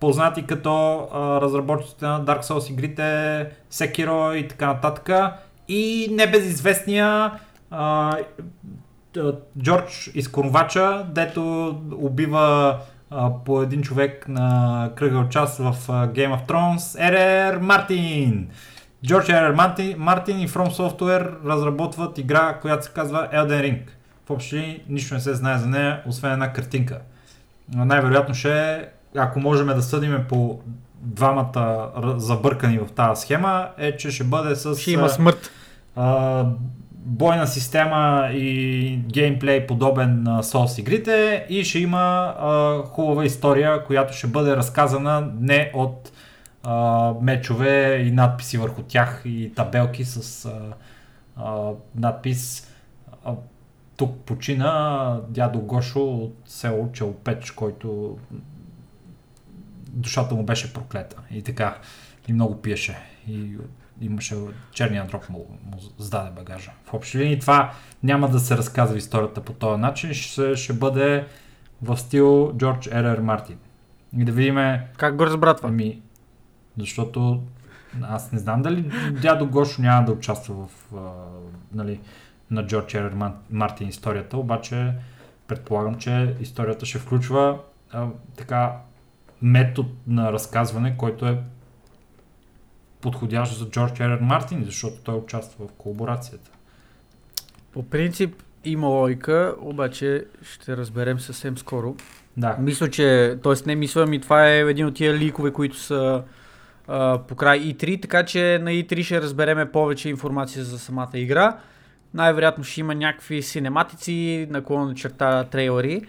познати 0.00 0.46
като 0.46 0.96
а, 1.12 1.40
разработчиците 1.40 2.06
на 2.06 2.24
Dark 2.24 2.42
Souls 2.42 2.70
игрите, 2.70 3.48
Sekiro 3.72 4.34
и 4.34 4.48
така 4.48 4.66
нататък, 4.66 5.10
и 5.68 6.08
небезизвестния 6.10 7.32
а, 7.70 8.16
Джордж 9.58 10.10
Изкорвача, 10.14 11.06
дето 11.08 11.68
убива 11.98 12.78
а, 13.10 13.30
по 13.44 13.62
един 13.62 13.82
човек 13.82 14.28
на 14.28 14.90
кръгъл 14.96 15.28
час 15.28 15.58
в 15.58 15.74
а, 15.88 16.08
Game 16.08 16.38
of 16.38 16.48
Thrones, 16.48 17.08
Ерер 17.08 17.58
Мартин. 17.58 18.48
Джордж 19.06 19.28
Ерер 19.28 19.52
Мартин, 19.98 20.40
и 20.40 20.48
From 20.48 20.68
Software 20.70 21.44
разработват 21.46 22.18
игра, 22.18 22.58
която 22.60 22.84
се 22.84 22.92
казва 22.92 23.28
Elden 23.34 23.62
Ring. 23.62 23.80
В 24.26 24.30
общи 24.30 24.56
линии 24.56 24.82
нищо 24.88 25.14
не 25.14 25.20
се 25.20 25.34
знае 25.34 25.58
за 25.58 25.66
нея, 25.66 26.02
освен 26.06 26.32
една 26.32 26.52
картинка. 26.52 27.00
Но 27.74 27.84
Най-вероятно 27.84 28.34
ще 28.34 28.72
е, 28.72 28.84
ако 29.16 29.40
можем 29.40 29.66
да 29.66 29.82
съдиме 29.82 30.26
по 30.28 30.60
двамата 31.00 31.90
забъркани 32.16 32.78
в 32.78 32.92
тази 32.92 33.20
схема, 33.20 33.68
е, 33.78 33.96
че 33.96 34.10
ще 34.10 34.24
бъде 34.24 34.56
с 34.56 34.76
Ще 34.76 34.90
има 34.90 35.08
смърт. 35.08 35.50
а, 35.96 36.44
бойна 36.92 37.46
система 37.46 38.28
и 38.32 38.96
геймплей 38.96 39.66
подобен 39.66 40.22
на 40.22 40.42
Souls 40.42 40.80
игрите 40.80 41.46
и 41.48 41.64
ще 41.64 41.78
има 41.78 42.34
а, 42.38 42.82
хубава 42.82 43.24
история, 43.24 43.84
която 43.84 44.14
ще 44.14 44.26
бъде 44.26 44.56
разказана 44.56 45.28
не 45.40 45.70
от 45.74 46.12
а, 46.62 47.12
мечове 47.20 47.96
и 47.96 48.10
надписи 48.10 48.58
върху 48.58 48.82
тях 48.82 49.22
и 49.24 49.52
табелки 49.56 50.04
с 50.04 50.44
а, 50.44 50.52
а, 51.36 51.70
надпис 51.96 52.70
а, 53.24 53.32
тук 53.96 54.16
почина 54.16 55.20
дядо 55.28 55.60
Гошо 55.60 56.00
от 56.00 56.36
село 56.46 56.92
Челпеч, 56.92 57.50
който 57.50 58.18
душата 59.94 60.34
му 60.34 60.42
беше 60.42 60.72
проклета. 60.72 61.16
И 61.30 61.42
така 61.42 61.78
и 62.28 62.32
много 62.32 62.62
пиеше. 62.62 62.96
И 63.28 63.56
имаше 64.00 64.34
черния 64.72 65.06
дроб 65.06 65.28
му, 65.28 65.46
му 65.64 65.78
сдаде 65.98 66.30
багажа. 66.30 66.70
В 66.84 66.94
общи 66.94 67.18
линии 67.18 67.38
това 67.38 67.72
няма 68.02 68.28
да 68.28 68.40
се 68.40 68.56
разказва 68.56 68.98
историята 68.98 69.40
по 69.40 69.52
този 69.52 69.80
начин, 69.80 70.14
ще, 70.14 70.56
ще 70.56 70.72
бъде 70.72 71.26
в 71.82 71.96
стил 71.96 72.52
Джордж 72.56 72.86
Ерер 72.86 73.18
Мартин. 73.18 73.58
И 74.18 74.24
да 74.24 74.32
видим, 74.32 74.58
Как 74.96 75.16
го 75.16 75.26
разбра 75.26 75.56
това? 75.56 75.68
ами, 75.68 76.02
защото 76.78 77.42
аз 78.02 78.32
не 78.32 78.38
знам 78.38 78.62
дали 78.62 78.90
дядо 79.22 79.46
Гошо 79.46 79.82
няма 79.82 80.06
да 80.06 80.12
участва 80.12 80.54
в, 80.54 80.94
а, 80.96 80.98
нали, 81.72 82.00
на 82.50 82.66
Джордж 82.66 82.94
Ерер 82.94 83.14
Мар- 83.14 83.34
Мартин 83.50 83.88
историята, 83.88 84.36
обаче 84.38 84.92
предполагам, 85.46 85.94
че 85.94 86.36
историята 86.40 86.86
ще 86.86 86.98
включва 86.98 87.58
а, 87.92 88.06
така 88.36 88.76
метод 89.44 89.88
на 90.06 90.32
разказване, 90.32 90.96
който 90.96 91.26
е 91.26 91.38
подходящ 93.00 93.58
за 93.58 93.70
Джордж 93.70 94.00
Ерер 94.00 94.18
Мартин, 94.20 94.64
защото 94.64 94.96
той 95.02 95.14
участва 95.14 95.66
в 95.66 95.72
колаборацията. 95.72 96.50
По 97.72 97.82
принцип 97.82 98.42
има 98.64 98.88
логика, 98.88 99.54
обаче 99.60 100.24
ще 100.42 100.76
разберем 100.76 101.20
съвсем 101.20 101.58
скоро. 101.58 101.96
Да, 102.36 102.56
Мисля, 102.60 102.90
че, 102.90 103.38
т.е. 103.42 103.52
не 103.66 103.74
мисля, 103.74 104.06
ми 104.06 104.20
това 104.20 104.48
е 104.48 104.58
един 104.60 104.86
от 104.86 104.94
тия 104.94 105.14
ликове, 105.14 105.50
които 105.50 105.76
са 105.76 106.22
а, 106.88 107.18
по 107.18 107.34
край 107.34 107.60
E3, 107.60 108.02
така 108.02 108.24
че 108.24 108.58
на 108.62 108.70
E3 108.70 109.02
ще 109.02 109.20
разбереме 109.20 109.72
повече 109.72 110.08
информация 110.08 110.64
за 110.64 110.78
самата 110.78 111.10
игра. 111.14 111.56
Най-вероятно 112.14 112.64
ще 112.64 112.80
има 112.80 112.94
някакви 112.94 113.42
синематици, 113.42 114.46
наклонна 114.50 114.94
черта 114.94 115.44
трейлери, 115.44 116.02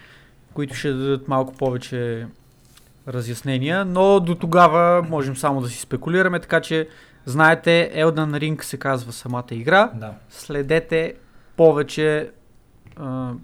които 0.53 0.75
ще 0.75 0.93
дадат 0.93 1.27
малко 1.27 1.53
повече 1.53 2.27
разяснения, 3.07 3.85
но 3.85 4.19
до 4.19 4.35
тогава 4.35 5.03
можем 5.09 5.35
само 5.35 5.61
да 5.61 5.67
си 5.67 5.79
спекулираме, 5.79 6.39
така 6.39 6.61
че 6.61 6.87
знаете, 7.25 7.91
Elden 7.95 8.39
Ring 8.39 8.63
се 8.63 8.77
казва 8.77 9.11
самата 9.11 9.45
игра. 9.51 9.91
да. 9.95 10.13
Следете 10.29 11.13
повече, 11.57 12.31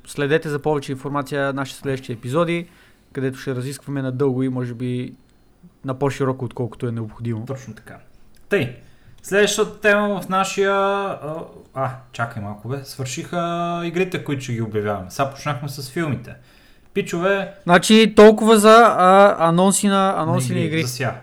следете 0.07 0.49
за 0.49 0.59
повече 0.59 0.91
информация 0.91 1.45
на 1.45 1.53
нашите 1.53 1.80
следващи 1.80 2.12
епизоди, 2.12 2.70
където 3.14 3.38
ще 3.38 3.55
разискваме 3.55 4.01
надълго 4.01 4.43
и 4.43 4.49
може 4.49 4.74
би 4.74 5.14
на 5.86 5.99
по-широко, 5.99 6.45
отколкото 6.45 6.88
е 6.88 6.91
необходимо. 6.91 7.45
Точно 7.45 7.74
така. 7.74 7.97
Тъй, 8.49 8.76
следващата 9.24 9.80
тема 9.80 10.22
в 10.22 10.30
нашия... 10.30 10.74
А, 11.74 11.95
чакай 12.12 12.43
малко 12.43 12.68
бе. 12.68 12.84
Свършиха 12.84 13.82
игрите, 13.84 14.24
които 14.24 14.43
ще 14.43 14.53
ги 14.53 14.62
обявяваме. 14.62 15.12
Сега 15.12 15.30
почнахме 15.30 15.70
с 15.70 15.91
филмите. 15.91 16.36
Пичове, 16.93 17.53
Значи 17.63 18.13
толкова 18.15 18.57
за 18.57 18.95
а, 18.97 19.35
анонси 19.47 19.87
на, 19.87 20.13
анонси 20.17 20.53
на 20.53 20.59
игри. 20.59 20.81
За 20.81 20.87
сега. 20.87 21.15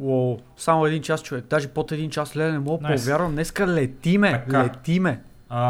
Уоу, 0.00 0.38
само 0.56 0.86
един 0.86 1.02
час 1.02 1.22
човек, 1.22 1.44
даже 1.50 1.68
под 1.68 1.92
един 1.92 2.10
час, 2.10 2.36
леле, 2.36 2.52
не 2.52 2.58
мога 2.58 2.86
Nice. 2.88 2.96
повярвам, 2.96 3.32
днеска 3.32 3.66
летиме, 3.66 4.32
Така. 4.32 4.64
летиме. 4.64 5.20
А, 5.48 5.62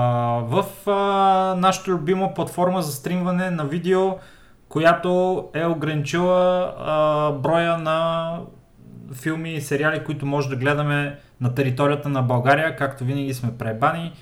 в 0.42 0.64
а, 0.90 1.54
нашата 1.58 1.90
любима 1.90 2.34
платформа 2.34 2.82
за 2.82 2.92
стримване 2.92 3.50
на 3.50 3.64
видео, 3.64 4.12
която 4.68 5.44
е 5.54 5.66
ограничила 5.66 6.74
а, 6.78 7.30
броя 7.32 7.78
на 7.78 8.30
филми 9.12 9.54
и 9.54 9.60
сериали, 9.60 10.04
които 10.04 10.26
може 10.26 10.48
да 10.48 10.56
гледаме 10.56 11.18
на 11.40 11.54
територията 11.54 12.08
на 12.08 12.22
България, 12.22 12.76
както 12.76 13.04
винаги 13.04 13.34
сме 13.34 13.58
пребани. 13.58 14.12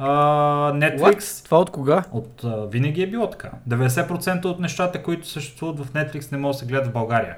Netflix. 0.00 1.18
What? 1.18 1.44
Това 1.44 1.58
от 1.58 1.70
кога? 1.70 2.04
От, 2.12 2.44
а, 2.44 2.66
винаги 2.66 3.02
е 3.02 3.06
било 3.06 3.30
така. 3.30 3.50
90% 3.68 4.44
от 4.44 4.60
нещата, 4.60 5.02
които 5.02 5.28
съществуват 5.28 5.78
в 5.78 5.92
Netflix, 5.92 6.32
не 6.32 6.38
могат 6.38 6.54
да 6.54 6.58
се 6.58 6.66
гледат 6.66 6.86
в 6.86 6.92
България. 6.92 7.36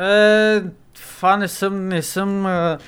Е, 0.00 0.62
това 0.94 1.36
не 1.36 1.48
съм, 1.48 1.88
не 1.88 2.02
съм 2.02 2.46
а, 2.46 2.78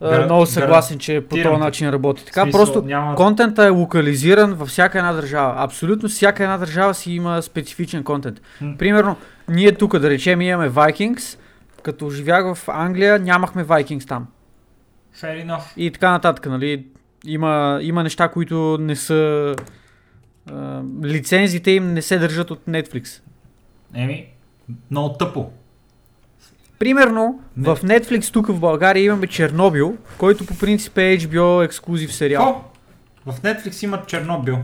а, 0.00 0.24
много 0.24 0.46
съгласен, 0.46 0.98
че 0.98 1.20
по 1.20 1.36
този 1.36 1.56
начин 1.56 1.90
работи. 1.90 2.24
Така, 2.24 2.42
Смисъл, 2.42 2.64
просто 2.64 2.82
няма... 2.82 3.14
контента 3.14 3.64
е 3.64 3.68
локализиран 3.68 4.54
във 4.54 4.68
всяка 4.68 4.98
една 4.98 5.12
държава. 5.12 5.54
Абсолютно 5.56 6.08
всяка 6.08 6.42
една 6.42 6.58
държава 6.58 6.94
си 6.94 7.12
има 7.12 7.42
специфичен 7.42 8.04
контент. 8.04 8.40
М. 8.60 8.74
Примерно, 8.78 9.16
ние 9.48 9.72
тук, 9.72 9.98
да 9.98 10.10
речем, 10.10 10.40
имаме 10.40 10.70
Vikings, 10.70 11.38
като 11.82 12.10
живях 12.10 12.54
в 12.54 12.68
Англия, 12.68 13.18
нямахме 13.18 13.64
Vikings 13.64 14.08
там. 14.08 14.26
Fair 15.20 15.46
enough. 15.46 15.62
И 15.76 15.90
така 15.90 16.10
нататък, 16.10 16.46
нали? 16.46 16.86
Има, 17.26 17.78
има 17.82 18.02
неща, 18.02 18.28
които 18.28 18.78
не 18.80 18.96
са... 18.96 19.54
А, 20.52 20.82
лицензите 21.04 21.70
им 21.70 21.92
не 21.94 22.02
се 22.02 22.18
държат 22.18 22.50
от 22.50 22.60
Netflix. 22.60 23.20
Еми, 23.94 24.26
много 24.90 25.12
тъпо. 25.12 25.50
Примерно, 26.78 27.40
Не. 27.56 27.64
в 27.66 27.76
Netflix 27.76 28.32
тук 28.32 28.46
в 28.46 28.60
България 28.60 29.04
имаме 29.04 29.26
Чернобил, 29.26 29.96
който 30.18 30.46
по 30.46 30.58
принцип 30.58 30.98
е 30.98 31.18
HBO 31.18 31.64
ексклюзив 31.64 32.14
сериал. 32.14 32.64
О, 33.26 33.32
в 33.32 33.40
Netflix 33.40 33.84
имат 33.84 34.06
Чернобил. 34.08 34.58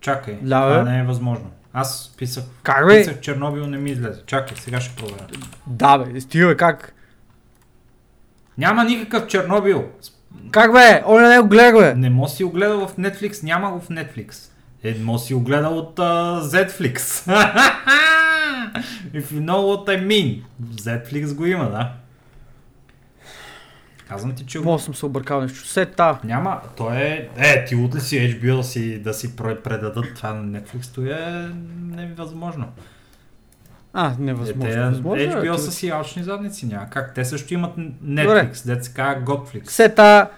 Чакай, 0.00 0.38
Да, 0.42 0.60
това 0.60 0.92
не 0.92 1.00
е 1.00 1.04
възможно. 1.04 1.50
Аз 1.72 2.14
писах, 2.18 2.44
Как 2.62 2.86
бе? 2.86 2.98
писах 2.98 3.20
Чернобил, 3.20 3.66
не 3.66 3.78
ми 3.78 3.90
излезе. 3.90 4.22
Чакай, 4.26 4.56
сега 4.56 4.80
ще 4.80 4.96
проверя. 4.96 5.26
Да 5.66 5.98
бе, 5.98 6.20
стига 6.20 6.56
как? 6.56 6.94
Няма 8.58 8.84
никакъв 8.84 9.26
Чернобил. 9.26 9.84
Как 10.54 10.72
бе? 10.72 11.02
Оля 11.06 11.28
не 11.28 11.40
го 11.40 11.48
гледах 11.48 11.74
бе. 11.74 11.94
Не 11.94 12.10
мо 12.10 12.28
си 12.28 12.44
огледал 12.44 12.88
в 12.88 12.96
Netflix, 12.96 13.42
няма 13.44 13.72
го 13.72 13.80
в 13.80 13.88
Netflix. 13.88 14.50
Е, 14.84 14.96
мо 15.00 15.18
си 15.18 15.34
огледал 15.34 15.78
от 15.78 15.96
uh, 15.96 16.40
Zflix. 16.40 16.98
If 19.14 19.24
you 19.24 19.40
know 19.40 19.60
what 19.60 19.88
I 19.88 20.06
mean. 20.06 20.42
Zflix 20.74 21.34
го 21.34 21.46
има, 21.46 21.70
да. 21.70 21.92
Казвам 24.08 24.34
ти, 24.34 24.46
че 24.46 24.58
го... 24.58 24.64
Мога 24.64 24.78
съм 24.78 24.94
се 24.94 25.06
объркал 25.06 25.40
нещо. 25.40 25.68
Сета. 25.68 26.18
Няма, 26.24 26.60
то 26.76 26.90
е... 26.90 27.28
Е, 27.36 27.64
ти 27.64 27.74
от 27.76 27.94
ли 27.94 28.00
си 28.00 28.16
HBO 28.16 28.56
да 28.56 28.64
си, 28.64 28.98
да 28.98 29.14
си 29.14 29.36
пре- 29.36 29.60
предадат 29.60 30.14
това 30.14 30.32
на 30.32 30.60
Netflix, 30.60 30.94
то 30.94 31.00
е 31.02 31.48
невъзможно. 31.86 32.66
А, 33.92 34.06
Е, 34.08 34.14
невъзможно. 34.18 34.72
те, 34.72 34.80
Възможно 34.80 35.22
е, 35.24 35.28
HBO 35.28 35.56
са 35.56 35.72
си 35.72 35.88
алчни 35.88 36.22
задници, 36.22 36.66
няма 36.66 36.90
как. 36.90 37.14
Те 37.14 37.24
също 37.24 37.54
имат 37.54 37.76
Netflix, 38.04 38.52
се 38.80 38.92
казва 38.92 39.22
Godflix. 39.22 39.68
Сета. 39.68 40.28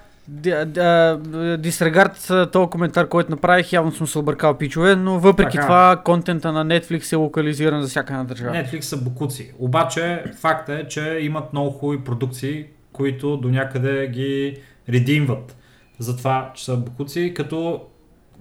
Дисрегард 1.59 2.31
този 2.53 2.71
коментар, 2.71 3.09
който 3.09 3.31
направих, 3.31 3.73
явно 3.73 3.93
съм 3.93 4.07
се 4.07 4.19
объркал 4.19 4.59
пичове, 4.59 4.97
но 4.97 5.19
въпреки 5.19 5.57
Така. 5.57 5.67
това 5.67 6.03
контента 6.05 6.53
на 6.53 6.67
Netflix 6.67 7.13
е 7.13 7.17
локализиран 7.17 7.83
за 7.83 7.89
всяка 7.89 8.13
една 8.13 8.25
държава. 8.25 8.55
Netflix 8.55 8.81
са 8.81 8.97
букуци. 8.97 9.55
Обаче 9.59 10.25
факта 10.41 10.75
е, 10.75 10.89
че 10.89 11.19
имат 11.21 11.53
много 11.53 11.71
хубави 11.71 12.05
продукции, 12.05 12.67
които 12.93 13.37
до 13.37 13.49
някъде 13.49 14.09
ги 14.09 14.57
редимват. 14.89 15.57
За 15.99 16.17
това, 16.17 16.53
че 16.55 16.65
са 16.65 16.77
букуци, 16.77 17.35
като 17.37 17.83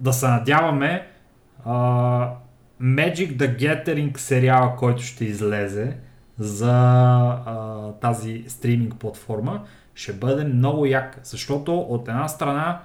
да 0.00 0.12
се 0.12 0.28
надяваме 0.28 1.06
а, 1.64 1.72
Magic 2.82 3.36
the 3.36 3.58
Gathering 3.58 4.18
сериала, 4.18 4.76
който 4.76 5.02
ще 5.02 5.24
излезе 5.24 5.96
за 6.38 6.72
а, 6.72 7.92
тази 8.00 8.44
стриминг 8.48 8.94
платформа, 8.94 9.60
ще 9.96 10.12
бъде 10.12 10.44
много 10.44 10.86
як, 10.86 11.20
защото 11.22 11.78
от 11.78 12.08
една 12.08 12.28
страна 12.28 12.80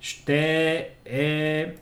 ще 0.00 0.90
е 1.04 1.74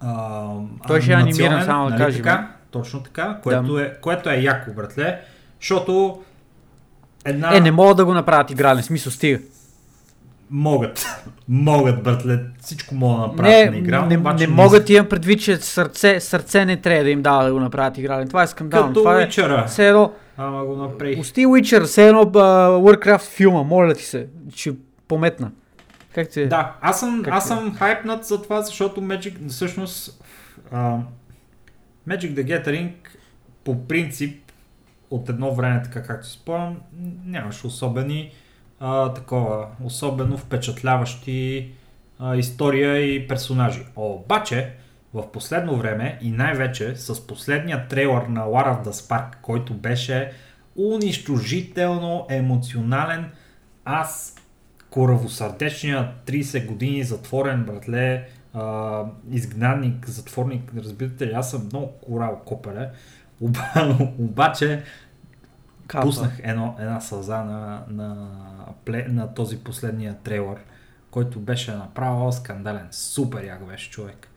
а, 0.00 0.46
Той 0.86 1.00
ще 1.00 1.12
е 1.12 1.14
анимиран, 1.14 1.64
само 1.64 1.84
да 1.84 1.90
нали 1.90 2.04
кажем. 2.04 2.22
Така? 2.22 2.50
Точно 2.70 3.02
така, 3.02 3.38
което, 3.42 3.78
е, 3.78 3.96
което 4.00 4.30
е 4.30 4.36
яко, 4.36 4.72
братле, 4.72 5.20
защото 5.60 6.22
една... 7.24 7.56
Е, 7.56 7.60
не 7.60 7.70
могат 7.70 7.96
да 7.96 8.04
го 8.04 8.14
направят 8.14 8.50
игрален, 8.50 8.82
смисъл 8.82 9.12
стига. 9.12 9.38
Могат. 10.56 11.06
Могат, 11.48 12.02
братле. 12.02 12.40
Всичко 12.60 12.94
могат 12.94 13.20
да 13.20 13.26
направят 13.26 13.52
Не, 13.52 13.70
на 13.70 13.76
игра, 13.76 14.06
не, 14.06 14.18
обаче 14.18 14.46
не 14.46 14.52
могат 14.52 14.90
имам 14.90 15.08
предвид, 15.08 15.40
че 15.40 15.56
сърце, 15.56 16.20
сърце 16.20 16.64
не 16.64 16.76
трябва 16.76 17.04
да 17.04 17.10
им 17.10 17.22
дава 17.22 17.44
да 17.44 17.52
го 17.52 17.60
направят 17.60 17.98
игрален. 17.98 18.28
Това 18.28 18.42
е 18.42 18.46
скандално. 18.46 18.88
Като 18.88 19.00
Това 19.00 19.22
е 19.22 19.28
Witcher-а. 19.28 19.66
все 19.66 19.88
едно, 19.88 20.12
Ама 20.36 20.64
го 20.64 20.76
направих. 20.76 21.16
Пусти 21.18 21.46
Witcher, 21.46 21.84
все 21.84 22.08
едно 22.08 22.22
uh, 22.24 22.96
Warcraft 22.96 23.30
филма, 23.36 23.62
моля 23.62 23.94
ти 23.94 24.04
се, 24.04 24.26
че 24.54 24.72
пометна. 25.08 25.50
Как 26.14 26.28
ти 26.28 26.40
е? 26.40 26.46
Да, 26.46 26.76
аз 26.80 27.00
съм, 27.00 27.22
Как 27.24 27.34
аз 27.34 27.44
е? 27.44 27.48
съм 27.48 27.74
хайпнат 27.74 28.24
за 28.24 28.42
това, 28.42 28.62
защото 28.62 29.00
Magic, 29.00 29.48
всъщност, 29.48 30.24
а, 30.72 30.96
Magic 32.08 32.34
the 32.34 32.44
Gathering 32.44 32.90
по 33.64 33.86
принцип 33.86 34.52
от 35.10 35.28
едно 35.28 35.54
време, 35.54 35.82
така 35.82 36.02
както 36.02 36.26
си 36.26 36.32
спомням, 36.32 36.76
нямаше 37.26 37.66
особени 37.66 38.32
а, 38.80 39.12
такова, 39.12 39.66
особено 39.84 40.38
впечатляващи 40.38 41.70
а, 42.18 42.36
история 42.36 43.14
и 43.14 43.28
персонажи. 43.28 43.86
Обаче, 43.96 44.72
в 45.14 45.32
последно 45.32 45.76
време 45.76 46.18
и 46.22 46.30
най-вече 46.30 46.96
с 46.96 47.26
последния 47.26 47.88
трейлър 47.88 48.22
на 48.22 48.40
War 48.40 48.66
of 48.66 48.84
the 48.84 48.90
Spark, 48.90 49.36
който 49.42 49.74
беше 49.74 50.32
унищожително 50.76 52.26
емоционален, 52.30 53.30
аз 53.84 54.36
коравосърдечния 54.90 56.12
30 56.26 56.66
години 56.66 57.04
затворен 57.04 57.64
братле, 57.64 58.28
а, 58.54 59.02
изгнанник, 59.30 60.08
затворник, 60.08 60.72
разбирате 60.76 61.26
ли, 61.26 61.32
аз 61.32 61.50
съм 61.50 61.68
много 61.72 61.92
корал 61.92 62.40
копеле, 62.44 62.90
Оба, 63.42 63.98
обаче 64.18 64.82
Капа. 65.86 66.06
пуснах 66.06 66.40
едно, 66.42 66.76
една 66.78 67.00
сълза 67.00 67.44
на, 67.44 67.84
на, 67.88 68.28
пле, 68.84 69.06
на 69.08 69.34
този 69.34 69.58
последния 69.58 70.16
трейлър, 70.24 70.58
който 71.10 71.40
беше 71.40 71.72
направо 71.72 72.32
скандален. 72.32 72.88
Супер 72.90 73.44
як 73.44 73.66
беше 73.66 73.90
човек. 73.90 74.28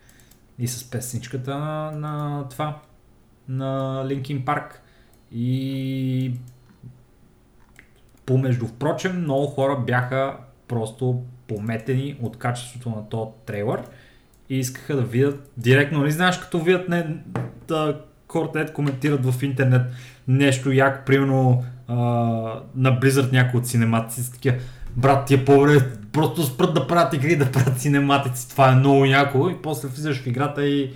И 0.60 0.68
с 0.68 0.90
песничката 0.90 1.58
на, 1.58 1.92
на 1.92 2.44
това, 2.50 2.80
на 3.48 4.04
Линкин 4.08 4.46
Парк. 4.46 4.82
И 5.32 6.34
помежду 8.26 8.68
впрочем, 8.68 9.22
много 9.22 9.48
хора 9.48 9.80
бяха 9.88 10.38
просто 10.68 11.24
пометени 11.48 12.18
от 12.22 12.38
качеството 12.38 12.90
на 12.90 13.10
този 13.10 13.32
трейлър 13.46 13.84
и 14.50 14.60
искаха 14.60 14.96
да 14.96 15.02
видят 15.02 15.52
директно, 15.58 16.00
нали 16.00 16.12
знаеш, 16.12 16.38
като 16.38 16.60
видят 16.60 16.90
не, 16.90 17.18
да, 17.68 18.02
хората 18.28 18.60
ед 18.60 18.74
коментират 18.74 19.26
в 19.26 19.44
интернет 19.44 19.82
нещо 20.28 20.72
яко, 20.72 21.06
примерно 21.06 21.64
а, 21.88 21.96
на 22.76 23.00
Blizzard 23.00 23.32
някой 23.32 23.60
от 23.60 23.68
синематици, 23.68 24.34
такива, 24.34 24.56
брат 24.96 25.26
ти 25.26 25.34
е 25.34 25.46
по-добре, 25.46 25.80
просто 26.12 26.44
спрат 26.44 26.74
да 26.74 26.88
правят 26.88 27.14
игри, 27.14 27.36
да 27.36 27.52
правят 27.52 27.80
синематици, 27.80 28.50
това 28.50 28.72
е 28.72 28.76
много 28.76 29.06
яко. 29.06 29.50
И 29.50 29.62
после 29.62 29.88
влизаш 29.88 30.22
в 30.22 30.28
играта 30.28 30.66
и 30.66 30.92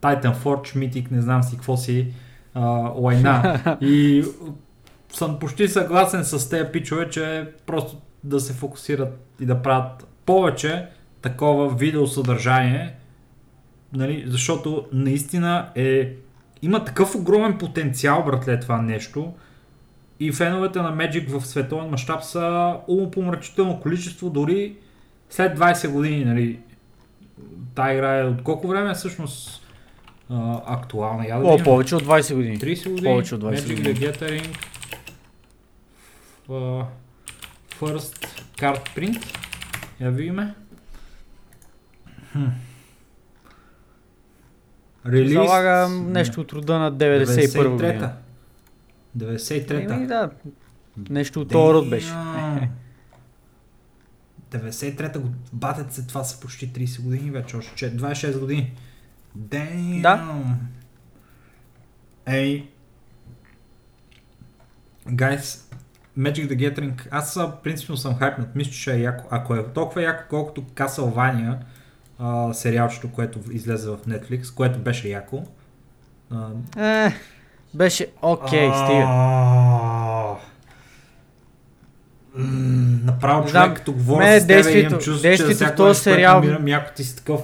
Titanforge, 0.00 0.76
Mythic, 0.76 1.10
не 1.10 1.22
знам 1.22 1.42
си 1.42 1.56
какво 1.56 1.76
си, 1.76 2.06
а, 2.54 2.60
лайна. 2.96 3.60
И 3.80 4.24
съм 5.12 5.38
почти 5.38 5.68
съгласен 5.68 6.24
с 6.24 6.50
тези 6.50 6.72
пичове, 6.72 7.10
че 7.10 7.48
просто 7.66 7.96
да 8.24 8.40
се 8.40 8.52
фокусират 8.52 9.26
и 9.40 9.46
да 9.46 9.62
правят 9.62 10.06
повече 10.26 10.86
такова 11.22 11.74
видеосъдържание, 11.74 12.94
нали, 13.92 14.24
защото 14.26 14.86
наистина 14.92 15.68
е 15.74 16.12
има 16.64 16.84
такъв 16.84 17.14
огромен 17.14 17.58
потенциал, 17.58 18.24
братле, 18.24 18.60
това 18.60 18.82
нещо. 18.82 19.32
И 20.20 20.32
феновете 20.32 20.78
на 20.82 20.96
Magic 20.96 21.38
в 21.38 21.46
световен 21.46 21.90
мащаб 21.90 22.22
са 22.22 22.76
умопомрачително 22.88 23.80
количество, 23.80 24.30
дори 24.30 24.76
след 25.30 25.58
20 25.58 25.88
години, 25.88 26.24
нали. 26.24 26.58
Та 27.74 27.92
игра 27.92 28.18
е 28.18 28.24
от 28.24 28.42
колко 28.42 28.68
време 28.68 28.90
е 28.90 28.94
всъщност 28.94 29.66
а, 30.30 30.60
актуална? 30.66 31.26
Я 31.26 31.38
да 31.38 31.46
О, 31.46 31.58
повече 31.64 31.96
от 31.96 32.02
20 32.04 32.34
години. 32.34 32.58
30 32.58 32.90
години. 32.90 33.12
Повече 33.12 33.34
от 33.34 33.42
20 33.42 33.54
Magic 33.54 33.76
години. 33.76 33.94
the 33.94 34.12
Gathering. 34.12 34.56
Uh, 36.48 36.84
first 37.80 38.26
card 38.58 38.96
print. 38.96 39.38
Я 40.00 40.10
видиме. 40.10 40.54
Хм. 42.32 42.44
Релиз. 45.06 45.32
Залагам 45.32 46.12
нещо 46.12 46.40
от 46.40 46.52
рода 46.52 46.78
на 46.78 46.92
91 46.92 47.68
година. 47.70 48.16
93-та. 49.18 49.94
Еми, 49.94 50.06
да, 50.06 50.30
нещо 51.10 51.40
от 51.40 51.48
този 51.48 51.74
род 51.74 51.90
беше. 51.90 52.08
Damn. 52.08 52.68
93-та 54.50 55.18
го 55.18 55.28
батят 55.52 55.92
се, 55.92 56.06
това 56.06 56.24
са 56.24 56.40
почти 56.40 56.72
30 56.72 57.02
години 57.02 57.30
вече, 57.30 57.56
още 57.56 57.74
че- 57.74 57.96
26 57.96 58.38
години. 58.40 58.72
Damn. 59.38 60.00
Да. 60.02 60.34
Ей, 62.26 62.68
гайс, 65.08 65.70
Magic 66.18 66.48
the 66.48 66.56
Gathering, 66.56 67.08
аз 67.10 67.36
а, 67.36 67.52
принципно 67.62 67.96
съм 67.96 68.14
хайпнат, 68.14 68.54
мисля, 68.54 68.72
че 68.72 68.94
е 68.94 69.00
яко. 69.00 69.24
Ако 69.30 69.54
е 69.54 69.72
толкова 69.72 70.02
яко, 70.02 70.24
колкото 70.30 70.62
Castlevania, 70.62 71.56
а, 72.18 72.52
сериалчето, 72.54 73.08
което 73.08 73.38
излезе 73.50 73.90
в 73.90 73.98
Netflix, 73.98 74.54
което 74.54 74.78
беше 74.78 75.08
яко. 75.08 75.42
А, 76.30 76.48
Е, 77.06 77.12
беше 77.74 78.06
окей, 78.22 78.70
стига. 78.74 79.04
А, 79.06 80.34
м, 82.34 82.98
Направо 83.04 83.40
човек, 83.40 83.50
знам, 83.50 83.74
като 83.74 83.92
говоря 83.92 84.18
мен 84.18 84.40
с 84.40 84.42
тебе, 84.42 84.54
действието- 84.54 84.88
имам 84.88 84.92
чувство, 84.94 85.14
че 85.16 85.28
действието 85.28 85.52
в 85.52 85.56
всяко 85.56 85.76
този 85.76 86.00
сериал- 86.00 86.34
намирам, 86.34 86.68
яко 86.68 86.90
ти 86.96 87.04
си 87.04 87.16
такъв. 87.16 87.40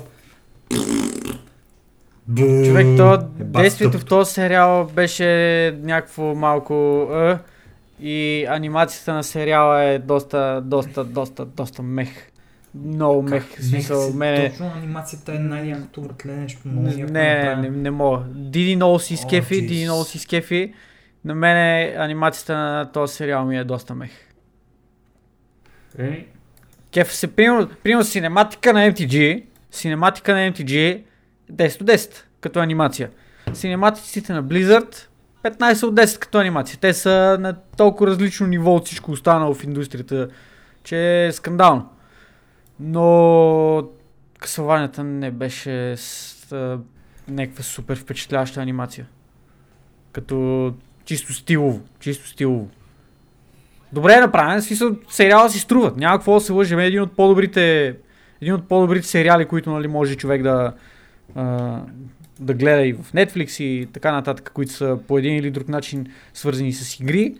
Човек, 2.65 2.87
то, 2.97 3.15
Е, 3.15 3.19
действието 3.39 3.99
в 3.99 4.05
този 4.05 4.33
сериал 4.33 4.85
беше 4.87 5.27
някакво 5.79 6.35
малко 6.35 6.75
е, 7.13 7.39
и 8.01 8.47
анимацията 8.47 9.13
на 9.13 9.25
сериала 9.25 9.83
е 9.83 9.99
доста, 9.99 10.61
доста, 10.61 11.05
доста, 11.05 11.45
доста 11.47 11.83
мех. 11.83 12.30
Много 12.75 13.23
мех. 13.23 13.45
Смисъл, 13.61 14.13
мене... 14.13 14.51
Точно 14.51 14.73
анимацията 14.77 15.35
е 15.35 15.39
най-якото 15.39 16.01
братле 16.01 16.33
нещо. 16.37 16.61
много 16.65 16.87
Не, 16.87 16.95
не, 16.95 17.03
направено. 17.03 17.63
не, 17.63 17.71
не 17.71 17.91
мога. 17.91 18.23
Диди 18.35 18.77
много 18.77 18.99
си 18.99 19.17
скефи, 19.17 19.61
Диди 19.61 19.75
Jesus. 19.75 19.85
много 19.85 20.05
си 20.05 20.19
скефи. 20.19 20.75
На 21.25 21.35
мене 21.35 21.95
анимацията 21.99 22.55
на 22.57 22.93
този 22.93 23.15
сериал 23.15 23.47
ми 23.47 23.59
е 23.59 23.65
доста 23.65 23.95
мех. 23.95 24.11
Е, 25.99 26.27
Кеф 26.93 27.13
се, 27.15 27.27
примерно, 27.27 27.69
примерно 27.83 28.05
синематика 28.05 28.73
на 28.73 28.81
MTG, 28.93 29.45
синематика 29.71 30.35
на 30.35 30.53
MTG 30.53 31.03
10 31.53 31.81
от 31.81 31.87
10 31.87 32.15
като 32.41 32.61
анимация. 32.61 33.11
Синематиците 33.53 34.33
на 34.33 34.45
Blizzard 34.45 35.07
15 35.45 35.83
от 35.83 35.95
10 35.95 36.19
като 36.19 36.39
анимация. 36.39 36.79
Те 36.81 36.95
са 36.95 37.37
на 37.41 37.55
толкова 37.77 38.07
различно 38.07 38.47
ниво 38.47 38.75
от 38.75 38.87
всичко 38.87 39.11
останало 39.11 39.55
в 39.55 39.65
индустрията, 39.65 40.29
че 40.85 41.27
е 41.27 41.33
скандално. 41.33 41.89
Но 42.81 43.89
късованията 44.39 45.05
не 45.05 45.31
беше 45.31 45.95
с 45.97 46.79
някаква 47.29 47.63
супер 47.63 47.99
впечатляваща 47.99 48.61
анимация. 48.61 49.07
Като 50.13 50.75
чисто 51.05 51.33
стилово. 51.33 51.81
Чисто 52.01 52.29
стилово. 52.29 52.69
Добре 53.93 54.15
е 54.15 54.21
направен, 54.21 54.63
смисъл 54.63 54.97
сериала 55.09 55.51
си 55.51 55.59
струват. 55.59 55.97
Няма 55.97 56.19
какво 56.19 56.35
да 56.35 56.41
се 56.41 56.53
лъжем. 56.53 56.79
Е 56.79 56.87
Един 56.87 57.03
от 57.03 57.17
по-добрите, 57.17 57.97
един 58.41 58.55
от 58.55 58.69
по-добрите 58.69 59.07
сериали, 59.07 59.45
които 59.45 59.71
нали, 59.71 59.89
може 59.89 60.17
човек 60.17 60.43
да, 60.43 60.73
а, 61.35 61.79
да 62.41 62.55
гледа 62.55 62.87
и 62.87 62.93
в 62.93 63.13
Netflix 63.13 63.63
и 63.63 63.89
така 63.93 64.13
нататък, 64.13 64.51
които 64.55 64.73
са 64.73 64.99
по 65.09 65.19
един 65.19 65.37
или 65.37 65.51
друг 65.51 65.69
начин 65.69 66.07
свързани 66.35 66.73
с 66.73 67.01
игри. 67.01 67.35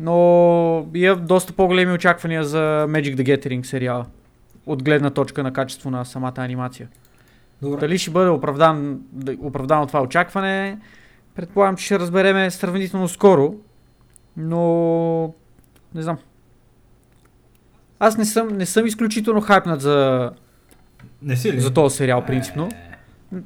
Но 0.00 0.86
има 0.94 1.16
доста 1.16 1.52
по-големи 1.52 1.92
очаквания 1.92 2.44
за 2.44 2.86
Magic 2.88 3.16
the 3.16 3.22
Gathering 3.22 3.62
сериала. 3.62 4.06
От 4.66 4.82
гледна 4.82 5.10
точка 5.10 5.42
на 5.42 5.52
качество 5.52 5.90
на 5.90 6.04
самата 6.04 6.34
анимация. 6.36 6.88
Добре. 7.62 7.80
Дали 7.80 7.98
ще 7.98 8.10
бъде 8.10 8.30
оправдан, 8.30 9.00
да- 9.12 9.36
оправдано 9.40 9.86
това 9.86 10.02
очакване, 10.02 10.78
предполагам, 11.34 11.76
че 11.76 11.84
ще 11.84 11.98
разбереме 11.98 12.50
сравнително 12.50 13.08
скоро, 13.08 13.54
но 14.36 15.34
не 15.94 16.02
знам. 16.02 16.18
Аз 17.98 18.16
не 18.16 18.24
съм, 18.24 18.48
не 18.48 18.66
съм 18.66 18.86
изключително 18.86 19.40
хайпнат 19.40 19.80
за, 19.80 20.30
Не 21.22 21.36
си 21.36 21.52
ли? 21.52 21.60
за 21.60 21.74
този 21.74 21.96
сериал, 21.96 22.24
принципно. 22.24 22.68
Е, 23.32 23.36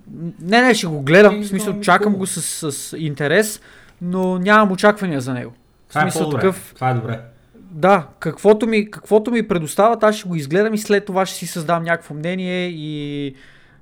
Не, 0.40 0.62
не, 0.62 0.74
ще 0.74 0.86
го 0.86 1.03
гледам, 1.03 1.43
в 1.43 1.47
смисъл, 1.47 1.81
чакам 1.81 2.15
го 2.15 2.27
с, 2.27 2.43
с 2.73 2.97
интерес, 2.99 3.61
но 4.03 4.39
нямам 4.39 4.73
очаквания 4.73 5.20
за 5.20 5.35
него. 5.35 5.53
В 5.85 5.89
Това 5.89 6.01
е 6.01 6.05
смисъл 6.05 6.23
по-добре. 6.23 6.40
такъв, 6.40 6.73
Това 6.74 6.90
е 6.90 6.95
добре. 6.95 7.20
Да, 7.70 8.07
каквото 8.19 8.66
ми, 8.66 8.90
каквото 8.90 9.31
ми 9.31 9.49
предоставят, 9.49 10.03
аз 10.03 10.16
ще 10.16 10.28
го 10.28 10.35
изгледам 10.35 10.74
и 10.74 10.78
след 10.78 11.05
това 11.05 11.27
ще 11.27 11.36
си 11.36 11.47
създам 11.47 11.82
някакво 11.82 12.15
мнение 12.15 12.69
и... 12.69 13.35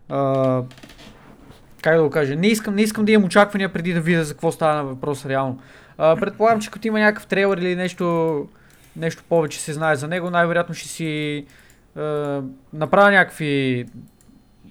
А, 0.08 0.62
как 1.82 1.96
да 1.96 2.02
го 2.02 2.10
кажа, 2.10 2.36
не 2.36 2.46
искам, 2.46 2.74
не 2.74 2.82
искам 2.82 3.04
да 3.04 3.12
имам 3.12 3.24
очаквания 3.24 3.72
преди 3.72 3.92
да 3.92 4.00
видя 4.00 4.24
за 4.24 4.34
какво 4.34 4.52
става 4.52 4.84
въпрос 4.84 5.26
реално. 5.26 5.58
А, 5.98 6.16
предполагам, 6.16 6.60
че 6.60 6.70
като 6.70 6.88
има 6.88 6.98
някакъв 6.98 7.26
трейлер 7.26 7.58
или 7.58 7.76
нещо, 7.76 8.48
нещо 8.96 9.22
повече 9.28 9.60
се 9.60 9.72
знае 9.72 9.96
за 9.96 10.08
него, 10.08 10.30
най-вероятно 10.30 10.74
ще 10.74 10.88
си 10.88 11.44
а, 11.96 12.42
направя 12.72 13.10
някакви... 13.10 13.86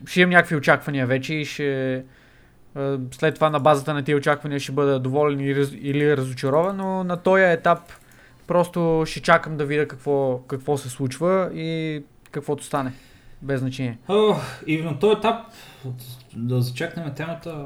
Ще 0.06 0.22
имам 0.22 0.30
някакви 0.30 0.56
очаквания 0.56 1.08
вече 1.08 1.34
и 1.34 1.46
ще... 1.46 2.04
а, 2.76 2.98
След 3.12 3.36
това 3.36 3.50
на 3.50 3.60
базата 3.60 3.94
на 3.94 4.04
тези 4.04 4.16
очаквания 4.16 4.60
ще 4.60 4.72
бъда 4.72 5.00
доволен 5.00 5.40
или, 5.40 5.56
раз- 5.56 5.80
или 5.82 6.18
разочарован, 6.18 6.78
но 6.78 7.04
на 7.04 7.18
този 7.18 7.44
етап 7.44 7.80
Просто 8.48 9.04
ще 9.06 9.22
чакам 9.22 9.58
да 9.58 9.66
видя 9.66 9.88
какво, 9.88 10.40
какво 10.48 10.78
се 10.78 10.90
случва 10.90 11.52
и 11.54 12.04
каквото 12.32 12.64
стане. 12.64 12.94
Без 13.42 13.60
значение. 13.60 13.98
О, 14.08 14.36
и 14.68 14.82
на 14.82 15.00
този 15.00 15.18
етап 15.18 15.46
да 16.36 16.62
зачекнем 16.62 17.14
темата. 17.16 17.66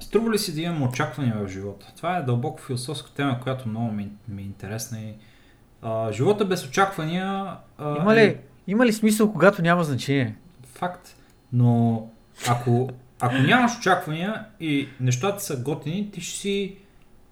Струва 0.00 0.30
ли 0.30 0.38
си 0.38 0.54
да 0.54 0.60
имам 0.60 0.82
очаквания 0.82 1.36
в 1.38 1.48
живота? 1.48 1.92
Това 1.96 2.16
е 2.16 2.22
дълбоко 2.22 2.60
философска 2.60 3.14
тема, 3.14 3.40
която 3.42 3.68
много 3.68 3.92
ми, 3.92 4.08
ми 4.28 4.42
е 4.42 4.44
интересна. 4.44 4.98
И, 5.00 5.14
а, 5.82 6.12
живота 6.12 6.44
без 6.44 6.66
очаквания 6.66 7.56
а, 7.78 8.00
Има 8.00 8.14
ли, 8.14 8.20
е 8.20 8.40
има 8.66 8.86
ли 8.86 8.92
смисъл, 8.92 9.32
когато 9.32 9.62
няма 9.62 9.84
значение? 9.84 10.34
факт, 10.78 11.16
но 11.52 12.06
ако, 12.48 12.90
ако 13.20 13.34
нямаш 13.34 13.78
очаквания 13.78 14.44
и 14.60 14.88
нещата 15.00 15.42
са 15.42 15.56
готини, 15.62 16.10
ти 16.10 16.20
ще 16.20 16.38
си 16.38 16.76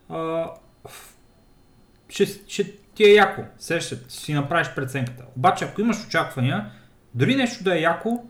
а, 0.08 0.46
ще, 2.08 2.24
ще 2.26 2.72
ти 2.94 3.04
е 3.04 3.14
яко, 3.14 3.42
сещаш, 3.58 3.98
ще 3.98 4.12
си 4.12 4.34
направиш 4.34 4.68
преценката. 4.76 5.24
Обаче 5.36 5.64
ако 5.64 5.80
имаш 5.80 6.06
очаквания, 6.06 6.70
дори 7.14 7.36
нещо 7.36 7.64
да 7.64 7.76
е 7.76 7.80
яко, 7.80 8.24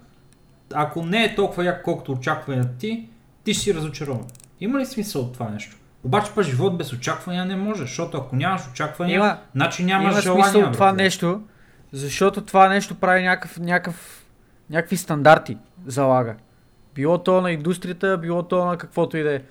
ако 0.75 1.03
не 1.07 1.25
е 1.25 1.35
толкова 1.35 1.65
яко, 1.65 1.81
колкото 1.85 2.13
очакванията 2.13 2.77
ти, 2.79 3.09
ти 3.45 3.55
ще 3.55 3.63
си 3.63 3.75
разочарован. 3.75 4.27
Има 4.61 4.79
ли 4.79 4.87
смисъл 4.87 5.23
от 5.23 5.33
това 5.33 5.49
нещо? 5.49 5.77
Обаче 6.05 6.31
пък 6.35 6.45
живот 6.45 6.79
без 6.79 6.93
очаквания 6.93 7.45
не 7.45 7.57
може, 7.57 7.81
защото 7.83 8.19
ако 8.19 8.37
нямаш 8.37 8.63
очаквания, 8.71 9.17
Има, 9.17 9.39
значи 9.55 9.85
нямаш 9.85 10.13
има 10.13 10.21
желание. 10.23 10.45
смисъл 10.45 10.61
от 10.63 10.73
това 10.73 10.87
братле. 10.87 11.03
нещо, 11.03 11.43
защото 11.93 12.45
това 12.45 12.69
нещо 12.69 12.95
прави 12.95 13.23
някакъв, 13.23 13.59
някакъв, 13.61 14.27
някакви 14.71 14.97
стандарти 14.97 15.59
залага. 15.87 16.35
Било 16.95 17.19
то 17.19 17.41
на 17.41 17.53
индустрията, 17.53 18.19
било 18.19 18.43
то 18.43 18.65
на 18.65 18.79
каквото 18.79 19.17
и 19.17 19.23
да 19.23 19.35
е. 19.35 19.43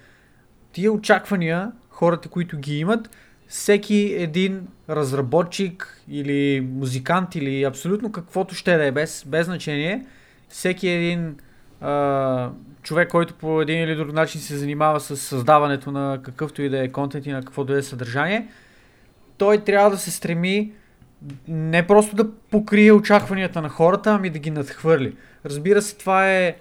Тия 0.71 0.91
очаквания, 0.91 1.71
хората, 1.89 2.29
които 2.29 2.57
ги 2.57 2.77
имат, 2.79 3.09
всеки 3.47 4.15
един 4.17 4.67
разработчик 4.89 6.01
или 6.09 6.67
музикант 6.73 7.35
или 7.35 7.63
абсолютно 7.63 8.11
каквото 8.11 8.55
ще 8.55 8.77
да 8.77 8.85
е, 8.85 8.91
без, 8.91 9.23
без 9.27 9.45
значение, 9.45 10.05
всеки 10.49 10.87
един 10.87 11.35
а, 11.81 12.49
човек, 12.83 13.09
който 13.09 13.33
по 13.33 13.61
един 13.61 13.81
или 13.81 13.95
друг 13.95 14.13
начин 14.13 14.41
се 14.41 14.57
занимава 14.57 14.99
с 14.99 15.17
създаването 15.17 15.91
на 15.91 16.19
какъвто 16.23 16.61
и 16.61 16.69
да 16.69 16.83
е 16.83 16.91
контент 16.91 17.25
и 17.25 17.31
на 17.31 17.39
каквото 17.39 17.73
да 17.73 17.79
е 17.79 17.83
съдържание, 17.83 18.47
той 19.37 19.57
трябва 19.57 19.89
да 19.89 19.97
се 19.97 20.11
стреми 20.11 20.71
не 21.47 21.87
просто 21.87 22.15
да 22.15 22.31
покрие 22.31 22.91
очакванията 22.91 23.61
на 23.61 23.69
хората, 23.69 24.11
ами 24.11 24.29
да 24.29 24.39
ги 24.39 24.51
надхвърли. 24.51 25.15
Разбира 25.45 25.81
се, 25.81 25.97
това 25.97 26.31
е 26.31 26.55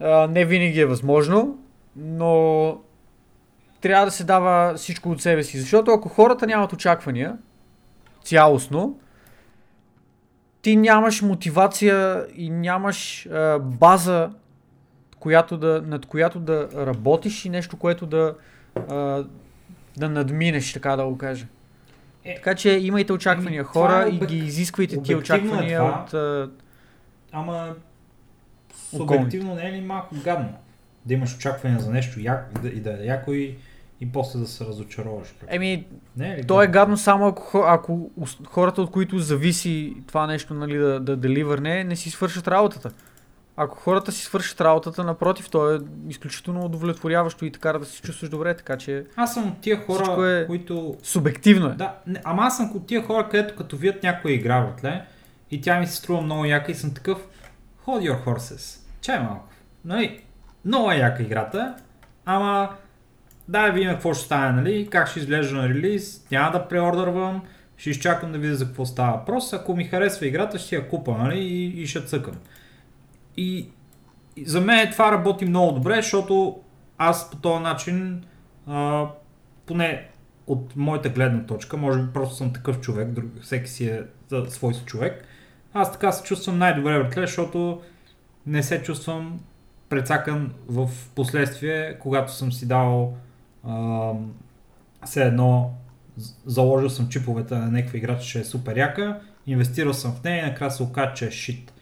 а, 0.00 0.26
не 0.26 0.44
винаги 0.44 0.80
е 0.80 0.86
възможно, 0.86 1.58
но 1.96 2.80
трябва 3.80 4.04
да 4.06 4.10
се 4.12 4.24
дава 4.24 4.74
всичко 4.74 5.10
от 5.10 5.22
себе 5.22 5.42
си. 5.44 5.58
Защото 5.58 5.90
ако 5.90 6.08
хората 6.08 6.46
нямат 6.46 6.72
очаквания, 6.72 7.36
цялостно, 8.24 8.98
ти 10.62 10.76
нямаш 10.76 11.22
мотивация 11.22 12.26
и 12.36 12.50
нямаш 12.50 13.26
а, 13.26 13.58
база, 13.58 14.30
която 15.18 15.56
да, 15.56 15.82
над 15.86 16.06
която 16.06 16.38
да 16.40 16.68
работиш 16.74 17.44
и 17.44 17.48
нещо, 17.48 17.76
което 17.76 18.06
да, 18.06 18.34
а, 18.90 19.24
да 19.96 20.08
надминеш, 20.08 20.72
така 20.72 20.96
да 20.96 21.04
го 21.04 21.18
кажа. 21.18 21.46
Е, 22.24 22.34
Така 22.34 22.54
че 22.54 22.70
имайте 22.70 23.12
очаквания, 23.12 23.60
ами, 23.60 23.66
хора, 23.68 24.04
е 24.06 24.08
и 24.08 24.20
обек- 24.20 24.26
ги 24.26 24.36
изисквайте 24.38 25.02
тия 25.02 25.14
е 25.14 25.18
очаквания 25.18 25.80
това. 25.80 26.04
от... 26.06 26.14
А, 26.14 26.50
Ама 27.32 27.74
субективно 28.96 29.54
не 29.54 29.68
е 29.68 29.72
ли 29.72 29.80
малко 29.80 30.14
гадно? 30.24 30.54
Да 31.04 31.14
имаш 31.14 31.36
очаквания 31.36 31.80
за 31.80 31.90
нещо 31.90 32.20
як, 32.20 32.62
да, 32.62 32.68
и 32.68 32.80
да 32.80 33.02
е 33.02 33.06
яко 33.06 33.32
и, 33.32 33.56
и 34.00 34.12
после 34.12 34.38
да 34.38 34.46
се 34.46 34.64
разочароваш. 34.64 35.34
еми, 35.46 35.86
Не 36.16 36.32
е 36.32 36.46
то 36.46 36.62
е 36.62 36.66
гадно 36.66 36.96
само 36.96 37.26
ако, 37.26 37.58
ако 37.66 38.10
хората, 38.46 38.82
от 38.82 38.90
които 38.90 39.18
зависи 39.18 39.96
това 40.06 40.26
нещо 40.26 40.54
нали, 40.54 40.78
да, 40.78 41.00
да 41.00 41.16
деливърне, 41.16 41.84
не 41.84 41.96
си 41.96 42.10
свършат 42.10 42.48
работата. 42.48 42.90
Ако 43.56 43.78
хората 43.78 44.12
си 44.12 44.24
свършат 44.24 44.60
работата, 44.60 45.04
напротив, 45.04 45.50
то 45.50 45.74
е 45.74 45.78
изключително 46.08 46.64
удовлетворяващо 46.64 47.44
и 47.44 47.52
така 47.52 47.72
да 47.72 47.84
се 47.84 48.02
чувстваш 48.02 48.30
добре, 48.30 48.56
така 48.56 48.76
че 48.76 49.04
Аз 49.16 49.34
съм 49.34 49.48
от 49.48 49.60
тия 49.60 49.86
хора, 49.86 50.28
е- 50.28 50.46
които... 50.46 50.96
субективно 51.02 51.66
е. 51.66 51.74
Да, 51.74 51.94
не, 52.06 52.20
ама 52.24 52.42
аз 52.42 52.56
съм 52.56 52.76
от 52.76 52.86
тия 52.86 53.02
хора, 53.02 53.28
където 53.28 53.56
като 53.56 53.76
видят 53.76 54.02
някоя 54.02 54.34
игра, 54.34 54.60
братле, 54.60 55.04
и 55.50 55.60
тя 55.60 55.80
ми 55.80 55.86
се 55.86 55.96
струва 55.96 56.22
много 56.22 56.44
яка 56.44 56.72
и 56.72 56.74
съм 56.74 56.94
такъв 56.94 57.18
Hold 57.86 58.10
your 58.12 58.24
horses. 58.24 58.80
Чай 59.00 59.20
малко. 59.20 59.48
Нали, 59.84 60.24
много 60.64 60.92
е 60.92 60.96
яка 60.96 61.22
играта, 61.22 61.74
ама 62.24 62.68
да 63.48 63.70
видим 63.70 63.90
какво 63.90 64.14
ще 64.14 64.24
стане, 64.24 64.62
нали, 64.62 64.88
как 64.90 65.08
ще 65.08 65.18
изглежда 65.18 65.56
на 65.56 65.68
релиз, 65.68 66.26
няма 66.30 66.52
да 66.52 66.68
преордървам, 66.68 67.42
ще 67.76 67.90
изчакам 67.90 68.32
да 68.32 68.38
видя 68.38 68.54
за 68.54 68.66
какво 68.66 68.86
става 68.86 69.16
въпрос. 69.16 69.52
Ако 69.52 69.76
ми 69.76 69.84
харесва 69.84 70.26
играта, 70.26 70.58
ще 70.58 70.76
я 70.76 70.88
купа 70.88 71.12
нали? 71.18 71.38
и, 71.38 71.82
и 71.82 71.86
ще 71.86 72.04
цъкам. 72.04 72.34
И, 73.36 73.68
и 74.36 74.44
за 74.44 74.60
мен 74.60 74.92
това 74.92 75.12
работи 75.12 75.44
много 75.44 75.72
добре, 75.72 75.96
защото 75.96 76.60
аз 76.98 77.30
по 77.30 77.36
този 77.36 77.62
начин, 77.62 78.24
а, 78.66 79.06
поне 79.66 80.08
от 80.46 80.76
моята 80.76 81.08
гледна 81.08 81.46
точка, 81.46 81.76
може 81.76 82.02
би 82.02 82.12
просто 82.12 82.34
съм 82.34 82.52
такъв 82.52 82.80
човек, 82.80 83.08
друг, 83.08 83.26
всеки 83.42 83.70
си 83.70 83.86
е 83.86 84.02
за 84.28 84.46
свой 84.48 84.74
си 84.74 84.82
човек, 84.84 85.24
аз 85.72 85.92
така 85.92 86.12
се 86.12 86.24
чувствам 86.24 86.58
най-добре 86.58 86.98
в 86.98 87.10
защото 87.16 87.82
не 88.46 88.62
се 88.62 88.82
чувствам 88.82 89.40
прецакан 89.88 90.52
в 90.68 90.90
последствие, 91.14 91.98
когато 91.98 92.32
съм 92.32 92.52
си 92.52 92.68
дал 92.68 93.16
а, 93.68 94.12
все 95.06 95.22
едно 95.22 95.74
заложил 96.46 96.90
съм 96.90 97.08
чиповете 97.08 97.54
на 97.54 97.70
някаква 97.70 97.98
игра, 97.98 98.18
че 98.18 98.40
е 98.40 98.44
супер 98.44 98.76
яка, 98.76 99.20
инвестирал 99.46 99.92
съм 99.92 100.12
в 100.12 100.24
нея 100.24 100.38
и 100.38 100.48
накрая 100.48 100.70
се 100.70 100.82
оказа, 100.82 101.14
че 101.14 101.26
е 101.26 101.30
шит. 101.30 101.72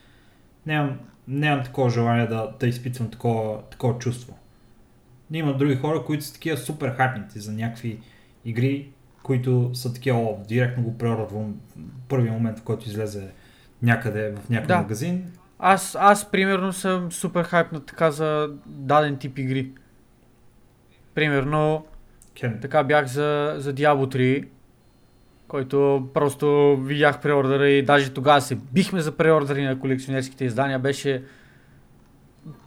Нямам, 0.67 0.99
нямам 1.29 1.65
такова 1.65 1.91
желание 1.91 2.27
да, 2.27 2.53
да 2.61 2.67
изпитвам 2.67 3.11
такова, 3.11 3.63
такова 3.63 3.99
чувство. 3.99 4.39
Има 5.33 5.57
други 5.57 5.77
хора, 5.77 6.05
които 6.05 6.25
са 6.25 6.33
такива 6.33 6.57
супер 6.57 6.97
хайпнати 6.97 7.41
за 7.41 7.53
някакви 7.53 8.01
игри, 8.45 8.89
които 9.23 9.71
са 9.75 9.93
такива, 9.95 10.19
о, 10.19 10.39
директно 10.49 10.83
го 10.83 10.99
преоръдвам 10.99 11.55
първия 12.09 12.33
момент, 12.33 12.59
в 12.59 12.63
който 12.63 12.89
излезе 12.89 13.29
някъде 13.83 14.31
в 14.31 14.49
някакъв 14.49 14.77
да. 14.77 14.79
магазин. 14.79 15.33
Аз, 15.59 15.97
аз 16.01 16.31
примерно 16.31 16.73
съм 16.73 17.13
супер 17.13 17.45
хайпнат 17.45 17.87
така 17.87 18.11
за 18.11 18.51
даден 18.67 19.17
тип 19.17 19.39
игри. 19.39 19.73
Примерно, 21.17 21.87
Ken. 22.35 22.63
така 22.63 22.85
бях 22.85 23.07
за, 23.07 23.55
за 23.59 23.75
Diablo 23.75 24.17
3, 24.17 24.49
който 25.49 26.09
просто 26.15 26.77
видях 26.77 27.21
преордера 27.21 27.69
и 27.69 27.83
даже 27.83 28.11
тогава 28.11 28.41
се 28.41 28.55
бихме 28.55 29.01
за 29.01 29.13
преордери 29.13 29.65
на 29.65 29.79
колекционерските 29.79 30.45
издания. 30.45 30.79
Беше 30.79 31.23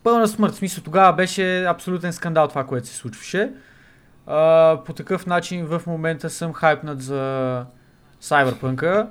пълна 0.03 0.27
смърт. 0.27 0.53
В 0.53 0.55
смисъл 0.55 0.83
тогава 0.83 1.13
беше 1.13 1.63
абсолютен 1.65 2.13
скандал 2.13 2.47
това, 2.47 2.63
което 2.63 2.87
се 2.87 2.95
случваше. 2.95 3.51
А, 4.27 4.79
по 4.85 4.93
такъв 4.93 5.25
начин 5.25 5.65
в 5.65 5.81
момента 5.87 6.29
съм 6.29 6.53
хайпнат 6.53 7.01
за 7.01 7.65
Cyberpunk. 8.21 9.07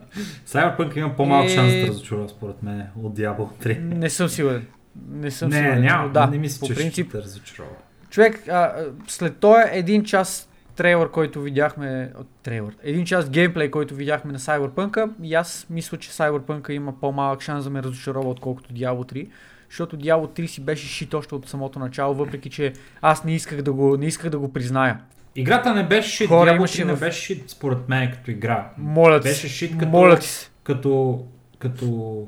Cyberpunk 0.47 0.97
има 0.97 1.17
по-малък 1.17 1.51
и... 1.51 1.55
шанс 1.55 1.73
да 1.73 1.87
разочарова 1.87 2.29
според 2.29 2.63
мен 2.63 2.87
от 3.03 3.19
Diablo 3.19 3.65
3. 3.65 3.79
Не 3.79 4.11
съм 4.11 4.29
сигурен. 4.29 4.67
Не 5.11 5.31
съм 5.31 5.49
не, 5.49 5.57
сигурен. 5.57 5.81
Няма, 5.81 6.09
да, 6.09 6.27
не 6.27 6.39
мисля, 6.39 6.61
по 6.61 6.67
че 6.67 6.75
принцип, 6.75 7.09
ще 7.09 7.19
разочарова. 7.19 7.77
Човек, 8.11 8.49
а, 8.49 8.75
след 9.09 9.37
този 9.37 9.63
един 9.71 10.05
час 10.05 10.49
трейлър, 10.77 11.11
който 11.11 11.41
видяхме, 11.41 12.13
трейлър, 12.43 12.77
един 12.83 13.05
час 13.05 13.31
геймплей, 13.31 13.71
който 13.71 13.95
видяхме 13.95 14.33
на 14.33 14.39
Cyberpunk, 14.39 15.11
и 15.23 15.35
аз 15.35 15.67
мисля, 15.71 15.99
че 15.99 16.11
Cyberpunk 16.11 16.71
има 16.71 17.01
по-малък 17.01 17.43
шанс 17.43 17.65
да 17.65 17.71
ме 17.71 17.83
разочарова, 17.83 18.31
отколкото 18.31 18.73
Diablo 18.73 19.13
3 19.13 19.29
защото 19.71 19.97
Diablo 19.97 20.41
3 20.41 20.47
си 20.47 20.61
беше 20.61 20.87
шит 20.87 21.15
още 21.15 21.35
от 21.35 21.49
самото 21.49 21.79
начало, 21.79 22.15
въпреки 22.15 22.51
че 22.51 22.73
аз 23.03 23.25
не 23.25 23.35
исках 23.35 23.63
да 23.63 23.73
го, 23.73 23.97
не 23.97 24.07
исках 24.07 24.31
да 24.31 24.39
го 24.39 24.53
призная. 24.53 25.01
Играта 25.37 25.75
не 25.75 25.87
беше 25.87 26.11
шит, 26.11 26.29
Хора 26.29 26.51
Diablo 26.51 26.63
3 26.63 26.85
в... 26.85 26.87
не 26.87 26.95
беше 26.95 27.21
шит 27.21 27.51
според 27.51 27.89
мен 27.89 28.11
като 28.13 28.31
игра. 28.31 28.71
Моля 28.79 29.21
беше 29.21 29.49
шит 29.49 29.79
като, 29.79 29.91
моля 29.91 30.19
като, 30.63 31.25
като 31.59 32.27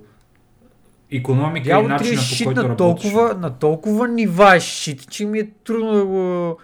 економика 1.13 1.69
Diablo 1.69 1.85
и 1.85 1.89
начина 1.89 2.21
е 2.21 2.39
по 2.39 2.45
който 2.45 2.69
на 2.69 2.77
толкова, 2.77 3.35
на 3.35 3.59
толкова 3.59 4.09
нива 4.09 4.57
е 4.57 4.61
шит, 4.61 5.11
че 5.11 5.27
ми 5.27 5.39
е 5.39 5.51
трудно 5.65 5.93
да 5.93 6.05
го, 6.05 6.59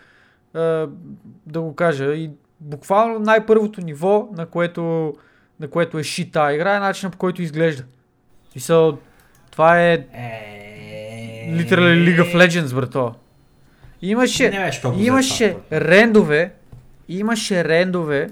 да 1.47 1.61
го 1.61 1.75
кажа. 1.75 2.05
И 2.15 2.31
буквално 2.61 3.19
най-първото 3.19 3.81
ниво, 3.81 4.29
на 4.37 4.47
което, 4.47 5.15
на 5.61 5.69
което 5.69 5.99
е 5.99 6.03
шит 6.03 6.33
тази 6.33 6.55
игра, 6.55 6.77
е 6.77 6.81
начинът 6.81 7.13
по 7.13 7.19
който 7.19 7.43
изглежда. 7.43 7.85
И 8.55 8.61
са, 8.61 8.93
това 9.51 9.83
е... 9.83 9.93
е 9.95 11.53
Literally 11.53 12.17
League 12.17 12.21
of 12.21 12.35
Legends, 12.35 12.75
брато. 12.75 13.15
Имаше, 14.03 14.51
не, 14.51 14.71
имаше 15.05 15.57
рендове, 15.73 16.53
имаше 17.09 17.65
рендове, 17.65 18.31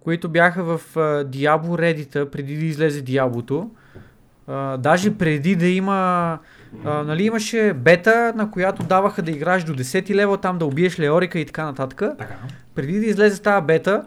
които 0.00 0.28
бяха 0.28 0.64
в 0.64 0.80
uh, 0.94 1.24
Diablo 1.24 1.66
Reddit 1.66 2.24
преди 2.24 2.56
да 2.56 2.64
излезе 2.64 3.04
Diablo-то. 3.04 3.70
Uh, 4.48 4.76
даже 4.76 5.18
преди 5.18 5.56
да 5.56 5.66
има, 5.66 6.38
uh, 6.76 7.02
нали 7.02 7.24
имаше 7.24 7.72
бета, 7.76 8.32
на 8.36 8.50
която 8.50 8.82
даваха 8.82 9.22
да 9.22 9.30
играеш 9.30 9.64
до 9.64 9.74
10 9.74 10.14
лева, 10.14 10.38
там 10.38 10.58
да 10.58 10.66
убиеш 10.66 11.00
Леорика 11.00 11.38
и 11.38 11.46
така 11.46 11.64
нататък. 11.64 12.02
Така. 12.18 12.34
Преди 12.74 13.00
да 13.00 13.06
излезе 13.06 13.42
тази 13.42 13.66
бета, 13.66 14.04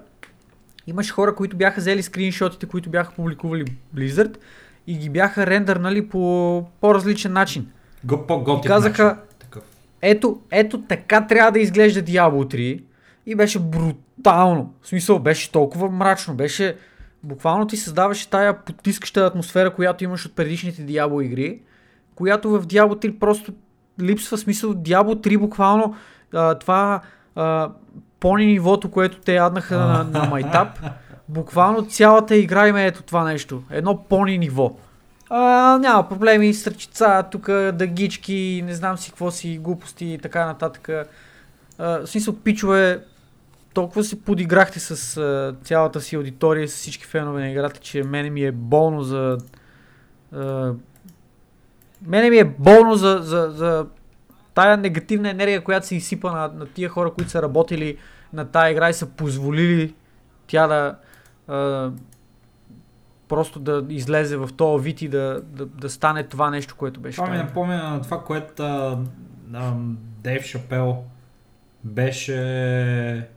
имаше 0.87 1.13
хора, 1.13 1.35
които 1.35 1.57
бяха 1.57 1.81
взели 1.81 2.03
скриншотите, 2.03 2.65
които 2.65 2.89
бяха 2.89 3.13
публикували 3.13 3.65
Blizzard 3.95 4.37
и 4.87 4.97
ги 4.97 5.09
бяха 5.09 5.47
рендърнали 5.47 6.09
по 6.09 6.65
по-различен 6.81 7.33
начин. 7.33 7.67
Го, 8.03 8.27
по-готин 8.27 8.69
казаха, 8.69 9.17
ето, 10.01 10.39
ето 10.51 10.81
така 10.81 11.27
трябва 11.27 11.51
да 11.51 11.59
изглежда 11.59 12.03
Diablo 12.03 12.55
3 12.55 12.83
и 13.25 13.35
беше 13.35 13.59
брутално. 13.59 14.73
В 14.81 14.87
смисъл, 14.87 15.19
беше 15.19 15.51
толкова 15.51 15.91
мрачно, 15.91 16.33
беше 16.33 16.75
буквално 17.25 17.67
ти 17.67 17.77
създаваше 17.77 18.29
тая 18.29 18.57
потискаща 18.57 19.25
атмосфера, 19.25 19.73
която 19.73 20.03
имаш 20.03 20.25
от 20.25 20.35
предишните 20.35 20.81
Diablo 20.81 21.25
игри, 21.25 21.59
която 22.15 22.49
в 22.49 22.67
Diablo 22.67 23.05
3 23.05 23.19
просто 23.19 23.53
липсва 24.01 24.37
смисъл. 24.37 24.73
Diablo 24.73 25.27
3 25.27 25.37
буквално 25.37 25.95
а, 26.33 26.55
това 26.55 27.01
а, 27.35 27.69
пони 28.19 28.45
нивото, 28.45 28.91
което 28.91 29.19
те 29.19 29.33
яднаха 29.35 29.77
на, 29.77 30.03
на 30.03 30.29
Майтап, 30.29 30.79
буквално 31.29 31.85
цялата 31.85 32.35
игра 32.35 32.67
има 32.67 32.81
ето 32.81 33.03
това 33.03 33.23
нещо. 33.23 33.63
Едно 33.71 34.03
пони 34.03 34.37
ниво. 34.37 34.75
А, 35.29 35.77
няма 35.81 36.09
проблеми, 36.09 36.53
сърчица, 36.53 37.23
тук 37.31 37.45
дъгички, 37.73 38.63
не 38.65 38.73
знам 38.73 38.97
си 38.97 39.09
какво 39.09 39.31
си, 39.31 39.57
глупости 39.57 40.05
и 40.05 40.17
така 40.17 40.45
нататък. 40.45 40.89
А, 40.89 41.05
в 41.77 42.07
смисъл, 42.07 42.35
пичове, 42.35 42.99
толкова 43.75 44.03
се 44.03 44.21
подиграхте 44.21 44.79
с 44.79 45.17
а, 45.17 45.55
цялата 45.63 46.01
си 46.01 46.15
аудитория, 46.15 46.67
с 46.67 46.75
всички 46.75 47.05
фенове 47.05 47.41
на 47.41 47.49
играта, 47.49 47.79
че 47.79 48.03
мене 48.03 48.29
ми 48.29 48.43
е 48.43 48.51
болно 48.51 49.01
за... 49.01 49.37
А, 50.33 50.73
мене 52.01 52.29
ми 52.29 52.37
е 52.37 52.43
болно 52.43 52.95
за, 52.95 53.19
за, 53.21 53.51
за 53.51 53.85
тая 54.53 54.77
негативна 54.77 55.29
енергия, 55.29 55.63
която 55.63 55.87
се 55.87 55.95
изсипа 55.95 56.31
на, 56.31 56.47
на 56.47 56.65
тия 56.65 56.89
хора, 56.89 57.11
които 57.11 57.31
са 57.31 57.41
работили 57.41 57.97
на 58.33 58.45
тая 58.45 58.71
игра 58.71 58.89
и 58.89 58.93
са 58.93 59.05
позволили 59.05 59.95
тя 60.47 60.67
да, 60.67 60.97
а, 61.47 61.91
просто 63.27 63.59
да 63.59 63.85
излезе 63.89 64.37
в 64.37 64.49
този 64.57 64.83
вид 64.83 65.01
и 65.01 65.07
да, 65.07 65.41
да, 65.43 65.65
да 65.65 65.89
стане 65.89 66.23
това 66.23 66.49
нещо, 66.49 66.75
което 66.75 66.99
беше. 66.99 67.15
Това 67.15 67.29
ми 67.29 67.37
напомня 67.37 67.89
на 67.89 68.01
това, 68.01 68.23
което 68.23 68.63
а, 68.63 68.97
а, 69.53 69.73
Дейв 70.23 70.43
Шапел 70.43 71.03
беше 71.83 73.34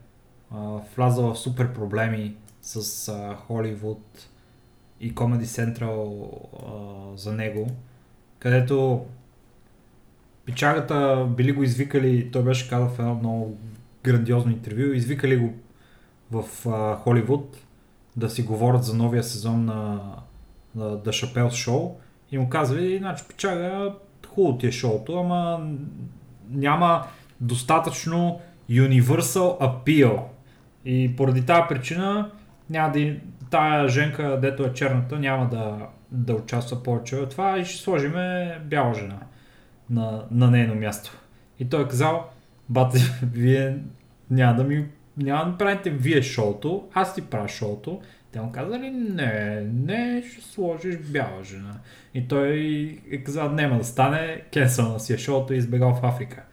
а, 0.51 0.79
влязал 0.95 1.33
в 1.33 1.39
супер 1.39 1.73
проблеми 1.73 2.35
с 2.61 3.07
а, 3.07 3.35
Холивуд 3.35 4.29
и 4.99 5.15
Comedy 5.15 5.43
Central 5.43 6.29
а, 7.13 7.17
за 7.17 7.33
него, 7.33 7.67
където 8.39 9.05
пичагата 10.45 11.27
били 11.37 11.51
го 11.51 11.63
извикали, 11.63 12.31
той 12.31 12.43
беше 12.43 12.69
казал 12.69 12.89
в 12.89 12.99
едно 12.99 13.15
много 13.15 13.57
грандиозно 14.03 14.51
интервю, 14.51 14.93
извикали 14.93 15.37
го 15.37 15.53
в 16.31 16.69
а, 16.69 16.95
Холивуд 16.95 17.57
да 18.15 18.29
си 18.29 18.43
говорят 18.43 18.83
за 18.83 18.93
новия 18.93 19.23
сезон 19.23 19.65
на, 19.65 20.01
на 20.75 20.85
The 20.85 21.09
Chappelle 21.09 21.49
Show 21.49 21.91
и 22.31 22.37
му 22.37 22.49
казали, 22.49 22.97
значи 22.97 23.23
печага, 23.27 23.93
хубаво 24.27 24.57
ти 24.57 24.67
е 24.67 24.71
шоуто, 24.71 25.19
ама 25.19 25.69
няма 26.49 27.05
достатъчно 27.41 28.39
universal 28.69 29.59
appeal. 29.59 30.21
И 30.85 31.15
поради 31.15 31.45
тази 31.45 31.61
причина 31.69 32.31
няма 32.69 32.91
да 32.91 33.15
тая 33.49 33.87
женка, 33.87 34.39
дето 34.41 34.63
е 34.63 34.73
черната, 34.73 35.19
няма 35.19 35.49
да, 35.49 35.87
да 36.11 36.33
участва 36.33 36.83
повече 36.83 37.15
в 37.15 37.29
това 37.29 37.59
и 37.59 37.65
ще 37.65 37.81
сложиме 37.81 38.57
бяла 38.65 38.93
жена 38.93 39.19
на, 39.89 40.23
на 40.31 40.51
нейно 40.51 40.75
място. 40.75 41.17
И 41.59 41.69
той 41.69 41.83
е 41.83 41.87
казал, 41.87 42.29
бате, 42.69 42.99
вие 43.33 43.77
няма 44.29 44.55
да 44.55 44.63
ми 44.63 44.85
няма 45.19 45.51
да 45.51 45.57
правите 45.57 45.89
вие 45.89 46.21
шоуто, 46.21 46.87
аз 46.93 47.15
ти 47.15 47.21
правя 47.21 47.47
шоуто. 47.47 48.01
Те 48.31 48.41
му 48.41 48.51
казали, 48.51 48.89
не, 48.89 49.61
не, 49.73 50.23
ще 50.31 50.41
сложиш 50.41 50.97
бяла 50.97 51.43
жена. 51.43 51.73
И 52.13 52.27
той 52.27 52.49
е 53.11 53.23
казал, 53.23 53.51
няма 53.51 53.77
да 53.77 53.83
стане, 53.83 54.41
кенсъл 54.53 54.93
на 54.93 54.99
си 54.99 55.13
е 55.13 55.17
шоуто 55.17 55.53
и 55.53 55.57
избегал 55.57 55.93
в 55.95 56.05
Африка. 56.05 56.43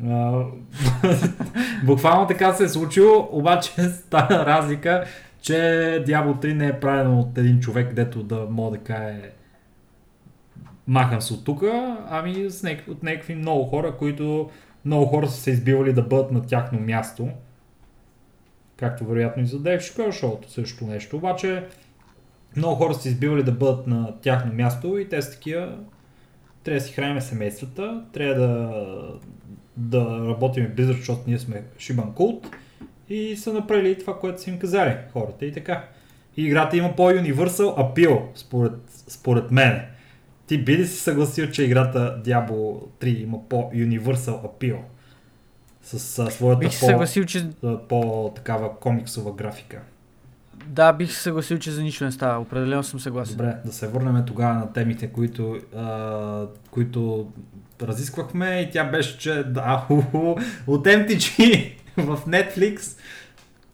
Буквално 1.84 2.26
така 2.26 2.52
се 2.52 2.64
е 2.64 2.68
случило, 2.68 3.28
обаче 3.32 3.70
стана 3.82 4.46
разлика, 4.46 5.04
че 5.40 5.52
Diablo 6.06 6.42
3 6.44 6.52
не 6.52 6.66
е 6.66 6.80
правено 6.80 7.20
от 7.20 7.38
един 7.38 7.60
човек, 7.60 7.94
дето 7.94 8.22
да 8.22 8.46
мога 8.50 8.78
да 8.78 8.84
кае 8.84 9.30
махам 10.86 11.20
се 11.20 11.34
от 11.34 11.44
тук, 11.44 11.62
ами 12.10 12.48
от 12.88 13.02
някакви 13.02 13.34
много 13.34 13.64
хора, 13.64 13.96
които 13.96 14.50
много 14.84 15.06
хора 15.06 15.28
са 15.28 15.40
се 15.40 15.50
избивали 15.50 15.92
да 15.92 16.02
бъдат 16.02 16.32
на 16.32 16.42
тяхно 16.42 16.80
място 16.80 17.28
както 18.82 19.04
вероятно 19.04 19.42
и 19.42 19.46
за 19.46 19.58
Дейв 19.58 19.82
Шпел 19.82 20.12
шоуто 20.12 20.50
също 20.50 20.86
нещо. 20.86 21.16
Обаче 21.16 21.64
много 22.56 22.76
хора 22.76 22.94
са 22.94 23.08
избивали 23.08 23.42
да 23.42 23.52
бъдат 23.52 23.86
на 23.86 24.14
тяхно 24.20 24.52
място 24.52 24.98
и 24.98 25.08
те 25.08 25.22
са 25.22 25.30
такива 25.30 25.78
трябва 26.64 26.78
да 26.80 26.86
си 26.86 26.92
храним 26.92 27.20
семействата, 27.20 28.04
трябва 28.12 28.34
да, 28.34 28.72
да 29.76 30.26
работим 30.28 30.72
близо, 30.76 30.92
защото 30.92 31.20
ние 31.26 31.38
сме 31.38 31.62
шибан 31.78 32.12
култ 32.12 32.46
и 33.08 33.36
са 33.36 33.52
направили 33.52 33.98
това, 33.98 34.18
което 34.18 34.42
са 34.42 34.50
им 34.50 34.58
казали 34.58 34.96
хората 35.12 35.46
и 35.46 35.52
така. 35.52 35.84
И 36.36 36.44
играта 36.44 36.76
има 36.76 36.96
по-universal 36.96 37.94
appeal, 37.94 38.22
според, 38.34 38.72
според 38.88 39.50
мен. 39.50 39.80
Ти 40.46 40.64
би 40.64 40.78
ли 40.78 40.86
си 40.86 40.96
съгласил, 40.96 41.50
че 41.50 41.62
играта 41.64 42.22
Diablo 42.24 42.86
3 43.00 43.22
има 43.22 43.48
по-universal 43.48 44.42
appeal? 44.42 44.78
С 45.82 46.18
а, 46.18 46.30
своята 46.30 46.58
Бих 46.58 46.72
се 46.72 46.84
съгласил, 46.84 47.24
че... 47.24 47.50
по-такава 47.88 48.78
комиксова 48.78 49.32
графика. 49.32 49.80
Да, 50.66 50.92
бих 50.92 51.12
се 51.12 51.22
съгласил, 51.22 51.58
че 51.58 51.70
за 51.70 51.82
нищо 51.82 52.04
не 52.04 52.12
става. 52.12 52.40
Определено 52.40 52.82
съм 52.82 53.00
съгласен. 53.00 53.36
Добре, 53.36 53.56
да 53.64 53.72
се 53.72 53.88
върнем 53.88 54.24
тогава 54.26 54.54
на 54.54 54.72
темите, 54.72 55.06
които, 55.06 55.58
а, 55.76 56.46
които 56.70 57.28
разисквахме 57.82 58.60
и 58.60 58.70
тя 58.70 58.84
беше, 58.84 59.18
че 59.18 59.44
да, 59.46 59.86
от 60.66 60.86
MTG 60.86 61.72
в 61.96 62.18
Netflix, 62.28 62.98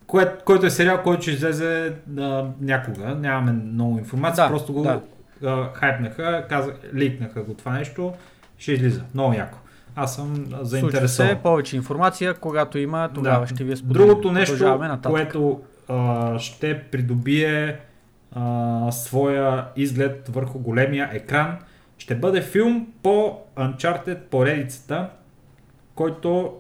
кое, 0.07 0.35
който 0.45 0.67
е 0.67 0.71
сериал, 0.71 1.03
който 1.03 1.23
ще 1.23 1.31
излезе 1.31 1.93
а, 2.19 2.45
някога. 2.61 3.15
Нямаме 3.15 3.53
много 3.53 3.99
информация, 3.99 4.45
Да, 4.45 4.51
просто 4.51 4.73
го 4.73 4.83
да. 4.83 5.01
а, 5.45 5.73
хайпнаха, 5.75 6.47
казах, 6.49 6.75
ликнаха 6.95 7.43
го 7.43 7.55
това 7.55 7.73
нещо, 7.73 8.13
ще 8.59 8.73
излиза. 8.73 9.03
Много 9.15 9.33
яко. 9.33 9.59
Аз 9.97 10.15
съм 10.15 10.37
Случва 10.37 10.65
заинтересован. 10.65 11.29
се 11.29 11.39
повече 11.43 11.77
информация, 11.77 12.35
когато 12.35 12.79
има, 12.79 13.11
тогава 13.15 13.47
ще 13.47 13.65
ви 13.65 13.71
я 13.71 13.77
споделим. 13.77 14.07
Другото 14.07 14.33
нещо, 14.33 14.79
което 15.05 15.61
а, 15.89 16.39
ще 16.39 16.83
придобие 16.83 17.81
а, 18.33 18.93
своя 18.93 19.65
изглед 19.77 20.29
върху 20.29 20.59
големия 20.59 21.11
екран, 21.13 21.57
ще 21.99 22.15
бъде 22.15 22.43
филм 22.43 22.87
по 23.03 23.41
Uncharted 23.57 24.19
поредицата, 24.19 25.09
който 25.95 26.57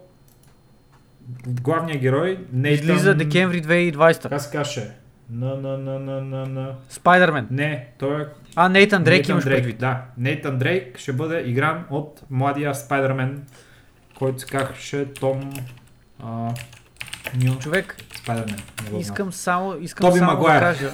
главният 1.46 2.00
герой 2.00 2.38
Нейтан... 2.52 2.88
Излиза 2.88 3.14
декември 3.14 3.62
2020. 3.62 4.28
Как 4.28 4.40
се 4.40 4.50
каже? 4.56 4.90
На, 5.30 5.54
на, 5.54 5.78
на, 5.78 5.98
на, 5.98 6.20
на, 6.20 6.46
на... 6.46 6.74
Спайдермен. 6.88 7.48
Не, 7.50 7.88
той 7.98 8.22
е 8.22 8.24
А, 8.56 8.68
Нейтан 8.68 9.04
Дрейк 9.04 9.18
Нейтан 9.18 9.32
имаш 9.34 9.44
Дрейк, 9.44 9.56
предвид. 9.58 9.78
Да, 9.78 10.02
Нейтан 10.18 10.58
Дрейк 10.58 10.98
ще 10.98 11.12
бъде 11.12 11.40
игран 11.46 11.84
от 11.90 12.22
младия 12.30 12.74
Спайдермен, 12.74 13.42
който 14.18 14.38
се 14.38 14.46
казваше 14.46 15.12
Том... 15.12 15.52
А, 16.22 16.50
Ню 17.44 17.58
Човек, 17.58 17.96
Спайдермен. 18.16 18.56
не 18.92 18.98
искам 18.98 19.32
само, 19.32 19.76
искам 19.80 20.08
Тоби 20.08 20.18
само 20.18 20.32
Магуайр. 20.32 20.60
да 20.60 20.66
кажа. 20.66 20.90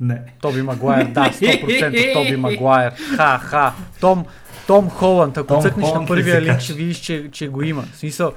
Не. 0.00 0.22
Тоби 0.40 0.62
Магуайр, 0.62 1.04
да, 1.06 1.24
100% 1.24 2.12
Тоби 2.12 2.36
Магуайр. 2.36 2.92
Ха, 3.16 3.38
ха. 3.38 3.72
Том, 4.00 4.24
Том 4.66 4.90
Холанд, 4.90 5.36
ако 5.36 5.46
Том 5.46 5.62
цъкнеш 5.62 5.84
на 5.84 5.88
Холанд 5.88 6.04
ли 6.04 6.08
първия 6.08 6.34
се 6.34 6.42
линк, 6.42 6.60
ще 6.60 6.72
видиш, 6.72 6.98
че, 6.98 7.28
че 7.32 7.48
го 7.48 7.62
има. 7.62 7.82
В 7.82 7.96
смисъл, 7.96 8.32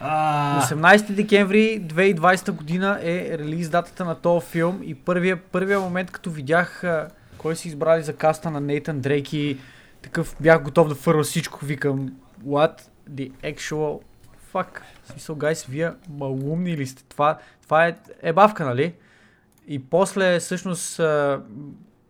А, 0.00 0.60
18 0.62 1.12
декември 1.12 1.82
2020 1.82 2.50
година 2.50 2.98
е 3.02 3.38
релиз 3.38 3.68
датата 3.68 4.04
на 4.04 4.14
този 4.14 4.46
филм 4.46 4.80
и 4.84 4.94
първия, 4.94 5.36
първия 5.36 5.80
момент, 5.80 6.10
като 6.10 6.30
видях 6.30 6.84
кой 7.38 7.56
си 7.56 7.68
избрали 7.68 8.02
за 8.02 8.16
каста 8.16 8.50
на 8.50 8.60
Нейтан 8.60 9.00
Дрейк 9.00 9.32
и 9.32 9.58
такъв 10.02 10.36
бях 10.40 10.62
готов 10.62 10.88
да 10.88 10.94
фърва 10.94 11.22
всичко, 11.22 11.64
викам 11.64 12.12
what 12.46 12.80
the 13.10 13.30
actual 13.44 14.00
fuck. 14.54 14.80
В 15.04 15.10
смисъл, 15.10 15.36
гайс, 15.36 15.64
вие 15.64 15.90
малумни 16.08 16.76
ли 16.76 16.86
сте? 16.86 17.04
Това, 17.08 17.38
това 17.62 17.86
е 17.86 17.94
ебавка, 18.22 18.64
нали? 18.64 18.92
И 19.68 19.84
после 19.84 20.38
всъщност 20.38 21.00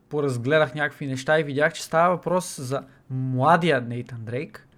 поразгледах 0.09 0.75
някакви 0.75 1.07
неща 1.07 1.41
и 1.41 1.43
видях, 1.43 1.73
че 1.73 1.83
става 1.83 2.17
въпрос 2.17 2.61
за 2.61 2.83
младия 3.11 3.81
Нейтан 3.81 4.19
Дрейк. 4.21 4.69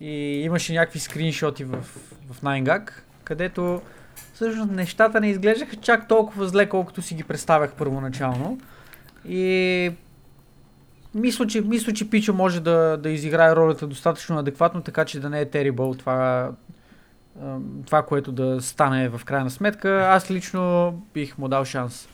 И 0.00 0.42
имаше 0.44 0.72
някакви 0.72 0.98
скриншоти 0.98 1.64
в, 1.64 1.82
в 2.30 2.42
9gag, 2.42 2.90
където 3.24 3.82
всъщност 4.34 4.70
нещата 4.70 5.20
не 5.20 5.30
изглеждаха 5.30 5.76
чак 5.76 6.08
толкова 6.08 6.48
зле, 6.48 6.68
колкото 6.68 7.02
си 7.02 7.14
ги 7.14 7.24
представях 7.24 7.72
първоначално. 7.72 8.58
И 9.28 9.92
мисля, 11.14 11.46
че, 11.46 11.60
мисля, 11.60 11.92
че 11.92 12.10
Пичо 12.10 12.34
може 12.34 12.60
да, 12.60 12.96
да 12.96 13.10
изиграе 13.10 13.56
ролята 13.56 13.86
достатъчно 13.86 14.38
адекватно, 14.38 14.82
така 14.82 15.04
че 15.04 15.20
да 15.20 15.30
не 15.30 15.40
е 15.40 15.46
terrible 15.46 15.98
това, 15.98 16.50
това, 17.86 18.02
което 18.02 18.32
да 18.32 18.62
стане 18.62 19.08
в 19.08 19.24
крайна 19.24 19.50
сметка. 19.50 20.08
Аз 20.10 20.30
лично 20.30 20.92
бих 21.14 21.38
му 21.38 21.48
дал 21.48 21.64
шанс. 21.64 22.08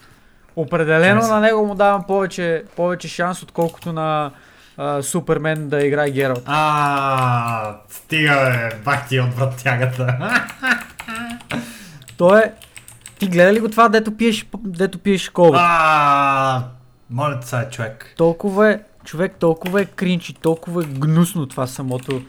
Определено 0.57 1.21
Шанс. 1.21 1.31
на 1.31 1.41
него 1.41 1.67
му 1.67 1.75
давам 1.75 2.05
повече, 2.07 2.65
повече 2.77 3.09
шанс, 3.09 3.43
отколкото 3.43 3.93
на 3.93 4.31
а, 4.77 5.03
Супермен 5.03 5.69
да 5.69 5.87
играе 5.87 6.11
Гералт. 6.11 6.43
А, 6.47 7.77
стига 7.89 8.35
бе, 8.35 8.77
бах 8.85 9.09
ти 9.09 9.21
от 9.21 9.35
вратягата. 9.35 10.19
То 12.17 12.37
е... 12.37 12.53
Ти 13.19 13.29
гледа 13.29 13.53
ли 13.53 13.61
го 13.61 13.69
това, 13.69 13.89
дето 13.89 14.17
пиеш, 14.17 14.47
дето 14.59 14.99
пиеш 14.99 15.29
колба? 15.29 15.59
А, 15.61 16.63
моля 17.11 17.41
те 17.41 17.47
сега, 17.47 17.69
човек. 17.71 18.15
Толкова 18.17 18.71
е, 18.71 18.81
човек, 19.05 19.35
толкова 19.39 19.81
е 19.81 19.85
кринч 19.85 20.29
и 20.29 20.35
толкова 20.35 20.83
е 20.83 20.87
гнусно 20.87 21.47
това 21.47 21.67
самото, 21.67 22.23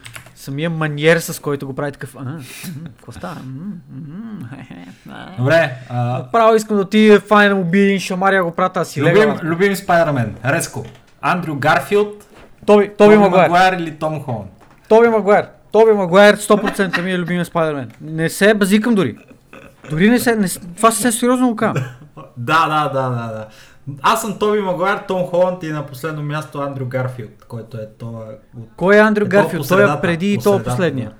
самия 0.44 0.70
маниер, 0.70 1.18
с 1.18 1.40
който 1.40 1.66
го 1.66 1.74
прави 1.74 1.92
такъв. 1.92 2.16
Какво 2.96 3.12
става? 3.12 3.34
М, 3.34 4.48
хе-хе, 4.50 4.86
а. 5.10 5.36
Добре, 5.38 5.72
а, 5.88 6.18
Направо 6.18 6.54
искам 6.54 6.76
да 6.76 6.82
отида 6.82 7.20
файна 7.20 7.54
му 7.54 7.64
бие 7.64 7.84
един 7.84 8.00
шамария 8.00 8.44
го 8.44 8.50
прата, 8.50 8.84
си 8.84 9.02
любим, 9.02 9.34
любим 9.42 9.76
Спайдермен, 9.76 10.34
резко. 10.44 10.84
Андрю 11.20 11.54
Гарфилд, 11.56 12.26
Тоби, 12.66 12.90
Тоби 12.98 13.16
Магуайр. 13.16 13.48
Магуайр 13.48 13.72
или 13.72 13.90
Том 13.90 14.20
Холанд? 14.20 14.50
Тоби 14.88 15.08
Магуайр. 15.08 15.46
Тоби 15.72 15.92
Магуайр 15.92 16.36
100% 16.36 17.02
ми 17.02 17.12
е 17.12 17.18
любимия 17.18 17.44
Спайдермен. 17.44 17.90
Не 18.00 18.28
се 18.28 18.54
базикам 18.54 18.94
дори. 18.94 19.16
Дори 19.90 20.10
не 20.10 20.18
се, 20.18 20.36
не, 20.36 20.48
това 20.76 20.90
съвсем 20.90 21.12
сериозно 21.12 21.48
го 21.48 21.56
казвам. 21.56 21.84
Да, 22.36 22.66
да, 22.68 23.00
да, 23.00 23.08
да, 23.08 23.32
да. 23.32 23.46
Аз 24.02 24.20
съм 24.20 24.38
Тоби 24.38 24.60
Магуайр, 24.60 24.98
Том 24.98 25.22
Холанд 25.22 25.62
и 25.62 25.68
на 25.68 25.86
последно 25.86 26.22
място 26.22 26.58
Андрю 26.58 26.86
Гарфилд, 26.86 27.44
който 27.44 27.76
е 27.76 27.88
това... 27.88 28.28
от- 28.56 28.68
Кой 28.76 28.96
е 28.96 29.00
Андрю 29.00 29.24
е 29.24 29.28
Гарфилд? 29.28 29.68
Той 29.68 29.84
е 29.84 30.00
преди 30.00 30.32
и 30.32 30.36
то 30.36 30.42
средата, 30.42 30.64
последния. 30.64 31.14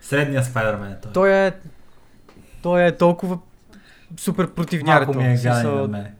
Средния 0.00 0.42
Спайдермен 0.42 0.92
е 0.92 1.00
той. 1.00 1.12
Той 1.12 1.32
е... 1.32 1.52
Той 2.62 2.84
е 2.84 2.96
толкова 2.96 3.38
супер 4.16 4.50
противняр. 4.50 4.96
Малко 4.96 5.14
ми 5.14 5.24
е 5.24 5.36
гаден 5.36 5.74
на 5.76 5.88
мене. 5.88 6.14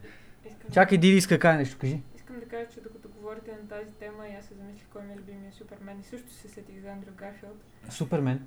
Искам, 0.45 0.71
Чакай, 0.71 0.97
Диди 0.97 1.17
иска 1.17 1.39
каже 1.39 1.57
нещо, 1.57 1.77
кажи. 1.79 2.01
искам 2.15 2.35
да 2.35 2.45
кажа, 2.45 2.65
че 2.73 2.79
докато 2.81 3.07
говорите 3.09 3.51
на 3.51 3.67
тази 3.69 3.91
тема, 3.91 4.27
и 4.27 4.35
аз 4.39 4.45
се 4.45 4.53
замислих 4.53 4.87
кой 4.93 5.01
ми 5.01 5.13
е 5.13 5.17
любимия 5.17 5.51
Супермен 5.51 5.99
и 5.99 6.03
също 6.03 6.33
се 6.33 6.47
сетих 6.47 6.81
за 6.81 6.89
Андрю 6.89 7.11
Гарфилд, 7.17 7.63
Супермен, 7.89 8.39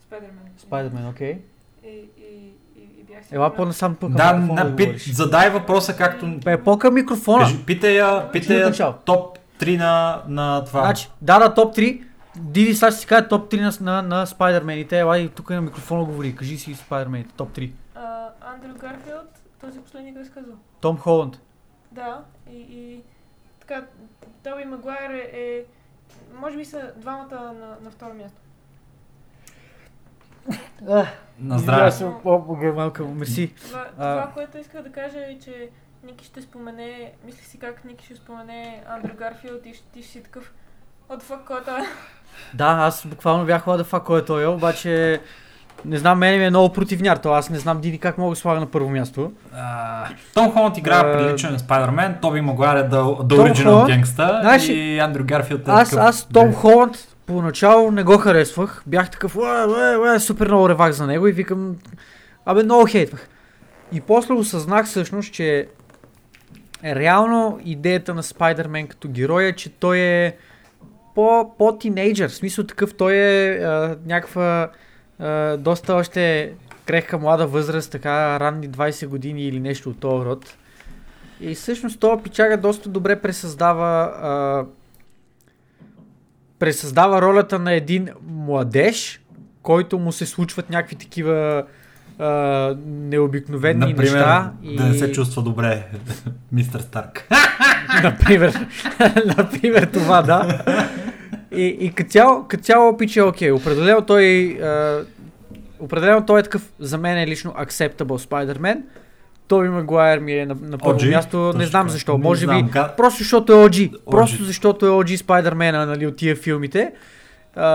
Спайдермен. 0.00 0.44
Спайдермен, 0.58 1.08
окей. 1.08 1.38
И, 1.84 1.88
и, 2.18 2.50
Ела 3.32 3.54
по-насам 3.54 3.96
тук. 3.96 4.10
Да, 4.10 4.32
на, 4.32 4.76
пит, 4.76 5.00
задай 5.00 5.50
въпроса 5.50 5.96
както... 5.96 6.26
Бе, 6.26 6.62
по-към 6.62 6.94
микрофона. 6.94 7.44
Кажи, 7.44 7.64
питай 7.66 7.92
я, 7.92 8.28
питай 8.32 8.56
я 8.56 8.92
топ 9.04 9.38
3 9.60 9.78
на, 9.78 10.22
на 10.28 10.64
това. 10.64 10.80
Значи, 10.80 11.10
да, 11.22 11.38
да, 11.38 11.54
топ 11.54 11.76
3. 11.76 12.02
Диди 12.36 12.74
сега 12.74 12.90
ще 12.90 13.00
си 13.00 13.06
каже 13.06 13.28
топ 13.28 13.52
3 13.52 13.80
на, 13.80 13.92
на, 13.92 14.02
на 14.02 14.26
Спайдермените. 14.26 14.98
Ела 14.98 15.18
и 15.18 15.28
тук 15.28 15.50
на 15.50 15.60
микрофона 15.60 16.04
говори. 16.04 16.36
Кажи 16.36 16.58
си 16.58 16.74
Спайдермените, 16.74 17.34
топ 17.36 17.56
3. 17.56 17.70
А, 17.94 18.28
Андрю 18.40 18.78
Гарфилд, 18.78 19.42
този 19.60 19.78
последния 19.78 20.14
го 20.14 20.20
казал. 20.34 20.54
Том 20.80 20.98
Холанд. 20.98 21.40
Да, 21.92 22.20
и, 22.50 22.56
и 22.56 23.02
така, 23.60 23.84
Тоби 24.42 24.64
Магуайр 24.64 25.10
е, 25.10 25.30
е, 25.32 25.64
може 26.40 26.56
би 26.56 26.64
са 26.64 26.92
двамата 26.96 27.34
на, 27.34 27.76
на 27.82 27.90
второ 27.90 28.14
място. 28.14 28.40
На 31.38 31.58
здраве. 31.58 31.90
малко, 32.72 33.04
мерси. 33.04 33.54
Това, 33.66 33.84
А. 33.98 34.20
това, 34.20 34.30
което 34.34 34.58
исках 34.58 34.82
да 34.82 34.92
кажа 34.92 35.18
е, 35.18 35.38
че 35.44 35.68
Ники 36.06 36.24
ще 36.24 36.42
спомене, 36.42 37.12
мислих 37.26 37.46
си 37.46 37.58
как 37.58 37.84
Ники 37.84 38.04
ще 38.04 38.14
спомене 38.14 38.82
Андрю 38.88 39.16
Гарфилд 39.18 39.66
и 39.66 39.74
ще, 39.74 39.84
ти 39.92 40.02
ще 40.02 40.12
си 40.12 40.22
такъв 40.22 40.52
What 41.10 41.22
the 41.22 41.22
fuck, 41.22 41.44
кой 41.46 41.58
е 41.60 41.62
той? 41.64 41.80
Да, 42.54 42.64
аз 42.64 43.06
буквално 43.06 43.44
бях 43.46 43.66
лада 43.66 43.84
фак 43.84 44.02
кой 44.02 44.20
е 44.20 44.24
той, 44.24 44.46
обаче 44.46 45.20
не 45.84 45.98
знам, 45.98 46.18
мене 46.18 46.38
ми 46.38 46.44
е 46.44 46.50
много 46.50 46.72
противняр, 46.72 47.16
то 47.16 47.32
аз 47.32 47.50
не 47.50 47.58
знам 47.58 47.80
Диди 47.80 47.98
как 47.98 48.18
мога 48.18 48.30
да 48.30 48.36
слага 48.36 48.60
на 48.60 48.66
първо 48.66 48.90
място. 48.90 49.32
А, 49.54 50.06
Том 50.34 50.52
Холанд 50.52 50.78
играе 50.78 51.00
А, 51.00 51.12
приличен 51.18 51.58
Спайдермен, 51.58 52.18
Тоби 52.22 52.40
Магуайр 52.40 52.76
е 52.76 52.88
The, 52.88 52.90
the 52.90 53.26
Том 53.26 53.52
Original 53.52 53.64
Холанд, 53.64 53.90
Gangsta 53.90 54.40
знаеш 54.40 54.68
и 54.68 54.98
Андрю 54.98 55.24
Гарфилд 55.24 55.68
е 55.68 55.70
Аз, 55.70 55.90
такъв... 55.90 56.04
аз 56.06 56.28
Том 56.28 56.52
Холанд 56.54 57.13
поначало 57.26 57.90
не 57.90 58.02
го 58.02 58.18
харесвах, 58.18 58.82
бях 58.86 59.10
такъв, 59.10 59.36
уе, 59.36 60.20
супер 60.20 60.46
много 60.46 60.68
ревах 60.68 60.92
за 60.92 61.06
него 61.06 61.28
и 61.28 61.32
викам, 61.32 61.76
абе 62.44 62.62
много 62.62 62.86
хейтвах. 62.86 63.28
И 63.92 64.00
после 64.00 64.34
осъзнах 64.34 64.86
всъщност, 64.86 65.32
че 65.32 65.68
реално 66.84 67.60
идеята 67.64 68.14
на 68.14 68.22
Спайдермен 68.22 68.86
като 68.86 69.08
герой 69.08 69.44
е, 69.44 69.52
че 69.52 69.70
той 69.70 69.98
е 69.98 70.36
по, 71.14 71.54
по-тинейджър, 71.58 72.28
в 72.28 72.34
смисъл 72.34 72.66
такъв, 72.66 72.94
той 72.94 73.14
е 73.14 73.58
а, 73.58 73.96
някаква 74.06 74.70
а, 75.18 75.56
доста 75.56 75.94
още 75.94 76.52
крехка 76.86 77.18
млада 77.18 77.46
възраст, 77.46 77.92
така 77.92 78.40
ранни 78.40 78.70
20 78.70 79.06
години 79.06 79.44
или 79.44 79.60
нещо 79.60 79.90
от 79.90 80.00
този 80.00 80.24
род. 80.24 80.56
И 81.40 81.54
всъщност 81.54 82.00
този 82.00 82.22
пичага 82.22 82.56
доста 82.56 82.88
добре 82.88 83.20
пресъздава 83.20 84.12
а, 84.22 84.64
пресъздава 86.64 87.22
ролята 87.22 87.58
на 87.58 87.72
един 87.72 88.08
младеж, 88.28 89.20
който 89.62 89.98
му 89.98 90.12
се 90.12 90.26
случват 90.26 90.70
някакви 90.70 90.96
такива 90.96 91.62
а, 92.18 92.28
необикновени 92.86 93.78
Например, 93.78 94.02
неща. 94.02 94.52
да 94.76 94.84
не 94.84 94.94
се 94.94 95.12
чувства 95.12 95.42
добре, 95.42 95.86
мистер 96.52 96.80
Старк. 96.80 97.28
Например, 98.02 98.66
например 99.38 99.86
това, 99.92 100.22
да. 100.22 100.64
И, 101.52 101.76
и 101.80 101.92
като 101.92 102.10
цяло, 102.10 102.44
като 102.48 102.64
цяло 102.64 102.98
е 103.16 103.22
окей. 103.22 103.50
Определено 103.50 104.02
той, 104.02 104.58
а, 104.62 105.00
определено 105.78 106.26
той 106.26 106.40
е 106.40 106.42
такъв, 106.42 106.72
за 106.78 106.98
мен 106.98 107.18
е 107.18 107.26
лично 107.26 107.50
acceptable 107.52 108.28
Spider-Man. 108.28 108.80
Той 109.48 109.68
Магуайер 109.68 110.18
ми 110.18 110.32
е 110.32 110.46
на, 110.46 110.56
на 110.62 110.78
първо 110.78 110.98
OG? 111.00 111.10
място. 111.10 111.52
Не 111.56 111.66
знам 111.66 111.88
защо. 111.88 112.12
Не 112.12 112.24
Може 112.24 112.44
знам 112.44 112.62
би 112.62 112.70
как. 112.70 112.96
просто 112.96 113.18
защото 113.18 113.52
е 113.52 113.56
OG. 113.56 113.90
OG. 113.90 114.10
Просто 114.10 114.44
защото 114.44 114.86
е 114.86 114.88
OG 114.88 115.16
Spider-Man, 115.16 115.86
нали, 115.86 116.06
от 116.06 116.16
тия 116.16 116.36
филмите. 116.36 116.92
А, 117.56 117.70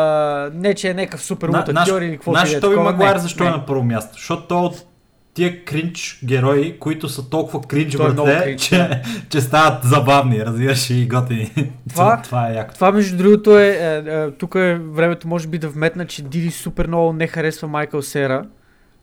не, 0.53 0.73
че 0.73 0.89
е 0.89 0.93
някакъв 0.93 1.21
супер 1.21 1.49
На- 1.49 1.57
лут 1.57 1.67
наш- 1.67 1.89
или 1.89 2.11
какво 2.11 2.31
Наш 2.31 2.49
си 2.49 2.55
е 2.55 2.59
Тоби 2.59 2.75
Не, 2.97 3.19
защо 3.19 3.43
не. 3.43 3.49
е 3.49 3.53
на 3.53 3.65
първо 3.65 3.83
място? 3.83 4.13
Защото 4.13 4.41
той 4.43 4.57
е 4.57 4.61
от 4.61 4.85
тия 5.33 5.65
кринч 5.65 6.19
герои, 6.25 6.79
които 6.79 7.09
са 7.09 7.29
толкова 7.29 7.61
кринч, 7.61 7.95
Той 7.95 8.09
е 8.09 8.13
братле, 8.13 8.43
кринч, 8.43 8.61
че, 8.61 9.01
че 9.29 9.41
стават 9.41 9.83
забавни, 9.83 10.45
разбираш 10.45 10.89
и 10.89 11.07
готини. 11.07 11.51
Това- 11.89 12.21
това 12.23 12.49
е 12.49 12.53
яко. 12.53 12.73
Това 12.73 12.91
между 12.91 13.17
другото 13.17 13.59
е, 13.59 13.67
е, 13.67 14.13
е 14.13 14.31
тук 14.31 14.55
е 14.55 14.75
времето 14.75 15.27
може 15.27 15.47
би 15.47 15.57
да 15.57 15.69
вметна, 15.69 16.05
че 16.05 16.21
Диди 16.21 16.51
супер 16.51 16.87
много 16.87 17.13
не 17.13 17.27
харесва 17.27 17.67
Майкъл 17.67 18.01
Сера, 18.01 18.43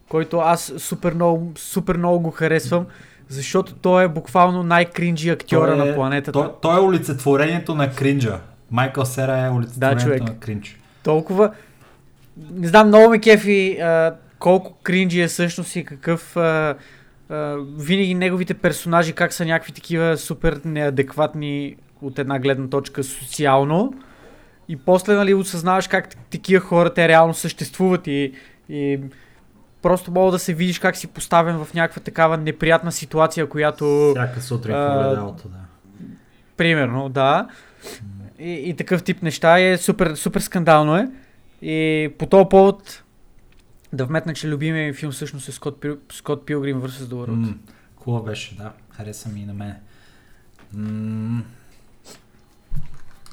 който 0.09 0.39
аз 0.39 0.73
супер 0.79 1.15
много, 1.15 1.53
супер 1.57 1.97
много 1.97 2.21
го 2.21 2.31
харесвам, 2.31 2.87
защото 3.29 3.75
той 3.75 4.05
е 4.05 4.09
буквално 4.09 4.63
най-кринджи 4.63 5.31
актьора 5.31 5.77
Той 5.77 5.87
е- 5.87 5.89
на 5.89 5.95
планетата. 5.95 6.33
Той, 6.33 6.49
той 6.63 6.77
е 6.77 6.81
олицетворението 6.81 7.75
на 7.75 7.93
кринджа. 7.93 8.39
Майкъл 8.71 9.05
Сера 9.05 9.39
е 9.39 9.51
олицетворението 9.51 10.05
човек. 10.05 10.23
на 10.23 10.39
кринж. 10.39 10.77
Толкова... 11.03 11.53
Не 12.53 12.69
знам, 12.69 12.89
много 12.89 13.11
ме 13.11 13.19
кефи 13.19 13.79
а, 13.83 14.15
колко 14.39 14.75
кринджи 14.83 15.21
е 15.21 15.27
всъщност 15.27 15.77
и 15.77 15.85
какъв... 15.85 16.37
А, 16.37 16.75
а, 17.31 17.57
винаги 17.79 18.15
неговите 18.15 18.55
персонажи 18.55 19.13
как 19.13 19.33
са 19.33 19.45
някакви 19.45 19.73
такива 19.73 20.17
супер 20.17 20.61
неадекватни 20.65 21.77
от 22.03 22.19
една 22.19 22.39
гледна 22.39 22.69
точка 22.69 23.05
социално. 23.05 23.95
И 24.69 24.77
после, 24.77 25.15
нали, 25.15 25.35
осъзнаваш 25.35 25.89
как 25.89 26.17
такива 26.31 26.61
хора 26.61 26.95
те 26.95 27.09
реално 27.09 27.35
съществуват 27.35 28.07
и, 28.07 28.33
и 28.69 29.01
просто 29.87 30.11
мога 30.11 30.33
да 30.33 30.39
се 30.39 30.55
видиш 30.55 30.79
как 30.79 30.97
си 30.97 31.07
поставен 31.07 31.65
в 31.65 31.75
някаква 31.75 32.03
такава 32.03 32.37
неприятна 32.37 32.93
ситуация, 32.93 33.49
която... 33.49 34.13
Всяка 34.17 34.41
сутрин 34.41 34.75
в 34.75 35.07
огледалото, 35.07 35.49
да. 35.49 35.59
Примерно, 36.57 37.09
да. 37.09 37.49
И, 38.39 38.51
и 38.51 38.77
такъв 38.77 39.03
тип 39.03 39.23
неща 39.23 39.59
е 39.61 39.77
супер, 39.79 40.15
супер 40.15 40.41
скандално 40.41 40.97
е. 40.97 41.09
И 41.63 42.11
по 42.19 42.27
този 42.27 42.49
повод 42.51 43.03
да 43.93 44.05
вметна, 44.05 44.35
че 44.35 44.49
любимия 44.49 44.87
ми 44.87 44.93
филм 44.93 45.13
всъщност 45.13 45.49
е 45.49 45.53
Скот, 45.53 45.81
Пил, 45.81 45.97
Скот 46.13 46.47
Пилгрим 46.47 46.83
vs. 46.83 46.89
The 46.89 47.15
World. 47.15 47.55
Хубаво 47.97 48.25
беше, 48.25 48.57
да. 48.57 48.73
Хареса 48.91 49.29
ми 49.29 49.41
и 49.41 49.47
на 49.47 49.55
мен. 49.55 49.75
М, 50.73 51.45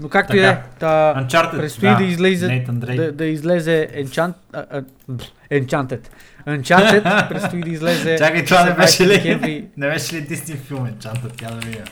Но 0.03 0.09
както 0.09 0.33
да 0.33 0.39
е, 0.39 0.43
Така. 0.45 0.61
та, 0.79 1.13
Uncharted, 1.17 1.57
предстои 1.57 1.89
да 1.89 2.03
излезе- 2.03 2.47
Нейтан 2.47 2.79
Дрейк. 2.79 2.97
да, 2.97 3.11
да 3.11 3.25
излезе 3.25 3.87
Enchant, 3.95 4.33
а, 4.53 4.65
а, 4.71 4.81
Enchanted. 5.51 5.99
Uncharted 6.47 7.03
предстои 7.29 7.61
да 7.61 7.69
излезе 7.69 8.17
Чакай, 8.17 8.45
това 8.45 8.63
не 8.63 8.71
17 8.71 8.77
беше 8.77 9.03
ли? 9.03 9.07
декември. 9.07 9.65
Не 9.77 9.87
беше 9.87 10.15
ли 10.15 10.21
Дисни 10.21 10.55
филм 10.57 10.87
Enchanted? 10.87 11.37
Тя 11.37 11.49
да 11.49 11.67
видя. 11.67 11.83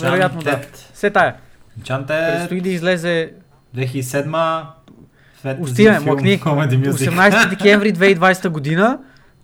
Вероятно, 0.00 0.42
да. 0.42 0.60
Все 0.94 1.10
тая. 1.10 1.34
Enchanted 1.80 2.06
Предстои 2.32 2.60
да 2.60 2.68
излезе 2.68 3.30
2007 3.76 4.62
фентези 5.34 5.62
Остиваме, 5.62 5.96
филм, 5.96 6.06
млъкни. 6.06 6.40
Comedy 6.40 6.88
Music. 6.88 7.10
18 7.10 7.48
декември 7.48 7.92
2020 7.92 8.48
година 8.48 8.98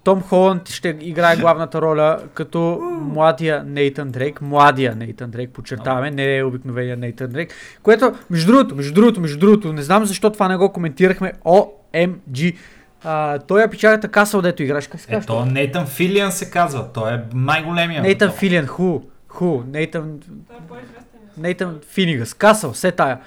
Том 0.09 0.22
Холанд 0.22 0.68
ще 0.68 0.97
играе 1.01 1.36
главната 1.36 1.82
роля 1.82 2.18
като 2.35 2.78
младия 3.02 3.64
Нейтан 3.64 4.10
Дрейк. 4.10 4.43
Младия 4.43 4.97
Нейтан 4.97 5.30
Дрейк, 5.30 5.51
подчертаваме, 5.51 6.10
не 6.10 6.36
е 6.36 6.44
обикновения 6.44 6.97
Нейтан 6.97 7.30
Дрейк. 7.30 7.51
Което, 7.82 8.12
между 8.30 8.52
другото, 8.52 8.76
между 8.76 8.94
другото, 8.94 9.20
между 9.20 9.39
другото, 9.39 9.72
не 9.72 9.82
знам 9.82 10.05
защо 10.05 10.30
това 10.30 10.48
не 10.48 10.56
го 10.56 10.72
коментирахме. 10.72 11.32
OMG. 11.44 12.56
А, 13.05 13.39
той 13.39 13.64
е 13.64 13.68
печалята 13.68 14.09
касъл, 14.09 14.43
дето 14.43 14.62
играш. 14.62 14.86
Как 14.86 15.01
се 15.01 15.12
Е, 15.12 15.14
казва? 15.14 15.26
то 15.26 15.47
Нейтан 15.47 15.86
Филиан 15.86 16.32
се 16.32 16.51
казва. 16.51 16.93
Той 16.93 17.14
е 17.14 17.20
най-големия. 17.35 18.02
Нейтан. 18.02 18.30
Филиан, 18.30 18.66
ху, 18.66 19.01
ху, 19.28 19.62
Нейтан, 19.66 20.20
е. 20.51 21.40
Нейтан 21.40 21.78
Финигас, 21.89 22.35
Касъл, 22.35 22.72
все 22.72 22.93
тая. 22.93 23.18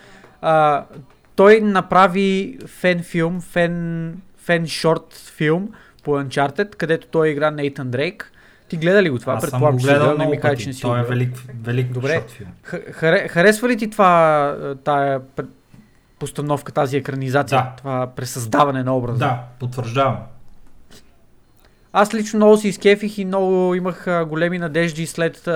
А, 0.41 0.85
той 1.35 1.61
направи 1.61 2.57
фен 2.67 3.03
филм, 3.03 3.41
фен, 3.41 4.13
фен 4.37 4.67
шорт 4.67 5.13
филм 5.35 5.69
по 6.03 6.11
Uncharted, 6.13 6.75
където 6.75 7.07
той 7.07 7.29
игра 7.29 7.51
Нейтан 7.51 7.89
Дрейк. 7.89 8.31
Ти 8.67 8.77
гледа 8.77 9.03
ли 9.03 9.09
го 9.09 9.19
това? 9.19 9.33
Аз 9.33 9.41
съм 9.41 9.49
Предполагам, 9.49 9.75
го 9.75 9.79
че 9.79 9.85
си 9.85 9.91
гледал 9.91 10.13
много 10.15 10.31
ми 10.31 10.39
кажа, 10.39 10.55
че 10.55 10.67
не 10.67 10.73
си 10.73 10.81
Той 10.81 10.99
е 10.99 11.03
го 11.03 11.09
велик, 11.09 11.33
велик 11.61 11.87
Добре. 11.87 12.23
харе- 12.91 13.27
Харесва 13.27 13.69
ли 13.69 13.77
ти 13.77 13.89
това, 13.89 14.55
тая 14.75 15.21
постановка, 16.19 16.71
тази 16.71 16.97
екранизация, 16.97 17.57
Да. 17.59 17.73
това 17.77 18.07
пресъздаване 18.07 18.83
на 18.83 18.97
образа? 18.97 19.19
Да, 19.19 19.39
потвърждавам. 19.59 20.17
Аз 21.93 22.13
лично 22.13 22.37
много 22.37 22.57
се 22.57 22.67
изкефих 22.67 23.17
и 23.17 23.25
много 23.25 23.75
имах 23.75 24.25
големи 24.25 24.57
надежди 24.57 25.05
след 25.07 25.49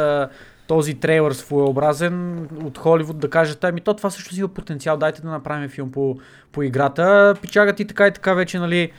този 0.68 0.94
трейлър 0.94 1.32
своеобразен 1.32 2.48
от 2.64 2.78
Холивуд 2.78 3.20
да 3.20 3.30
кажат, 3.30 3.64
ами 3.64 3.82
то 3.82 3.94
това 3.94 4.10
също 4.10 4.34
си 4.34 4.40
има 4.40 4.48
потенциал, 4.48 4.98
дайте 4.98 5.22
да 5.22 5.30
направим 5.30 5.70
филм 5.70 5.92
по, 5.92 6.18
по 6.52 6.64
играта. 6.64 7.36
Пичагът 7.42 7.80
и 7.80 7.88
така 7.88 8.08
и 8.08 8.12
така 8.12 8.34
вече, 8.34 8.60
нали, 8.60 8.92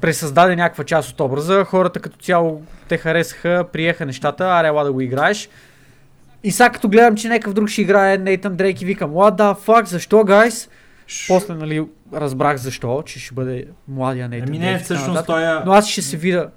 пресъздаде 0.00 0.56
някаква 0.56 0.84
част 0.84 1.10
от 1.10 1.20
образа. 1.20 1.64
Хората 1.64 2.00
като 2.00 2.16
цяло 2.16 2.62
те 2.88 2.98
харесаха, 2.98 3.64
приеха 3.72 4.06
нещата, 4.06 4.44
аре 4.44 4.68
ела 4.68 4.84
да 4.84 4.92
го 4.92 5.00
играеш. 5.00 5.48
И 6.44 6.50
сега 6.50 6.70
като 6.70 6.88
гледам, 6.88 7.16
че 7.16 7.28
някакъв 7.28 7.54
друг 7.54 7.68
ще 7.68 7.82
играе 7.82 8.18
Нейтан 8.18 8.56
Дрейк 8.56 8.82
и 8.82 8.84
викам, 8.84 9.10
what 9.10 9.38
the 9.38 9.58
fuck, 9.66 9.84
защо, 9.84 10.24
гайс? 10.24 10.68
После, 11.28 11.54
нали, 11.54 11.86
разбрах 12.12 12.56
защо, 12.56 13.02
че 13.06 13.20
ще 13.20 13.34
бъде 13.34 13.64
младия 13.88 14.28
Нейтан 14.28 14.48
Ами 14.48 14.58
не, 14.58 14.78
всъщност 14.78 15.26
той 15.26 15.42
е... 15.42 15.64
Но 15.66 15.72
аз 15.72 15.88
ще 15.88 16.02
се 16.02 16.16
видя, 16.16 16.50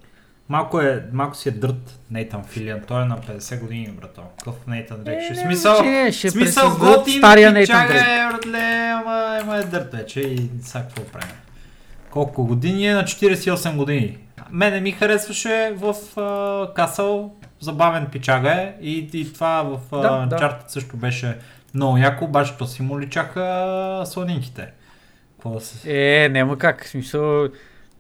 Малко, 0.50 0.82
е, 0.82 1.04
малко 1.14 1.36
си 1.36 1.50
е 1.50 1.52
дърт 1.52 2.00
Нейтан 2.12 2.44
Филиан. 2.44 2.80
Той 2.88 3.02
е 3.02 3.06
на 3.06 3.18
50 3.18 3.60
години, 3.60 3.88
брато. 4.02 4.22
Какъв 4.38 4.68
Нейтан 4.68 5.04
Дрейк? 5.04 5.22
Ще 5.24 5.34
Е, 5.34 5.36
смисъл... 5.36 5.76
значение, 5.76 6.12
ще 6.12 6.30
смисъл 6.30 6.70
готин, 6.80 7.18
стария 7.18 7.52
Нейтан 7.52 7.88
Дрейк. 7.88 8.02
е, 8.02 8.28
братле, 8.32 8.92
ама, 8.94 9.40
ама 9.42 9.58
е 9.58 9.64
дърт 9.64 9.92
вече 9.92 10.20
и 10.22 10.50
сега 10.62 10.84
какво 10.84 11.04
правим? 11.04 11.36
Колко 12.10 12.46
години 12.46 12.88
е? 12.88 12.94
На 12.94 13.04
48 13.04 13.76
години. 13.76 14.18
Мене 14.52 14.80
ми 14.80 14.92
харесваше 14.92 15.74
в 15.76 15.94
uh, 15.94 16.74
Касъл, 16.74 17.36
забавен 17.60 18.08
пичага 18.12 18.52
е 18.52 18.76
и, 18.82 19.10
и 19.14 19.34
това 19.34 19.62
в 19.64 19.80
Да, 19.92 19.98
uh, 19.98 20.28
да. 20.28 20.36
Uncharted 20.36 20.68
също 20.68 20.98
беше 20.98 21.38
много 21.74 21.98
яко, 21.98 22.26
обаче 22.26 22.54
то 22.58 22.66
си 22.66 22.82
му 22.82 23.00
личаха 23.00 24.04
слонинките. 24.06 24.68
Какво 25.36 25.50
да 25.50 25.60
се... 25.62 26.24
Е, 26.24 26.30
няма 26.30 26.58
как. 26.58 26.86
В 26.86 26.90
смисъл, 26.90 27.48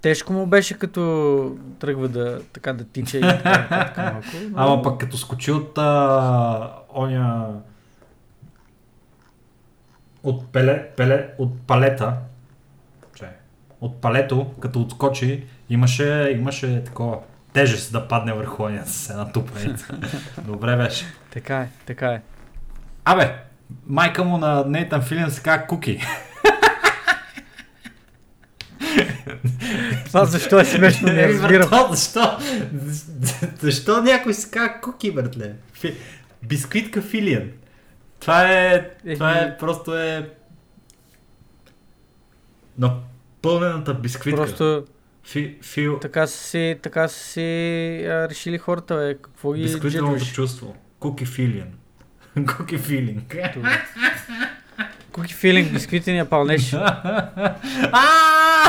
тежко 0.02 0.34
му 0.34 0.45
беше 0.45 0.80
като 0.80 1.57
тръгва 1.80 2.07
да, 2.07 2.41
така 2.53 2.74
да 2.74 2.84
тича 2.84 3.18
и 3.18 3.22
така, 3.22 3.49
нататък 3.49 3.98
малко. 3.98 4.28
Но... 4.49 4.57
Ама 4.64 4.82
пък 4.82 4.99
като 4.99 5.18
скочи 5.18 5.52
от 5.52 5.78
а, 5.78 6.74
оня 6.95 7.48
от, 10.24 10.48
пеле, 10.48 10.90
пеле, 10.98 11.30
от 11.38 11.61
палета, 11.61 12.14
че, 13.15 13.26
от 13.82 14.02
палето, 14.02 14.52
като 14.60 14.82
отскочи, 14.82 15.44
имаше, 15.69 16.36
имаше 16.38 16.84
такова 16.84 17.19
тежест 17.53 17.91
да 17.91 18.07
падне 18.07 18.34
върху 18.34 18.64
оня 18.64 18.86
с 18.86 19.10
една 19.10 19.32
тупеница. 19.32 19.88
Добре 20.45 20.78
беше. 20.78 21.06
Така 21.32 21.57
е, 21.60 21.69
така 21.86 22.07
е. 22.07 22.22
Абе, 23.06 23.36
майка 23.88 24.24
му 24.24 24.38
на 24.38 24.65
Нейтан 24.68 25.02
Филин 25.02 25.32
се 25.32 25.41
казва 25.41 25.68
Куки. 25.68 26.02
Това 30.06 30.26
защо 30.26 30.60
е 30.60 30.66
смешно, 30.66 31.14
не 31.14 31.28
разбирам. 31.28 31.70
брато, 31.70 31.94
Защо? 31.94 32.38
Защо 33.62 34.02
някой 34.02 34.34
се 34.34 34.52
казва 34.52 34.82
Куки, 34.82 35.12
братле? 35.12 35.54
Бисквитка 36.44 37.02
Филиан. 37.02 37.49
Това 38.20 38.52
е, 38.52 38.90
това 39.14 39.32
е, 39.32 39.58
просто 39.58 39.98
е... 39.98 40.30
Но 42.78 42.99
пълнената 43.41 43.94
бисквитка. 43.94 44.41
Просто 44.41 44.86
Фи, 45.24 45.58
фил... 45.62 45.99
така 45.99 46.28
са 46.28 46.38
си, 46.38 46.78
така 46.82 47.08
са 47.08 47.20
си 47.20 47.41
а, 48.06 48.30
решили 48.30 48.58
хората, 48.58 48.95
бе. 48.95 49.18
Какво 49.22 49.54
ги 49.54 49.80
джедваш? 49.80 50.34
чувство. 50.34 50.76
Куки 50.99 51.26
Филиан. 51.26 51.68
Куки 52.58 52.78
Филинг. 52.78 53.36
Куки 55.12 55.34
филинг, 55.34 55.74
бисквитения 55.74 56.30
пълнеш. 56.30 56.72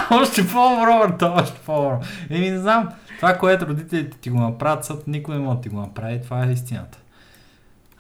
Още 0.11 0.47
по-добро, 0.47 0.99
брат, 0.99 1.23
още 1.23 1.59
по-добро. 1.67 2.01
Еми, 2.31 2.51
не 2.51 2.59
знам, 2.59 2.89
това, 3.17 3.35
което 3.35 3.67
родителите 3.67 4.19
ти 4.19 4.31
го 4.31 4.41
направят, 4.41 4.85
съд 4.85 5.07
никой 5.07 5.35
не 5.35 5.41
може 5.41 5.57
да 5.57 5.63
ти 5.63 5.69
го 5.69 5.81
направи, 5.81 6.21
това 6.25 6.45
е 6.45 6.53
истината. 6.53 6.99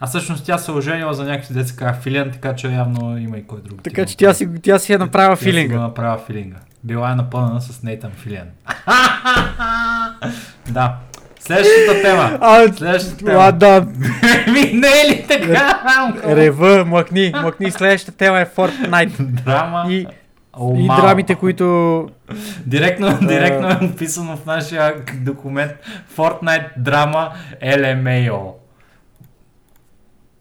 А 0.01 0.07
всъщност 0.07 0.47
тя 0.47 0.59
се 0.59 0.73
оженила 0.73 1.15
за 1.15 1.25
някакви 1.25 1.55
деца 1.55 1.95
филин, 1.95 2.31
така 2.33 2.57
че 2.57 2.69
явно 2.69 3.19
има 3.19 3.37
и 3.39 3.47
кой 3.47 3.61
друг. 3.63 3.83
Така 3.83 4.07
че 4.07 4.17
тя 4.17 4.35
си, 4.35 4.49
тя 4.63 4.79
си 4.79 4.93
е 4.93 4.99
направила 4.99 5.37
Тя 5.37 5.41
си 5.41 5.45
го 5.45 5.51
филинга. 5.51 5.81
направила 5.81 6.19
филинга. 6.19 6.57
Била 6.85 7.13
е 7.13 7.15
напълнена 7.15 7.61
с 7.61 7.83
Нейтан 7.83 8.11
Филин. 8.11 8.41
да. 10.71 10.95
Следващата 11.41 12.03
тема. 12.03 12.39
А, 12.41 12.73
Следващата 12.73 13.25
а, 13.25 13.27
тема. 13.27 13.53
да, 13.53 13.81
Ми 14.53 14.73
не 14.73 14.89
е 14.89 15.11
ли 15.11 15.25
така? 15.29 15.81
рева, 16.27 16.85
млъкни, 16.85 17.33
млъкни. 17.43 17.71
Следващата 17.71 18.19
тема 18.19 18.41
е 18.41 18.47
Fortnite. 18.47 19.23
Драма. 19.23 19.85
И, 19.89 20.07
О, 20.59 20.75
и 20.77 20.87
мал. 20.87 21.01
драмите, 21.01 21.35
които... 21.35 22.09
Директно, 22.67 23.19
директно 23.23 23.69
е 23.69 23.87
написано 23.87 24.37
в 24.37 24.47
нашия 24.47 24.95
документ 25.21 25.73
Fortnite 26.17 26.79
драма 26.79 27.33
LMAO. 27.65 28.53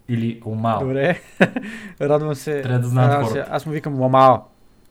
Или 0.10 0.42
ОМАО. 0.46 0.80
Добре, 0.80 1.20
радвам 2.02 2.36
се. 2.36 2.62
Трябва 2.62 2.80
да 2.80 2.88
знаят 2.88 3.30
се. 3.30 3.46
Аз 3.50 3.66
му 3.66 3.72
викам 3.72 4.02
Ламао. 4.02 4.38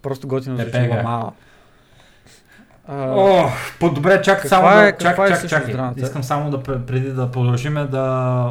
Просто 0.02 0.28
готино 0.28 0.56
Те 0.56 0.62
звучи. 0.62 0.88
Ламао. 0.88 1.30
А, 2.88 3.10
О, 3.10 3.48
по-добре, 3.80 4.22
чак 4.22 4.42
Каква 4.42 4.48
само 4.48 4.80
е- 4.80 4.92
да... 4.92 4.98
Чак, 4.98 5.18
е 5.18 5.28
чак, 5.28 5.48
чакай. 5.48 5.74
драмата? 5.74 6.00
Искам 6.00 6.22
само 6.22 6.50
да 6.50 6.58
пр- 6.58 6.84
преди 6.84 7.08
да 7.08 7.30
продължиме 7.30 7.84
да 7.84 8.02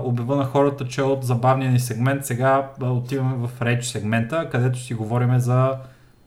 обява 0.04 0.36
на 0.36 0.46
хората, 0.46 0.88
че 0.88 1.02
от 1.02 1.24
забавния 1.24 1.72
ни 1.72 1.80
сегмент 1.80 2.26
сега 2.26 2.70
отиваме 2.82 3.36
в 3.38 3.62
рейдж 3.62 3.86
сегмента, 3.86 4.50
където 4.52 4.80
си 4.80 4.94
говориме 4.94 5.40
за, 5.40 5.72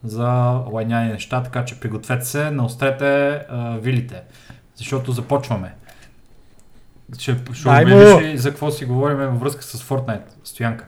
за 0.05 0.29
лайняни 0.70 1.12
неща, 1.12 1.43
така 1.43 1.65
че 1.65 1.81
пригответе 1.81 2.25
се, 2.25 2.51
наострете 2.51 3.31
а, 3.49 3.77
вилите, 3.77 4.23
защото 4.75 5.12
започваме. 5.12 5.75
Ще, 7.19 7.37
ще 7.53 7.69
обявиш 7.69 8.23
ли 8.23 8.39
за 8.39 8.51
какво 8.51 8.70
си 8.70 8.85
говориме 8.85 9.27
във 9.27 9.41
връзка 9.41 9.62
с 9.62 9.85
Fortnite, 9.85 10.20
Стоянка? 10.45 10.85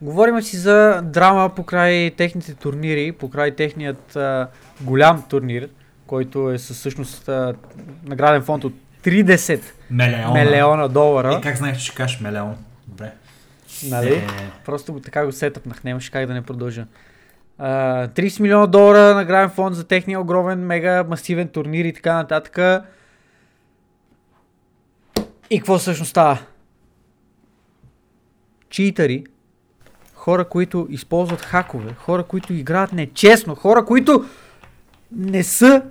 Говорим 0.00 0.42
си 0.42 0.56
за 0.56 1.00
драма 1.04 1.50
покрай 1.50 2.10
техните 2.10 2.54
турнири, 2.54 3.12
покрай 3.12 3.50
техният 3.50 4.16
а, 4.16 4.48
голям 4.80 5.22
турнир, 5.22 5.68
който 6.06 6.50
е 6.50 6.58
със 6.58 6.76
всъщност 6.76 7.28
а, 7.28 7.54
награден 8.04 8.42
фонд 8.42 8.64
от 8.64 8.74
30 9.04 9.60
Мелеона. 9.90 10.34
милиона 10.34 10.88
долара. 10.88 11.34
И 11.34 11.42
как 11.42 11.56
знаеш, 11.56 11.78
че 11.78 11.84
ще 11.84 11.94
кажеш 11.94 12.20
мелеон? 12.20 12.56
Добре. 12.86 13.12
Нали? 13.84 14.14
Е, 14.14 14.26
Просто 14.64 14.92
го- 14.92 15.00
така 15.00 15.26
го 15.26 15.32
сетъпнах, 15.32 15.84
нямаше 15.84 16.10
как 16.10 16.26
да 16.26 16.34
не 16.34 16.42
продължа. 16.42 16.86
А, 17.58 17.68
30 18.08 18.40
милиона 18.40 18.66
долара 18.66 19.14
награден 19.14 19.50
фонд 19.50 19.76
за 19.76 19.84
техния 19.84 20.20
огромен, 20.20 20.66
мега 20.66 21.04
масивен 21.04 21.48
турнир 21.48 21.84
и 21.84 21.92
така 21.92 22.14
нататък. 22.14 22.58
И 25.50 25.58
какво 25.58 25.78
всъщност 25.78 26.10
става? 26.10 26.38
Читари, 28.70 29.24
хора, 30.14 30.44
които 30.44 30.86
използват 30.90 31.40
хакове, 31.40 31.94
хора, 31.98 32.22
които 32.22 32.52
играят 32.52 32.92
нечестно, 32.92 33.54
хора, 33.54 33.84
които 33.84 34.24
не 35.12 35.42
са 35.42 35.82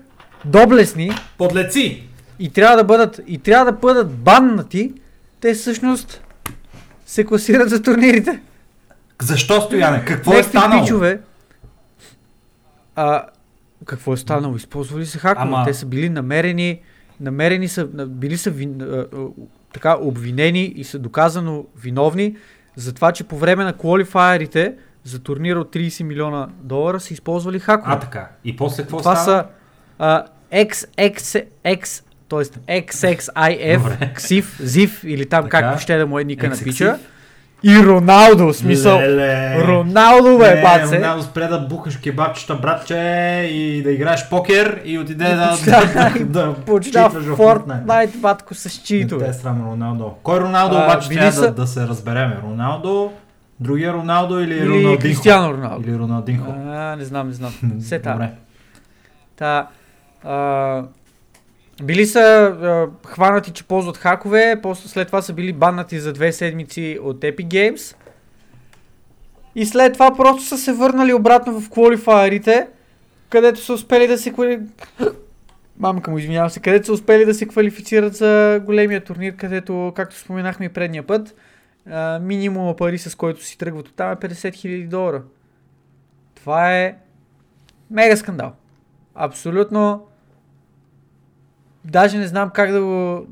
доблесни 0.46 1.12
Подлеци! 1.38 2.04
и 2.40 2.50
трябва 2.54 2.78
да 2.78 2.84
бъдат, 2.84 3.20
и 3.28 3.38
трябва 3.38 3.66
да 3.66 3.78
бъдат 3.78 4.18
баннати, 4.18 4.94
те 5.40 5.54
всъщност 5.54 6.24
се 7.06 7.26
класират 7.26 7.70
за 7.70 7.82
турнирите. 7.82 8.40
Защо 9.22 9.62
стояне? 9.62 10.06
Какво 10.06 10.32
е 10.32 10.36
Някакви 10.36 10.58
станало? 10.58 10.82
пичове. 10.84 11.20
А, 12.98 13.24
какво 13.86 14.14
е 14.14 14.18
станало? 14.18 14.56
Използвали 14.56 15.06
са 15.06 15.20
хакове. 15.20 15.46
Ама- 15.46 15.64
Те 15.66 15.74
са 15.74 15.86
били 15.86 16.10
намерени, 16.10 16.80
намерени 17.20 17.68
са, 17.68 17.86
били 18.06 18.38
са 18.38 18.50
вин, 18.52 18.82
а, 18.82 18.86
а, 18.86 19.06
така 19.74 19.98
обвинени 19.98 20.64
и 20.66 20.84
са 20.84 21.00
доказано 21.00 21.66
виновни 21.78 22.36
за 22.76 22.94
това, 22.94 23.12
че 23.12 23.24
по 23.24 23.38
време 23.38 23.64
на 23.64 23.74
квалифайерите 23.74 24.74
за 25.04 25.20
турнира 25.20 25.60
от 25.60 25.70
30 25.70 26.04
милиона 26.04 26.48
долара 26.54 27.00
са 27.00 27.14
използвали 27.14 27.60
хакове. 27.60 27.94
А, 27.94 28.00
така. 28.00 28.30
И 28.44 28.56
после 28.56 28.84
какво 28.84 28.98
Това 28.98 29.16
става? 29.16 29.38
са 29.38 29.46
а, 30.00 30.26
XXX, 30.54 32.04
т.е. 32.30 32.40
XXIF. 32.82 34.14
XIF, 34.16 34.44
ZIF 34.62 35.06
или 35.06 35.26
там 35.26 35.44
Така. 35.44 35.62
както 35.62 35.82
ще 35.82 35.98
да 35.98 36.08
му 36.08 36.20
е 36.20 36.24
ника 36.24 36.50
на 36.50 36.56
XXIF. 36.56 36.98
И 37.64 37.84
Роналдо, 37.84 38.48
в 38.48 38.54
смисъл. 38.54 38.98
Леле. 39.00 39.64
Роналдо, 39.68 40.38
бе, 40.38 40.62
баце. 40.62 40.96
Роналдо 40.98 41.24
спре 41.24 41.48
да 41.48 41.60
бухаш 41.60 41.98
кебабчета, 41.98 42.56
братче, 42.56 42.96
и 43.52 43.82
да 43.84 43.92
играеш 43.92 44.30
покер 44.30 44.82
и 44.86 45.00
отиде 45.00 45.24
да, 45.24 45.58
да, 46.20 46.26
да 46.26 46.56
читаш 46.82 47.14
в 47.14 47.38
Fortnite, 47.38 48.18
батко, 48.18 48.56
с 48.56 48.90
Не 48.92 49.08
те 49.08 49.30
е 49.30 49.34
срам 49.34 49.66
Роналдо. 49.72 50.14
Кой 50.24 50.40
Роналдо 50.40 50.76
А, 50.76 50.84
обаче 50.84 51.10
трябва 51.10 51.32
са- 51.32 51.42
да, 51.42 51.52
да 51.52 51.68
се 51.68 51.88
разбереме? 51.88 52.38
Роналдо, 52.44 53.12
другия 53.60 53.94
Роналдо 53.94 54.40
или, 54.40 54.54
Или 54.54 54.68
Роналдинхо? 54.68 55.02
Кристиано 55.02 55.54
Роналдо. 55.54 55.90
Или 55.90 56.00
Роналдинхо. 56.00 56.54
А, 56.68 56.96
не 56.96 57.06
знам, 57.06 57.28
не 57.28 57.34
знам. 57.34 57.54
Се 57.80 58.00
та. 58.00 58.12
Добре. 58.12 58.32
Та, 59.38 59.68
а, 60.24 60.84
били 61.84 62.06
са 62.06 62.20
а, 62.20 63.08
хванати, 63.08 63.52
че 63.52 63.64
ползват 63.64 63.98
хакове, 63.98 64.60
после 64.64 64.90
след 64.90 65.08
това 65.08 65.22
са 65.22 65.34
били 65.34 65.54
баннати 65.54 66.00
за 66.00 66.14
две 66.14 66.32
седмици 66.32 67.00
от 67.02 67.20
Epic 67.20 67.48
Games. 67.48 67.96
И 69.56 69.66
след 69.66 69.94
това 69.94 70.16
просто 70.16 70.44
са 70.44 70.58
се 70.58 70.74
върнали 70.74 71.14
обратно 71.14 71.60
в 71.60 71.70
квалифайерите, 71.70 72.68
където 73.30 73.60
са 73.60 73.74
успели 73.74 74.08
да 74.08 74.18
се. 74.18 74.34
Мамка 75.80 76.12
му, 76.12 76.18
извинявам 76.18 76.50
се, 76.50 76.60
където 76.60 76.86
са 76.86 76.94
успели 76.94 77.26
да 77.26 77.34
се 77.34 77.48
квалифицират 77.48 78.16
за 78.16 78.62
големия 78.66 79.04
турнир, 79.04 79.36
където, 79.36 79.94
както 79.96 80.18
споменахме 80.18 80.66
и 80.66 80.70
предния 80.70 81.08
път, 81.08 81.36
а, 81.90 82.20
минимума 82.20 82.76
пари, 82.76 82.98
с 82.98 83.16
който 83.16 83.44
си 83.44 83.58
тръгват 83.58 83.88
оттам 83.88 84.12
е 84.12 84.16
50 84.16 84.34
000 84.34 84.88
долара. 84.88 85.22
Това 86.36 86.78
е 86.78 86.96
мега 87.92 88.18
скандал. 88.18 88.54
Абсолютно. 89.16 90.07
Даже 91.92 92.18
не 92.18 92.28
знам 92.28 92.50
как 92.50 92.72
да 92.72 92.82
го. 92.82 93.28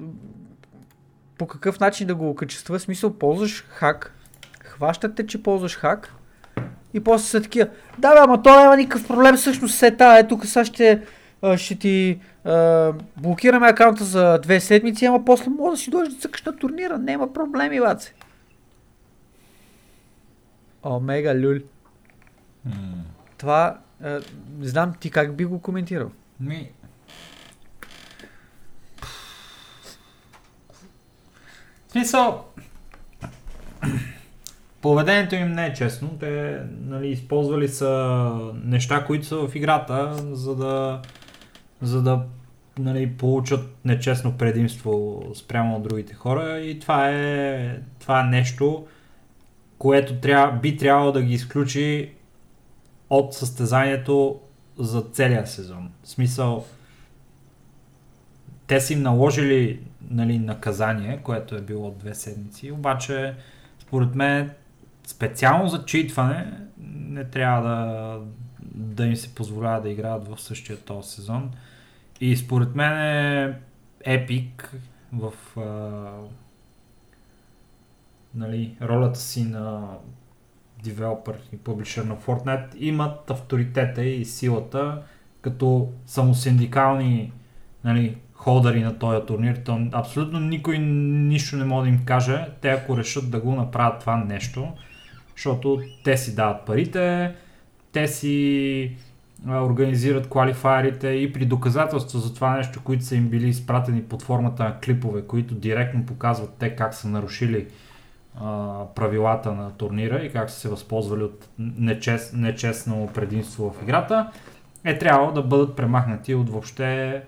По 1.37 1.47
какъв 1.47 1.79
начин 1.79 2.07
да 2.07 2.15
го 2.15 2.29
окачества. 2.29 2.79
В 2.79 2.81
смисъл, 2.81 3.13
ползваш 3.13 3.65
хак. 3.67 4.13
Хващат 4.63 5.15
те, 5.15 5.27
че 5.27 5.43
ползваш 5.43 5.77
хак. 5.77 6.13
И 6.93 6.99
после 6.99 7.25
са 7.25 7.41
такива. 7.41 7.69
Да, 7.97 8.13
бе, 8.13 8.19
ама 8.19 8.43
то 8.43 8.59
няма 8.59 8.77
никакъв 8.77 9.07
проблем. 9.07 9.35
Всъщност 9.35 9.75
се 9.75 9.91
та. 9.91 10.19
Е, 10.19 10.27
тук 10.27 10.45
сега 10.45 10.65
ще, 10.65 11.01
ще 11.57 11.75
ти 11.75 12.19
а, 12.45 12.93
блокираме 13.17 13.67
акаунта 13.67 14.03
за 14.03 14.39
две 14.43 14.59
седмици, 14.59 15.05
ама 15.05 15.25
после 15.25 15.49
може 15.49 15.71
да 15.71 15.77
си 15.77 15.89
дойдеш 15.89 16.13
да 16.13 16.19
цъкаш 16.19 16.43
на 16.43 16.57
турнира. 16.57 16.97
Няма 16.97 17.33
проблеми, 17.33 17.79
баце. 17.79 18.13
О, 20.83 20.99
мега 20.99 21.35
люль. 21.35 21.59
М, 22.65 22.73
Това, 23.37 23.77
а, 24.03 24.21
не 24.59 24.67
знам 24.67 24.93
ти 24.99 25.11
как 25.11 25.35
би 25.35 25.45
го 25.45 25.61
коментирал. 25.61 26.11
Ми... 26.39 26.71
смисъл... 31.95 32.45
Поведението 34.81 35.35
им 35.35 35.51
не 35.51 35.65
е 35.65 35.73
честно. 35.73 36.17
Те 36.19 36.59
нали, 36.81 37.07
използвали 37.07 37.67
са 37.67 38.31
неща, 38.63 39.05
които 39.05 39.25
са 39.25 39.47
в 39.47 39.55
играта, 39.55 40.13
за 40.31 40.55
да, 40.55 41.01
за 41.81 42.01
да 42.01 42.21
нали, 42.79 43.11
получат 43.11 43.75
нечестно 43.85 44.37
предимство 44.37 45.23
спрямо 45.35 45.75
от 45.75 45.83
другите 45.83 46.13
хора. 46.13 46.59
И 46.59 46.79
това 46.79 47.09
е, 47.09 47.79
това 47.99 48.19
е 48.19 48.23
нещо, 48.23 48.85
което 49.77 50.15
трябва, 50.15 50.59
би 50.59 50.77
трябвало 50.77 51.11
да 51.11 51.21
ги 51.21 51.33
изключи 51.33 52.11
от 53.09 53.33
състезанието 53.33 54.39
за 54.79 55.01
целия 55.01 55.47
сезон. 55.47 55.89
В 56.03 56.09
смисъл, 56.09 56.65
те 58.67 58.81
са 58.81 58.93
им 58.93 59.01
наложили 59.01 59.79
нали, 60.09 60.39
наказание, 60.39 61.19
което 61.23 61.55
е 61.55 61.61
било 61.61 61.91
две 61.91 62.15
седмици, 62.15 62.71
обаче 62.71 63.35
според 63.79 64.15
мен 64.15 64.51
специално 65.07 65.67
за 65.67 65.85
читване 65.85 66.53
не 66.77 67.23
трябва 67.23 67.69
да, 67.69 68.19
да 68.75 69.05
им 69.05 69.15
се 69.15 69.35
позволява 69.35 69.81
да 69.81 69.89
играят 69.89 70.27
в 70.27 70.41
същия 70.41 70.77
този 70.77 71.09
сезон. 71.09 71.51
И 72.21 72.37
според 72.37 72.75
мен 72.75 72.91
е 72.91 73.59
Epic 74.05 74.67
в 75.13 75.33
а, 75.57 76.11
нали, 78.35 78.77
ролята 78.81 79.19
си 79.19 79.43
на 79.43 79.87
девелопър 80.83 81.37
и 81.53 81.57
публишър 81.57 82.03
на 82.03 82.15
Fortnite 82.15 82.75
имат 82.75 83.31
авторитета 83.31 84.03
и 84.03 84.25
силата 84.25 85.03
като 85.41 85.91
самосиндикални 86.05 87.31
нали, 87.83 88.17
холдъри 88.35 88.83
на 88.83 88.99
този 88.99 89.25
турнир. 89.25 89.55
То 89.55 89.87
абсолютно 89.91 90.39
никой 90.39 90.77
нищо 90.77 91.55
не 91.55 91.65
може 91.65 91.89
да 91.89 91.95
им 91.95 92.05
каже. 92.05 92.45
Те 92.61 92.69
ако 92.69 92.97
решат 92.97 93.31
да 93.31 93.39
го 93.39 93.55
направят 93.55 93.99
това 93.99 94.17
нещо, 94.17 94.67
защото 95.35 95.81
те 96.03 96.17
си 96.17 96.35
дават 96.35 96.65
парите, 96.65 97.35
те 97.91 98.07
си 98.07 98.95
организират 99.47 100.29
квалифайерите 100.29 101.07
и 101.07 101.33
при 101.33 101.45
доказателства 101.45 102.19
за 102.19 102.33
това 102.33 102.57
нещо, 102.57 102.81
които 102.83 103.03
са 103.03 103.15
им 103.15 103.29
били 103.29 103.47
изпратени 103.49 104.03
под 104.03 104.21
формата 104.21 104.63
на 104.63 104.79
клипове, 104.79 105.21
които 105.21 105.55
директно 105.55 106.05
показват 106.05 106.53
те 106.59 106.75
как 106.75 106.93
са 106.93 107.07
нарушили 107.07 107.67
а, 108.41 108.79
правилата 108.95 109.51
на 109.51 109.71
турнира 109.71 110.25
и 110.25 110.31
как 110.31 110.49
са 110.49 110.59
се 110.59 110.69
възползвали 110.69 111.23
от 111.23 111.49
нечест, 111.59 112.33
нечестно 112.33 113.09
предимство 113.13 113.75
в 113.79 113.83
играта, 113.83 114.31
е 114.83 114.97
трябвало 114.97 115.31
да 115.31 115.41
бъдат 115.41 115.75
премахнати 115.75 116.35
от 116.35 116.49
въобще 116.49 117.21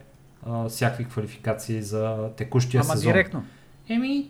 а, 0.43 0.69
всякакви 0.69 1.05
квалификации 1.05 1.81
за 1.81 2.29
текущия 2.29 2.81
Ама 2.81 2.93
сезон. 2.93 3.11
директно. 3.11 3.43
Еми, 3.89 4.29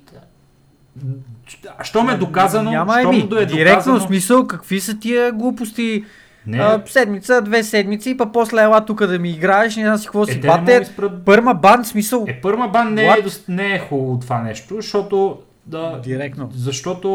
що 1.83 2.03
ме 2.03 2.13
е 2.13 2.17
доказано, 2.17 2.71
Няма 2.71 3.01
еми, 3.01 3.17
е 3.17 3.45
директно 3.45 3.55
доказано, 3.57 3.99
смисъл, 3.99 4.47
какви 4.47 4.79
са 4.79 4.99
тия 4.99 5.31
глупости? 5.31 6.05
не, 6.47 6.57
А, 6.57 6.83
седмица, 6.85 7.41
две 7.41 7.63
седмици, 7.63 8.17
па 8.17 8.31
после 8.31 8.61
ела 8.61 8.85
тук 8.85 9.05
да 9.05 9.19
ми 9.19 9.29
играеш, 9.29 9.75
не 9.75 9.83
знам 9.83 9.97
си 9.97 10.05
какво 10.05 10.23
е, 10.23 10.25
си 10.25 10.39
бате. 10.39 10.85
спрат 10.85 11.25
Пърма 11.25 11.53
бан, 11.53 11.85
смисъл, 11.85 12.25
Е, 12.27 12.41
пърма 12.41 12.67
бан 12.67 12.93
не 12.93 13.03
е, 13.03 13.09
What? 13.09 13.25
дос- 13.25 13.49
не 13.49 13.73
е 13.73 13.79
хубаво 13.79 14.19
това 14.19 14.41
нещо, 14.41 14.75
защото 14.75 15.39
да, 15.65 15.99
директно. 16.03 16.49
защото 16.53 17.07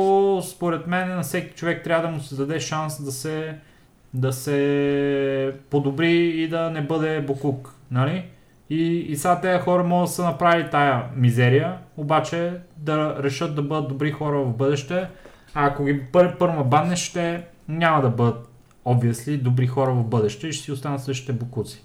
според 0.47 0.86
мен 0.86 1.09
на 1.09 1.23
всеки 1.23 1.55
човек 1.55 1.85
трябва 1.85 2.06
да 2.06 2.14
му 2.14 2.20
се 2.20 2.35
даде 2.35 2.60
шанс 2.60 3.05
да 3.05 3.12
се, 3.12 3.55
да 4.14 4.32
се 4.32 5.52
подобри 5.70 6.12
и 6.12 6.48
да 6.48 6.70
не 6.70 6.81
бъде 6.81 7.20
бокук. 7.20 7.74
Нали? 7.90 8.24
И, 8.73 8.99
и 8.99 9.16
сега 9.16 9.40
тези 9.40 9.62
хора 9.62 9.85
могат 9.85 10.09
да 10.09 10.12
са 10.12 10.24
направили 10.24 10.70
тая 10.70 11.05
мизерия, 11.16 11.78
обаче 11.97 12.53
да 12.77 13.23
решат 13.23 13.55
да 13.55 13.62
бъдат 13.62 13.89
добри 13.89 14.11
хора 14.11 14.39
в 14.39 14.57
бъдеще, 14.57 15.09
а 15.55 15.66
ако 15.66 15.85
ги 15.85 16.01
пър, 16.12 16.39
пърма 16.39 16.65
банне, 16.65 16.97
ще 16.97 17.44
няма 17.69 18.03
да 18.03 18.11
бъдат 18.11 18.49
obviously 18.86 19.43
добри 19.43 19.66
хора 19.66 19.93
в 19.93 20.05
бъдеще 20.05 20.49
и 20.49 20.53
ще 20.53 20.65
си 20.65 20.73
останат 20.73 21.03
същите 21.03 21.32
бокуци. 21.32 21.85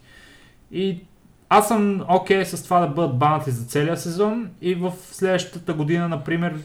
И 0.71 1.03
аз 1.49 1.67
съм 1.67 2.05
окей 2.09 2.41
okay 2.41 2.43
с 2.43 2.63
това 2.63 2.79
да 2.79 2.87
бъдат 2.87 3.17
банати 3.17 3.51
за 3.51 3.65
целия 3.65 3.97
сезон 3.97 4.49
и 4.61 4.75
в 4.75 4.93
следващата 5.11 5.73
година, 5.73 6.07
например, 6.07 6.55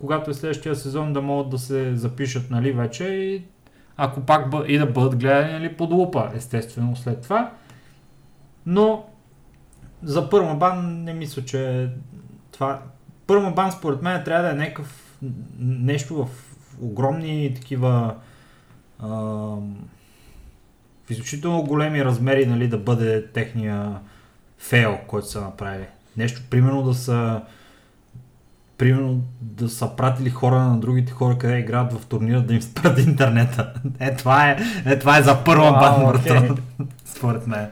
когато 0.00 0.30
е 0.30 0.34
следващия 0.34 0.76
сезон, 0.76 1.12
да 1.12 1.22
могат 1.22 1.50
да 1.50 1.58
се 1.58 1.96
запишат 1.96 2.50
нали, 2.50 2.72
вече 2.72 3.04
и 3.04 3.42
ако 3.96 4.20
пак 4.20 4.50
бъ... 4.50 4.64
и 4.68 4.78
да 4.78 4.86
бъдат 4.86 5.16
гледани 5.16 5.52
нали, 5.52 5.76
под 5.76 5.90
лупа, 5.90 6.30
естествено, 6.34 6.96
след 6.96 7.22
това. 7.22 7.50
Но 8.66 9.07
за 10.02 10.30
пърма 10.30 10.54
бан 10.54 11.04
не 11.04 11.12
мисля, 11.12 11.44
че 11.44 11.90
това... 12.52 12.82
Пърма 13.26 13.50
бан 13.50 13.72
според 13.72 14.02
мен 14.02 14.24
трябва 14.24 14.42
да 14.42 14.50
е 14.50 14.54
някакъв 14.54 15.18
нещо 15.58 16.24
в 16.24 16.28
огромни 16.80 17.52
такива 17.54 18.14
ам, 19.02 19.76
в 21.06 21.10
изключително 21.10 21.62
големи 21.62 22.04
размери 22.04 22.46
нали, 22.46 22.68
да 22.68 22.78
бъде 22.78 23.26
техния 23.26 23.98
фейл, 24.58 24.98
който 25.06 25.28
са 25.28 25.40
направили. 25.40 25.86
Нещо, 26.16 26.42
примерно 26.50 26.82
да 26.82 26.94
са 26.94 27.42
примерно 28.78 29.22
да 29.40 29.68
са 29.68 29.96
пратили 29.96 30.30
хора 30.30 30.60
на 30.60 30.80
другите 30.80 31.12
хора, 31.12 31.38
къде 31.38 31.58
играят 31.58 31.92
в 31.92 32.06
турнира, 32.06 32.42
да 32.42 32.54
им 32.54 32.62
спрат 32.62 32.98
интернета. 33.06 33.72
Е, 34.00 34.16
това 34.16 34.50
е, 34.50 34.58
е, 34.86 34.98
това 34.98 35.18
е 35.18 35.22
за 35.22 35.44
първа 35.44 35.70
Вау, 35.70 35.80
бан, 35.80 36.16
окей. 36.16 36.50
Според 37.16 37.46
мен. 37.46 37.70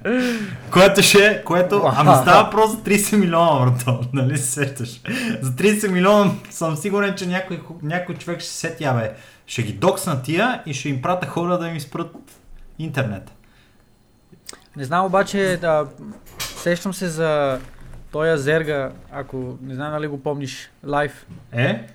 Което 0.71 1.03
ще, 1.03 1.43
което, 1.45 1.83
ами 1.97 2.11
става 2.23 2.51
просто 2.51 2.77
за 2.77 2.83
30 2.83 3.17
милиона, 3.17 3.65
брато. 3.65 4.01
Нали 4.13 4.39
се 4.39 4.53
сещаш? 4.53 5.01
За 5.43 5.51
30 5.51 5.89
милиона 5.89 6.31
съм 6.51 6.77
сигурен, 6.77 7.15
че 7.15 7.27
някой, 7.27 7.61
някой 7.83 8.15
човек 8.15 8.41
ще 8.41 8.49
се 8.49 8.57
сети, 8.57 8.85
абе, 8.85 9.13
ще 9.47 9.63
ги 9.63 9.73
доксна 9.73 10.23
тия 10.23 10.63
и 10.67 10.75
ще 10.75 10.89
им 10.89 11.03
пратя 11.03 11.27
хора 11.27 11.59
да 11.59 11.69
им 11.69 11.81
спрат 11.81 12.15
интернет. 12.79 13.31
Не 14.77 14.85
знам 14.85 15.07
обаче, 15.07 15.59
да, 15.61 15.87
сещам 16.39 16.95
се 16.95 17.09
за 17.09 17.61
Тоя 18.13 18.39
Зерга, 18.39 18.91
ако 19.13 19.59
не 19.63 19.75
знам 19.75 19.93
дали 19.93 20.07
го 20.07 20.23
помниш, 20.23 20.71
лайв. 20.87 21.27
Е? 21.53 21.87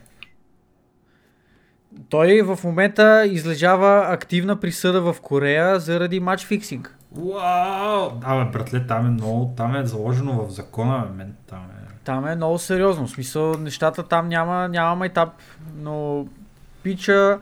Той 2.09 2.41
в 2.41 2.59
момента 2.63 3.25
излежава 3.25 4.05
активна 4.07 4.59
присъда 4.59 5.01
в 5.01 5.21
Корея 5.21 5.79
заради 5.79 6.19
матч 6.19 6.45
фиксинг. 6.45 6.97
Вау! 7.11 8.19
Да, 8.19 8.45
бе, 8.45 8.51
братле, 8.51 8.87
там 8.87 9.05
е 9.05 9.09
много, 9.09 9.53
там 9.57 9.75
е 9.75 9.85
заложено 9.85 10.45
в 10.45 10.49
закона, 10.49 11.05
бе, 11.07 11.17
мен, 11.17 11.35
там 11.47 11.59
е. 11.59 11.81
Там 12.03 12.27
е 12.27 12.35
много 12.35 12.57
сериозно. 12.57 13.07
В 13.07 13.11
смисъл, 13.11 13.53
нещата 13.53 14.07
там 14.07 14.27
няма, 14.27 14.67
няма 14.67 14.95
майтап, 14.95 15.29
но 15.75 16.27
Пича 16.83 17.39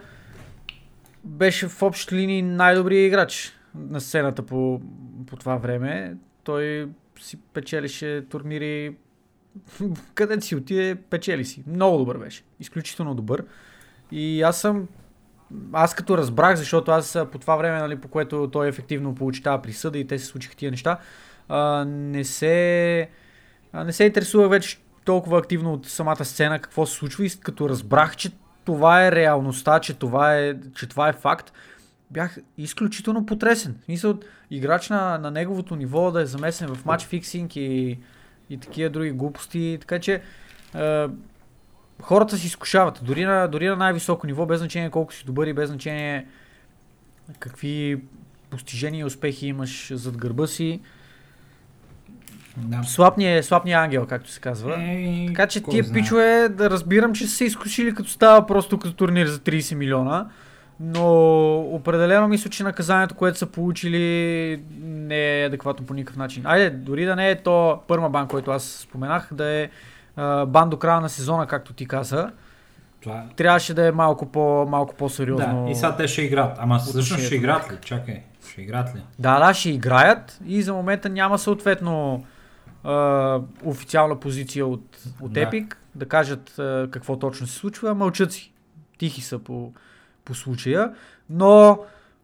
беше 1.23 1.67
в 1.67 1.81
общи 1.81 2.15
линии 2.15 2.41
най-добрият 2.41 3.07
играч 3.07 3.53
на 3.75 4.01
сцената 4.01 4.45
по, 4.45 4.81
по 5.27 5.35
това 5.35 5.55
време. 5.55 6.15
Той 6.43 6.89
си 7.19 7.37
печелише 7.53 8.25
турнири 8.29 8.95
където 10.13 10.45
си 10.45 10.55
отиде, 10.55 10.95
печели 10.95 11.45
си. 11.45 11.63
Много 11.67 11.97
добър 11.97 12.17
беше. 12.17 12.43
Изключително 12.59 13.15
добър. 13.15 13.43
И 14.11 14.41
аз 14.41 14.61
съм 14.61 14.87
аз 15.73 15.95
като 15.95 16.17
разбрах, 16.17 16.55
защото 16.55 16.91
аз 16.91 17.17
по 17.31 17.39
това 17.39 17.55
време, 17.55 17.79
нали, 17.79 17.95
по 17.95 18.07
което 18.07 18.49
той 18.51 18.67
ефективно 18.67 19.15
получи 19.15 19.43
тази 19.43 19.61
присъда 19.61 19.97
и 19.97 20.07
те 20.07 20.19
се 20.19 20.25
случиха 20.25 20.55
тия 20.55 20.71
неща, 20.71 20.97
а, 21.49 21.85
не 21.85 22.23
се 22.23 23.09
а, 23.73 23.83
не 23.83 23.93
се 23.93 24.03
интересувах 24.03 24.49
вече 24.49 24.79
толкова 25.05 25.39
активно 25.39 25.73
от 25.73 25.85
самата 25.85 26.25
сцена, 26.25 26.59
какво 26.59 26.85
се 26.85 26.93
случва 26.93 27.25
и 27.25 27.29
като 27.39 27.69
разбрах, 27.69 28.15
че 28.15 28.31
това 28.65 29.05
е 29.05 29.11
реалността, 29.11 29.79
че 29.79 29.93
това 29.93 30.37
е, 30.37 30.55
че 30.75 30.87
това 30.87 31.09
е 31.09 31.13
факт, 31.13 31.53
бях 32.11 32.37
изключително 32.57 33.25
потресен. 33.25 33.77
В 33.81 33.85
смисъл, 33.85 34.19
играч 34.51 34.89
на, 34.89 35.17
на 35.17 35.31
неговото 35.31 35.75
ниво 35.75 36.11
да 36.11 36.21
е 36.21 36.25
замесен 36.25 36.75
в 36.75 36.85
матч 36.85 37.05
фиксинг 37.05 37.55
и, 37.55 37.99
и 38.49 38.57
такива 38.57 38.89
други 38.89 39.11
глупости. 39.11 39.77
Така 39.81 39.99
че 39.99 40.21
е, 40.75 41.07
хората 42.01 42.37
се 42.37 42.47
изкушават. 42.47 42.99
Дори 43.03 43.25
на, 43.25 43.47
дори 43.47 43.67
на 43.67 43.75
най-високо 43.75 44.27
ниво, 44.27 44.45
без 44.45 44.59
значение 44.59 44.89
колко 44.89 45.13
си 45.13 45.25
добър 45.25 45.47
и 45.47 45.53
без 45.53 45.69
значение 45.69 46.27
какви 47.39 48.01
постижения 48.49 49.01
и 49.01 49.05
успехи 49.05 49.47
имаш 49.47 49.91
зад 49.93 50.17
гърба 50.17 50.47
си. 50.47 50.79
Да. 52.57 52.83
Слабният, 52.83 53.45
слабният 53.45 53.79
ангел, 53.83 54.05
както 54.05 54.29
се 54.29 54.39
казва. 54.39 54.75
Е, 54.79 55.25
Така 55.27 55.47
че 55.47 55.63
тия 55.63 55.83
знае. 55.83 56.01
пичове 56.01 56.49
да 56.49 56.69
разбирам, 56.69 57.13
че 57.13 57.27
са 57.27 57.35
се 57.35 57.45
изкушили 57.45 57.95
като 57.95 58.09
става 58.09 58.47
просто 58.47 58.79
като 58.79 58.93
турнир 58.93 59.27
за 59.27 59.39
30 59.39 59.75
милиона. 59.75 60.27
Но 60.79 61.59
определено 61.59 62.27
мисля, 62.27 62.49
че 62.49 62.63
наказанието, 62.63 63.15
което 63.15 63.37
са 63.37 63.45
получили 63.45 64.61
не 64.81 65.41
е 65.41 65.45
адекватно 65.45 65.85
по 65.85 65.93
никакъв 65.93 66.17
начин. 66.17 66.45
Айде, 66.45 66.69
дори 66.69 67.05
да 67.05 67.15
не 67.15 67.29
е 67.29 67.43
то 67.43 67.81
пърма 67.87 68.09
бан, 68.09 68.27
който 68.27 68.51
аз 68.51 68.63
споменах, 68.63 69.29
да 69.31 69.45
е 69.45 69.69
бан 70.47 70.69
до 70.69 70.77
края 70.79 71.01
на 71.01 71.09
сезона, 71.09 71.47
както 71.47 71.73
ти 71.73 71.87
каза. 71.87 72.31
Това... 73.01 73.25
Трябваше 73.35 73.73
да 73.73 73.87
е 73.87 73.91
малко, 73.91 74.25
по, 74.31 74.65
малко 74.69 74.95
по-сериозно. 74.95 75.65
Да, 75.65 75.71
и 75.71 75.75
сега 75.75 75.95
те 75.95 76.07
ще 76.07 76.21
играят. 76.21 76.57
Ама 76.59 76.79
всъщност 76.79 77.23
ще 77.23 77.35
играят 77.35 77.71
ли? 77.71 77.77
Чакай, 77.81 78.23
ще 78.51 78.61
играят 78.61 78.95
ли? 78.95 79.01
Да, 79.19 79.39
да, 79.47 79.53
ще 79.53 79.69
играят 79.69 80.39
и 80.45 80.61
за 80.61 80.73
момента 80.73 81.09
няма 81.09 81.39
съответно 81.39 82.23
а, 82.83 83.39
официална 83.63 84.19
позиция 84.19 84.65
от, 84.67 84.97
от 85.21 85.33
Да. 85.33 85.39
Epic 85.39 85.75
да 85.95 86.07
кажат 86.07 86.59
а, 86.59 86.87
какво 86.91 87.19
точно 87.19 87.47
се 87.47 87.53
случва, 87.53 87.95
мълчат 87.95 88.31
си. 88.31 88.53
Тихи 88.97 89.21
са 89.21 89.39
по, 89.39 89.73
по 90.25 90.33
случая, 90.35 90.93
но 91.29 91.79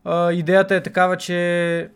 а, 0.05 0.31
идеята 0.31 0.75
е 0.75 0.83
такава, 0.83 1.17
че 1.17 1.89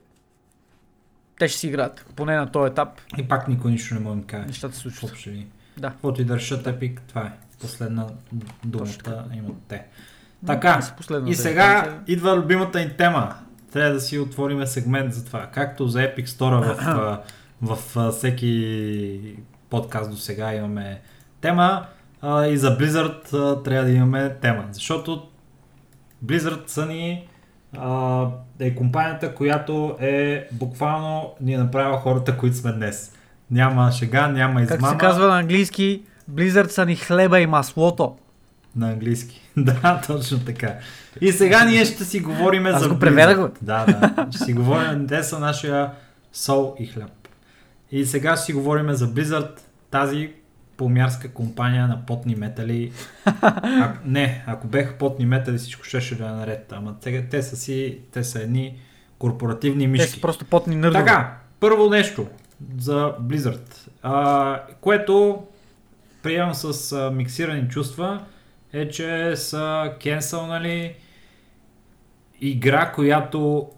те 1.40 1.48
ще 1.48 1.60
си 1.60 1.68
играят, 1.68 2.06
поне 2.16 2.36
на 2.36 2.52
този 2.52 2.72
етап 2.72 2.90
И 3.18 3.28
пак 3.28 3.48
никой 3.48 3.72
нищо 3.72 3.94
не 3.94 4.00
може 4.00 4.20
да 4.20 4.28
каже. 4.28 4.46
нещата 4.46 4.76
се 4.76 4.82
случват. 4.82 5.10
Въобще? 5.12 5.46
Да. 5.80 5.90
Каквото 5.90 6.22
и 6.22 6.26
да 6.26 6.36
решат 6.36 6.66
Epic, 6.66 7.00
това 7.08 7.22
е. 7.22 7.32
Последна 7.62 8.08
думата 8.66 9.26
имат 9.34 9.58
те. 9.68 9.86
Така, 10.46 10.80
и 11.26 11.36
сега 11.36 11.76
инстанция. 11.76 12.04
идва 12.08 12.38
любимата 12.38 12.80
ни 12.80 12.98
тема. 12.98 13.36
Трябва 13.74 13.94
да 13.94 14.00
си 14.00 14.20
отвориме 14.20 14.68
сегмент 14.68 15.14
за 15.14 15.26
това. 15.26 15.48
Както 15.54 15.88
за 15.88 16.00
Epic 16.00 16.26
Store 16.26 16.74
в, 16.74 17.20
в, 17.62 17.98
а, 17.98 18.12
всеки 18.12 19.36
подкаст 19.70 20.12
до 20.12 20.18
сега 20.18 20.54
имаме 20.54 21.02
тема 21.42 21.86
а, 22.22 22.46
и 22.46 22.58
за 22.58 22.78
Blizzard 22.78 23.34
а, 23.34 23.64
трябва 23.64 23.86
да 23.86 23.92
имаме 23.92 24.36
тема. 24.42 24.66
Защото 24.72 25.28
Blizzard 26.26 26.68
са 26.68 26.86
ни 26.86 27.28
а, 27.78 28.26
е 28.60 28.76
компанията, 28.76 29.36
която 29.36 29.96
е 30.00 30.48
буквално 30.52 31.34
ни 31.42 31.54
е 31.54 31.58
направила 31.58 31.98
хората, 31.98 32.38
които 32.38 32.58
сме 32.58 32.72
днес. 32.72 33.16
Няма 33.52 33.92
шега, 33.92 34.28
няма 34.28 34.62
измама. 34.62 34.82
Как 34.82 34.90
се 34.90 34.98
казва 34.98 35.28
на 35.28 35.40
английски, 35.40 36.02
Blizzard 36.32 36.68
са 36.68 36.86
ни 36.86 36.96
хлеба 36.96 37.40
и 37.40 37.48
маслото. 37.48 38.16
На 38.76 38.92
английски. 38.92 39.42
да, 39.58 40.02
точно 40.08 40.40
така. 40.40 40.76
И 41.22 41.32
сега 41.32 41.66
ние 41.66 41.86
ще 41.86 42.06
си 42.06 42.20
говорим 42.20 42.66
Аз 42.66 42.84
за 42.84 42.90
го 42.90 43.00
преведах. 43.00 43.52
Да, 43.62 43.86
да. 43.86 44.28
Ще 44.32 44.44
си 44.44 44.54
говорим, 44.54 45.08
те 45.08 45.24
са 45.24 45.40
нашия 45.40 45.92
сол 46.34 46.76
и 46.80 46.86
хляб. 46.86 47.12
И 47.92 48.06
сега 48.06 48.36
ще 48.36 48.46
си 48.46 48.54
говорим 48.54 48.94
за 48.94 49.08
Blizzard, 49.08 49.60
тази 49.92 50.34
помярска 50.78 51.30
компания 51.34 51.88
на 51.88 52.06
потни 52.06 52.36
метали. 52.36 52.92
А, 53.42 53.94
не, 54.06 54.44
ако 54.48 54.68
беха 54.68 54.94
потни 54.94 55.26
метали, 55.26 55.58
всичко 55.58 55.84
щеше 55.84 56.18
да 56.18 56.26
е 56.26 56.32
наред. 56.32 56.74
Ама 56.76 56.96
те, 57.02 57.28
те 57.30 57.44
са 57.44 57.56
си, 57.56 58.00
те 58.12 58.24
са 58.24 58.42
едни 58.42 58.78
корпоративни 59.20 59.84
Те 59.84 59.88
мишки. 59.88 60.10
са 60.10 60.22
просто 60.22 60.46
потни 60.46 60.76
нърдове. 60.76 61.06
Така, 61.06 61.38
първо 61.60 61.90
нещо 61.90 62.28
за 62.80 63.14
Blizzard, 63.22 63.88
а, 64.04 64.62
което 64.82 65.44
приемам 66.24 66.54
с 66.54 66.92
а, 66.92 67.12
миксирани 67.12 67.70
чувства, 67.70 68.22
е, 68.74 68.90
че 68.90 69.36
са 69.36 69.94
кенсълнали 70.02 70.96
игра, 72.42 72.92
която 72.92 73.70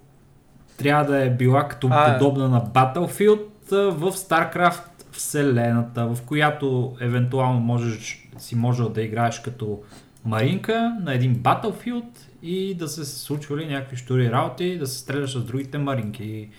трябва 0.77 1.05
да 1.05 1.25
е 1.25 1.29
била 1.29 1.67
като 1.67 1.89
А, 1.91 2.13
подобна 2.13 2.49
на 2.49 2.65
Battlefield 2.65 3.45
в 3.71 4.11
StarCraft 4.11 4.91
вселената, 5.11 6.05
в 6.05 6.21
която 6.25 6.95
евентуално 6.99 7.59
можеш, 7.59 8.29
си 8.37 8.55
можел 8.55 8.89
да 8.89 9.01
играеш 9.01 9.39
като 9.39 9.79
маринка 10.25 10.97
на 11.01 11.13
един 11.13 11.35
Battlefield 11.35 12.17
и 12.43 12.75
да 12.75 12.87
се 12.87 13.05
случвали 13.05 13.65
някакви 13.65 13.97
штури 13.97 14.31
работи, 14.31 14.77
да 14.77 14.87
се 14.87 14.99
стреляш 14.99 15.31
с 15.31 15.43
другите 15.43 15.77
маринки. 15.77 16.49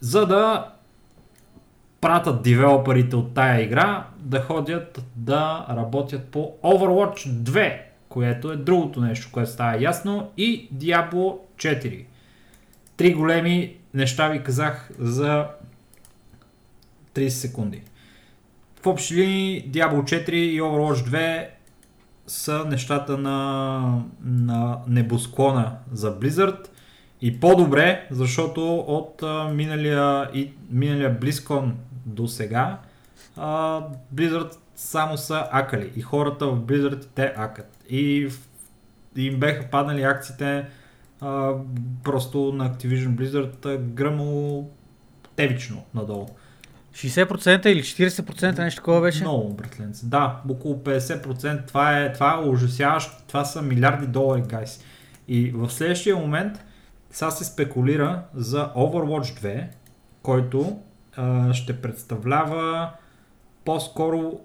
За 0.00 0.26
да 0.26 0.72
пратят 2.02 2.42
девелоперите 2.42 3.16
от 3.16 3.34
тая 3.34 3.62
игра 3.62 4.06
да 4.18 4.40
ходят 4.40 5.04
да 5.16 5.66
работят 5.70 6.24
по 6.28 6.54
Overwatch 6.62 7.28
2, 7.28 7.80
което 8.08 8.52
е 8.52 8.56
другото 8.56 9.00
нещо, 9.00 9.28
което 9.32 9.50
става 9.50 9.82
ясно, 9.82 10.30
и 10.36 10.68
Diablo 10.74 11.38
4. 11.56 12.04
Три 12.96 13.14
големи 13.14 13.76
неща 13.94 14.28
ви 14.28 14.42
казах 14.42 14.90
за 14.98 15.46
30 17.14 17.28
секунди. 17.28 17.82
В 18.82 18.86
общи 18.86 19.14
линии 19.14 19.70
Diablo 19.70 20.02
4 20.02 20.30
и 20.30 20.62
Overwatch 20.62 21.08
2 21.08 21.46
са 22.26 22.64
нещата 22.64 23.18
на, 23.18 24.02
на 24.24 24.78
небосклона 24.88 25.76
за 25.92 26.20
Blizzard 26.20 26.66
и 27.20 27.40
по-добре, 27.40 28.06
защото 28.10 28.74
от 28.76 29.22
а, 29.22 29.48
миналия, 29.54 30.30
и, 30.34 30.50
миналия 30.70 31.20
BlizzCon 31.20 31.70
до 32.12 32.28
сега 32.28 32.78
а, 33.36 33.80
Blizzard 34.14 34.56
само 34.76 35.16
са 35.16 35.48
акали 35.50 35.92
и 35.96 36.00
хората 36.00 36.46
в 36.46 36.60
Blizzard 36.60 37.06
те 37.14 37.32
акат 37.36 37.78
и 37.90 38.28
им 39.16 39.40
беха 39.40 39.70
паднали 39.70 40.02
акциите 40.02 40.66
а, 41.20 41.52
просто 42.04 42.52
на 42.52 42.70
Activision 42.70 43.08
Blizzard 43.08 43.66
а, 43.66 43.78
гръмно 43.78 44.70
тевично 45.36 45.84
надолу. 45.94 46.28
60% 46.94 47.66
или 47.66 47.82
40% 47.82 48.58
нещо 48.58 48.78
такова 48.78 49.00
беше? 49.00 49.20
Много, 49.20 49.54
братленце. 49.54 50.06
Да, 50.06 50.40
около 50.50 50.74
50%. 50.74 51.66
Това 51.66 51.98
е, 51.98 52.12
това 52.12 52.34
е 52.34 52.48
ужасяващо. 52.48 53.12
Това 53.28 53.44
са 53.44 53.62
милиарди 53.62 54.06
долари, 54.06 54.42
гайс. 54.42 54.84
И 55.28 55.50
в 55.50 55.70
следващия 55.70 56.16
момент 56.16 56.64
сега 57.10 57.30
се 57.30 57.44
спекулира 57.44 58.22
за 58.34 58.70
Overwatch 58.76 59.42
2, 59.42 59.66
който 60.22 60.80
а, 61.16 61.52
ще 61.54 61.80
представлява 61.80 62.90
по-скоро 63.64 64.40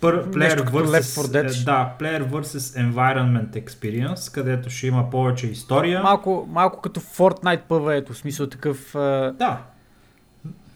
пър, 0.00 0.30
player 0.30 0.70
versus, 0.70 1.00
4 1.00 1.26
Dead. 1.26 1.60
е, 1.60 1.64
да, 1.64 1.94
player 2.00 2.28
versus 2.28 2.90
environment 2.92 3.64
experience, 3.64 4.34
където 4.34 4.70
ще 4.70 4.86
има 4.86 5.10
повече 5.10 5.46
история. 5.46 6.02
Малко, 6.02 6.48
малко 6.50 6.80
като 6.80 7.00
Fortnite 7.00 7.62
PvE, 7.68 8.12
в 8.12 8.16
смисъл 8.16 8.46
такъв 8.46 8.90
Да, 9.38 9.62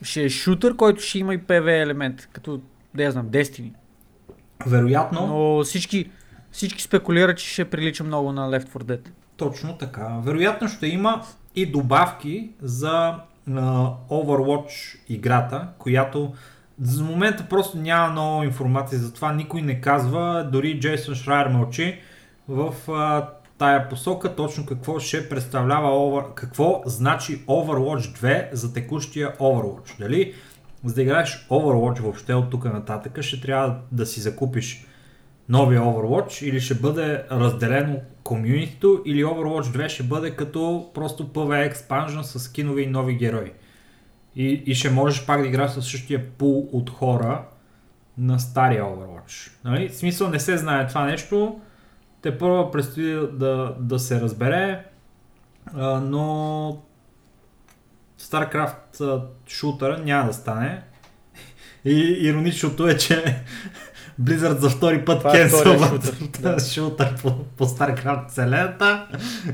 ще 0.03 0.23
е 0.25 0.29
шутър, 0.29 0.77
който 0.77 1.03
ще 1.03 1.19
има 1.19 1.35
и 1.35 1.39
PvE 1.41 1.83
елемент, 1.83 2.29
като, 2.33 2.61
да 2.95 3.03
я 3.03 3.13
знам, 3.13 3.27
Destiny. 3.31 3.73
вероятно. 4.67 5.27
Но 5.27 5.65
всички, 5.65 6.11
всички 6.53 6.83
спекулират, 6.83 7.39
че 7.39 7.49
ще 7.49 7.65
прилича 7.65 8.05
много 8.05 8.33
на 8.33 8.51
Left 8.51 8.69
4 8.69 8.83
Dead. 8.83 9.09
Точно 9.37 9.79
така. 9.79 10.21
Вероятно 10.25 10.69
ще 10.69 10.87
има 10.87 11.23
и 11.57 11.67
добавки 11.67 12.51
за 12.63 13.15
а, 13.51 13.91
Overwatch 14.11 14.99
играта, 15.09 15.69
която 15.79 16.33
за 16.81 17.05
момента 17.05 17.47
просто 17.49 17.79
няма 17.79 18.13
много 18.13 18.43
информация 18.43 18.99
за 18.99 19.13
това, 19.13 19.33
никой 19.33 19.63
не 19.63 19.81
казва, 19.81 20.49
дори 20.53 20.81
Джейсон 20.81 21.15
Шрайер 21.15 21.47
мълчи 21.47 21.99
в 22.49 22.75
а, 22.93 23.29
тая 23.59 23.89
посока. 23.89 24.37
Точно 24.37 24.67
какво 24.67 24.99
ще 24.99 25.29
представлява, 25.29 25.89
over, 25.89 26.35
какво 26.35 26.83
значи 26.87 27.47
Overwatch 27.47 28.19
2 28.23 28.49
за 28.53 28.73
текущия 28.73 29.37
Overwatch. 29.39 29.99
Дали 29.99 30.35
за 30.85 30.95
да 30.95 31.03
играеш 31.03 31.47
Overwatch 31.51 32.01
въобще 32.01 32.35
от 32.35 32.51
тук 32.51 32.65
нататък 32.65 33.23
ще 33.23 33.41
трябва 33.41 33.77
да 33.93 34.07
си 34.07 34.21
закупиш 34.21 34.87
новия 35.49 35.81
Overwatch 35.81 36.45
или 36.45 36.61
ще 36.61 36.75
бъде 36.75 37.25
разделено 37.31 38.01
комюнитито 38.23 39.03
или 39.05 39.25
Overwatch 39.25 39.63
2 39.63 39.89
ще 39.89 40.03
бъде 40.03 40.31
като 40.31 40.91
просто 40.95 41.29
PvE 41.29 41.67
експанжен 41.67 42.25
с 42.25 42.39
скинове 42.39 42.83
и 42.83 42.87
нови 42.87 43.15
герои. 43.15 43.53
И, 44.37 44.47
и 44.67 44.75
ще 44.75 44.91
можеш 44.91 45.27
пак 45.27 45.41
да 45.41 45.47
играеш 45.49 45.71
с 45.71 45.83
същия 45.83 46.31
пул 46.31 46.69
от 46.73 46.91
хора 46.91 47.45
на 48.19 48.39
стария 48.39 48.85
Overwatch. 48.85 49.53
Нали? 49.65 49.89
В 49.89 49.97
смисъл 49.97 50.29
не 50.29 50.41
се 50.41 50.57
знае 50.57 50.87
това 50.87 51.05
нещо. 51.05 51.61
Те 52.23 52.39
първо 52.39 52.71
предстои 52.71 53.15
да, 53.33 53.77
да 53.81 53.99
се 53.99 54.21
разбере, 54.21 54.85
а, 55.75 56.01
но 56.01 56.83
StarCraft 58.21 59.23
шутъра 59.49 59.99
няма 59.99 60.27
да 60.27 60.33
стане. 60.33 60.83
И 61.85 62.19
ироничното 62.21 62.89
е, 62.89 62.97
че 62.97 63.43
Blizzard 64.23 64.59
за 64.59 64.71
втори 64.71 65.05
път 65.05 65.19
Това 65.19 65.31
е 65.31 65.41
кенсълват 65.41 66.15
шутър, 66.73 67.17
по, 67.23 67.45
по 67.45 67.65
StarCraft 67.65 68.29
вселената, 68.29 69.07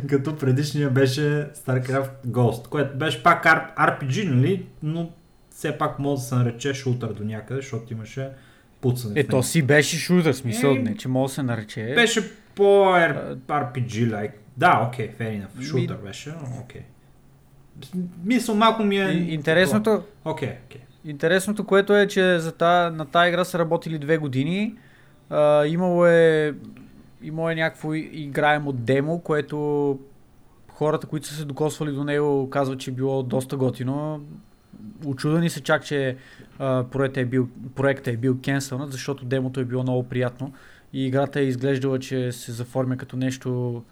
като 0.09 0.37
предишния 0.37 0.91
беше 0.91 1.49
StarCraft 1.67 2.11
Ghost, 2.27 2.69
което 2.69 2.99
беше 2.99 3.23
пак 3.23 3.45
RPG, 3.45 4.29
нали? 4.29 4.67
но 4.83 5.11
все 5.51 5.79
пак 5.79 5.99
може 5.99 6.21
да 6.21 6.27
се 6.27 6.35
нарече 6.35 6.75
шутър 6.75 7.13
до 7.13 7.25
някъде, 7.25 7.61
защото 7.61 7.93
имаше 7.93 8.29
пуцане. 8.81 9.15
в 9.15 9.17
Е, 9.17 9.27
то 9.27 9.37
него. 9.37 9.43
си 9.43 9.63
беше 9.63 9.97
шутър, 9.97 10.33
смисъл, 10.33 10.71
Е, 10.71 10.79
не, 10.79 10.97
че 10.97 11.09
може 11.09 11.31
да 11.31 11.35
се 11.35 11.43
нарече. 11.43 11.93
Беше 11.95 12.33
по 12.55 12.63
RPG-like. 13.49 14.33
Да, 14.57 14.87
окей, 14.89 15.09
okay, 15.11 15.17
fair 15.21 15.43
enough. 15.47 15.63
Шутър 15.63 15.97
беше, 15.97 16.33
окей. 16.61 16.83
Мисъл 18.25 18.55
малко 18.55 18.83
ми 18.83 18.99
е... 18.99 19.11
Интересното, 19.13 20.03
Окей, 20.25 20.53
окей. 20.67 20.81
Интересното, 21.05 21.65
което 21.65 21.97
е, 21.97 22.07
че 22.07 22.39
за 22.39 22.53
та, 22.53 22.91
на 22.91 23.05
тази 23.05 23.29
игра 23.29 23.45
са 23.45 23.59
работили 23.59 23.99
две 23.99 24.19
години. 24.19 24.75
А, 25.31 25.67
имало 25.67 26.07
е 26.07 26.55
имало 27.23 27.51
е 27.51 27.55
някакво 27.55 27.95
играемо 27.95 28.73
демо, 28.73 29.21
което 29.21 29.99
хората, 30.69 31.07
които 31.07 31.27
са 31.27 31.35
се 31.35 31.45
докосвали 31.45 31.93
до 31.93 32.05
него, 32.05 32.51
казват, 32.51 32.81
че 32.81 32.91
е 32.91 32.95
било 32.95 33.23
доста 33.23 33.57
готино. 33.57 34.21
Очудени 35.07 35.51
са 35.51 35.61
чак, 35.61 35.85
че 35.85 36.17
а, 36.59 36.85
проектът, 36.85 37.23
е 37.23 37.25
бил, 37.25 37.49
проектът 37.75 38.15
е 38.15 38.17
бил 38.17 38.39
кенсълнат, 38.45 38.93
защото 38.93 39.25
демото 39.25 39.61
е 39.61 39.65
било 39.65 39.83
много 39.83 40.09
приятно. 40.09 40.53
И 40.93 41.07
играта 41.07 41.41
е 41.41 41.45
изглеждала, 41.45 41.99
че 41.99 42.33
се 42.33 42.53
заформя 42.53 42.97
като 42.97 43.17
нещо 43.17 43.83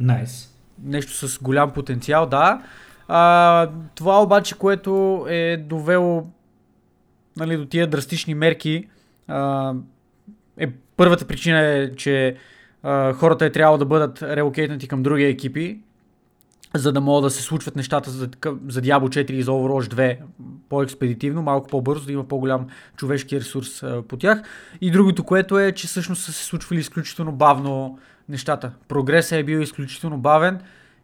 Найс. 0.00 0.58
нещо 0.82 1.28
с 1.28 1.42
голям 1.42 1.72
потенциал, 1.72 2.26
да. 2.26 2.62
А, 3.08 3.70
това 3.94 4.22
обаче, 4.22 4.58
което 4.58 5.24
е 5.28 5.56
довело 5.56 6.26
нали, 7.36 7.56
до 7.56 7.66
тия 7.66 7.86
драстични 7.86 8.34
мерки, 8.34 8.88
а, 9.28 9.72
е, 10.58 10.70
първата 10.96 11.26
причина 11.26 11.60
е, 11.60 11.94
че 11.96 12.36
а, 12.82 13.12
хората 13.12 13.44
е 13.46 13.52
трябвало 13.52 13.78
да 13.78 13.84
бъдат 13.84 14.22
релокейтнати 14.22 14.88
към 14.88 15.02
други 15.02 15.24
екипи, 15.24 15.80
за 16.74 16.92
да 16.92 17.00
могат 17.00 17.22
да 17.24 17.30
се 17.30 17.42
случват 17.42 17.76
нещата 17.76 18.10
за, 18.10 18.28
за 18.68 18.82
Diablo 18.82 19.08
4 19.08 19.30
и 19.30 19.42
за 19.42 19.50
Overwatch 19.50 19.94
2 19.94 20.18
по-експедитивно, 20.68 21.42
малко 21.42 21.68
по-бързо, 21.68 22.06
да 22.06 22.12
има 22.12 22.28
по-голям 22.28 22.66
човешки 22.96 23.40
ресурс 23.40 23.82
а, 23.82 24.02
по 24.02 24.16
тях. 24.16 24.42
И 24.80 24.90
другото, 24.90 25.24
което 25.24 25.58
е, 25.58 25.72
че 25.72 25.86
всъщност 25.86 26.22
са 26.22 26.32
се 26.32 26.44
случвали 26.44 26.80
изключително 26.80 27.32
бавно 27.32 27.98
нещата. 28.28 28.72
Прогресът 28.88 29.38
е 29.38 29.44
бил 29.44 29.58
изключително 29.58 30.18
бавен 30.18 30.60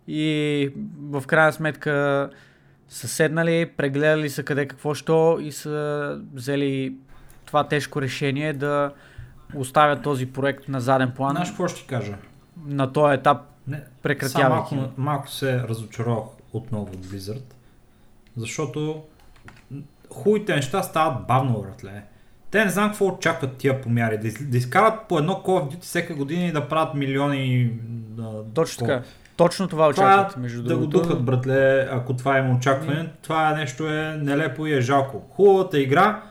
и 0.08 0.70
в 1.10 1.22
крайна 1.26 1.52
сметка 1.52 2.30
са 2.88 3.08
седнали, 3.08 3.70
прегледали 3.76 4.30
са 4.30 4.42
къде 4.42 4.66
какво 4.68 4.94
що 4.94 5.38
и 5.40 5.52
са 5.52 6.18
взели 6.34 6.94
това 7.46 7.68
тежко 7.68 8.02
решение 8.02 8.52
да 8.52 8.92
оставят 9.54 10.02
този 10.02 10.26
проект 10.26 10.68
на 10.68 10.80
заден 10.80 11.10
план 11.16 11.30
Знаеш 11.30 11.48
какво 11.48 11.68
ще 11.68 11.86
кажа? 11.86 12.14
на 12.66 12.92
този 12.92 13.14
етап, 13.14 13.38
Не, 13.66 13.82
прекратявайки. 14.02 14.74
малко, 14.74 14.92
малко 15.00 15.28
се 15.28 15.58
разочаровах 15.58 16.24
отново 16.52 16.84
от 16.84 17.06
Blizzard, 17.06 17.52
защото 18.36 19.02
хубавите 20.10 20.54
неща 20.56 20.82
стават 20.82 21.26
бавно, 21.26 21.62
братле. 21.62 22.02
Те 22.50 22.64
не 22.64 22.70
знам 22.70 22.88
какво 22.90 23.06
очакват 23.06 23.56
тия 23.56 23.80
помяри. 23.80 24.18
Да, 24.18 24.28
из, 24.28 24.50
да 24.50 24.56
изкарат 24.56 25.08
по 25.08 25.18
едно 25.18 25.32
Call 25.32 25.46
of 25.46 25.74
Duty 25.74 25.80
всека 25.80 26.14
година 26.14 26.44
и 26.44 26.52
да 26.52 26.68
правят 26.68 26.94
милиони... 26.94 27.70
Да, 27.88 28.44
Точно 28.54 28.86
така. 28.86 29.02
Точно 29.42 29.68
това 29.68 29.92
Това 29.92 30.04
очакват, 30.04 30.36
между 30.36 30.62
да 30.62 30.76
го 30.76 30.86
другото. 30.86 31.08
духат, 31.08 31.24
братле, 31.24 31.88
ако 31.90 32.16
това 32.16 32.38
има 32.38 32.56
очакване. 32.56 33.08
Това 33.22 33.54
нещо 33.54 33.88
е 33.88 34.18
нелепо 34.22 34.66
и 34.66 34.72
е 34.72 34.80
жалко. 34.80 35.22
Хубавата 35.30 35.80
игра, 35.80 36.22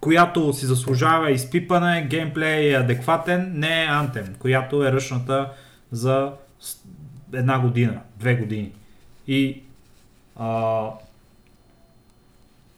която 0.00 0.52
си 0.52 0.66
заслужава 0.66 1.30
изпипане, 1.30 2.06
геймплей 2.10 2.72
е 2.72 2.76
адекватен, 2.76 3.52
не 3.54 3.84
е 3.84 3.88
Anthem, 3.88 4.38
която 4.38 4.84
е 4.84 4.92
ръчната 4.92 5.48
за 5.92 6.32
една 7.32 7.58
година, 7.58 8.00
две 8.16 8.34
години. 8.34 8.72
И 9.26 9.62
а, 10.36 10.84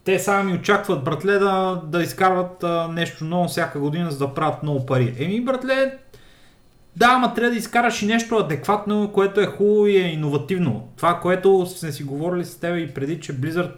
те 0.05 0.18
само 0.18 0.44
ми 0.44 0.59
очакват, 0.59 1.05
братле, 1.05 1.32
да, 1.32 1.82
да 1.84 2.02
изкарват 2.02 2.64
а, 2.64 2.88
нещо 2.88 3.24
ново 3.24 3.48
всяка 3.48 3.78
година, 3.78 4.10
за 4.10 4.18
да 4.18 4.34
правят 4.34 4.62
много 4.62 4.86
пари. 4.86 5.14
Еми, 5.18 5.40
братле, 5.40 5.98
да, 6.98 7.06
ама 7.06 7.34
трябва 7.34 7.50
да 7.50 7.56
изкараш 7.56 8.02
и 8.02 8.06
нещо 8.06 8.36
адекватно, 8.36 9.10
което 9.14 9.40
е 9.40 9.46
хубаво 9.46 9.86
и 9.86 9.96
е 9.96 10.08
иновативно. 10.08 10.88
Това, 10.96 11.20
което 11.20 11.66
сме 11.66 11.92
си 11.92 12.02
говорили 12.02 12.44
с 12.44 12.60
теб 12.60 12.76
и 12.76 12.94
преди, 12.94 13.20
че 13.20 13.40
Blizzard 13.40 13.74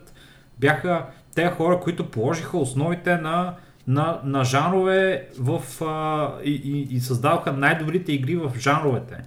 бяха 0.60 1.06
те 1.34 1.47
хора, 1.47 1.80
които 1.80 2.10
положиха 2.10 2.59
основите 2.59 3.16
на, 3.16 3.55
на, 3.86 4.20
на 4.24 4.44
жанрове 4.44 5.28
в, 5.38 5.84
а, 5.84 6.30
и, 6.44 6.51
и, 6.64 6.97
и 6.97 7.01
създаваха 7.01 7.52
най-добрите 7.52 8.12
игри 8.12 8.36
в 8.36 8.52
жанровете. 8.59 9.24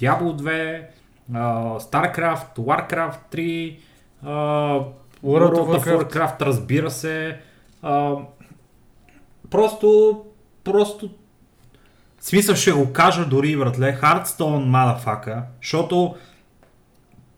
Diablo 0.00 0.42
2, 0.42 0.82
а, 1.34 1.78
StarCraft, 1.78 2.56
Warcraft 2.58 3.18
3, 3.32 3.78
а, 4.22 4.30
World 5.24 5.54
of 5.54 5.84
Warcraft. 5.84 6.12
Warcraft, 6.12 6.42
разбира 6.42 6.90
се. 6.90 7.38
А, 7.82 8.14
просто, 9.50 10.20
просто 10.64 11.10
смисъл 12.26 12.54
ще 12.54 12.72
го 12.72 12.92
кажа 12.92 13.24
дори, 13.24 13.56
братле, 13.56 13.98
Hearthstone, 14.02 14.64
мадафака, 14.64 15.42
защото 15.62 16.14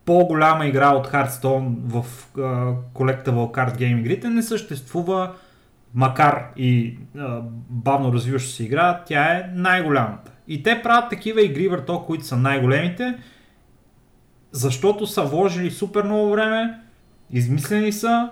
по-голяма 0.04 0.66
игра 0.66 0.94
от 0.94 1.06
Hearthstone 1.06 1.74
в 1.86 2.04
uh, 2.36 2.76
Collectible 2.94 3.54
Card 3.54 3.78
Game 3.78 4.00
игрите 4.00 4.28
не 4.28 4.42
съществува, 4.42 5.32
макар 5.94 6.46
и 6.56 6.98
uh, 7.16 7.40
бавно 7.70 8.12
развиваща 8.12 8.50
се 8.50 8.64
игра, 8.64 9.02
тя 9.06 9.24
е 9.24 9.50
най-голямата. 9.54 10.30
И 10.48 10.62
те 10.62 10.82
правят 10.82 11.10
такива 11.10 11.42
игри, 11.42 11.68
върто, 11.68 12.04
които 12.06 12.24
са 12.24 12.36
най-големите, 12.36 13.18
защото 14.52 15.06
са 15.06 15.22
вложили 15.22 15.70
супер 15.70 16.02
много 16.02 16.30
време, 16.30 16.78
измислени 17.30 17.92
са, 17.92 18.30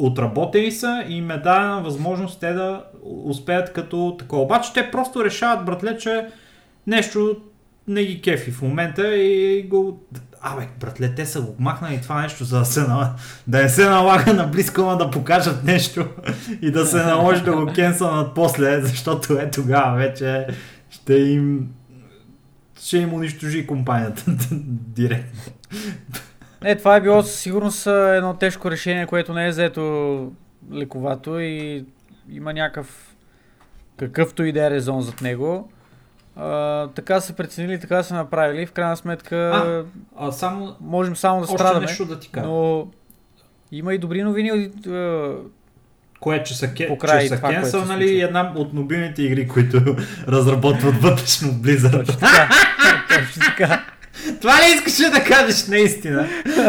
отработени 0.00 0.72
са 0.72 1.04
и 1.08 1.16
им 1.16 1.30
е 1.30 1.38
дадена 1.38 1.82
възможност 1.82 2.40
те 2.40 2.52
да 2.52 2.84
успеят 3.24 3.72
като 3.72 4.16
такова. 4.18 4.42
Обаче 4.42 4.72
те 4.72 4.90
просто 4.90 5.24
решават, 5.24 5.64
братле, 5.64 5.98
че 5.98 6.26
нещо 6.86 7.36
не 7.88 8.04
ги 8.04 8.22
кефи 8.22 8.50
в 8.50 8.62
момента 8.62 9.16
и 9.16 9.62
го 9.62 10.06
абе, 10.40 10.68
братле, 10.80 11.14
те 11.14 11.26
са 11.26 11.40
го 11.40 11.54
махнали 11.58 12.00
това 12.02 12.22
нещо, 12.22 12.44
за 12.44 12.58
да, 12.58 12.64
се, 12.64 12.80
да 13.46 13.62
не 13.62 13.68
се 13.68 13.84
налага 13.84 14.34
на 14.34 14.46
близко, 14.46 14.96
да 14.98 15.10
покажат 15.10 15.64
нещо 15.64 16.06
и 16.62 16.70
да 16.70 16.86
се 16.86 16.96
наложи 16.96 17.42
да 17.42 17.52
го 17.56 17.72
кенсълнат 17.72 18.34
после, 18.34 18.80
защото 18.80 19.32
е 19.32 19.50
тогава 19.50 19.96
вече 19.96 20.46
ще 20.90 21.14
им 21.14 21.68
ще 22.82 22.98
им 22.98 23.14
унищожи 23.14 23.66
компанията 23.66 24.24
директно. 24.96 25.52
Не, 26.62 26.76
това 26.76 26.96
е 26.96 27.00
било 27.00 27.22
със 27.22 27.40
сигурност 27.40 27.86
едно 27.86 28.34
тежко 28.34 28.70
решение, 28.70 29.06
което 29.06 29.34
не 29.34 29.46
е 29.46 29.50
взето 29.50 30.32
лековато 30.72 31.40
и 31.40 31.84
има 32.30 32.52
някакъв 32.52 33.16
какъвто 33.96 34.44
и 34.44 34.52
да 34.52 34.66
е 34.66 34.70
резон 34.70 35.02
зад 35.02 35.20
него. 35.20 35.72
А, 36.36 36.86
така 36.88 37.20
са 37.20 37.32
преценили, 37.32 37.80
така 37.80 38.02
са 38.02 38.14
направили. 38.14 38.66
В 38.66 38.72
крайна 38.72 38.96
сметка 38.96 39.36
а, 39.36 39.84
а 40.16 40.32
само, 40.32 40.76
можем 40.80 41.16
само 41.16 41.40
да 41.40 41.46
страдаме. 41.46 41.86
Нещо 41.86 42.04
да 42.04 42.18
ти 42.18 42.28
кажа. 42.28 42.46
Но 42.46 42.88
има 43.72 43.94
и 43.94 43.98
добри 43.98 44.22
новини. 44.22 44.70
Кое, 46.20 46.42
че 46.42 46.56
са, 46.56 46.74
ке, 46.74 46.98
че 47.20 47.28
са 47.28 47.40
кенсъл, 47.40 47.84
нали, 47.84 48.20
една 48.20 48.52
от 48.56 48.72
мобилните 48.72 49.22
игри, 49.22 49.48
които 49.48 49.96
разработват 50.28 50.94
вътрешно 50.94 51.48
Blizzard. 51.48 52.06
Точно 52.06 52.20
така. 52.20 52.48
Точно 53.08 53.42
така. 53.46 53.89
Това 54.40 54.52
ли 54.52 54.74
искаш 54.74 55.10
да 55.10 55.24
кажеш 55.24 55.66
наистина? 55.66 56.28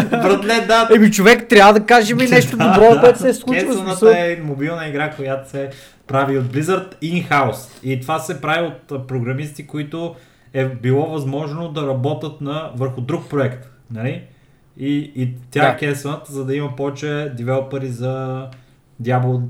Братле, 0.10 0.66
да. 0.68 0.90
Еми 0.96 1.12
човек, 1.12 1.50
трябва 1.50 1.74
да 1.74 1.86
кажем 1.86 2.20
и 2.20 2.28
нещо 2.28 2.58
добро, 2.58 3.00
което 3.00 3.20
се 3.20 3.30
е 3.30 3.34
случило. 3.34 3.68
Кенсълната 3.68 4.20
е 4.20 4.40
мобилна 4.44 4.88
игра, 4.88 5.12
която 5.12 5.50
се 5.50 5.70
прави 6.08 6.38
от 6.38 6.46
Blizzard 6.46 6.96
in-house. 7.02 7.70
И 7.84 8.02
това 8.02 8.20
се 8.20 8.42
прави 8.42 8.68
от 8.68 9.08
програмисти, 9.08 9.68
които 9.68 10.16
е 10.54 10.66
било 10.66 11.06
възможно 11.06 11.70
да 11.70 11.88
работят 11.88 12.42
на, 12.42 12.72
върху 12.76 13.02
друг 13.02 13.30
проект. 13.30 13.68
Нали? 13.92 14.24
И, 14.78 15.12
и 15.16 15.34
тя 15.52 15.62
да. 15.62 15.68
е 15.68 15.78
кенсълът, 15.78 16.28
за 16.28 16.46
да 16.46 16.56
има 16.56 16.76
повече 16.76 17.32
девелопери 17.38 17.88
за 17.88 18.46
Diablo 19.04 19.42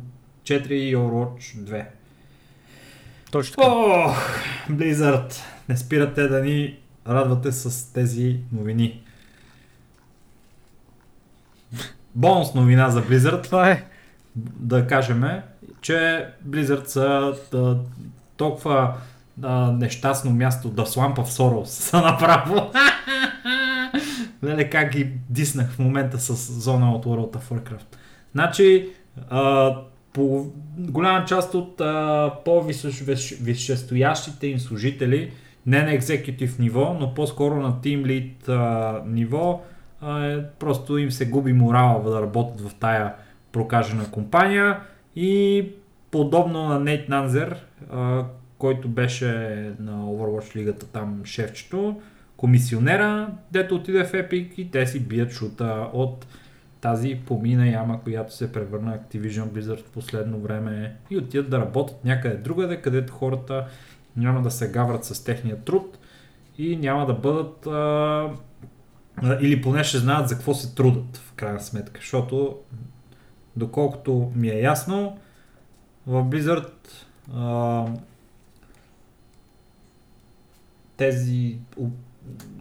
4 0.43 0.71
и 0.71 0.95
Overwatch 0.95 1.57
2. 1.57 1.85
Точно 3.31 3.55
така. 3.55 3.67
О, 3.67 4.15
Blizzard, 4.71 5.33
не 5.69 5.77
спирате 5.77 6.27
да 6.27 6.41
ни 6.41 6.77
радвате 7.07 7.51
с 7.51 7.93
тези 7.93 8.39
новини. 8.51 9.03
Бонус 12.15 12.53
новина 12.53 12.89
за 12.89 13.03
Blizzard. 13.03 13.43
Това 13.43 13.71
е. 13.71 13.85
Да 14.35 14.87
кажем, 14.87 15.25
че 15.81 16.27
Blizzard 16.47 16.85
са 16.85 17.35
да, 17.51 17.79
толкова 18.37 18.93
да, 19.37 19.71
нещастно 19.71 20.31
място 20.31 20.69
да 20.69 20.85
слампа 20.85 21.23
в 21.23 21.33
Сорос 21.33 21.69
са 21.69 22.01
направо. 22.01 22.71
Леле 24.43 24.69
как 24.69 24.91
ги 24.91 25.11
диснах 25.29 25.71
в 25.71 25.79
момента 25.79 26.19
с 26.19 26.61
зона 26.61 26.93
от 26.93 27.05
World 27.05 27.37
of 27.37 27.51
Warcraft. 27.51 27.95
Значи, 28.33 28.89
а, 29.29 29.75
по 30.13 30.51
голяма 30.77 31.25
част 31.25 31.53
от 31.53 31.81
а, 31.81 32.33
по-висшестоящите 32.45 34.47
им 34.47 34.59
служители, 34.59 35.31
не 35.65 35.83
на 35.83 35.93
екзекутив 35.93 36.59
ниво, 36.59 36.97
но 36.99 37.13
по-скоро 37.13 37.55
на 37.55 37.73
Team 37.73 38.05
Lead 38.05 39.05
ниво, 39.05 39.61
а, 40.01 40.39
просто 40.59 40.97
им 40.97 41.11
се 41.11 41.29
губи 41.29 41.53
морала 41.53 42.11
да 42.11 42.21
работят 42.21 42.61
в 42.61 42.75
тая 42.75 43.13
прокажена 43.51 44.11
компания. 44.11 44.79
И 45.15 45.65
подобно 46.11 46.65
на 46.65 46.79
Нейт 46.79 47.09
Нанзер, 47.09 47.65
а, 47.91 48.25
който 48.57 48.87
беше 48.89 49.27
на 49.79 49.91
Overwatch 49.91 50.55
лигата 50.55 50.87
там 50.87 51.21
шефчето, 51.25 52.01
комисионера, 52.37 53.29
дето 53.51 53.75
отиде 53.75 54.03
в 54.03 54.11
Epic 54.11 54.53
и 54.57 54.71
те 54.71 54.87
си 54.87 54.99
бият 54.99 55.31
шута 55.31 55.89
от 55.93 56.25
тази 56.81 57.19
помина 57.25 57.69
яма, 57.69 58.01
която 58.03 58.35
се 58.35 58.51
превърна 58.51 58.97
Activision 58.97 59.45
Blizzard 59.45 59.85
в 59.85 59.91
последно 59.91 60.39
време 60.39 60.95
и 61.09 61.17
отидат 61.17 61.49
да 61.49 61.59
работят 61.59 62.05
някъде 62.05 62.35
другаде, 62.35 62.81
където 62.81 63.13
хората 63.13 63.65
няма 64.15 64.41
да 64.41 64.51
се 64.51 64.71
гаврат 64.71 65.05
с 65.05 65.23
техния 65.23 65.63
труд 65.63 65.99
и 66.57 66.77
няма 66.77 67.05
да 67.05 67.13
бъдат 67.13 67.67
а, 67.67 68.29
или 69.41 69.61
поне 69.61 69.83
ще 69.83 69.97
знаят 69.97 70.29
за 70.29 70.35
какво 70.35 70.53
се 70.53 70.75
трудат 70.75 71.17
в 71.17 71.33
крайна 71.33 71.59
сметка, 71.59 71.99
защото 72.01 72.57
доколкото 73.55 74.31
ми 74.35 74.49
е 74.49 74.61
ясно, 74.61 75.17
в 76.07 76.23
Blizzard 76.23 76.71
а, 77.33 77.85
тези 80.97 81.57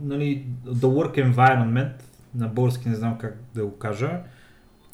нали, 0.00 0.46
the 0.66 0.86
work 0.86 1.34
environment 1.34 1.92
на 2.34 2.48
български 2.48 2.88
не 2.88 2.94
знам 2.94 3.18
как 3.18 3.36
да 3.54 3.64
го 3.64 3.78
кажа 3.78 4.20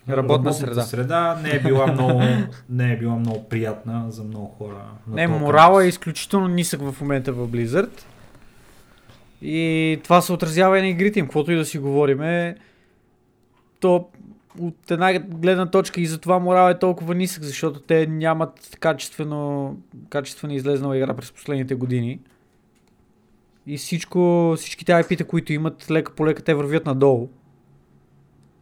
Работна 0.08 0.54
среда. 0.54 0.82
среда 0.82 1.40
не 1.42 1.50
е 1.50 1.60
била 1.60 1.86
много, 1.86 2.20
не 2.70 2.92
е 2.92 2.96
била 2.96 3.16
много 3.16 3.48
приятна 3.48 4.04
за 4.08 4.24
много 4.24 4.46
хора. 4.58 4.84
Не, 5.08 5.26
морала 5.26 5.84
е 5.84 5.88
изключително 5.88 6.48
нисък 6.48 6.80
в 6.80 7.00
момента 7.00 7.32
в 7.32 7.48
Blizzard. 7.48 8.02
И 9.42 10.00
това 10.04 10.20
се 10.20 10.32
отразява 10.32 10.78
и 10.78 10.82
на 10.82 10.88
игрите 10.88 11.18
им, 11.18 11.26
каквото 11.26 11.52
и 11.52 11.56
да 11.56 11.64
си 11.64 11.78
говориме. 11.78 12.56
То 13.80 14.08
от 14.60 14.90
една 14.90 15.18
гледна 15.18 15.66
точка 15.66 16.00
и 16.00 16.06
затова 16.06 16.38
морал 16.38 16.70
е 16.70 16.78
толкова 16.78 17.14
нисък, 17.14 17.42
защото 17.42 17.80
те 17.80 18.06
нямат 18.06 18.76
качествено, 18.80 19.76
качествено 20.08 20.54
излезнала 20.54 20.96
игра 20.96 21.14
през 21.14 21.32
последните 21.32 21.74
години. 21.74 22.20
И 23.66 23.76
всичко, 23.76 24.54
всичките 24.56 24.92
IP-та, 24.92 25.24
които 25.24 25.52
имат, 25.52 25.90
лека 25.90 26.14
по 26.14 26.26
лека 26.26 26.42
те 26.42 26.54
вървят 26.54 26.86
надолу. 26.86 27.28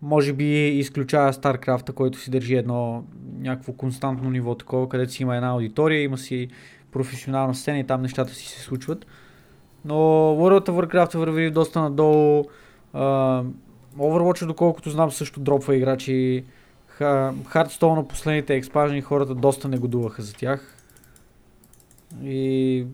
Може 0.05 0.33
би 0.33 0.69
изключава 0.69 1.33
StarCraft, 1.33 1.93
който 1.93 2.19
си 2.19 2.31
държи 2.31 2.55
едно 2.55 3.05
някакво 3.39 3.73
константно 3.73 4.31
ниво 4.31 4.55
такова, 4.55 4.89
където 4.89 5.13
си 5.13 5.23
има 5.23 5.37
една 5.37 5.49
аудитория, 5.49 6.03
има 6.03 6.19
си 6.19 6.49
професионална 6.93 7.55
сцена 7.55 7.79
и 7.79 7.85
там 7.85 8.03
нещата 8.03 8.35
си 8.35 8.47
се 8.47 8.61
случват. 8.61 9.07
Но 9.85 9.95
World 9.95 10.69
of 10.69 10.71
Warcraft 10.71 11.19
върви 11.19 11.51
доста 11.51 11.81
надолу. 11.81 12.45
Uh, 12.95 13.47
Overwatch, 13.99 14.47
доколкото 14.47 14.91
знам, 14.91 15.11
също 15.11 15.41
дропва 15.41 15.77
играчи. 15.77 16.45
Hearthstone 17.01 17.97
на 17.97 18.09
последните 18.09 18.55
експажни 18.55 19.01
хората 19.01 19.35
доста 19.35 19.69
негодуваха 19.69 20.23
за 20.23 20.35
тях. 20.35 20.77
И 22.23 22.87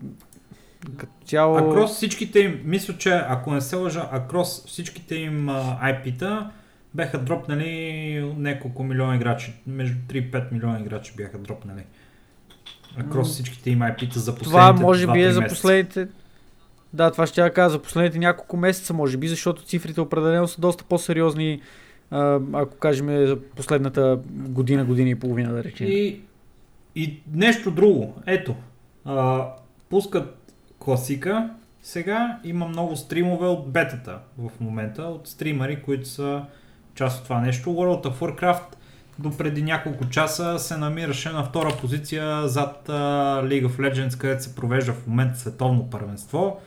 като 0.97 1.13
цяло... 1.25 1.57
Акрос 1.57 1.95
всичките 1.95 2.39
им, 2.39 2.61
мисля, 2.65 2.97
че 2.97 3.09
ако 3.27 3.51
не 3.51 3.61
се 3.61 3.75
лъжа, 3.75 4.09
Акрос 4.11 4.65
всичките 4.67 5.15
им 5.15 5.47
IP-та 5.83 6.51
беха 6.93 7.19
дропнали 7.19 8.33
няколко 8.37 8.83
милиона 8.83 9.15
играчи. 9.15 9.53
Между 9.67 9.97
3 9.97 10.13
и 10.13 10.31
5 10.31 10.51
милиона 10.51 10.79
играчи 10.79 11.13
бяха 11.17 11.37
дропнали. 11.37 11.83
Акрос 12.97 13.29
всичките 13.29 13.71
им 13.71 13.79
IP-та 13.79 14.19
за 14.19 14.35
последните 14.35 14.49
Това 14.49 14.73
може 14.73 15.07
би 15.07 15.21
е 15.21 15.31
за 15.31 15.41
последните 15.41 16.07
Да, 16.93 17.11
това 17.11 17.27
ще 17.27 17.41
я 17.41 17.53
кажа 17.53 17.69
за 17.69 17.81
последните 17.81 18.19
няколко 18.19 18.57
месеца, 18.57 18.93
може 18.93 19.17
би, 19.17 19.27
защото 19.27 19.63
цифрите 19.63 20.01
определено 20.01 20.47
са 20.47 20.61
доста 20.61 20.83
по-сериозни, 20.83 21.61
ако 22.53 22.77
кажем 22.79 23.25
за 23.27 23.37
последната 23.55 24.19
година, 24.31 24.85
година 24.85 25.09
и 25.09 25.15
половина, 25.15 25.53
да 25.53 25.63
речем. 25.63 25.87
И, 25.87 26.21
и 26.95 27.21
нещо 27.33 27.71
друго. 27.71 28.15
Ето, 28.25 28.55
а, 29.05 29.47
пускат 29.89 30.53
класика. 30.79 31.49
Сега 31.83 32.39
има 32.43 32.67
много 32.67 32.95
стримове 32.95 33.47
от 33.47 33.71
бетата 33.71 34.19
в 34.37 34.49
момента, 34.59 35.03
от 35.03 35.27
стримери, 35.27 35.81
които 35.81 36.07
са 36.07 36.45
част 36.95 37.17
от 37.17 37.23
това 37.23 37.39
нещо. 37.39 37.69
World 37.69 38.03
of 38.03 38.13
Warcraft 38.13 38.63
до 39.19 39.31
преди 39.31 39.63
няколко 39.63 40.05
часа 40.05 40.59
се 40.59 40.77
намираше 40.77 41.29
на 41.29 41.43
втора 41.43 41.77
позиция 41.81 42.47
зад 42.47 42.83
League 42.87 43.67
of 43.67 43.77
Legends, 43.93 44.17
където 44.17 44.43
се 44.43 44.55
провежда 44.55 44.93
в 44.93 45.07
момента 45.07 45.39
световно 45.39 45.89
първенство. 45.89 46.59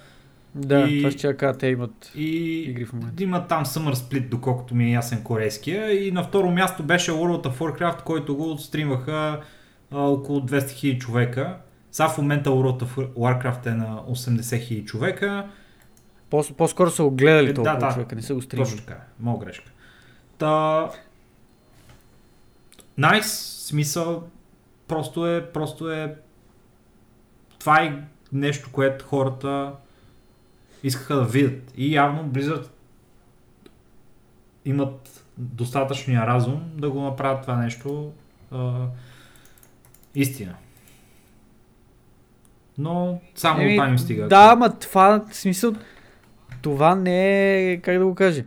Да, 0.55 0.81
и- 0.81 0.99
това 0.99 1.11
ще 1.11 1.37
кажа, 1.37 1.59
те 1.59 1.67
имат 1.67 2.13
И 2.15 2.27
игри 2.61 2.85
в 2.85 2.93
момента. 2.93 3.23
има 3.23 3.47
там 3.47 3.65
Summer 3.65 3.95
Split, 3.95 4.29
доколкото 4.29 4.75
ми 4.75 4.85
е 4.85 4.93
ясен 4.93 5.23
корейския. 5.23 6.07
И 6.07 6.13
на 6.13 6.25
второ 6.25 6.51
място 6.51 6.83
беше 6.83 7.11
World 7.11 7.43
of 7.45 7.59
Warcraft, 7.59 8.03
който 8.03 8.37
го 8.37 8.59
стримваха 8.59 9.41
а, 9.91 9.99
около 9.99 10.41
200 10.41 10.59
000 10.59 10.99
човека. 10.99 11.57
Сега 11.93 12.09
в 12.09 12.19
момента 12.19 12.51
World 12.51 12.83
of 12.83 13.09
Warcraft 13.09 13.67
е 13.67 13.71
на 13.71 14.03
80 14.05 14.41
000 14.41 14.85
човека. 14.85 15.47
По- 16.31 16.55
по-скоро 16.57 16.91
са 16.91 17.03
го 17.03 17.11
гледали 17.11 17.45
Е, 17.45 17.49
да, 17.49 17.55
толкова 17.55 17.79
да. 17.79 17.93
човека, 17.95 18.17
не 18.17 18.23
са 18.23 18.35
го 18.35 18.43
стримали. 18.43 18.69
Точно 18.69 18.87
така, 18.87 19.01
моя 19.21 19.39
грешка. 19.39 19.71
Та... 20.39 20.91
Найс, 22.99 23.27
смисъл, 23.67 24.25
просто 24.89 25.27
е, 25.27 25.53
просто 25.53 25.91
е... 25.91 26.17
Това 27.59 27.83
е 27.83 28.05
нещо, 28.33 28.69
което 28.73 29.05
хората 29.05 29.73
искаха 30.83 31.15
да 31.15 31.25
видят. 31.25 31.73
И 31.77 31.95
явно 31.95 32.25
Blizzard 32.25 32.69
имат 34.65 35.25
достатъчния 35.39 36.27
разум 36.27 36.63
да 36.75 36.91
го 36.91 37.03
направят 37.03 37.43
това 37.43 37.57
нещо 37.57 38.13
а, 38.51 38.87
истина. 40.15 40.55
Но 42.79 43.21
само 43.35 43.61
Еми, 43.61 43.77
там 43.77 43.91
им 43.91 43.99
стига. 43.99 44.29
Да, 44.29 44.49
ама 44.53 44.79
това, 44.79 45.25
в 45.31 45.37
смисъл, 45.37 45.75
това 46.63 46.95
не 46.95 47.73
е, 47.73 47.81
как 47.81 47.99
да 47.99 48.05
го 48.05 48.15
кажа, 48.15 48.45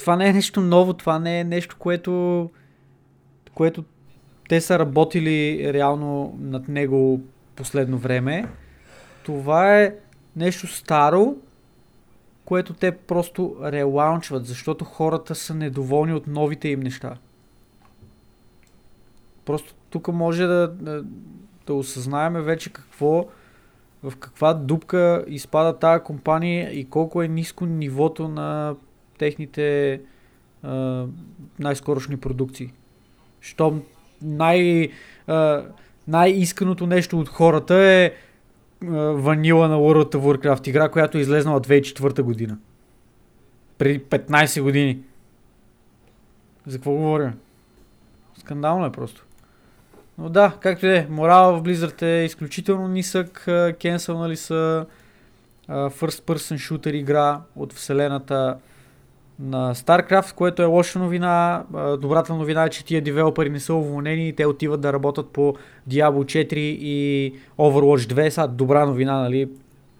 това 0.00 0.16
не 0.16 0.28
е 0.28 0.32
нещо 0.32 0.60
ново, 0.60 0.94
това 0.94 1.18
не 1.18 1.40
е 1.40 1.44
нещо, 1.44 1.76
което, 1.78 2.50
което 3.54 3.84
те 4.48 4.60
са 4.60 4.78
работили 4.78 5.72
реално 5.72 6.38
над 6.40 6.68
него 6.68 7.20
последно 7.56 7.98
време. 7.98 8.48
Това 9.22 9.80
е 9.80 9.94
нещо 10.36 10.66
старо, 10.66 11.36
което 12.44 12.72
те 12.74 12.92
просто 12.92 13.56
релаунчват, 13.62 14.46
защото 14.46 14.84
хората 14.84 15.34
са 15.34 15.54
недоволни 15.54 16.14
от 16.14 16.26
новите 16.26 16.68
им 16.68 16.80
неща. 16.80 17.16
Просто 19.44 19.74
тук 19.90 20.08
може 20.08 20.46
да, 20.46 20.68
да, 20.68 21.04
да 21.66 21.74
осъзнаем 21.74 22.32
вече 22.32 22.72
какво, 22.72 23.26
в 24.02 24.16
каква 24.16 24.54
дупка 24.54 25.24
изпада 25.28 25.78
тази 25.78 26.04
компания 26.04 26.78
и 26.78 26.84
колко 26.84 27.22
е 27.22 27.28
ниско 27.28 27.66
нивото 27.66 28.28
на 28.28 28.74
техните 29.20 30.00
а, 30.62 31.04
най-скорошни 31.58 32.16
продукции. 32.16 32.72
Щом 33.40 33.82
най, 34.22 34.88
а, 35.26 35.64
най-исканото 36.08 36.86
нещо 36.86 37.20
от 37.20 37.28
хората 37.28 37.74
е 37.74 38.12
а, 38.82 38.86
ванила 38.96 39.68
на 39.68 39.76
World 39.76 40.14
of 40.14 40.16
Warcraft, 40.16 40.68
игра, 40.68 40.88
която 40.88 41.18
е 41.18 41.20
излезнала 41.20 41.60
2004 41.60 42.22
година. 42.22 42.58
Преди 43.78 44.00
15 44.00 44.62
години. 44.62 44.98
За 46.66 46.78
какво 46.78 46.92
говоря? 46.92 47.32
Скандално 48.38 48.86
е 48.86 48.92
просто. 48.92 49.26
Но 50.18 50.28
да, 50.28 50.56
както 50.60 50.86
е, 50.86 51.06
морала 51.10 51.58
в 51.58 51.62
Blizzard 51.62 52.02
е 52.02 52.24
изключително 52.24 52.88
нисък, 52.88 53.48
кенсълнали 53.80 54.36
са 54.36 54.86
а, 55.68 55.90
First 55.90 56.22
Person 56.22 56.56
Shooter 56.56 56.90
игра 56.90 57.40
от 57.56 57.72
вселената 57.72 58.58
на 59.40 59.74
StarCraft, 59.74 60.34
което 60.34 60.62
е 60.62 60.64
лоша 60.64 60.98
новина. 60.98 61.62
Добрата 62.00 62.34
новина 62.34 62.64
е, 62.64 62.68
че 62.70 62.84
тия 62.84 63.02
девелопери 63.02 63.50
не 63.50 63.60
са 63.60 63.74
уволнени 63.74 64.28
и 64.28 64.32
те 64.32 64.46
отиват 64.46 64.80
да 64.80 64.92
работят 64.92 65.28
по 65.30 65.54
Diablo 65.90 66.24
4 66.24 66.54
и 66.54 67.34
Overwatch 67.58 68.12
2. 68.14 68.28
Сега 68.28 68.46
добра 68.46 68.86
новина, 68.86 69.18
нали? 69.18 69.48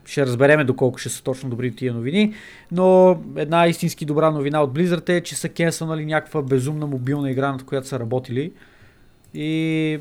Ще 0.05 0.27
разбереме 0.27 0.65
доколко 0.65 0.99
ще 0.99 1.09
са 1.09 1.23
точно 1.23 1.51
добри 1.51 1.77
тия 1.77 1.95
новини, 1.95 2.35
но 2.73 3.19
една 3.37 3.67
истински 3.67 4.05
добра 4.05 4.31
новина 4.31 4.62
от 4.62 4.79
Blizzard 4.79 5.09
е, 5.09 5.21
че 5.21 5.37
са 5.37 5.49
кенсълнали 5.49 6.07
някаква 6.07 6.43
безумна 6.43 6.87
мобилна 6.87 7.31
игра, 7.31 7.53
над 7.53 7.62
която 7.65 7.89
са 7.89 8.01
работили. 8.01 8.53
И 9.35 10.01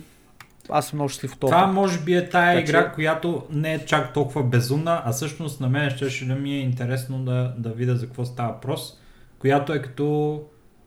аз 0.70 0.88
съм 0.88 0.98
много 0.98 1.10
щастлив 1.10 1.34
от 1.34 1.40
това. 1.40 1.50
Това 1.62 1.72
може 1.72 2.00
би 2.00 2.14
е 2.14 2.30
тая 2.30 2.56
Така 2.56 2.66
че- 2.66 2.72
игра, 2.72 2.92
която 2.92 3.44
не 3.52 3.74
е 3.74 3.86
чак 3.86 4.14
толкова 4.14 4.44
безумна, 4.44 5.02
а 5.06 5.12
всъщност 5.12 5.62
на 5.62 5.70
мен 5.70 5.90
ще, 5.90 6.10
ще 6.10 6.26
да 6.26 6.36
ми 6.36 6.52
е 6.54 6.60
интересно 6.60 7.18
да, 7.24 7.54
да 7.58 7.70
видя 7.70 7.96
за 7.96 8.06
какво 8.06 8.26
става 8.26 8.52
въпрос, 8.54 9.00
която 9.40 9.74
е 9.74 9.82
като 9.82 10.04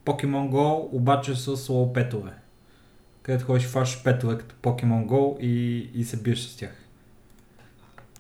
Pokemon 0.05 0.51
Go, 0.51 0.89
обаче 0.93 1.35
с 1.35 1.69
лоу 1.69 1.93
петове. 1.93 2.31
Където 3.23 3.45
ходиш 3.45 3.67
фаш 3.67 4.03
петове 4.03 4.39
като 4.39 4.55
Pokemon 4.55 5.07
Go 5.07 5.41
и, 5.41 5.79
и 5.95 6.05
се 6.05 6.17
биеш 6.17 6.39
с 6.39 6.57
тях. 6.57 6.75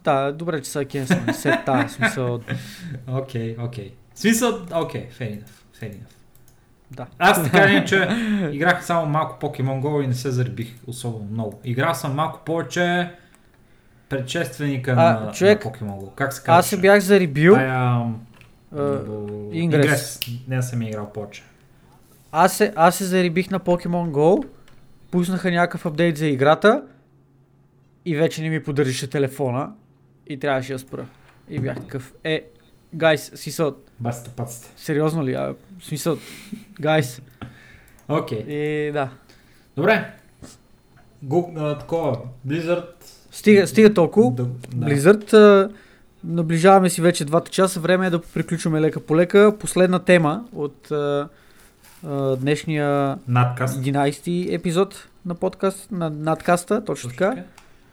Да, 0.05 0.33
добре, 0.33 0.63
че 0.63 0.71
са 0.71 0.85
кенсълнали. 0.85 1.35
Се 1.35 1.63
тази 1.67 1.95
смисъл. 1.95 2.41
Окей, 3.09 3.57
окей. 3.59 3.93
Смисъл, 4.15 4.67
окей, 4.75 5.09
fair 5.19 5.41
enough, 5.41 5.81
fair 5.81 5.93
enough. 5.93 6.13
Да. 6.91 7.07
Аз 7.19 7.43
така 7.43 7.67
не, 7.67 7.85
че 7.85 8.09
играх 8.53 8.85
само 8.85 9.07
малко 9.07 9.47
Pokemon 9.47 9.81
Go 9.81 10.05
и 10.05 10.07
не 10.07 10.15
се 10.15 10.31
заребих 10.31 10.75
особено 10.87 11.25
много. 11.31 11.61
Играл 11.65 11.95
съм 11.95 12.15
малко 12.15 12.41
повече 12.45 13.11
предшественика 14.09 14.95
А, 14.97 15.21
на, 15.21 15.33
човек, 15.33 15.65
на 15.65 15.71
Pokemon 15.71 16.01
Go. 16.01 16.15
Как 16.15 16.33
се 16.33 16.43
казва? 16.43 16.59
Аз 16.59 16.67
се 16.67 16.77
бях 16.77 17.01
зарибил. 17.01 17.55
Тая, 17.55 18.05
а, 18.74 18.97
бо- 18.97 19.49
Ингрес. 19.53 20.20
Не 20.49 20.62
съм 20.62 20.82
играл 20.82 21.12
повече. 21.12 21.43
Аз 22.32 22.57
се, 22.57 22.73
аз 22.77 22.97
се 22.97 23.05
зарибих 23.05 23.51
на 23.51 23.61
Pokemon 23.61 24.11
Go. 24.11 24.47
Пуснаха 25.11 25.51
някакъв 25.51 25.86
апдейт 25.86 26.16
за 26.19 26.27
играта. 26.27 26.82
И 28.05 28.16
вече 28.16 28.43
не 28.43 28.51
ми 28.51 28.62
поддържаше 28.62 29.11
телефона. 29.11 29.73
И 30.27 30.39
трябваше 30.39 30.73
да 30.73 30.78
спра. 30.78 31.07
И 31.49 31.59
бях 31.59 31.81
такъв. 31.81 32.12
Е, 32.24 32.44
гайс, 32.94 33.32
смисъл, 33.35 33.77
Баста 34.01 34.31
пацата. 34.31 34.69
сериозно 34.77 35.24
ли? 35.24 35.35
А, 35.35 35.55
смисъл, 35.82 36.19
гайс. 36.81 37.23
Окей. 38.09 38.39
И 38.39 38.93
да. 38.93 39.11
Добре. 39.77 40.12
А, 41.57 41.78
такова. 41.78 42.19
Blizzard. 42.49 42.86
Стига, 43.31 43.66
стига 43.66 43.94
толкова. 43.94 44.31
Да, 44.32 44.44
да. 44.74 44.86
Blizzard. 44.86 45.32
а, 45.32 45.70
Наближаваме 46.24 46.90
си 46.90 47.03
вече 47.03 47.24
двата 47.24 47.51
часа. 47.51 47.81
Време 47.81 48.07
е 48.07 48.11
да 48.11 48.23
приключваме 48.23 48.81
лека 48.81 49.01
по 49.01 49.16
лека. 49.16 49.57
Последна 49.61 49.99
тема 49.99 50.44
от 50.55 50.90
а, 50.90 51.28
а, 52.07 52.36
днешния 52.36 53.19
Надкаст. 53.28 53.82
11 53.82 54.55
епизод 54.55 55.09
на 55.27 55.35
подкаст, 55.35 55.90
на 55.90 56.11
надкаста, 56.11 56.85
точно 56.85 57.11
така. 57.11 57.36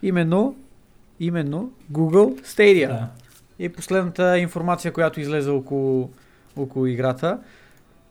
Именно, 0.03 0.56
именно 1.19 1.72
Google 1.91 2.41
Stadia. 2.45 2.88
Да. 2.88 3.07
И 3.60 3.69
последната 3.69 4.39
информация, 4.39 4.93
която 4.93 5.19
излезе 5.19 5.49
около, 5.49 6.10
около 6.56 6.85
играта. 6.85 7.39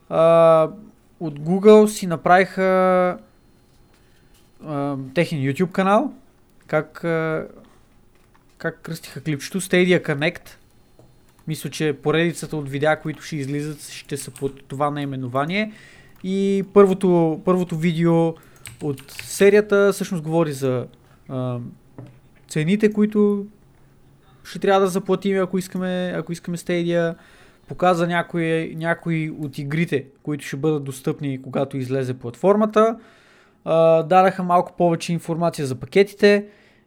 А, 0.08 0.68
от 1.20 1.40
Google 1.40 1.86
си 1.86 2.06
направиха 2.06 3.18
а, 4.66 4.96
техен 5.14 5.38
YouTube 5.38 5.72
канал. 5.72 6.12
Как, 6.66 7.04
а, 7.04 7.46
как 8.58 8.80
кръстиха 8.82 9.20
клипчето? 9.20 9.60
Stadia 9.60 10.02
Connect. 10.02 10.48
Мисля, 11.48 11.70
че 11.70 11.96
поредицата 12.02 12.56
от 12.56 12.68
видеа, 12.68 13.00
които 13.00 13.22
ще 13.22 13.36
излизат, 13.36 13.82
ще 13.82 14.16
са 14.16 14.30
под 14.30 14.64
това 14.68 14.90
наименование. 14.90 15.72
И 16.24 16.64
първото, 16.72 17.40
първото 17.44 17.76
видео 17.76 18.34
от 18.82 19.10
серията 19.22 19.90
всъщност 19.92 20.22
говори 20.22 20.52
за 20.52 20.86
а, 21.28 21.58
цените, 22.48 22.92
които 22.92 23.46
ще 24.44 24.58
трябва 24.58 24.80
да 24.80 24.86
заплатим, 24.86 25.42
ако 25.42 25.58
искаме, 25.58 26.12
ако 26.16 26.32
искаме 26.32 26.56
Stadia. 26.56 27.14
Показа 27.68 28.06
някои, 28.06 28.74
някои 28.76 29.30
от 29.30 29.58
игрите, 29.58 30.04
които 30.22 30.44
ще 30.44 30.56
бъдат 30.56 30.84
достъпни, 30.84 31.42
когато 31.42 31.76
излезе 31.76 32.14
платформата. 32.14 32.98
А, 33.64 34.02
дадаха 34.02 34.42
малко 34.42 34.76
повече 34.76 35.12
информация 35.12 35.66
за 35.66 35.74
пакетите 35.74 36.46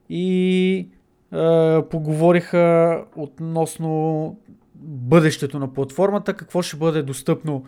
и 0.09 0.87
а, 1.31 1.83
поговориха 1.89 3.03
относно 3.15 4.37
бъдещето 4.83 5.59
на 5.59 5.73
платформата, 5.73 6.33
какво 6.33 6.61
ще 6.61 6.77
бъде 6.77 7.03
достъпно, 7.03 7.65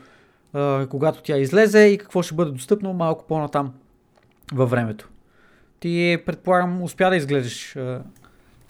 а, 0.54 0.88
когато 0.88 1.24
тя 1.24 1.38
излезе 1.38 1.80
и 1.80 1.98
какво 1.98 2.22
ще 2.22 2.36
бъде 2.36 2.52
достъпно 2.52 2.94
малко 2.94 3.28
по-натам 3.28 3.74
във 4.54 4.70
времето. 4.70 5.10
Ти, 5.80 6.18
предполагам, 6.26 6.84
успя 6.84 7.10
да 7.10 7.16
изгледаш 7.16 7.76
а, 7.76 8.02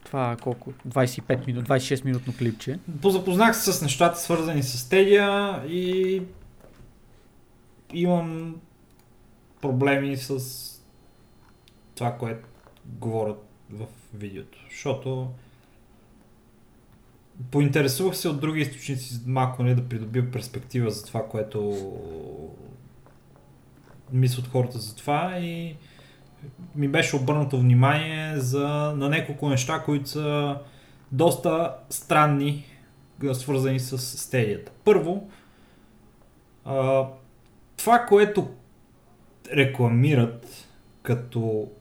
това 0.06 0.38
колко? 0.44 0.74
25 0.88 1.48
минут, 1.48 1.68
26 1.68 2.06
минутно 2.06 2.34
клипче. 2.38 2.80
Позапознах 3.02 3.58
се 3.58 3.74
с 3.74 3.82
нещата 3.82 4.20
свързани 4.20 4.64
с 4.64 4.90
Stadia 4.90 5.66
и 5.68 6.22
имам 7.94 8.56
проблеми 9.62 10.18
с 10.18 10.40
това, 11.96 12.12
което 12.12 12.48
говорят 12.86 13.53
в 13.70 13.86
видеото. 14.14 14.58
Защото 14.70 15.32
поинтересувах 17.52 18.18
се 18.18 18.30
от 18.30 18.40
други 18.40 18.62
източници 18.62 19.20
малко 19.26 19.64
не 19.64 19.76
да 19.76 19.90
придобия 19.90 20.32
перспектива 20.32 20.92
за 20.92 21.06
това, 21.06 21.28
което 21.28 21.78
мислят 24.12 24.48
хората 24.48 24.80
за 24.80 24.96
това 24.96 25.38
и 25.38 25.76
ми 26.76 26.88
беше 26.88 27.16
обърнато 27.16 27.60
внимание 27.60 28.40
за, 28.40 28.68
на 28.98 29.10
няколко 29.10 29.50
неща, 29.50 29.84
които 29.86 30.10
са 30.10 30.58
доста 31.12 31.76
странни, 31.90 32.66
свързани 33.34 33.80
с 33.80 33.98
стедията. 33.98 34.72
Първо, 34.84 35.30
а, 36.66 37.08
това, 37.78 38.00
което 38.00 38.50
рекламират 39.54 40.68
като 41.04 41.72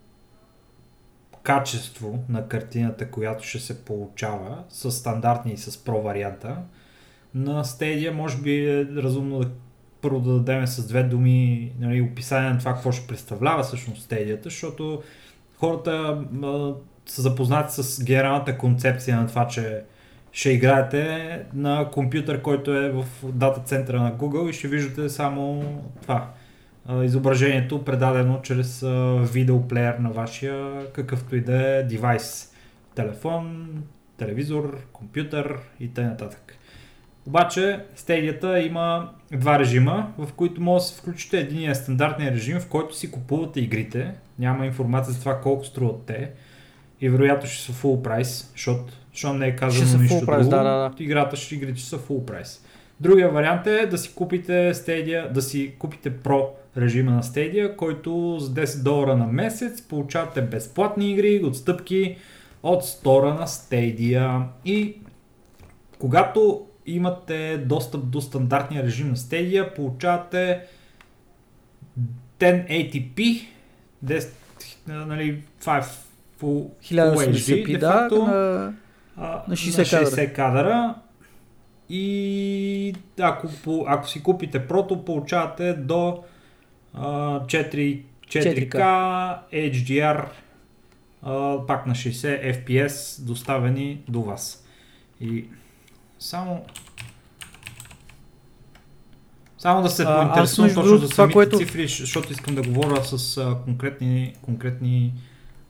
качество 1.43 2.19
на 2.28 2.48
картината, 2.48 3.10
която 3.10 3.44
ще 3.44 3.59
се 3.59 3.85
получава 3.85 4.64
с 4.69 4.90
стандартния 4.90 5.55
и 5.55 5.59
с 5.59 5.85
про 5.85 6.02
варианта, 6.02 6.56
на 7.35 7.64
Stadia 7.64 8.10
може 8.10 8.36
би 8.36 8.70
е 8.70 8.85
разумно 8.85 9.39
да 9.39 9.51
първо 10.01 10.20
да 10.20 10.32
дадем 10.32 10.66
с 10.66 10.86
две 10.86 11.02
думи 11.02 11.73
нали, 11.81 12.02
описание 12.02 12.51
на 12.51 12.59
това 12.59 12.74
какво 12.74 12.93
ще 12.93 13.06
представлява 13.06 13.62
всъщност 13.62 14.10
Stadia, 14.10 14.44
защото 14.44 15.02
хората 15.59 16.24
а, 16.43 16.73
са 17.06 17.23
запознати 17.23 17.82
с 17.82 18.05
генералната 18.05 18.59
концепция 18.59 19.16
на 19.16 19.27
това, 19.27 19.48
че 19.48 19.82
ще 20.32 20.51
играете 20.51 21.40
на 21.55 21.90
компютър, 21.93 22.43
който 22.43 22.74
е 22.77 22.90
в 22.90 23.05
дата 23.24 23.60
центъра 23.60 24.02
на 24.02 24.12
Google 24.12 24.51
и 24.51 24.52
ще 24.52 24.69
виждате 24.69 25.09
само 25.09 25.64
това 26.02 26.31
изображението 27.02 27.84
предадено 27.84 28.40
чрез 28.42 28.84
видеоплеер 29.32 29.94
на 29.94 30.10
вашия 30.10 30.86
какъвто 30.92 31.36
и 31.36 31.40
да 31.40 31.78
е 31.78 31.82
девайс. 31.82 32.54
Телефон, 32.94 33.68
телевизор, 34.16 34.78
компютър 34.92 35.59
и 35.80 35.88
т.н. 35.88 36.28
Обаче 37.26 37.80
стедията 37.94 38.60
има 38.60 39.10
два 39.32 39.59
режима, 39.59 40.12
в 40.18 40.32
които 40.32 40.60
може 40.60 40.82
да 40.82 40.88
се 40.88 41.00
включите. 41.00 41.40
Един 41.40 41.70
е 41.70 41.74
стандартния 41.74 42.32
режим, 42.32 42.60
в 42.60 42.68
който 42.68 42.96
си 42.96 43.10
купувате 43.10 43.60
игрите. 43.60 44.14
Няма 44.38 44.66
информация 44.66 45.12
за 45.14 45.20
това 45.20 45.40
колко 45.40 45.64
струват 45.64 46.02
те. 46.06 46.30
И 47.00 47.09
вероятно 47.09 47.48
ще 47.48 47.62
са 47.62 47.72
full 47.72 48.02
прайс, 48.02 48.50
защото, 48.52 48.84
защото 49.12 49.34
не 49.34 49.46
е 49.46 49.56
казано 49.56 50.02
нищо 50.02 50.14
price, 50.14 50.38
друго. 50.38 50.50
Да, 50.50 50.62
да, 50.62 50.62
да. 50.62 50.92
Играта 50.98 51.36
ще 51.36 51.54
игрите 51.54 51.80
са 51.80 51.98
full 51.98 52.24
прайс. 52.24 52.64
Другия 53.00 53.28
вариант 53.28 53.66
е 53.66 53.86
да 53.86 53.98
си 53.98 54.14
купите 54.14 54.74
Stadia, 54.74 55.32
да 55.32 55.42
си 55.42 55.74
купите 55.78 56.12
Pro 56.12 56.46
режима 56.77 57.11
на 57.11 57.23
Stadia, 57.23 57.77
който 57.77 58.36
с 58.40 58.55
10 58.55 58.82
долара 58.82 59.16
на 59.16 59.27
месец 59.27 59.82
получавате 59.82 60.43
безплатни 60.43 61.11
игри, 61.11 61.44
отстъпки 61.44 62.16
от 62.62 62.85
стора 62.85 63.35
на 63.35 63.47
Stadia. 63.47 64.43
И 64.65 64.97
когато 65.99 66.66
имате 66.86 67.65
достъп 67.66 68.11
до 68.11 68.20
стандартния 68.20 68.82
режим 68.82 69.09
на 69.09 69.16
Stadia, 69.16 69.74
получавате 69.74 70.61
1080p, 72.39 73.47
10, 74.05 74.28
нали, 74.86 75.43
това 75.61 75.78
е 75.78 75.82
Full, 76.43 76.69
full 76.82 77.24
HD, 77.24 77.65
1080p, 77.65 77.66
де 77.66 77.78
да, 77.78 77.93
факто, 77.93 78.27
на... 78.27 78.73
а, 79.16 79.43
на 79.49 79.57
60 79.57 80.01
на 80.01 80.07
60 80.07 80.32
кадъра. 80.32 80.94
И 81.89 82.94
ако, 83.20 83.49
ако 83.86 84.09
си 84.09 84.23
купите 84.23 84.66
прото, 84.66 85.05
получавате 85.05 85.73
до 85.73 86.24
4, 86.97 88.02
4K 88.28 88.78
HDR 89.52 90.24
а, 91.23 91.66
пак 91.66 91.86
на 91.86 91.94
60 91.94 92.64
FPS 92.66 93.23
доставени 93.24 94.01
до 94.09 94.23
вас. 94.23 94.66
И 95.20 95.44
само 96.19 96.64
само 99.59 99.82
да 99.82 99.90
се 99.90 100.05
поинтересувам 100.05 100.74
точно 100.74 100.97
за 100.97 101.09
самите 101.09 101.32
което- 101.32 101.59
цифри, 101.59 101.89
защото 101.89 102.32
искам 102.32 102.55
да 102.55 102.62
говоря 102.62 103.05
с 103.05 103.39
а, 103.39 103.56
конкретни, 103.64 104.35
конкретни 104.43 105.12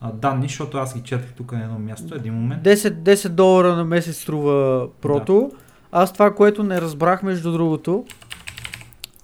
а, 0.00 0.12
данни, 0.12 0.48
защото 0.48 0.78
аз 0.78 0.94
ги 0.94 1.02
четах 1.02 1.32
тук 1.32 1.52
на 1.52 1.62
едно 1.62 1.78
място, 1.78 2.14
един 2.14 2.34
момент. 2.34 2.62
10, 2.62 2.90
10 2.90 3.28
долара 3.28 3.76
на 3.76 3.84
месец 3.84 4.16
струва 4.16 4.88
прото. 5.00 5.50
Аз 5.92 6.12
това, 6.12 6.34
което 6.34 6.62
не 6.62 6.80
разбрах 6.80 7.22
между 7.22 7.52
другото, 7.52 8.04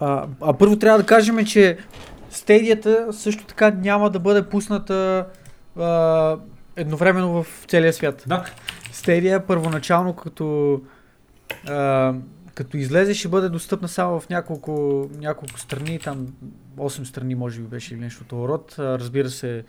а, 0.00 0.26
а 0.40 0.52
първо 0.52 0.78
трябва 0.78 0.98
да 0.98 1.06
кажем, 1.06 1.44
че 1.44 1.78
стедията 2.30 3.06
също 3.12 3.44
така 3.44 3.70
няма 3.70 4.10
да 4.10 4.18
бъде 4.18 4.48
пусната 4.48 5.26
а, 5.78 6.36
едновременно 6.76 7.42
в 7.42 7.64
целия 7.68 7.92
свят. 7.92 8.24
Да, 8.26 8.44
Стедия 8.92 9.46
първоначално 9.46 10.12
като, 10.16 10.80
а, 11.68 12.14
като 12.54 12.76
излезе 12.76 13.14
ще 13.14 13.28
бъде 13.28 13.48
достъпна 13.48 13.88
само 13.88 14.20
в 14.20 14.28
няколко, 14.28 15.06
няколко 15.18 15.60
страни, 15.60 15.98
там 15.98 16.26
8 16.76 17.04
страни 17.04 17.34
може 17.34 17.60
би 17.60 17.66
беше 17.66 17.94
или 17.94 18.00
нещо 18.00 18.24
от 18.24 18.48
род. 18.48 18.76
А, 18.78 18.98
разбира 18.98 19.30
се, 19.30 19.64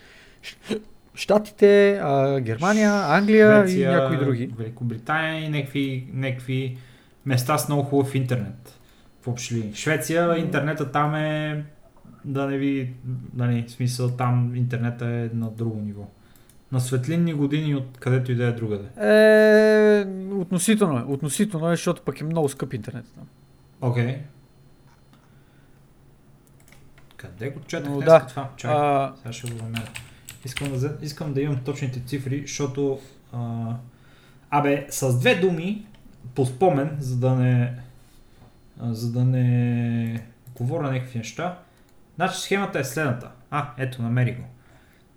Штатите, 1.14 1.99
а, 2.03 2.39
Германия, 2.39 2.91
Англия 2.91 3.65
и 3.69 3.85
някои 3.85 4.18
други. 4.18 4.49
Великобритания 4.57 5.45
и 5.45 5.49
някакви, 5.49 6.07
някакви 6.14 6.77
места 7.26 7.57
с 7.57 7.68
много 7.68 7.84
хубав 7.84 8.15
интернет. 8.15 8.78
В 9.21 9.27
общи 9.27 9.55
линии. 9.55 9.73
Швеция, 9.73 10.37
интернета 10.37 10.91
там 10.91 11.15
е 11.15 11.65
да 12.25 12.47
не 12.47 12.57
ви, 12.57 12.93
нали, 13.35 13.65
в 13.67 13.71
смисъл 13.71 14.09
там 14.09 14.55
интернета 14.55 15.05
е 15.05 15.29
на 15.33 15.51
друго 15.51 15.81
ниво. 15.81 16.07
На 16.71 16.79
светлинни 16.79 17.33
години 17.33 17.75
от 17.75 17.97
където 17.99 18.31
и 18.31 18.35
да 18.35 18.45
е 18.45 18.51
другаде. 18.51 18.85
Е, 18.97 20.05
относително 20.33 20.99
е. 20.99 21.01
Относително 21.01 21.67
е, 21.71 21.73
защото 21.75 22.01
пък 22.01 22.21
е 22.21 22.23
много 22.23 22.49
скъп 22.49 22.73
интернет 22.73 23.05
там. 23.15 23.27
Окей. 23.81 24.21
Къде 27.17 27.49
го 27.49 27.59
четах 27.59 27.89
Но 27.89 27.99
да. 27.99 28.25
това? 28.25 28.49
Чакай, 28.57 28.77
А, 28.77 29.13
сега 29.17 29.33
ще 29.33 29.51
го 29.51 29.63
намеря. 29.63 29.89
Искам 30.45 30.79
да, 30.79 30.97
искам 31.01 31.33
да 31.33 31.41
имам 31.41 31.63
точните 31.65 32.01
цифри, 32.05 32.41
защото... 32.41 32.99
А, 33.33 33.75
абе, 34.49 34.87
с 34.89 35.19
две 35.19 35.35
думи, 35.35 35.87
по 36.35 36.45
спомен, 36.45 36.97
за 36.99 37.17
да 37.17 37.35
не... 37.35 37.79
За 38.81 39.11
да 39.11 39.26
не 39.26 40.23
говоря 40.56 40.91
някакви 40.91 41.18
неща. 41.18 41.60
Значи 42.15 42.39
схемата 42.39 42.80
е 42.80 42.84
следната. 42.84 43.30
А, 43.51 43.69
ето, 43.77 44.01
намери 44.01 44.31
го. 44.31 44.43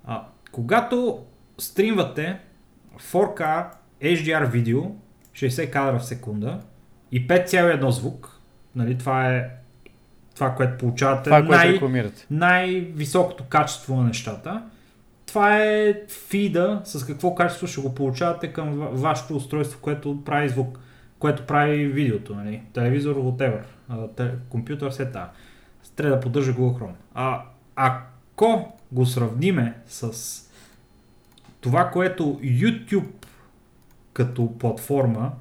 А, 0.05 0.22
когато 0.52 1.24
стримвате 1.59 2.39
4K 2.97 3.66
HDR 4.02 4.47
видео, 4.47 4.82
60 5.34 5.70
кадра 5.70 5.98
в 5.98 6.05
секунда 6.05 6.60
и 7.12 7.28
5,1 7.28 7.89
звук, 7.89 8.39
нали, 8.76 8.98
това 8.98 9.30
е 9.30 9.51
това, 10.34 10.55
което 10.55 10.78
получавате 10.78 11.24
това 11.24 11.36
което 11.39 11.51
най- 11.52 11.72
рекламирате. 11.72 12.26
най-високото 12.30 13.44
качество 13.44 13.97
на 13.97 14.05
нещата. 14.05 14.62
Това 15.26 15.56
е 15.59 15.94
фида, 16.28 16.80
с 16.84 17.06
какво 17.06 17.34
качество 17.34 17.66
ще 17.66 17.80
го 17.80 17.94
получавате 17.94 18.52
към 18.52 18.74
ва- 18.74 18.89
вашето 18.90 19.36
устройство, 19.36 19.80
което 19.80 20.24
прави 20.24 20.48
звук, 20.48 20.78
което 21.23 21.47
прави 21.47 21.86
видеото, 21.86 22.35
нали? 22.35 22.62
телевизор, 22.73 23.16
whatever, 23.16 23.62
компютър, 24.49 24.90
все 24.90 25.07
това. 25.07 25.31
Трябва 25.97 26.16
да 26.16 26.20
поддържа 26.20 26.53
Google 26.53 26.78
Chrome. 26.78 26.94
А, 27.15 27.43
ако 27.77 28.78
го 28.93 29.07
сравниме 29.07 29.74
с 29.86 30.12
това, 31.61 31.90
което 31.90 32.23
YouTube 32.43 33.27
като 34.12 34.59
платформа 34.59 35.32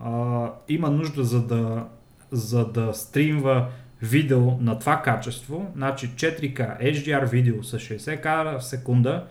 а, 0.00 0.50
има 0.68 0.90
нужда 0.90 1.24
за 1.24 1.46
да, 1.46 1.86
за 2.30 2.64
да 2.64 2.94
стримва 2.94 3.68
видео 4.02 4.50
на 4.60 4.78
това 4.78 5.02
качество, 5.02 5.72
значи 5.76 6.08
4K 6.08 6.80
HDR 6.80 7.30
видео 7.30 7.62
с 7.62 7.78
60 7.78 8.20
кадра 8.20 8.58
в 8.58 8.64
секунда, 8.64 9.26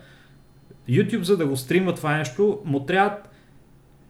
YouTube 0.88 1.22
за 1.22 1.36
да 1.36 1.46
го 1.46 1.56
стримва 1.56 1.94
това 1.94 2.16
нещо, 2.16 2.60
му 2.64 2.86
трябват 2.86 3.28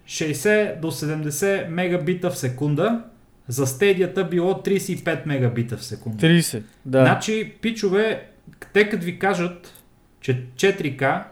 60 0.06 0.80
до 0.80 0.90
70 0.90 1.68
мегабита 1.68 2.30
в 2.30 2.38
секунда, 2.38 3.04
за 3.48 3.66
стедията 3.66 4.28
било 4.28 4.52
35 4.52 5.26
мегабита 5.26 5.76
в 5.76 5.84
секунда. 5.84 6.26
30, 6.26 6.62
да. 6.84 7.00
Значи, 7.00 7.54
пичове, 7.60 8.30
те 8.72 8.88
като 8.88 9.04
ви 9.04 9.18
кажат, 9.18 9.82
че 10.20 10.46
4K, 10.56 11.24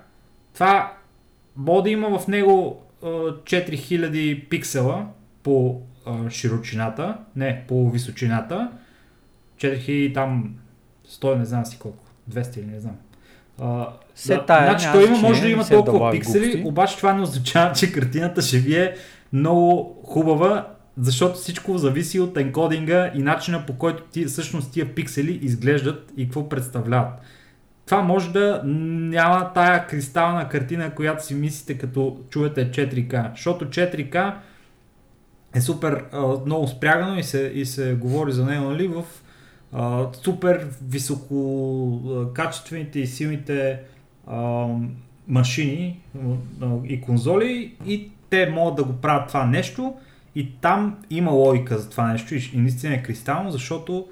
това 0.54 0.96
да 1.56 1.90
има 1.90 2.18
в 2.18 2.28
него 2.28 2.82
а, 3.02 3.06
4000 3.06 4.48
пиксела 4.48 5.06
по 5.42 5.80
широчината, 6.30 7.16
не, 7.36 7.64
по 7.68 7.90
височината, 7.90 8.70
4000 9.56 10.14
там 10.14 10.54
100, 11.08 11.38
не 11.38 11.44
знам 11.44 11.66
си 11.66 11.78
колко, 11.78 12.04
200 12.30 12.58
или 12.58 12.66
не 12.66 12.80
знам. 12.80 12.96
А, 13.60 13.88
Се 14.14 14.34
да, 14.34 14.46
тая, 14.46 14.70
значи 14.70 14.86
той 14.92 15.06
има, 15.06 15.18
може 15.18 15.40
да 15.42 15.48
има 15.48 15.68
толкова 15.68 16.10
пиксели, 16.10 16.44
глупости. 16.44 16.68
обаче 16.68 16.96
това 16.96 17.12
не 17.12 17.22
означава, 17.22 17.72
че 17.72 17.92
картината 17.92 18.42
ще 18.42 18.58
ви 18.58 18.76
е 18.76 18.94
много 19.32 20.00
хубава, 20.04 20.68
защото 20.98 21.34
всичко 21.34 21.78
зависи 21.78 22.20
от 22.20 22.36
енкодинга 22.36 23.10
и 23.14 23.18
начина 23.18 23.66
по 23.66 23.72
който 23.72 24.02
ти, 24.02 24.24
всъщност 24.24 24.72
тия 24.72 24.94
пиксели 24.94 25.38
изглеждат 25.42 26.12
и 26.16 26.24
какво 26.24 26.48
представляват. 26.48 27.12
Това 27.86 28.02
може 28.02 28.32
да 28.32 28.62
няма 28.64 29.52
тая 29.52 29.86
кристална 29.86 30.48
картина, 30.48 30.90
която 30.90 31.26
си 31.26 31.34
мислите 31.34 31.78
като 31.78 32.16
чуете 32.30 32.70
4К, 32.70 33.30
защото 33.34 33.64
4K 33.64 34.34
е 35.54 35.60
супер 35.60 36.04
много 36.46 36.68
спрягано 36.68 37.18
и 37.18 37.22
се, 37.22 37.52
и 37.54 37.66
се 37.66 37.94
говори 37.94 38.32
за 38.32 38.44
него 38.44 38.64
нали, 38.64 38.88
в 38.88 39.04
а, 39.74 40.06
супер 40.22 40.68
високо 40.88 42.00
а, 42.08 42.32
качествените 42.32 43.00
и 43.00 43.06
силните 43.06 43.80
машини 45.28 46.00
и 46.84 47.00
конзоли 47.00 47.76
и 47.86 48.10
те 48.30 48.50
могат 48.50 48.76
да 48.76 48.84
го 48.84 48.92
правят 48.92 49.28
това 49.28 49.46
нещо 49.46 49.94
и 50.34 50.52
там 50.60 50.98
има 51.10 51.30
логика 51.30 51.78
за 51.78 51.90
това 51.90 52.12
нещо 52.12 52.34
и, 52.34 52.50
и 52.54 52.58
наистина 52.58 52.94
е 52.94 53.02
кристално, 53.02 53.50
защото 53.50 54.08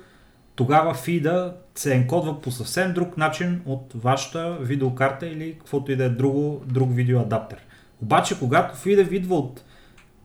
тогава 0.55 0.95
фида 0.95 1.55
се 1.75 1.95
енкодва 1.95 2.41
по 2.41 2.51
съвсем 2.51 2.93
друг 2.93 3.17
начин 3.17 3.63
от 3.67 3.93
вашата 3.95 4.59
видеокарта 4.61 5.27
или 5.27 5.55
каквото 5.59 5.93
и 5.93 5.97
да 5.97 6.05
е 6.05 6.09
друго, 6.09 6.63
друг 6.67 6.95
видеоадаптер. 6.95 7.59
Обаче, 8.03 8.39
когато 8.39 8.77
фида 8.77 9.17
идва 9.17 9.35
от 9.35 9.65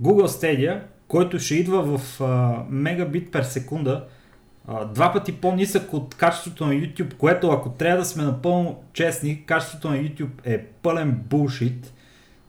Google 0.02 0.28
Stadia, 0.28 0.82
който 1.08 1.40
ще 1.40 1.56
идва 1.56 1.98
в 1.98 2.22
а, 2.22 2.64
мегабит 2.70 3.32
пер 3.32 3.44
секунда, 3.44 4.06
два 4.94 5.14
пъти 5.14 5.32
по-нисък 5.32 5.94
от 5.94 6.16
качеството 6.16 6.66
на 6.66 6.74
YouTube, 6.74 7.14
което 7.14 7.52
ако 7.52 7.70
трябва 7.70 7.98
да 7.98 8.06
сме 8.06 8.24
напълно 8.24 8.84
честни, 8.94 9.46
качеството 9.46 9.90
на 9.90 9.98
YouTube 9.98 10.30
е 10.44 10.64
пълен 10.64 11.12
булшит 11.30 11.94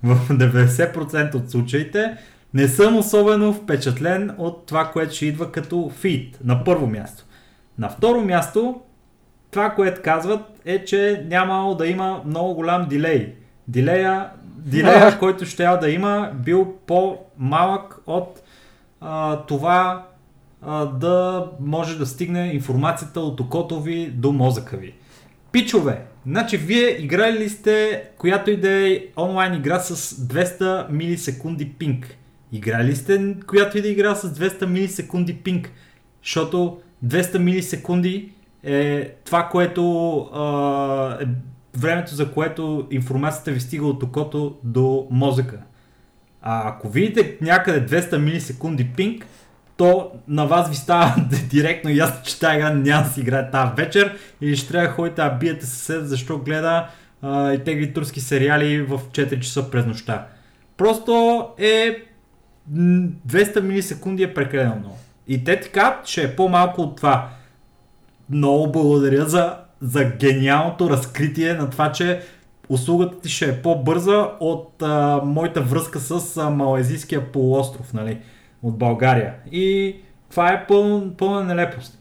в 0.03 0.29
90% 0.29 1.35
от 1.35 1.51
случаите. 1.51 2.17
Не 2.55 2.69
съм 2.69 2.97
особено 2.97 3.53
впечатлен 3.53 4.35
от 4.39 4.67
това, 4.67 4.91
което 4.91 5.15
ще 5.15 5.27
идва 5.27 5.53
като 5.53 5.91
фид 5.91 6.39
на 6.45 6.65
първо 6.65 6.87
място. 6.87 7.25
На 7.79 7.89
второ 7.89 8.21
място, 8.21 8.81
това, 9.51 9.71
което 9.71 10.03
казват 10.05 10.41
е, 10.65 10.85
че 10.85 11.25
нямало 11.29 11.75
да 11.75 11.87
има 11.87 12.23
много 12.27 12.55
голям 12.55 12.89
дилей. 12.89 13.35
Дилея, 13.69 14.31
дилея 14.45 15.19
който 15.19 15.45
ще 15.47 15.65
да 15.81 15.91
има, 15.91 16.31
бил 16.35 16.75
по-малък 16.87 17.97
от 18.07 18.43
а, 19.01 19.37
това 19.37 20.07
да 20.99 21.47
може 21.61 21.99
да 21.99 22.07
стигне 22.07 22.51
информацията 22.55 23.21
от 23.21 23.41
окото 23.41 23.81
ви 23.81 24.11
до 24.11 24.33
мозъка 24.33 24.77
ви. 24.77 24.95
Пичове, 25.53 26.03
значи 26.27 26.57
вие 26.57 27.03
играли 27.03 27.39
ли 27.39 27.49
сте 27.49 28.05
която 28.19 28.51
и 28.51 28.57
да 28.57 28.71
е 28.71 29.01
онлайн 29.17 29.55
игра 29.55 29.81
с 29.81 30.17
200 30.17 30.91
милисекунди 30.91 31.69
пинг? 31.69 32.17
Играли 32.53 32.89
ли 32.89 32.97
сте 32.97 33.37
която 33.47 33.79
и 33.79 33.83
да 33.83 33.89
е 33.89 33.91
игра 33.91 34.15
с 34.15 34.35
200 34.35 34.67
милисекунди 34.67 35.35
пинг? 35.35 35.73
Защото 36.23 36.81
200 37.07 37.39
милисекунди 37.39 38.33
е 38.63 39.11
това, 39.25 39.49
което 39.49 39.83
е 41.21 41.27
времето, 41.79 42.15
за 42.15 42.33
което 42.33 42.87
информацията 42.91 43.51
ви 43.51 43.61
стига 43.61 43.87
от 43.87 44.03
окото 44.03 44.57
до 44.65 45.07
мозъка. 45.11 45.61
А 46.43 46.69
ако 46.69 46.89
видите 46.89 47.37
някъде 47.41 48.01
200 48.01 48.17
милисекунди 48.19 48.89
пинг, 48.97 49.27
то 49.79 50.11
на 50.29 50.47
вас 50.47 50.71
ви 50.71 50.77
става 50.77 51.15
директно 51.51 51.91
ясно, 51.91 52.21
че 52.25 52.41
тази 52.41 52.57
игра 52.57 52.71
няма 52.71 53.03
да 53.03 53.11
си 53.11 53.21
играе 53.21 53.51
тази 53.51 53.73
вечер 53.77 54.17
или 54.41 54.57
ще 54.57 54.69
трябва 54.69 54.89
да 54.89 54.95
ходите 54.95 55.23
да 55.23 55.31
биете 55.31 55.67
съсед, 55.67 56.09
защо 56.09 56.39
гледа 56.39 56.87
а, 57.23 57.53
и 57.53 57.65
тегли 57.65 57.93
турски 57.93 58.21
сериали 58.21 58.83
в 58.83 58.99
4 58.99 59.41
часа 59.41 59.71
през 59.71 59.87
нощта. 59.87 60.27
Просто 60.77 61.45
е 61.59 61.97
м, 62.71 63.09
200 63.29 63.61
милисекунди 63.61 64.23
е 64.23 64.35
прекалено 64.35 64.77
много. 64.77 64.99
И 65.29 65.45
те 65.45 65.61
така 65.61 66.01
ще 66.05 66.23
е 66.23 66.37
по-малко 66.37 66.81
от 66.81 66.97
това. 66.97 67.29
Много 68.31 68.73
благодаря 68.73 69.27
за, 69.27 69.57
за 69.81 70.05
гениалното 70.05 70.91
разкритие 70.91 71.55
на 71.55 71.71
това, 71.71 71.93
че 71.93 72.21
услугата 72.69 73.21
ти 73.21 73.29
ще 73.29 73.45
е 73.45 73.63
по-бърза 73.63 74.31
от 74.41 74.83
а, 74.83 75.21
моята 75.25 75.61
връзка 75.61 75.99
с 75.99 76.37
а, 76.37 76.51
Малайзийския 76.51 77.33
полуостров, 77.33 77.93
нали, 77.93 78.19
от 78.63 78.79
България. 78.79 79.35
И 79.53 79.97
това 80.31 80.53
е 80.53 80.67
пълна, 80.67 81.17
пълна 81.17 81.45
нелепост. 81.45 81.99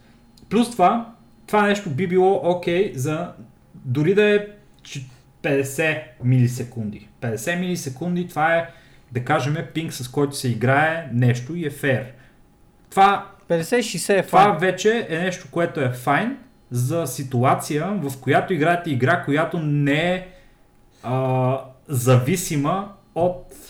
Плюс 0.50 0.72
това, 0.72 1.14
това 1.48 1.68
нещо 1.68 1.90
би 1.90 2.08
било 2.08 2.42
окей 2.44 2.94
okay 2.94 2.96
за 2.96 3.32
дори 3.76 4.14
да 4.14 4.24
е 4.24 4.48
че 4.84 5.06
50 5.44 6.02
милисекунди. 6.24 7.08
50 7.22 7.60
милисекунди 7.60 8.28
това 8.28 8.56
е, 8.56 8.70
да 9.12 9.26
кажем, 9.26 9.58
пинг 9.74 9.94
с 9.94 10.08
който 10.08 10.36
се 10.36 10.50
играе 10.50 11.10
нещо 11.14 11.56
и 11.56 11.66
е 11.66 11.70
фер. 11.70 12.14
Това 12.90 13.32
50-60 13.50 14.20
е 14.20 14.24
това 14.24 14.44
файн. 14.44 14.58
вече 14.58 15.08
е 15.10 15.18
нещо, 15.18 15.48
което 15.52 15.82
е 15.82 15.90
файн 15.90 16.38
за 16.72 17.08
ситуация, 17.08 17.86
в 17.86 18.22
която 18.22 18.54
играете 18.54 18.90
игра, 18.90 19.24
която 19.24 19.60
не 19.60 20.14
е 20.14 20.28
а, 21.04 21.60
зависима 21.88 22.94
от 23.16 23.67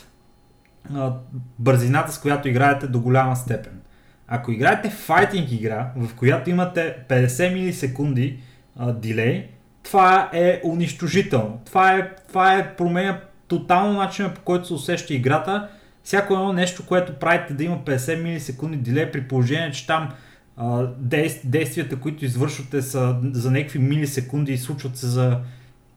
бързината, 1.58 2.12
с 2.12 2.20
която 2.20 2.48
играете 2.48 2.86
до 2.86 3.00
голяма 3.00 3.36
степен. 3.36 3.80
Ако 4.28 4.52
играете 4.52 4.90
файтинг 4.90 5.52
игра, 5.52 5.90
в 5.96 6.14
която 6.14 6.50
имате 6.50 6.96
50 7.08 7.54
милисекунди 7.54 8.38
а, 8.76 8.92
дилей, 8.92 9.48
това 9.82 10.30
е 10.32 10.60
унищожително. 10.64 11.60
Това 11.64 11.92
е, 11.92 12.10
това 12.28 12.58
е 12.58 12.76
променя 12.76 13.20
тотално 13.48 13.92
начина 13.92 14.34
по 14.34 14.40
който 14.40 14.66
се 14.66 14.74
усеща 14.74 15.14
играта. 15.14 15.68
Всяко 16.02 16.34
едно 16.34 16.52
нещо, 16.52 16.86
което 16.86 17.14
правите 17.14 17.54
да 17.54 17.64
има 17.64 17.78
50 17.78 18.22
милисекунди 18.22 18.76
дилей 18.76 19.10
при 19.10 19.28
положение, 19.28 19.70
че 19.70 19.86
там 19.86 20.08
а, 20.56 20.86
действ, 20.98 21.40
действията, 21.44 21.96
които 21.96 22.24
извършвате 22.24 22.82
са 22.82 23.16
за 23.32 23.50
някакви 23.50 23.78
милисекунди 23.78 24.52
и 24.52 24.58
случват 24.58 24.96
се 24.96 25.06
за, 25.06 25.38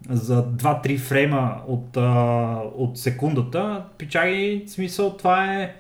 за 0.09 0.45
2-3 0.45 0.97
фрейма 0.97 1.61
от, 1.67 1.97
а, 1.97 2.61
от 2.77 2.97
секундата, 2.97 3.83
пичаги, 3.97 4.63
смисъл 4.67 5.17
това 5.17 5.53
е 5.53 5.75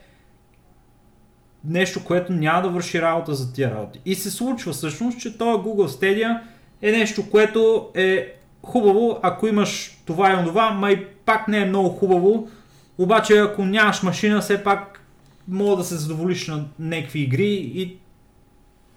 нещо, 1.65 2.03
което 2.03 2.33
няма 2.33 2.61
да 2.61 2.69
върши 2.69 3.01
работа 3.01 3.33
за 3.33 3.53
тия 3.53 3.71
работи. 3.71 3.99
И 4.05 4.15
се 4.15 4.31
случва 4.31 4.73
всъщност, 4.73 5.19
че 5.19 5.37
този 5.37 5.61
Google 5.63 5.87
Stadia 5.87 6.39
е 6.81 6.91
нещо, 6.91 7.29
което 7.29 7.89
е 7.95 8.33
хубаво, 8.63 9.19
ако 9.23 9.47
имаш 9.47 10.01
това 10.05 10.31
и 10.31 10.35
онова, 10.35 10.71
ма 10.71 10.91
и 10.91 11.05
пак 11.05 11.47
не 11.47 11.57
е 11.57 11.65
много 11.65 11.89
хубаво, 11.89 12.49
обаче 12.97 13.39
ако 13.39 13.65
нямаш 13.65 14.03
машина, 14.03 14.41
все 14.41 14.63
пак 14.63 15.05
мога 15.47 15.75
да 15.75 15.83
се 15.83 15.95
задоволиш 15.95 16.47
на 16.47 16.65
някакви 16.79 17.19
игри 17.19 17.53
и 17.53 17.97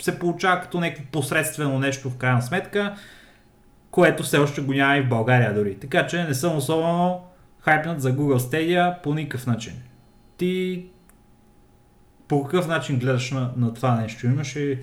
се 0.02 0.18
получава 0.18 0.60
като 0.60 0.80
някакво 0.80 1.04
посредствено 1.12 1.78
нещо 1.78 2.10
в 2.10 2.16
крайна 2.16 2.42
сметка, 2.42 2.94
което 3.94 4.22
все 4.22 4.38
още 4.38 4.60
го 4.60 4.72
няма 4.72 4.96
и 4.96 5.02
в 5.02 5.08
България 5.08 5.54
дори. 5.54 5.74
Така 5.74 6.06
че 6.06 6.24
не 6.24 6.34
съм 6.34 6.56
особено 6.56 7.20
хайпнат 7.60 8.00
за 8.00 8.16
Google 8.16 8.38
Stadia 8.38 9.02
по 9.02 9.14
никакъв 9.14 9.46
начин. 9.46 9.72
Ти 10.36 10.84
по 12.28 12.44
какъв 12.44 12.68
начин 12.68 12.98
гледаш 12.98 13.30
на, 13.30 13.52
на 13.56 13.74
това 13.74 14.00
нещо? 14.00 14.26
Имаш 14.26 14.56
ли 14.56 14.78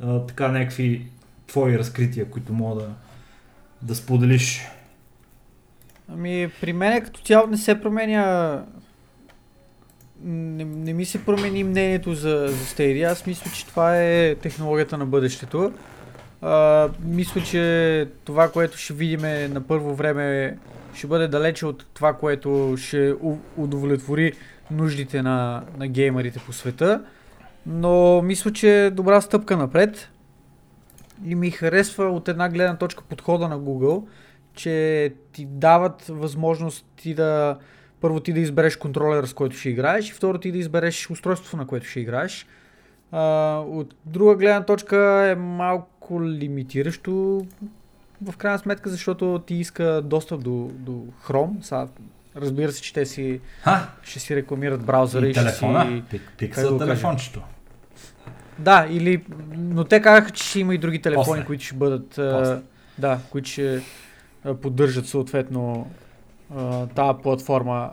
така 0.00 0.48
някакви 0.48 1.06
твои 1.46 1.78
разкрития, 1.78 2.30
които 2.30 2.52
мога 2.52 2.82
да, 2.82 2.88
да 3.82 3.94
споделиш? 3.94 4.66
Ами, 6.08 6.50
при 6.60 6.72
мен 6.72 7.04
като 7.04 7.20
цяло 7.20 7.46
не 7.46 7.56
се 7.56 7.80
променя. 7.80 8.64
Не, 10.24 10.64
не 10.64 10.92
ми 10.92 11.04
се 11.04 11.24
промени 11.24 11.64
мнението 11.64 12.14
за, 12.14 12.46
за 12.48 12.64
Stadia. 12.64 13.12
Аз 13.12 13.26
мисля, 13.26 13.50
че 13.54 13.66
това 13.66 14.02
е 14.02 14.34
технологията 14.34 14.98
на 14.98 15.06
бъдещето. 15.06 15.72
Мисля, 17.04 17.42
че 17.42 18.08
това, 18.24 18.50
което 18.50 18.78
ще 18.78 18.94
видим 18.94 19.20
на 19.52 19.60
първо 19.60 19.94
време, 19.94 20.58
ще 20.94 21.06
бъде 21.06 21.28
далече 21.28 21.66
от 21.66 21.86
това, 21.94 22.12
което 22.12 22.74
ще 22.78 23.14
удовлетвори 23.56 24.32
нуждите 24.70 25.22
на, 25.22 25.62
на 25.78 25.88
геймерите 25.88 26.38
по 26.46 26.52
света. 26.52 27.04
Но 27.66 28.22
мисля, 28.22 28.52
че 28.52 28.84
е 28.84 28.90
добра 28.90 29.20
стъпка 29.20 29.56
напред. 29.56 30.08
И 31.24 31.34
ми 31.34 31.50
харесва 31.50 32.04
от 32.04 32.28
една 32.28 32.48
гледна 32.48 32.76
точка 32.76 33.04
подхода 33.04 33.48
на 33.48 33.60
Google, 33.60 34.06
че 34.54 35.12
ти 35.32 35.44
дават 35.44 36.06
възможност 36.08 36.86
ти 36.96 37.14
да 37.14 37.58
първо 38.00 38.20
ти 38.20 38.32
да 38.32 38.40
избереш 38.40 38.76
контролера 38.76 39.26
с 39.26 39.34
който 39.34 39.56
ще 39.56 39.68
играеш 39.68 40.10
и 40.10 40.12
второ 40.12 40.38
ти 40.38 40.52
да 40.52 40.58
избереш 40.58 41.10
устройството 41.10 41.56
на 41.56 41.66
което 41.66 41.86
ще 41.86 42.00
играеш. 42.00 42.46
А, 43.12 43.56
от 43.68 43.94
друга 44.06 44.34
гледна 44.34 44.64
точка 44.64 44.96
е 45.30 45.34
малко 45.34 46.22
лимитиращо 46.24 47.46
в 48.22 48.36
крайна 48.36 48.58
сметка, 48.58 48.90
защото 48.90 49.42
ти 49.46 49.54
иска 49.54 50.02
достъп 50.04 50.42
до, 50.42 50.70
до 50.74 51.04
Chrome. 51.26 51.62
Сега, 51.62 51.86
разбира 52.36 52.72
се, 52.72 52.82
че 52.82 52.92
те 52.92 53.06
си, 53.06 53.40
Ха! 53.62 53.88
ще 54.02 54.20
си 54.20 54.36
рекламират 54.36 54.84
браузъра 54.84 55.26
и, 55.26 55.30
И 55.30 55.34
ще 55.34 55.42
телефона? 55.42 55.86
си... 55.86 56.02
Пик, 56.10 56.22
пик 56.38 56.58
за 56.58 56.78
телефончето. 56.78 57.42
Да, 58.58 58.86
или... 58.90 59.24
Но 59.56 59.84
те 59.84 60.02
казаха, 60.02 60.30
че 60.30 60.44
ще 60.44 60.60
има 60.60 60.74
и 60.74 60.78
други 60.78 61.02
телефони, 61.02 61.24
После. 61.24 61.44
които 61.44 61.64
ще 61.64 61.74
бъдат... 61.74 62.08
После. 62.08 62.60
Да, 62.98 63.18
които 63.30 63.48
ще, 63.48 63.82
поддържат 64.62 65.06
съответно 65.06 65.90
тази 66.94 67.22
платформа 67.22 67.90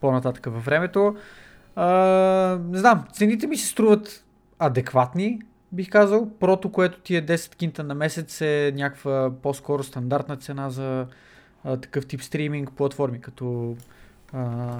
по-нататък 0.00 0.46
във 0.46 0.64
времето. 0.64 1.16
А, 1.76 1.86
не 2.68 2.78
знам, 2.78 3.04
цените 3.12 3.46
ми 3.46 3.56
се 3.56 3.66
струват 3.66 4.24
адекватни, 4.60 5.40
бих 5.72 5.90
казал. 5.90 6.30
Прото, 6.40 6.72
което 6.72 7.00
ти 7.00 7.16
е 7.16 7.26
10 7.26 7.54
кинта 7.54 7.84
на 7.84 7.94
месец 7.94 8.40
е 8.40 8.72
някаква 8.76 9.32
по-скоро 9.42 9.82
стандартна 9.82 10.36
цена 10.36 10.70
за 10.70 11.06
а, 11.64 11.76
такъв 11.76 12.06
тип 12.06 12.22
стриминг 12.22 12.72
платформи, 12.72 13.20
като, 13.20 13.76
а, 14.32 14.76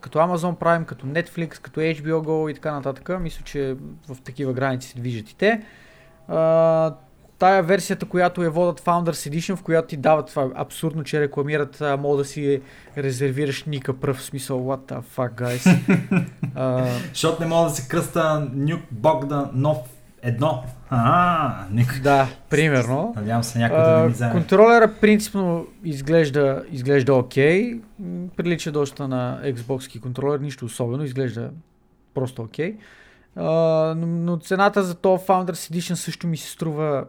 като 0.00 0.18
Amazon 0.18 0.58
Prime, 0.58 0.84
като 0.84 1.06
Netflix, 1.06 1.60
като 1.60 1.80
HBO 1.80 2.22
Go 2.22 2.50
и 2.50 2.54
така 2.54 2.72
нататък. 2.72 3.20
Мисля, 3.20 3.44
че 3.44 3.76
в 4.08 4.22
такива 4.24 4.52
граници 4.52 4.88
се 4.88 4.98
движат 4.98 5.30
и 5.30 5.36
те. 5.36 5.62
А, 6.28 6.94
тая 7.42 7.62
версията, 7.62 8.06
която 8.06 8.42
е 8.42 8.48
водят 8.48 8.80
Founders 8.80 9.30
Edition, 9.30 9.56
в 9.56 9.62
която 9.62 9.88
ти 9.88 9.96
дават 9.96 10.26
това 10.26 10.50
абсурдно, 10.54 11.04
че 11.04 11.20
рекламират, 11.20 11.80
а, 11.80 11.96
мога 11.96 12.16
да 12.16 12.24
си 12.24 12.60
резервираш 12.98 13.64
ника 13.64 14.00
пръв, 14.00 14.16
в 14.16 14.22
смисъл, 14.22 14.60
what 14.60 14.92
the 14.92 15.02
fuck, 15.16 15.34
guys. 15.34 15.78
Защото 17.12 17.42
не 17.42 17.48
мога 17.48 17.68
да 17.68 17.74
се 17.74 17.88
кръста 17.88 18.48
Нюк 18.54 18.80
Богдан 18.90 19.50
нов 19.54 19.78
едно. 20.22 20.64
А, 20.90 21.64
никой. 21.70 22.00
да, 22.00 22.28
примерно. 22.50 23.12
Надявам 23.16 23.44
се 23.44 23.58
някой 23.58 23.78
да 23.78 23.98
не 23.98 24.06
ми 24.06 24.12
вземе. 24.12 24.32
контролера 24.32 24.94
принципно 25.00 25.66
изглежда, 25.84 26.62
изглежда 26.70 27.14
окей. 27.14 27.80
М, 28.00 28.28
Прилича 28.36 28.72
доста 28.72 29.08
на 29.08 29.40
Xbox 29.44 30.00
контролер, 30.00 30.38
нищо 30.38 30.64
особено, 30.64 31.04
изглежда 31.04 31.50
просто 32.14 32.42
окей. 32.42 32.76
А, 33.36 33.44
но, 33.96 34.06
но 34.06 34.36
цената 34.36 34.82
за 34.82 34.94
този 34.94 35.24
Founders 35.24 35.72
Edition 35.72 35.94
също 35.94 36.26
ми 36.26 36.36
се 36.36 36.50
струва 36.50 37.04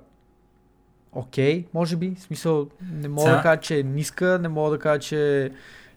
окей, 1.16 1.66
може 1.74 1.96
би. 1.96 2.16
В 2.20 2.22
смисъл, 2.22 2.68
не 2.92 3.08
мога 3.08 3.22
Цена? 3.22 3.36
да 3.36 3.42
кажа, 3.42 3.62
че 3.62 3.80
е 3.80 3.84
ниска, 3.84 4.40
не 4.42 4.48
мога 4.48 4.72
да 4.72 4.80
кажа, 4.80 5.00
че 5.00 5.52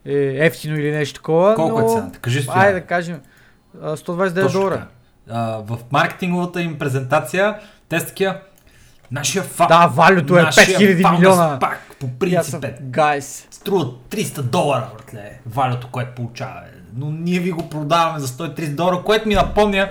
е 0.04 0.46
ефтино 0.46 0.76
или 0.76 0.90
нещо 0.90 1.14
такова. 1.14 1.54
Колко 1.54 1.80
но... 1.80 1.86
е 1.86 1.88
цената? 1.88 2.18
Кажи 2.18 2.42
стоя. 2.42 2.58
Айде 2.58 2.80
да 2.80 2.86
кажем, 2.86 3.20
а, 3.82 3.96
129 3.96 4.42
Точно 4.42 4.60
долара. 4.60 4.86
А, 5.30 5.58
в 5.58 5.78
маркетинговата 5.90 6.62
им 6.62 6.78
презентация 6.78 7.58
те 7.88 8.00
са 8.00 8.06
такива 8.06 8.40
Нашия 9.10 9.42
фа... 9.42 9.66
Да, 9.66 9.86
валюто 9.86 10.38
е 10.38 10.42
нашия 10.42 10.78
5000 10.78 11.02
Founders 11.02 11.18
милиона. 11.18 11.58
Пак 11.60 11.80
по 12.00 12.08
принцип 12.18 12.64
е 12.64 12.76
Гайс. 12.80 13.46
струва 13.50 13.84
300 14.10 14.42
долара, 14.42 14.88
братле, 14.96 15.40
валюто, 15.46 15.88
което 15.92 16.14
получава. 16.14 16.60
Но 16.96 17.10
ние 17.10 17.40
ви 17.40 17.50
го 17.50 17.68
продаваме 17.68 18.18
за 18.18 18.26
130 18.26 18.74
долара, 18.74 19.02
което 19.04 19.28
ми 19.28 19.34
напомня 19.34 19.90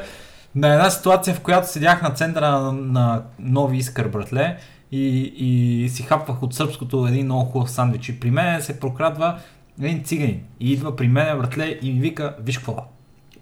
на 0.55 0.73
една 0.73 0.89
ситуация, 0.89 1.35
в 1.35 1.39
която 1.39 1.71
седях 1.71 2.01
на 2.01 2.09
центъра 2.09 2.49
на, 2.49 2.71
на 2.71 3.21
Нови 3.39 3.77
Искър, 3.77 4.07
братле, 4.07 4.57
и, 4.91 5.07
и 5.21 5.89
си 5.89 6.03
хапвах 6.03 6.43
от 6.43 6.53
сръбското 6.53 7.07
един 7.07 7.25
много 7.25 7.51
хубав 7.51 7.71
сандвич. 7.71 8.09
И 8.09 8.19
при 8.19 8.31
мен 8.31 8.61
се 8.61 8.79
прокрадва 8.79 9.39
един 9.81 10.03
циганин. 10.03 10.43
И 10.59 10.71
идва 10.71 10.95
при 10.95 11.07
мен, 11.07 11.37
братле, 11.37 11.79
и 11.81 11.93
ми 11.93 11.99
вика, 11.99 12.35
виж 12.39 12.57
какво, 12.57 12.85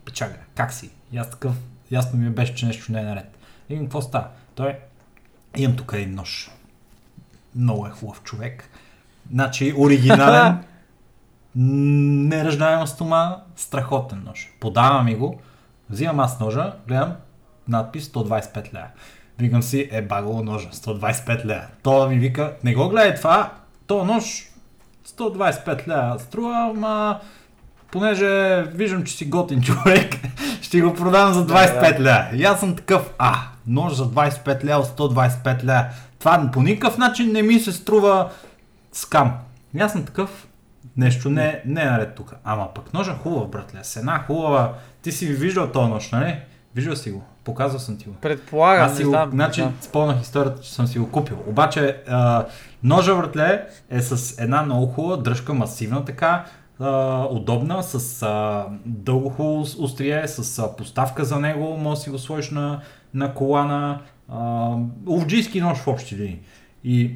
печага, 0.06 0.36
как 0.56 0.74
си? 0.74 0.90
И 1.11 1.18
аз 1.18 1.30
такъв, 1.30 1.53
ясно 1.91 2.20
ми 2.20 2.30
беше, 2.30 2.56
че 2.56 2.65
нещо 2.65 2.91
не 2.91 2.99
е 2.99 3.03
наред. 3.03 3.38
И 3.70 3.80
какво 3.80 4.02
става? 4.02 4.28
Той, 4.56 4.76
имам 5.57 5.78
тук 5.78 5.91
един 5.95 6.15
нож. 6.15 6.52
Много 7.56 7.88
е 7.88 7.90
хубав 7.90 8.24
човек. 8.24 8.70
Значи, 9.32 9.74
оригинален, 9.78 10.64
неръждаема 11.56 12.88
стома, 12.88 13.44
страхотен 13.56 14.24
нож. 14.26 14.49
Подава 14.60 15.03
ми 15.03 15.15
го, 15.15 15.41
взимам 15.90 16.20
аз 16.20 16.40
ножа, 16.40 16.74
гледам 16.88 17.15
надпис 17.68 18.07
125 18.07 18.74
лева. 18.74 18.88
Викам 19.44 19.64
си, 19.64 19.90
е 19.91 20.02
багало 20.02 20.44
ножа, 20.44 20.70
125 20.70 21.45
лева. 21.45 21.65
То 21.84 22.10
ми 22.10 22.20
вика, 22.20 22.53
не 22.64 22.74
го 22.74 22.90
гледай 22.90 23.15
това, 23.15 23.52
то 23.88 24.06
нож 24.06 24.49
125 25.07 25.88
лева 25.88 26.20
струва, 26.20 26.72
ама 26.76 27.20
понеже 27.91 28.64
виждам, 28.64 29.03
че 29.03 29.14
си 29.14 29.26
готин 29.26 29.61
човек, 29.61 30.15
ще 30.61 30.82
го 30.82 30.94
продам 30.94 31.34
за 31.34 31.48
25 31.48 31.99
лева. 31.99 32.28
И 32.34 32.44
аз 32.44 32.60
съм 32.60 32.76
такъв, 32.76 33.14
а, 33.18 33.36
нож 33.68 33.94
за 33.94 34.06
25 34.06 34.64
лева, 34.64 34.86
125 34.86 35.64
лева. 35.64 35.86
Това 36.20 36.49
по 36.53 36.61
никакъв 36.61 36.98
начин 36.98 37.32
не 37.32 37.41
ми 37.41 37.60
се 37.60 37.72
струва 37.72 38.30
скам. 38.91 39.34
И 39.76 39.80
аз 39.80 39.91
съм 39.91 40.06
такъв, 40.06 40.48
нещо 40.98 41.30
не, 41.30 41.61
не 41.65 41.82
е 41.82 41.86
наред 41.86 42.15
тук. 42.15 42.36
Ама 42.44 42.74
пък 42.76 42.94
ножа 42.94 43.15
хубав, 43.24 43.49
братле, 43.49 43.80
с 43.84 43.95
една 43.95 44.20
хубава. 44.20 44.74
Ти 45.02 45.11
си 45.11 45.26
ви 45.26 45.34
виждал 45.34 45.68
този 45.68 45.90
нож, 45.90 46.11
нали? 46.11 46.40
Виждал 46.76 46.95
си 46.95 47.11
го. 47.11 47.24
Показвал 47.44 47.80
съм 47.80 47.98
ти 47.98 48.06
го. 48.06 48.14
Предполагам, 48.22 48.86
Аз 48.86 48.91
не 48.91 48.98
си 48.98 49.03
го, 49.03 49.10
знам. 49.10 49.30
не 49.30 49.36
значи, 49.36 49.64
спомнах 49.82 50.22
историята, 50.22 50.61
че 50.61 50.74
съм 50.74 50.88
си 50.88 50.99
го 50.99 51.11
купил. 51.11 51.38
Обаче, 51.48 52.03
а, 52.07 52.45
ножа 52.84 53.15
вратле 53.15 53.65
е 53.90 54.02
с 54.02 54.41
една 54.41 54.61
много 54.64 54.86
хубава 54.86 55.18
дръжка, 55.18 55.53
масивна 55.53 56.06
така, 56.06 56.45
а, 56.80 57.24
удобна, 57.32 57.84
с 57.84 58.24
а, 58.24 58.65
дълго 58.86 59.30
хубаво 59.30 59.61
острие, 59.80 60.28
с 60.28 60.60
а, 60.60 60.76
поставка 60.76 61.26
за 61.26 61.40
него, 61.40 61.78
може 61.78 61.98
да 61.99 62.03
си 62.03 62.10
го 62.10 62.20
сложиш 62.20 62.52
на, 62.52 62.82
на 63.14 63.34
колана. 63.34 63.99
Овджийски 65.07 65.61
нож 65.61 65.78
в 65.78 65.88
общи 65.88 66.15
линии. 66.15 66.40
И 66.84 67.15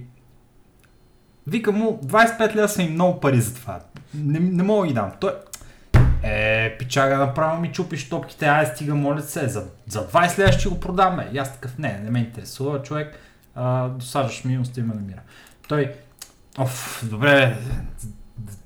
Вика 1.47 1.71
му, 1.71 1.99
25 2.05 2.55
лева 2.55 2.67
са 2.67 2.83
им 2.83 2.93
много 2.93 3.19
пари 3.19 3.41
за 3.41 3.55
това. 3.55 3.79
Не, 4.13 4.39
не 4.39 4.63
мога 4.63 4.81
да 4.81 4.87
ги 4.87 4.93
дам. 4.93 5.11
Той, 5.19 5.31
е, 6.23 6.77
пичага, 6.77 7.17
направо 7.17 7.61
ми 7.61 7.71
чупиш 7.71 8.09
топките, 8.09 8.45
ай 8.45 8.65
стига, 8.65 8.95
моля 8.95 9.21
се, 9.21 9.47
за, 9.47 9.65
за 9.87 10.07
20 10.07 10.37
лева 10.39 10.51
ще 10.51 10.69
го 10.69 10.79
продаме. 10.79 11.29
И 11.33 11.37
аз 11.37 11.53
такъв, 11.53 11.77
не, 11.77 11.99
не 12.03 12.09
ме 12.09 12.19
интересува, 12.19 12.81
човек, 12.81 13.19
а, 13.55 13.87
досаждаш 13.87 14.43
ми, 14.43 14.59
остави 14.59 14.87
ме 14.87 14.93
на 14.93 15.01
мира. 15.01 15.21
Той, 15.67 15.91
оф, 16.57 17.03
добре, 17.09 17.57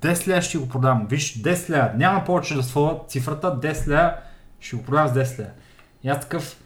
10 0.02 0.28
лева 0.28 0.42
ще 0.42 0.58
го 0.58 0.70
продам. 0.70 1.08
Виж, 1.10 1.42
10 1.42 1.70
лева, 1.70 1.92
няма 1.96 2.26
повече 2.26 2.56
да 2.56 2.64
сваля 2.64 3.00
цифрата, 3.08 3.48
10 3.48 3.88
лева, 3.88 4.14
ще 4.60 4.76
го 4.76 4.84
продам 4.84 5.08
с 5.08 5.12
10 5.12 5.40
лева. 5.40 5.50
И 6.04 6.10
аз 6.10 6.20
такъв, 6.20 6.58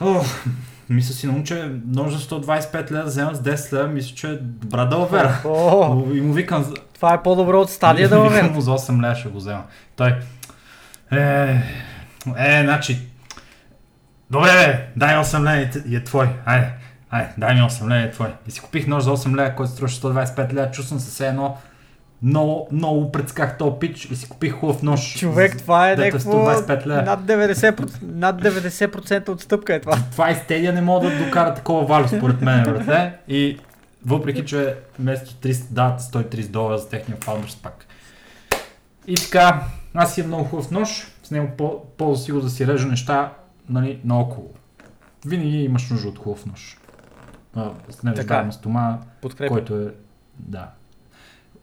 Оф, 0.00 0.46
мисля 0.90 1.14
си 1.14 1.26
науча 1.26 1.70
нож 1.86 2.12
за 2.12 2.18
125 2.18 2.90
лева 2.90 3.02
да 3.02 3.08
взема 3.08 3.34
с 3.34 3.42
10 3.42 3.72
лева, 3.72 3.88
мисля, 3.88 4.14
че 4.14 4.30
е 4.30 4.36
добра 4.36 4.84
далавера. 4.84 5.42
О, 5.44 6.04
И 6.12 6.20
му 6.20 6.32
викам, 6.32 6.74
това 7.02 7.14
е 7.14 7.22
по-добро 7.22 7.60
от 7.60 7.70
стадия 7.70 8.08
да 8.08 8.18
въвер. 8.18 8.42
му 8.42 8.60
за 8.60 8.70
8 8.70 9.02
лева 9.02 9.14
ще 9.14 9.28
го 9.28 9.38
взема. 9.38 9.62
Той, 9.96 10.16
е, 11.12 11.62
е, 12.38 12.62
значи, 12.64 12.98
добре 14.30 14.50
бе, 14.52 14.86
дай 14.96 15.16
8 15.16 15.40
лева 15.40 15.82
и 15.86 15.96
е 15.96 16.04
твой, 16.04 16.28
айде, 16.44 16.70
айде, 17.10 17.28
дай 17.38 17.54
ми 17.54 17.60
8 17.60 17.82
лева 17.82 18.00
и 18.00 18.04
е 18.04 18.10
твой. 18.10 18.28
И 18.48 18.50
си 18.50 18.60
купих 18.60 18.86
нож 18.86 19.02
за 19.02 19.10
8 19.10 19.36
лева, 19.36 19.54
който 19.54 19.72
струваше 19.72 20.00
125 20.00 20.52
лева, 20.52 20.70
чувствам 20.70 21.00
се 21.00 21.10
все 21.10 21.28
едно, 21.28 21.56
много, 22.22 22.68
много 22.72 23.12
предсках 23.12 23.58
този 23.58 23.76
пич 23.80 24.04
и 24.04 24.16
си 24.16 24.28
купих 24.28 24.52
хубав 24.52 24.82
нож. 24.82 25.14
Човек, 25.18 25.58
това 25.58 25.90
е 25.90 25.96
дето 25.96 26.16
някакво 26.16 26.32
125 26.32 26.86
лева. 26.86 27.02
над 27.02 27.20
90%, 27.20 28.02
над 28.02 28.42
90% 28.42 29.28
отстъпка 29.28 29.74
е 29.74 29.80
това. 29.80 29.98
Това 30.12 30.30
и 30.30 30.34
стедия 30.34 30.72
не 30.72 30.80
мога 30.80 31.10
да 31.10 31.24
докара 31.24 31.54
такова 31.54 31.84
валю 31.84 32.08
според 32.08 32.40
мен, 32.40 32.62
братле. 32.62 33.18
И 33.28 33.58
въпреки, 34.06 34.46
че 34.46 34.76
вместо 34.98 35.34
300 35.34 35.70
дават 35.70 36.00
130 36.00 36.48
долара 36.48 36.78
за 36.78 36.88
техния 36.88 37.18
Founders 37.18 37.62
пак. 37.62 37.86
И 39.06 39.14
така, 39.14 39.64
аз 39.94 40.18
имам 40.18 40.28
много 40.28 40.44
хубав 40.44 40.70
нож, 40.70 41.06
с 41.22 41.30
него 41.30 41.50
по- 41.58 41.84
ползва 41.96 42.24
си 42.24 42.32
го 42.32 42.40
да 42.40 42.50
си 42.50 42.66
режа 42.66 42.88
неща 42.88 43.32
нали, 43.68 44.00
наоколо. 44.04 44.50
Винаги 45.26 45.64
имаш 45.64 45.90
нужда 45.90 46.08
от 46.08 46.18
хубав 46.18 46.46
нож. 46.46 46.78
А, 47.56 47.70
с 47.90 48.02
неръждаема 48.02 48.52
стома, 48.52 48.98
Подкрепя. 49.20 49.52
който 49.52 49.76
е... 49.76 49.88
Да. 50.38 50.70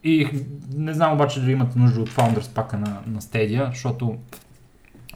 И 0.04 0.44
не 0.74 0.94
знам 0.94 1.14
обаче 1.14 1.40
дали 1.40 1.52
имате 1.52 1.80
нужда 1.80 2.02
от 2.02 2.10
Founders 2.10 2.54
пака 2.54 2.78
на, 2.78 3.02
на 3.08 3.22
Stadia, 3.22 3.70
защото 3.70 4.18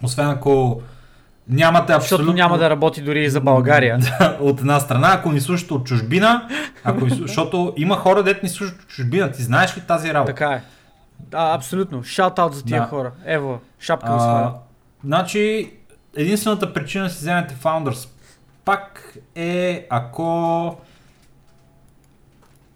освен 0.03 0.29
ако 0.29 0.81
нямате 1.49 1.93
абсолютно... 1.93 2.17
Защото 2.17 2.37
няма 2.37 2.57
да 2.57 2.69
работи 2.69 3.01
дори 3.01 3.23
и 3.23 3.29
за 3.29 3.41
България. 3.41 3.97
Да, 4.19 4.37
от 4.41 4.59
една 4.59 4.79
страна, 4.79 5.13
ако 5.13 5.31
ни 5.31 5.41
слушате 5.41 5.73
от 5.73 5.85
чужбина, 5.85 6.47
ако 6.83 7.05
ни, 7.05 7.09
защото 7.11 7.73
има 7.77 7.95
хора, 7.95 8.23
дет 8.23 8.43
ни 8.43 8.49
слушат 8.49 8.81
от 8.81 8.87
чужбина, 8.87 9.31
ти 9.31 9.43
знаеш 9.43 9.77
ли 9.77 9.81
тази 9.81 10.13
работа? 10.13 10.33
Така 10.33 10.51
е. 10.51 10.63
Да, 11.19 11.51
абсолютно. 11.55 12.03
Шаут-аут 12.03 12.51
за 12.51 12.63
тия 12.63 12.81
Да. 12.81 12.87
хора. 12.87 13.11
Ево, 13.25 13.59
шапка 13.79 14.07
ви 14.07 14.15
А, 14.15 14.19
сваля. 14.19 14.53
значи, 15.03 15.73
единствената 16.15 16.73
причина 16.73 17.03
да 17.03 17.09
си 17.09 17.17
вземете 17.17 17.55
Founders 17.55 18.09
пак 18.65 19.13
е 19.35 19.87
ако 19.89 20.77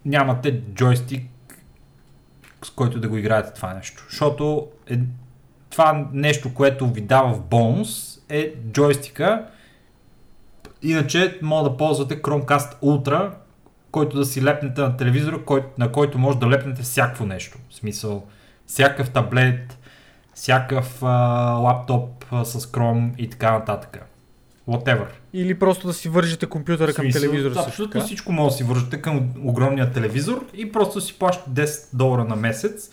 нямате 0.04 0.60
джойстик, 0.74 1.24
с 2.64 2.70
който 2.70 3.00
да 3.00 3.08
го 3.08 3.16
играете 3.16 3.52
това 3.54 3.74
нещо. 3.74 4.06
Защото 4.10 4.66
е, 4.90 4.98
това 5.70 6.06
нещо, 6.12 6.54
което 6.54 6.86
ви 6.88 7.00
дава 7.00 7.34
в 7.34 7.40
бонус 7.40 8.07
е 8.28 8.54
джойстика. 8.72 9.46
Иначе 10.82 11.38
мога 11.42 11.70
да 11.70 11.76
ползвате 11.76 12.22
Chromecast 12.22 12.80
Ultra, 12.82 13.30
който 13.90 14.16
да 14.16 14.24
си 14.24 14.44
лепнете 14.44 14.80
на 14.80 14.96
телевизора, 14.96 15.38
на 15.78 15.92
който 15.92 16.18
може 16.18 16.38
да 16.38 16.50
лепнете 16.50 16.82
всякакво 16.82 17.26
нещо. 17.26 17.58
В 17.70 17.74
смисъл, 17.74 18.26
всякакъв 18.66 19.10
таблет, 19.10 19.78
всякакъв 20.34 21.02
а, 21.02 21.06
лаптоп 21.52 22.24
а, 22.30 22.44
с 22.44 22.66
Chrome 22.66 23.16
и 23.16 23.30
така 23.30 23.52
нататък. 23.52 24.06
whatever. 24.68 25.06
Или 25.32 25.58
просто 25.58 25.86
да 25.86 25.92
си 25.92 26.08
вържете 26.08 26.46
компютъра 26.46 26.92
към 26.92 27.04
Смисъл, 27.04 27.22
телевизора 27.22 27.54
също 27.54 27.68
Абсолютно 27.68 28.00
всичко 28.00 28.32
може 28.32 28.50
да 28.50 28.56
си 28.56 28.64
вържете 28.64 29.02
към 29.02 29.32
огромния 29.44 29.92
телевизор 29.92 30.46
и 30.54 30.72
просто 30.72 31.00
си 31.00 31.18
плащате 31.18 31.50
10 31.50 31.96
долара 31.96 32.24
на 32.24 32.36
месец, 32.36 32.90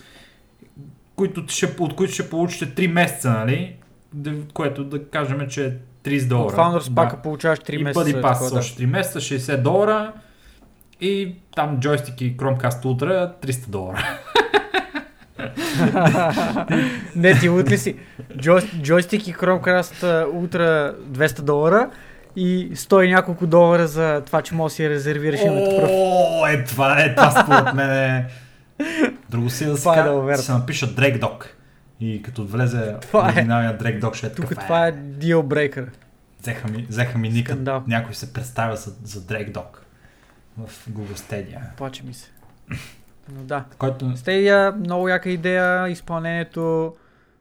които 1.16 1.44
ще, 1.48 1.74
от 1.78 1.96
които 1.96 2.12
ще 2.12 2.30
получите 2.30 2.82
3 2.82 2.92
месеца, 2.92 3.30
нали? 3.30 3.76
Което 4.54 4.84
да 4.84 5.04
кажем, 5.04 5.46
че 5.48 5.66
е 5.66 5.72
30 6.10 6.28
долара. 6.28 6.46
От 6.46 6.54
Founders 6.54 6.88
Да. 6.88 6.94
пака 6.94 7.16
получаваш 7.22 7.58
3 7.58 7.80
и 7.80 7.84
месеца. 7.84 8.04
Такова, 8.04 8.34
Pass 8.34 8.52
да. 8.52 8.58
още 8.58 8.82
3 8.82 8.86
месеца, 8.86 9.20
60 9.20 9.62
долара 9.62 10.12
и 11.00 11.34
там 11.56 11.80
джойстик 11.80 12.20
и 12.20 12.36
Chromecast 12.36 12.82
Ultra 12.84 13.32
300 13.46 13.68
долара. 13.68 14.04
Не, 17.16 17.38
ти 17.38 17.48
лут 17.48 17.70
ли 17.70 17.78
си? 17.78 17.96
Джой, 18.38 18.60
джойстик 18.82 19.28
и 19.28 19.34
Chromecast 19.34 19.94
Ultra 20.32 20.94
200 20.96 21.40
долара 21.40 21.90
и 22.36 22.70
100 22.74 23.02
и 23.02 23.12
няколко 23.12 23.46
долара 23.46 23.86
за 23.86 24.22
това, 24.26 24.42
че 24.42 24.54
може 24.54 24.72
да 24.72 24.74
си 24.74 24.90
резервираш 24.90 25.40
името 25.40 25.76
пръв. 25.76 25.90
О, 25.92 26.46
е 26.46 26.64
това, 26.64 27.00
е 27.00 27.14
това 27.14 27.30
според 27.30 27.74
мен 27.74 27.90
е... 27.90 28.26
Друго 29.30 29.50
си 29.50 29.64
да 29.64 29.76
си, 29.76 29.82
Това 29.82 29.98
е 29.98 30.02
да 30.36 30.38
се 30.38 30.52
напиша 30.52 30.86
Drake 30.86 31.20
Dog. 31.20 31.44
И 32.00 32.22
като 32.22 32.46
влезе 32.46 32.96
Това 33.00 33.28
е. 33.28 33.32
оригиналния 33.32 33.78
Drake 33.78 34.00
Dog, 34.00 34.14
ще 34.14 34.26
е 34.26 34.32
Тук 34.32 34.50
това 34.50 34.86
е 34.86 34.92
deal 34.94 35.42
breaker. 35.42 35.88
Взеха 36.40 36.68
ми, 36.68 36.86
взеха 36.88 37.18
ми 37.18 37.28
ника, 37.28 37.52
Скандал. 37.52 37.82
някой 37.86 38.14
се 38.14 38.32
представя 38.32 38.76
за, 38.76 38.92
за 39.04 39.20
Drake 39.20 39.52
Dog 39.52 39.66
в 40.58 40.88
Google 40.90 41.16
Stadia. 41.16 41.60
Плаче 41.76 42.02
ми 42.04 42.14
се. 42.14 42.30
Но 43.32 43.42
да. 43.42 43.64
Който... 43.78 44.04
Stadia, 44.04 44.76
много 44.76 45.08
яка 45.08 45.30
идея, 45.30 45.88
изпълнението. 45.88 46.94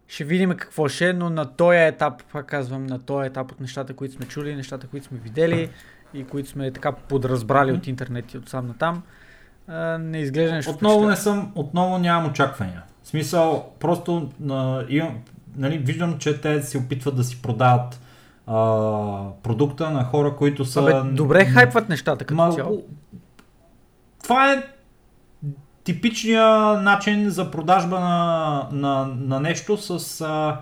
Ще 0.07 0.23
видим 0.23 0.49
какво 0.49 0.87
ще 0.87 1.09
е, 1.09 1.13
но 1.13 1.29
на 1.29 1.45
този 1.45 1.77
етап, 1.77 2.23
пак 2.33 2.45
казвам, 2.45 2.85
на 2.85 2.99
този 2.99 3.27
етап 3.27 3.51
от 3.51 3.59
нещата, 3.59 3.93
които 3.93 4.13
сме 4.13 4.25
чули, 4.25 4.55
нещата, 4.55 4.87
които 4.87 5.05
сме 5.05 5.17
видели 5.17 5.69
и 6.13 6.23
които 6.23 6.49
сме 6.49 6.71
така 6.71 6.91
подразбрали 6.91 7.71
от 7.71 7.87
интернет 7.87 8.33
и 8.33 8.37
от 8.37 8.49
сам 8.49 8.67
натам, 8.67 9.03
а, 9.67 9.97
не 9.97 10.19
изглежда 10.19 10.55
нещо 10.55 10.71
Отново 10.71 11.09
не 11.09 11.15
съм, 11.15 11.51
отново 11.55 11.97
нямам 11.97 12.31
очаквания. 12.31 12.83
В 13.05 13.07
смисъл, 13.07 13.69
просто 13.79 14.29
а, 14.49 14.83
имам, 14.89 15.17
нали, 15.57 15.77
виждам, 15.77 16.17
че 16.17 16.41
те 16.41 16.61
си 16.61 16.77
опитват 16.77 17.15
да 17.15 17.23
си 17.23 17.41
продават 17.41 17.99
а, 18.47 18.55
продукта 19.43 19.89
на 19.89 20.03
хора, 20.03 20.35
които 20.35 20.65
са... 20.65 20.79
Абе, 20.81 21.09
добре 21.11 21.45
хайпват 21.45 21.89
нещата 21.89 22.25
като 22.25 22.35
Ма, 22.35 22.51
цяло. 22.55 22.83
Това 24.23 24.53
е 24.53 24.63
типичния 25.83 26.47
начин 26.81 27.29
за 27.29 27.51
продажба 27.51 27.99
на, 27.99 28.67
на, 28.71 29.07
на 29.19 29.39
нещо 29.39 29.77
с 29.77 30.21
а, 30.21 30.59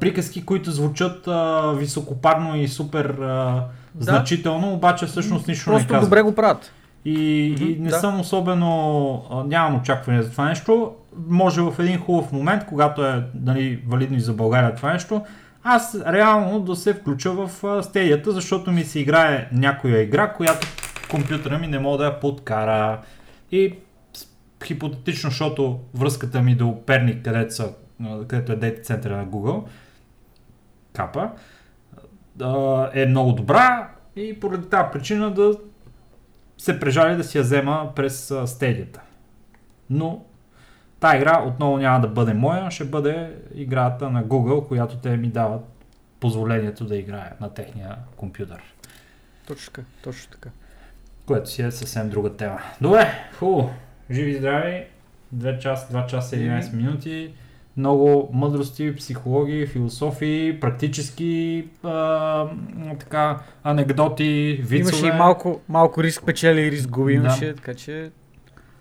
приказки, 0.00 0.44
които 0.44 0.70
звучат 0.70 1.28
а, 1.28 1.72
високопарно 1.76 2.56
и 2.56 2.68
супер 2.68 3.04
а, 3.04 3.64
Да. 3.94 4.04
значително, 4.04 4.72
обаче 4.72 5.06
всъщност 5.06 5.48
нищо 5.48 5.70
не 5.70 5.76
Просто 5.76 5.88
казват. 5.92 6.10
добре 6.10 6.22
го 6.22 6.34
правят. 6.34 6.72
И, 7.04 7.54
Мгм, 7.56 7.64
и 7.70 7.76
не 7.78 7.90
да. 7.90 7.98
съм 8.00 8.20
особено, 8.20 9.22
а, 9.30 9.44
нямам 9.44 9.80
очакване 9.80 10.22
за 10.22 10.30
това 10.30 10.44
нещо. 10.44 10.92
Може 11.28 11.60
в 11.60 11.74
един 11.78 11.98
хубав 11.98 12.32
момент, 12.32 12.64
когато 12.66 13.06
е 13.06 13.24
нали, 13.34 13.82
валидно 13.86 14.16
и 14.16 14.20
за 14.20 14.32
България 14.32 14.74
това 14.74 14.92
нещо, 14.92 15.24
аз 15.62 15.96
реално 16.06 16.60
да 16.60 16.76
се 16.76 16.94
включа 16.94 17.32
в 17.32 17.50
стедията, 17.82 18.32
защото 18.32 18.72
ми 18.72 18.84
се 18.84 19.00
играе 19.00 19.48
някоя 19.52 20.02
игра, 20.02 20.32
която 20.32 20.66
компютъра 21.10 21.58
ми 21.58 21.66
не 21.66 21.78
мога 21.78 21.98
да 21.98 22.04
я 22.04 22.20
подкара. 22.20 23.00
И 23.52 23.74
хипотетично, 24.64 25.30
защото 25.30 25.80
връзката 25.94 26.42
ми 26.42 26.54
до 26.54 26.84
Перник, 26.86 27.24
където, 27.24 27.54
са, 27.54 27.72
където 28.28 28.52
е 28.52 28.56
дейта 28.56 28.82
центъра 28.82 29.16
на 29.16 29.26
Google, 29.26 29.64
капа, 30.92 31.30
е 32.94 33.06
много 33.06 33.32
добра 33.32 33.90
и 34.16 34.40
поради 34.40 34.68
тази 34.68 34.84
причина 34.92 35.34
да 35.34 35.54
се 36.58 36.80
прежали 36.80 37.16
да 37.16 37.24
си 37.24 37.38
я 37.38 37.44
взема 37.44 37.92
през 37.94 38.34
стедията. 38.46 39.00
Но 39.90 40.24
тази 41.00 41.16
игра 41.16 41.44
отново 41.46 41.78
няма 41.78 42.00
да 42.00 42.08
бъде 42.08 42.34
моя, 42.34 42.70
ще 42.70 42.84
бъде 42.84 43.32
играта 43.54 44.10
на 44.10 44.24
Google, 44.24 44.68
която 44.68 44.96
те 44.96 45.16
ми 45.16 45.28
дават 45.28 45.60
позволението 46.20 46.84
да 46.84 46.96
играя 46.96 47.32
на 47.40 47.54
техния 47.54 47.96
компютър. 48.16 48.62
Точно 49.46 49.72
така, 49.72 49.86
точно 50.02 50.32
така. 50.32 50.48
Което 51.26 51.50
си 51.50 51.62
е 51.62 51.70
съвсем 51.70 52.08
друга 52.10 52.36
тема. 52.36 52.58
Добре, 52.80 53.12
хубаво. 53.38 53.70
Живи 54.10 54.30
и 54.30 54.34
здрави. 54.36 54.84
2 55.36 55.58
часа, 55.58 55.92
2 55.92 56.06
часа 56.06 56.36
и 56.36 56.40
11 56.40 56.74
минути. 56.74 57.34
Много 57.76 58.30
мъдрости, 58.32 58.96
психологии, 58.96 59.66
философии, 59.66 60.60
практически 60.60 61.64
а, 61.82 62.46
така, 62.98 63.38
анекдоти, 63.64 64.60
вицове. 64.62 64.78
Имаше 64.78 65.06
и 65.06 65.18
малко, 65.18 65.60
малко 65.68 66.02
риск 66.02 66.26
печели 66.26 66.60
и 66.60 66.70
риск 66.70 66.90
губи 66.90 67.12
Да. 67.12 67.18
имаше, 67.18 67.54
така 67.54 67.74
че 67.74 68.10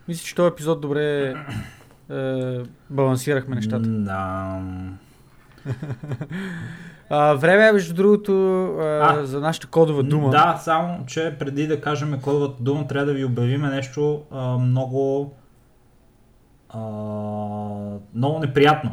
мисля, 0.07 0.25
че 0.25 0.35
този 0.35 0.47
епизод 0.47 0.81
добре 0.81 1.35
е, 2.09 2.59
балансирахме 2.89 3.55
нещата. 3.55 3.89
Да. 3.89 4.61
А, 7.09 7.33
време 7.33 7.67
е, 7.67 7.71
между 7.71 7.93
другото, 7.93 8.65
а, 8.79 8.83
А. 8.83 9.25
за 9.25 9.39
нашата 9.39 9.67
кодова 9.67 10.03
дума. 10.03 10.29
Да, 10.29 10.57
само, 10.63 11.05
че 11.05 11.35
преди 11.39 11.67
да 11.67 11.81
кажем 11.81 12.21
кодовата 12.21 12.63
дума, 12.63 12.87
трябва 12.87 13.05
да 13.05 13.13
ви 13.13 13.25
обявим 13.25 13.61
нещо 13.61 14.21
а, 14.31 14.57
много 14.57 15.33
а, 16.69 16.79
много 18.15 18.39
неприятно. 18.39 18.91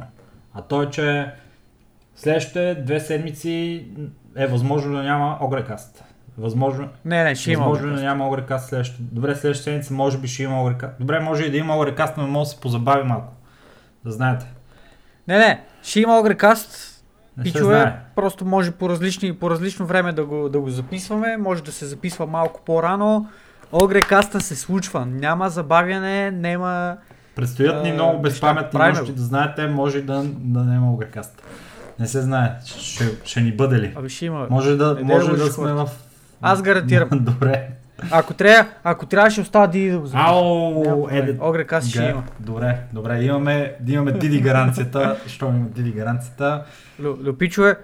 А 0.55 0.63
то 0.63 0.83
е, 0.83 0.91
че 0.91 1.33
следващите 2.17 2.75
две 2.75 3.01
седмици 3.01 3.87
е 4.37 4.47
възможно 4.47 4.97
да 4.97 5.03
няма 5.03 5.39
Огрекаст. 5.41 6.05
Възможно, 6.39 6.89
Не, 7.05 7.25
не, 7.25 7.35
ще 7.35 7.53
има. 7.53 7.65
възможно 7.65 7.87
е 7.87 7.91
Огрекаст. 7.91 8.05
няма 8.05 8.29
Огрекаст 8.29 8.69
следващата. 8.69 9.03
Добре, 9.03 9.35
следващата 9.35 9.65
седмица 9.65 9.95
може 9.95 10.19
би 10.19 10.29
ще 10.29 10.43
има 10.43 10.63
Огрекаст. 10.63 10.95
Добре, 11.01 11.21
може 11.21 11.45
и 11.45 11.51
да 11.51 11.57
има 11.57 11.77
Огрекаст, 11.77 12.17
но 12.17 12.27
може 12.27 12.49
да 12.49 12.55
се 12.55 12.61
позабави 12.61 13.05
малко. 13.05 13.33
Да 14.05 14.13
знаете. 14.13 14.47
Не, 15.29 15.39
не, 15.39 15.65
ще 15.83 16.01
има 16.01 16.19
Огрекаст. 16.19 16.89
Не 17.37 17.43
Пичове, 17.45 17.97
просто 18.17 18.45
може 18.45 18.71
по, 18.71 18.89
различни, 18.89 19.33
по 19.33 19.51
различно 19.51 19.87
време 19.87 20.13
да 20.13 20.25
го, 20.25 20.49
да 20.49 20.61
го 20.61 20.69
записваме, 20.71 21.37
може 21.37 21.63
да 21.63 21.73
се 21.73 21.87
записва 21.87 22.27
малко 22.27 22.61
по-рано. 22.67 23.29
Огрекаста 23.73 24.41
се 24.41 24.57
случва, 24.57 25.07
няма 25.07 25.51
забавяне, 25.51 26.31
няма... 26.31 26.97
Предстоят 27.37 27.85
ни 27.85 27.93
много 27.93 28.23
безпаметни 28.23 28.81
нощи, 28.81 29.13
да 29.13 29.23
знаете, 29.23 29.67
може 29.67 30.03
да, 30.03 30.23
да 30.27 30.61
няма 30.61 30.93
Огрекаст. 30.93 31.43
Не 31.99 32.07
се 32.07 32.21
знае, 32.21 32.53
ще, 32.65 33.05
ще 33.25 33.41
ни 33.41 33.53
бъде 33.53 33.81
ли. 33.81 33.93
Абе 33.97 34.09
ще 34.09 34.27
има. 34.27 34.47
Може 34.51 34.77
да, 34.77 34.99
може 35.03 35.31
да 35.31 35.47
сме 35.53 35.73
в... 35.73 35.89
Аз 36.43 36.63
гарантирам. 36.63 37.09
Добре. 37.15 37.69
Ако 38.11 38.35
трябва, 38.35 38.71
ако 38.85 39.07
трябва 39.07 39.31
ще 39.31 39.41
остава 39.41 39.67
Диди 39.67 39.91
да 39.91 39.99
го 39.99 40.07
запише. 40.07 40.25
Ау, 40.27 40.71
Няма 40.75 40.81
е, 40.81 40.85
проблем. 41.03 41.27
де- 41.27 41.39
Огрекаст 41.41 41.89
ще 41.89 42.03
има. 42.03 42.25
Добре, 42.41 42.79
добре, 42.93 43.23
имаме, 43.23 43.75
имаме 43.89 44.13
Диди 44.13 44.41
гаранцията. 44.41 45.17
Що 45.27 45.47
има 45.47 45.67
Диди 45.67 45.93
гаранцията? 45.93 46.65
Лю, 47.03 47.17
Люпичове, 47.25 47.77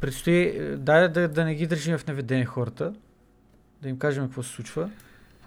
предстои, 0.00 0.52
дай 0.76 1.08
да, 1.08 1.28
да 1.28 1.44
не 1.44 1.54
ги 1.54 1.66
държим 1.66 1.98
в 1.98 2.06
неведение 2.06 2.44
хората, 2.44 2.92
да 3.82 3.88
им 3.88 3.98
кажем 3.98 4.24
какво 4.24 4.42
се 4.42 4.50
случва. 4.50 4.88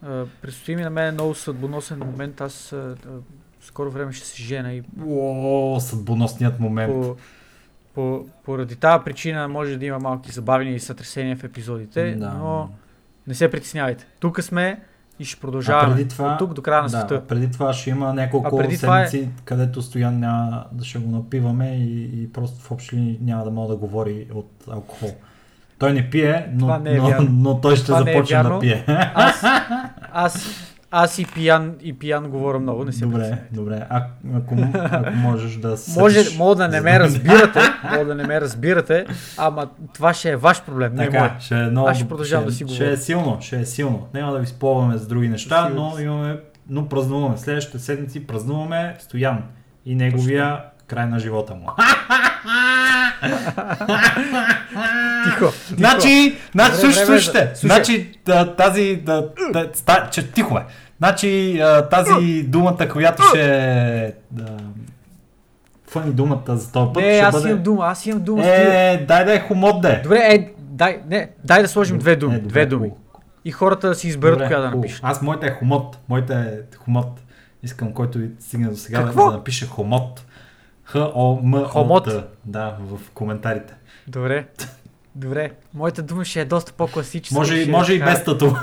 А, 0.03 0.25
предстои 0.41 0.75
ми 0.75 0.81
на 0.81 0.89
мен 0.89 1.13
много 1.13 1.35
съдбоносен 1.35 1.99
момент, 1.99 2.41
аз 2.41 2.73
а, 2.73 2.95
а, 3.05 3.09
скоро 3.61 3.91
време 3.91 4.13
ще 4.13 4.27
се 4.27 4.43
жена 4.43 4.73
и 4.73 4.83
О, 5.07 5.77
съдбоносният 5.79 6.59
момент. 6.59 6.93
по, 6.93 7.15
по, 7.97 8.25
поради 8.45 8.75
тази 8.75 9.03
причина 9.05 9.47
може 9.47 9.77
да 9.77 9.85
има 9.85 9.99
малки 9.99 10.31
забавени 10.31 10.71
и 10.71 10.79
сътресения 10.79 11.37
в 11.37 11.43
епизодите, 11.43 12.11
Да. 12.11 12.29
но 12.29 12.69
не 13.27 13.33
се 13.33 13.51
притеснявайте. 13.51 14.05
Тук 14.19 14.41
сме 14.41 14.79
и 15.19 15.25
ще 15.25 15.37
А 15.37 15.41
продължаваме. 15.41 15.95
преди 15.95 16.09
това, 16.09 16.27
От 16.27 16.37
тук 16.39 16.53
до 16.53 16.61
края 16.61 16.77
на 16.77 16.83
да, 16.83 16.97
света. 16.99 17.23
преди 17.23 17.51
това 17.51 17.73
ще 17.73 17.89
има 17.89 18.13
няколко 18.13 18.61
е- 18.61 18.71
седмици, 18.71 19.29
където 19.45 19.81
Стоян 19.81 20.19
няма 20.19 20.65
да 20.71 20.85
ще 20.85 20.99
го 20.99 21.11
напиваме 21.11 21.69
и, 21.69 22.03
и 22.15 22.31
просто 22.31 22.59
в 22.59 22.71
общи 22.71 22.95
линии 22.95 23.19
няма 23.21 23.43
да 23.43 23.51
мога 23.51 23.67
да 23.67 23.77
говори 23.77 24.27
от 24.33 24.51
алкохол. 24.71 25.09
Той 25.79 25.93
не 25.93 26.09
пие, 26.09 26.49
но, 26.53 26.59
Това 26.59 26.79
не 26.79 26.91
е 26.91 26.97
но, 26.97 27.11
но 27.21 27.61
той 27.61 27.75
ще 27.75 27.85
Това 27.85 27.97
е 27.99 28.03
започне 28.03 28.37
да 28.37 28.43
вярно. 28.43 28.59
пие. 28.59 28.83
Аз, 29.13 29.43
аз, 30.13 30.49
аз 30.91 31.19
и 31.19 31.25
пиян, 31.25 31.75
и 31.81 31.93
пиян 31.93 32.23
говоря 32.23 32.59
много, 32.59 32.85
не 32.85 32.91
се 32.91 33.05
Добре, 33.05 33.37
добре. 33.51 33.85
А, 33.89 34.05
ако, 34.35 34.55
ако 34.73 35.11
можеш 35.11 35.53
да 35.53 35.77
се 35.77 35.99
Може, 35.99 36.37
мога 36.37 36.55
да 36.55 36.67
не 36.67 36.81
ме 36.81 36.99
разбирате, 36.99 37.59
мога 37.85 38.05
да 38.05 38.15
не 38.15 38.23
ме 38.23 38.41
разбирате, 38.41 39.05
ама 39.37 39.69
това 39.93 40.13
ще 40.13 40.29
е 40.29 40.35
ваш 40.35 40.63
проблем, 40.63 40.95
не 40.95 41.05
Така, 41.05 41.19
мой. 41.19 41.29
ще 41.39 41.55
е 41.55 41.61
много, 41.61 41.87
Аз 41.87 41.97
ще 41.97 42.07
продължавам 42.07 42.43
ще, 42.43 42.49
да 42.49 42.53
си 42.53 42.63
Ще 42.65 42.73
говоря. 42.75 42.91
е 42.91 42.97
силно, 42.97 43.37
ще 43.41 43.59
е 43.59 43.65
силно. 43.65 44.07
Няма 44.13 44.31
да 44.31 44.39
ви 44.39 44.45
спомняме 44.45 44.97
за 44.97 45.07
други 45.07 45.29
неща, 45.29 45.65
Силно 45.65 45.83
но 45.83 45.95
си. 45.95 46.03
имаме, 46.03 46.37
но 46.69 46.87
празнуваме. 46.87 47.37
Следващите 47.37 47.79
седмици 47.79 48.27
празнуваме 48.27 48.95
Стоян 48.99 49.43
и 49.85 49.95
неговия 49.95 50.59
край 50.87 51.05
на 51.05 51.19
живота 51.19 51.55
му. 51.55 51.67
Тихо, 55.23 55.51
тихо. 55.67 55.75
Значи, 55.77 56.37
значи, 56.51 56.75
слушай, 56.75 57.05
време, 57.05 57.19
слушайте, 57.19 57.51
слушай. 57.55 57.75
значи 57.75 58.19
да, 58.25 58.55
тази, 58.55 58.95
да, 58.95 59.29
да, 59.53 60.09
че, 60.11 60.31
тихо 60.31 60.57
е. 60.57 60.65
Значи 60.97 61.61
тази 61.91 62.43
думата, 62.43 62.89
която 62.91 63.23
ще 63.23 64.13
да, 64.31 64.57
фъни 65.87 66.11
думата 66.11 66.41
за 66.47 66.71
този 66.71 66.93
път. 66.93 67.03
Не, 67.03 67.09
аз 67.09 67.35
бъде... 67.35 67.49
имам 67.49 67.63
дума, 67.63 67.85
аз 67.85 68.05
имам 68.05 68.23
дума. 68.23 68.43
Е, 68.45 69.05
дай 69.07 69.25
да 69.25 69.33
е 69.33 69.39
хомот 69.39 69.81
де. 69.81 69.99
Добре, 70.03 70.17
е, 70.17 70.53
дай, 70.59 70.99
не, 71.09 71.29
дай 71.43 71.61
да 71.61 71.67
сложим 71.67 71.97
две 71.97 72.15
думи. 72.15 72.35
Е, 72.35 72.39
добре, 72.39 72.49
две 72.49 72.65
думи. 72.65 72.91
И 73.45 73.51
хората 73.51 73.87
да 73.87 73.95
си 73.95 74.07
изберат 74.07 74.33
Добре, 74.33 74.47
коя 74.47 74.59
да 74.59 74.71
напишат. 74.71 74.99
Аз 75.03 75.21
моята 75.21 75.47
е 75.47 75.51
хомот. 75.51 75.97
Моята 76.09 76.33
е 76.33 76.77
хомот. 76.77 77.19
Искам 77.63 77.93
който 77.93 78.19
стигне 78.39 78.67
до 78.67 78.75
сега 78.75 79.01
да, 79.01 79.13
да 79.13 79.25
напише 79.25 79.67
хомот. 79.67 80.25
Х-О-М. 80.87 81.65
Хомот? 81.65 82.09
Да, 82.45 82.77
в 82.81 82.99
коментарите. 83.13 83.73
Добре. 84.07 84.47
Добре. 85.15 85.51
Моята 85.73 86.01
дума 86.01 86.25
ще 86.25 86.41
е 86.41 86.45
доста 86.45 86.73
по-класическа. 86.73 87.35
Може, 87.35 87.53
ще 87.53 87.61
и- 87.61 87.63
е 87.63 87.71
може 87.71 87.93
и 87.93 87.99
без 87.99 88.23
тату. 88.23 88.53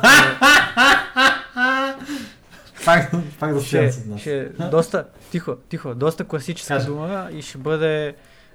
пак, 2.85 3.11
пак 3.41 3.55
да 3.55 3.61
ще, 3.61 3.93
с 3.93 4.07
нас. 4.07 4.21
ще 4.21 4.39
е 4.39 4.45
доста, 4.45 5.07
тихо, 5.31 5.57
тихо, 5.69 5.95
доста 5.95 6.25
класическа 6.25 6.69
Кажи. 6.69 6.87
дума 6.87 7.29
и 7.33 7.43
ще 7.43 7.59
бъде 7.59 8.15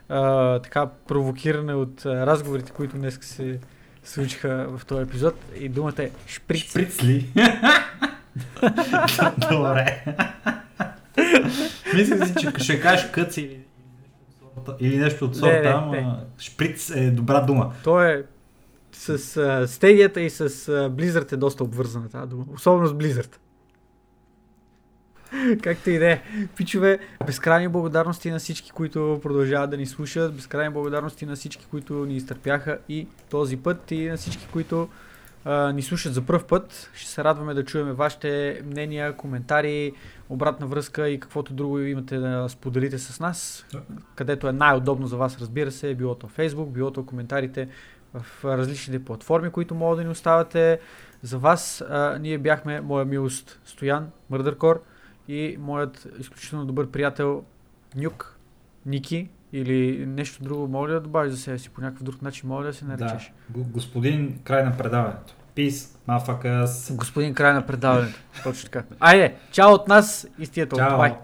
а, 0.10 0.60
така 0.60 0.88
провокиране 1.08 1.74
от 1.74 2.06
а, 2.06 2.26
разговорите, 2.26 2.72
които 2.72 2.96
днес 2.96 3.20
се 3.22 3.60
случиха 4.04 4.68
в 4.70 4.86
този 4.86 5.02
епизод. 5.04 5.36
И 5.56 5.70
думата 5.70 5.94
е 5.98 6.10
шприц. 6.28 6.62
Шприц 6.62 7.04
ли? 7.04 7.30
Добре. 9.52 10.04
Мисля 11.96 12.26
си, 12.26 12.34
че 12.36 12.64
ще 12.64 12.82
кажеш 12.82 13.08
къци 13.12 13.42
или, 13.42 13.59
или 14.80 14.98
нещо 14.98 15.26
от 15.26 15.32
Не, 15.32 15.38
сорта, 15.38 15.62
не, 15.62 15.68
ама 15.70 15.92
не. 15.92 16.06
шприц 16.38 16.90
е 16.90 17.12
добра 17.12 17.42
дума. 17.42 17.74
То 17.84 18.04
е 18.04 18.26
с 18.92 19.38
а, 19.38 19.68
стедията 19.68 20.22
и 20.22 20.30
с 20.30 20.40
а, 20.40 20.46
Blizzard 20.90 21.34
е 21.34 21.38
доста 21.38 21.64
обвързана 21.64 22.10
тази 22.10 22.30
дума. 22.30 22.46
Особено 22.56 22.88
с 22.88 22.94
Blizzard. 22.94 23.36
Както 25.64 25.90
и 25.90 26.00
да 26.00 26.12
е. 26.12 26.22
Пичове, 26.56 27.00
безкрайни 27.26 27.68
благодарности 27.68 28.32
на 28.32 28.40
всички, 28.40 28.72
които 28.72 29.20
продължават 29.24 29.70
да 29.70 29.78
ни 29.78 29.86
слушат. 29.86 30.36
Безкрайни 30.36 30.74
благодарности 30.74 31.26
на 31.26 31.36
всички, 31.36 31.66
които 31.72 31.94
ни 32.06 32.16
изтърпяха 32.16 32.80
и 32.90 33.08
този 33.30 33.58
път. 33.58 33.92
И 33.92 34.10
на 34.10 34.18
всички, 34.18 34.48
които 34.54 34.90
а, 35.46 35.72
ни 35.72 35.82
слушат 35.82 36.14
за 36.14 36.22
първ 36.22 36.44
път. 36.48 36.90
Ще 36.94 37.12
се 37.12 37.24
радваме 37.24 37.54
да 37.54 37.66
чуем 37.66 37.94
вашите 37.94 38.62
мнения, 38.66 39.14
коментари, 39.14 39.94
обратна 40.30 40.68
връзка 40.68 41.10
и 41.10 41.20
каквото 41.20 41.54
друго 41.54 41.80
имате 41.80 42.18
да 42.18 42.50
споделите 42.50 43.00
с 43.00 43.20
нас. 43.20 43.66
Където 44.16 44.48
е 44.48 44.52
най-удобно 44.52 45.08
за 45.08 45.18
вас, 45.18 45.40
разбира 45.42 45.72
се, 45.72 45.96
било 45.96 46.16
то 46.16 46.28
Facebook, 46.28 46.70
било 46.70 46.92
то 46.92 47.06
коментарите 47.06 47.68
в 48.14 48.46
различните 48.46 49.06
платформи, 49.06 49.50
които 49.50 49.76
могат 49.76 49.98
да 49.98 50.04
ни 50.04 50.10
оставате. 50.10 50.80
За 51.22 51.38
вас 51.38 51.84
а, 51.90 52.18
ние 52.22 52.38
бяхме 52.38 52.82
моя 52.82 53.06
милост 53.06 53.60
Стоян 53.66 54.10
Мърдъркор 54.30 54.84
и 55.28 55.58
моят 55.60 56.08
изключително 56.20 56.66
добър 56.66 56.88
приятел 56.88 57.44
Нюк, 57.96 58.38
Ники 58.86 59.30
или 59.54 60.06
нещо 60.06 60.44
друго. 60.44 60.68
Мога 60.68 60.88
ли 60.88 60.92
да 60.92 61.02
добавиш 61.02 61.32
за 61.32 61.38
себе 61.38 61.58
си 61.58 61.70
по 61.70 61.82
някакъв 61.82 62.04
друг 62.04 62.22
начин? 62.22 62.50
Мога 62.50 62.64
ли 62.64 62.68
да 62.68 62.74
се 62.74 62.86
наречеш? 62.86 63.34
Да. 63.50 63.64
Господин, 63.64 64.40
край 64.44 64.64
на 64.64 64.78
предаването. 64.78 65.36
Peace, 65.60 65.98
motherfuckers. 66.10 66.96
Господин 66.96 67.34
край 67.34 67.54
на 67.54 67.66
предаването. 67.66 68.20
Точно 68.44 68.70
така. 68.70 68.84
Айде, 69.00 69.34
чао 69.52 69.74
от 69.74 69.88
нас 69.88 70.28
и 70.40 70.46
стието. 70.46 70.76
Чао. 70.76 70.98
Бай. 70.98 71.16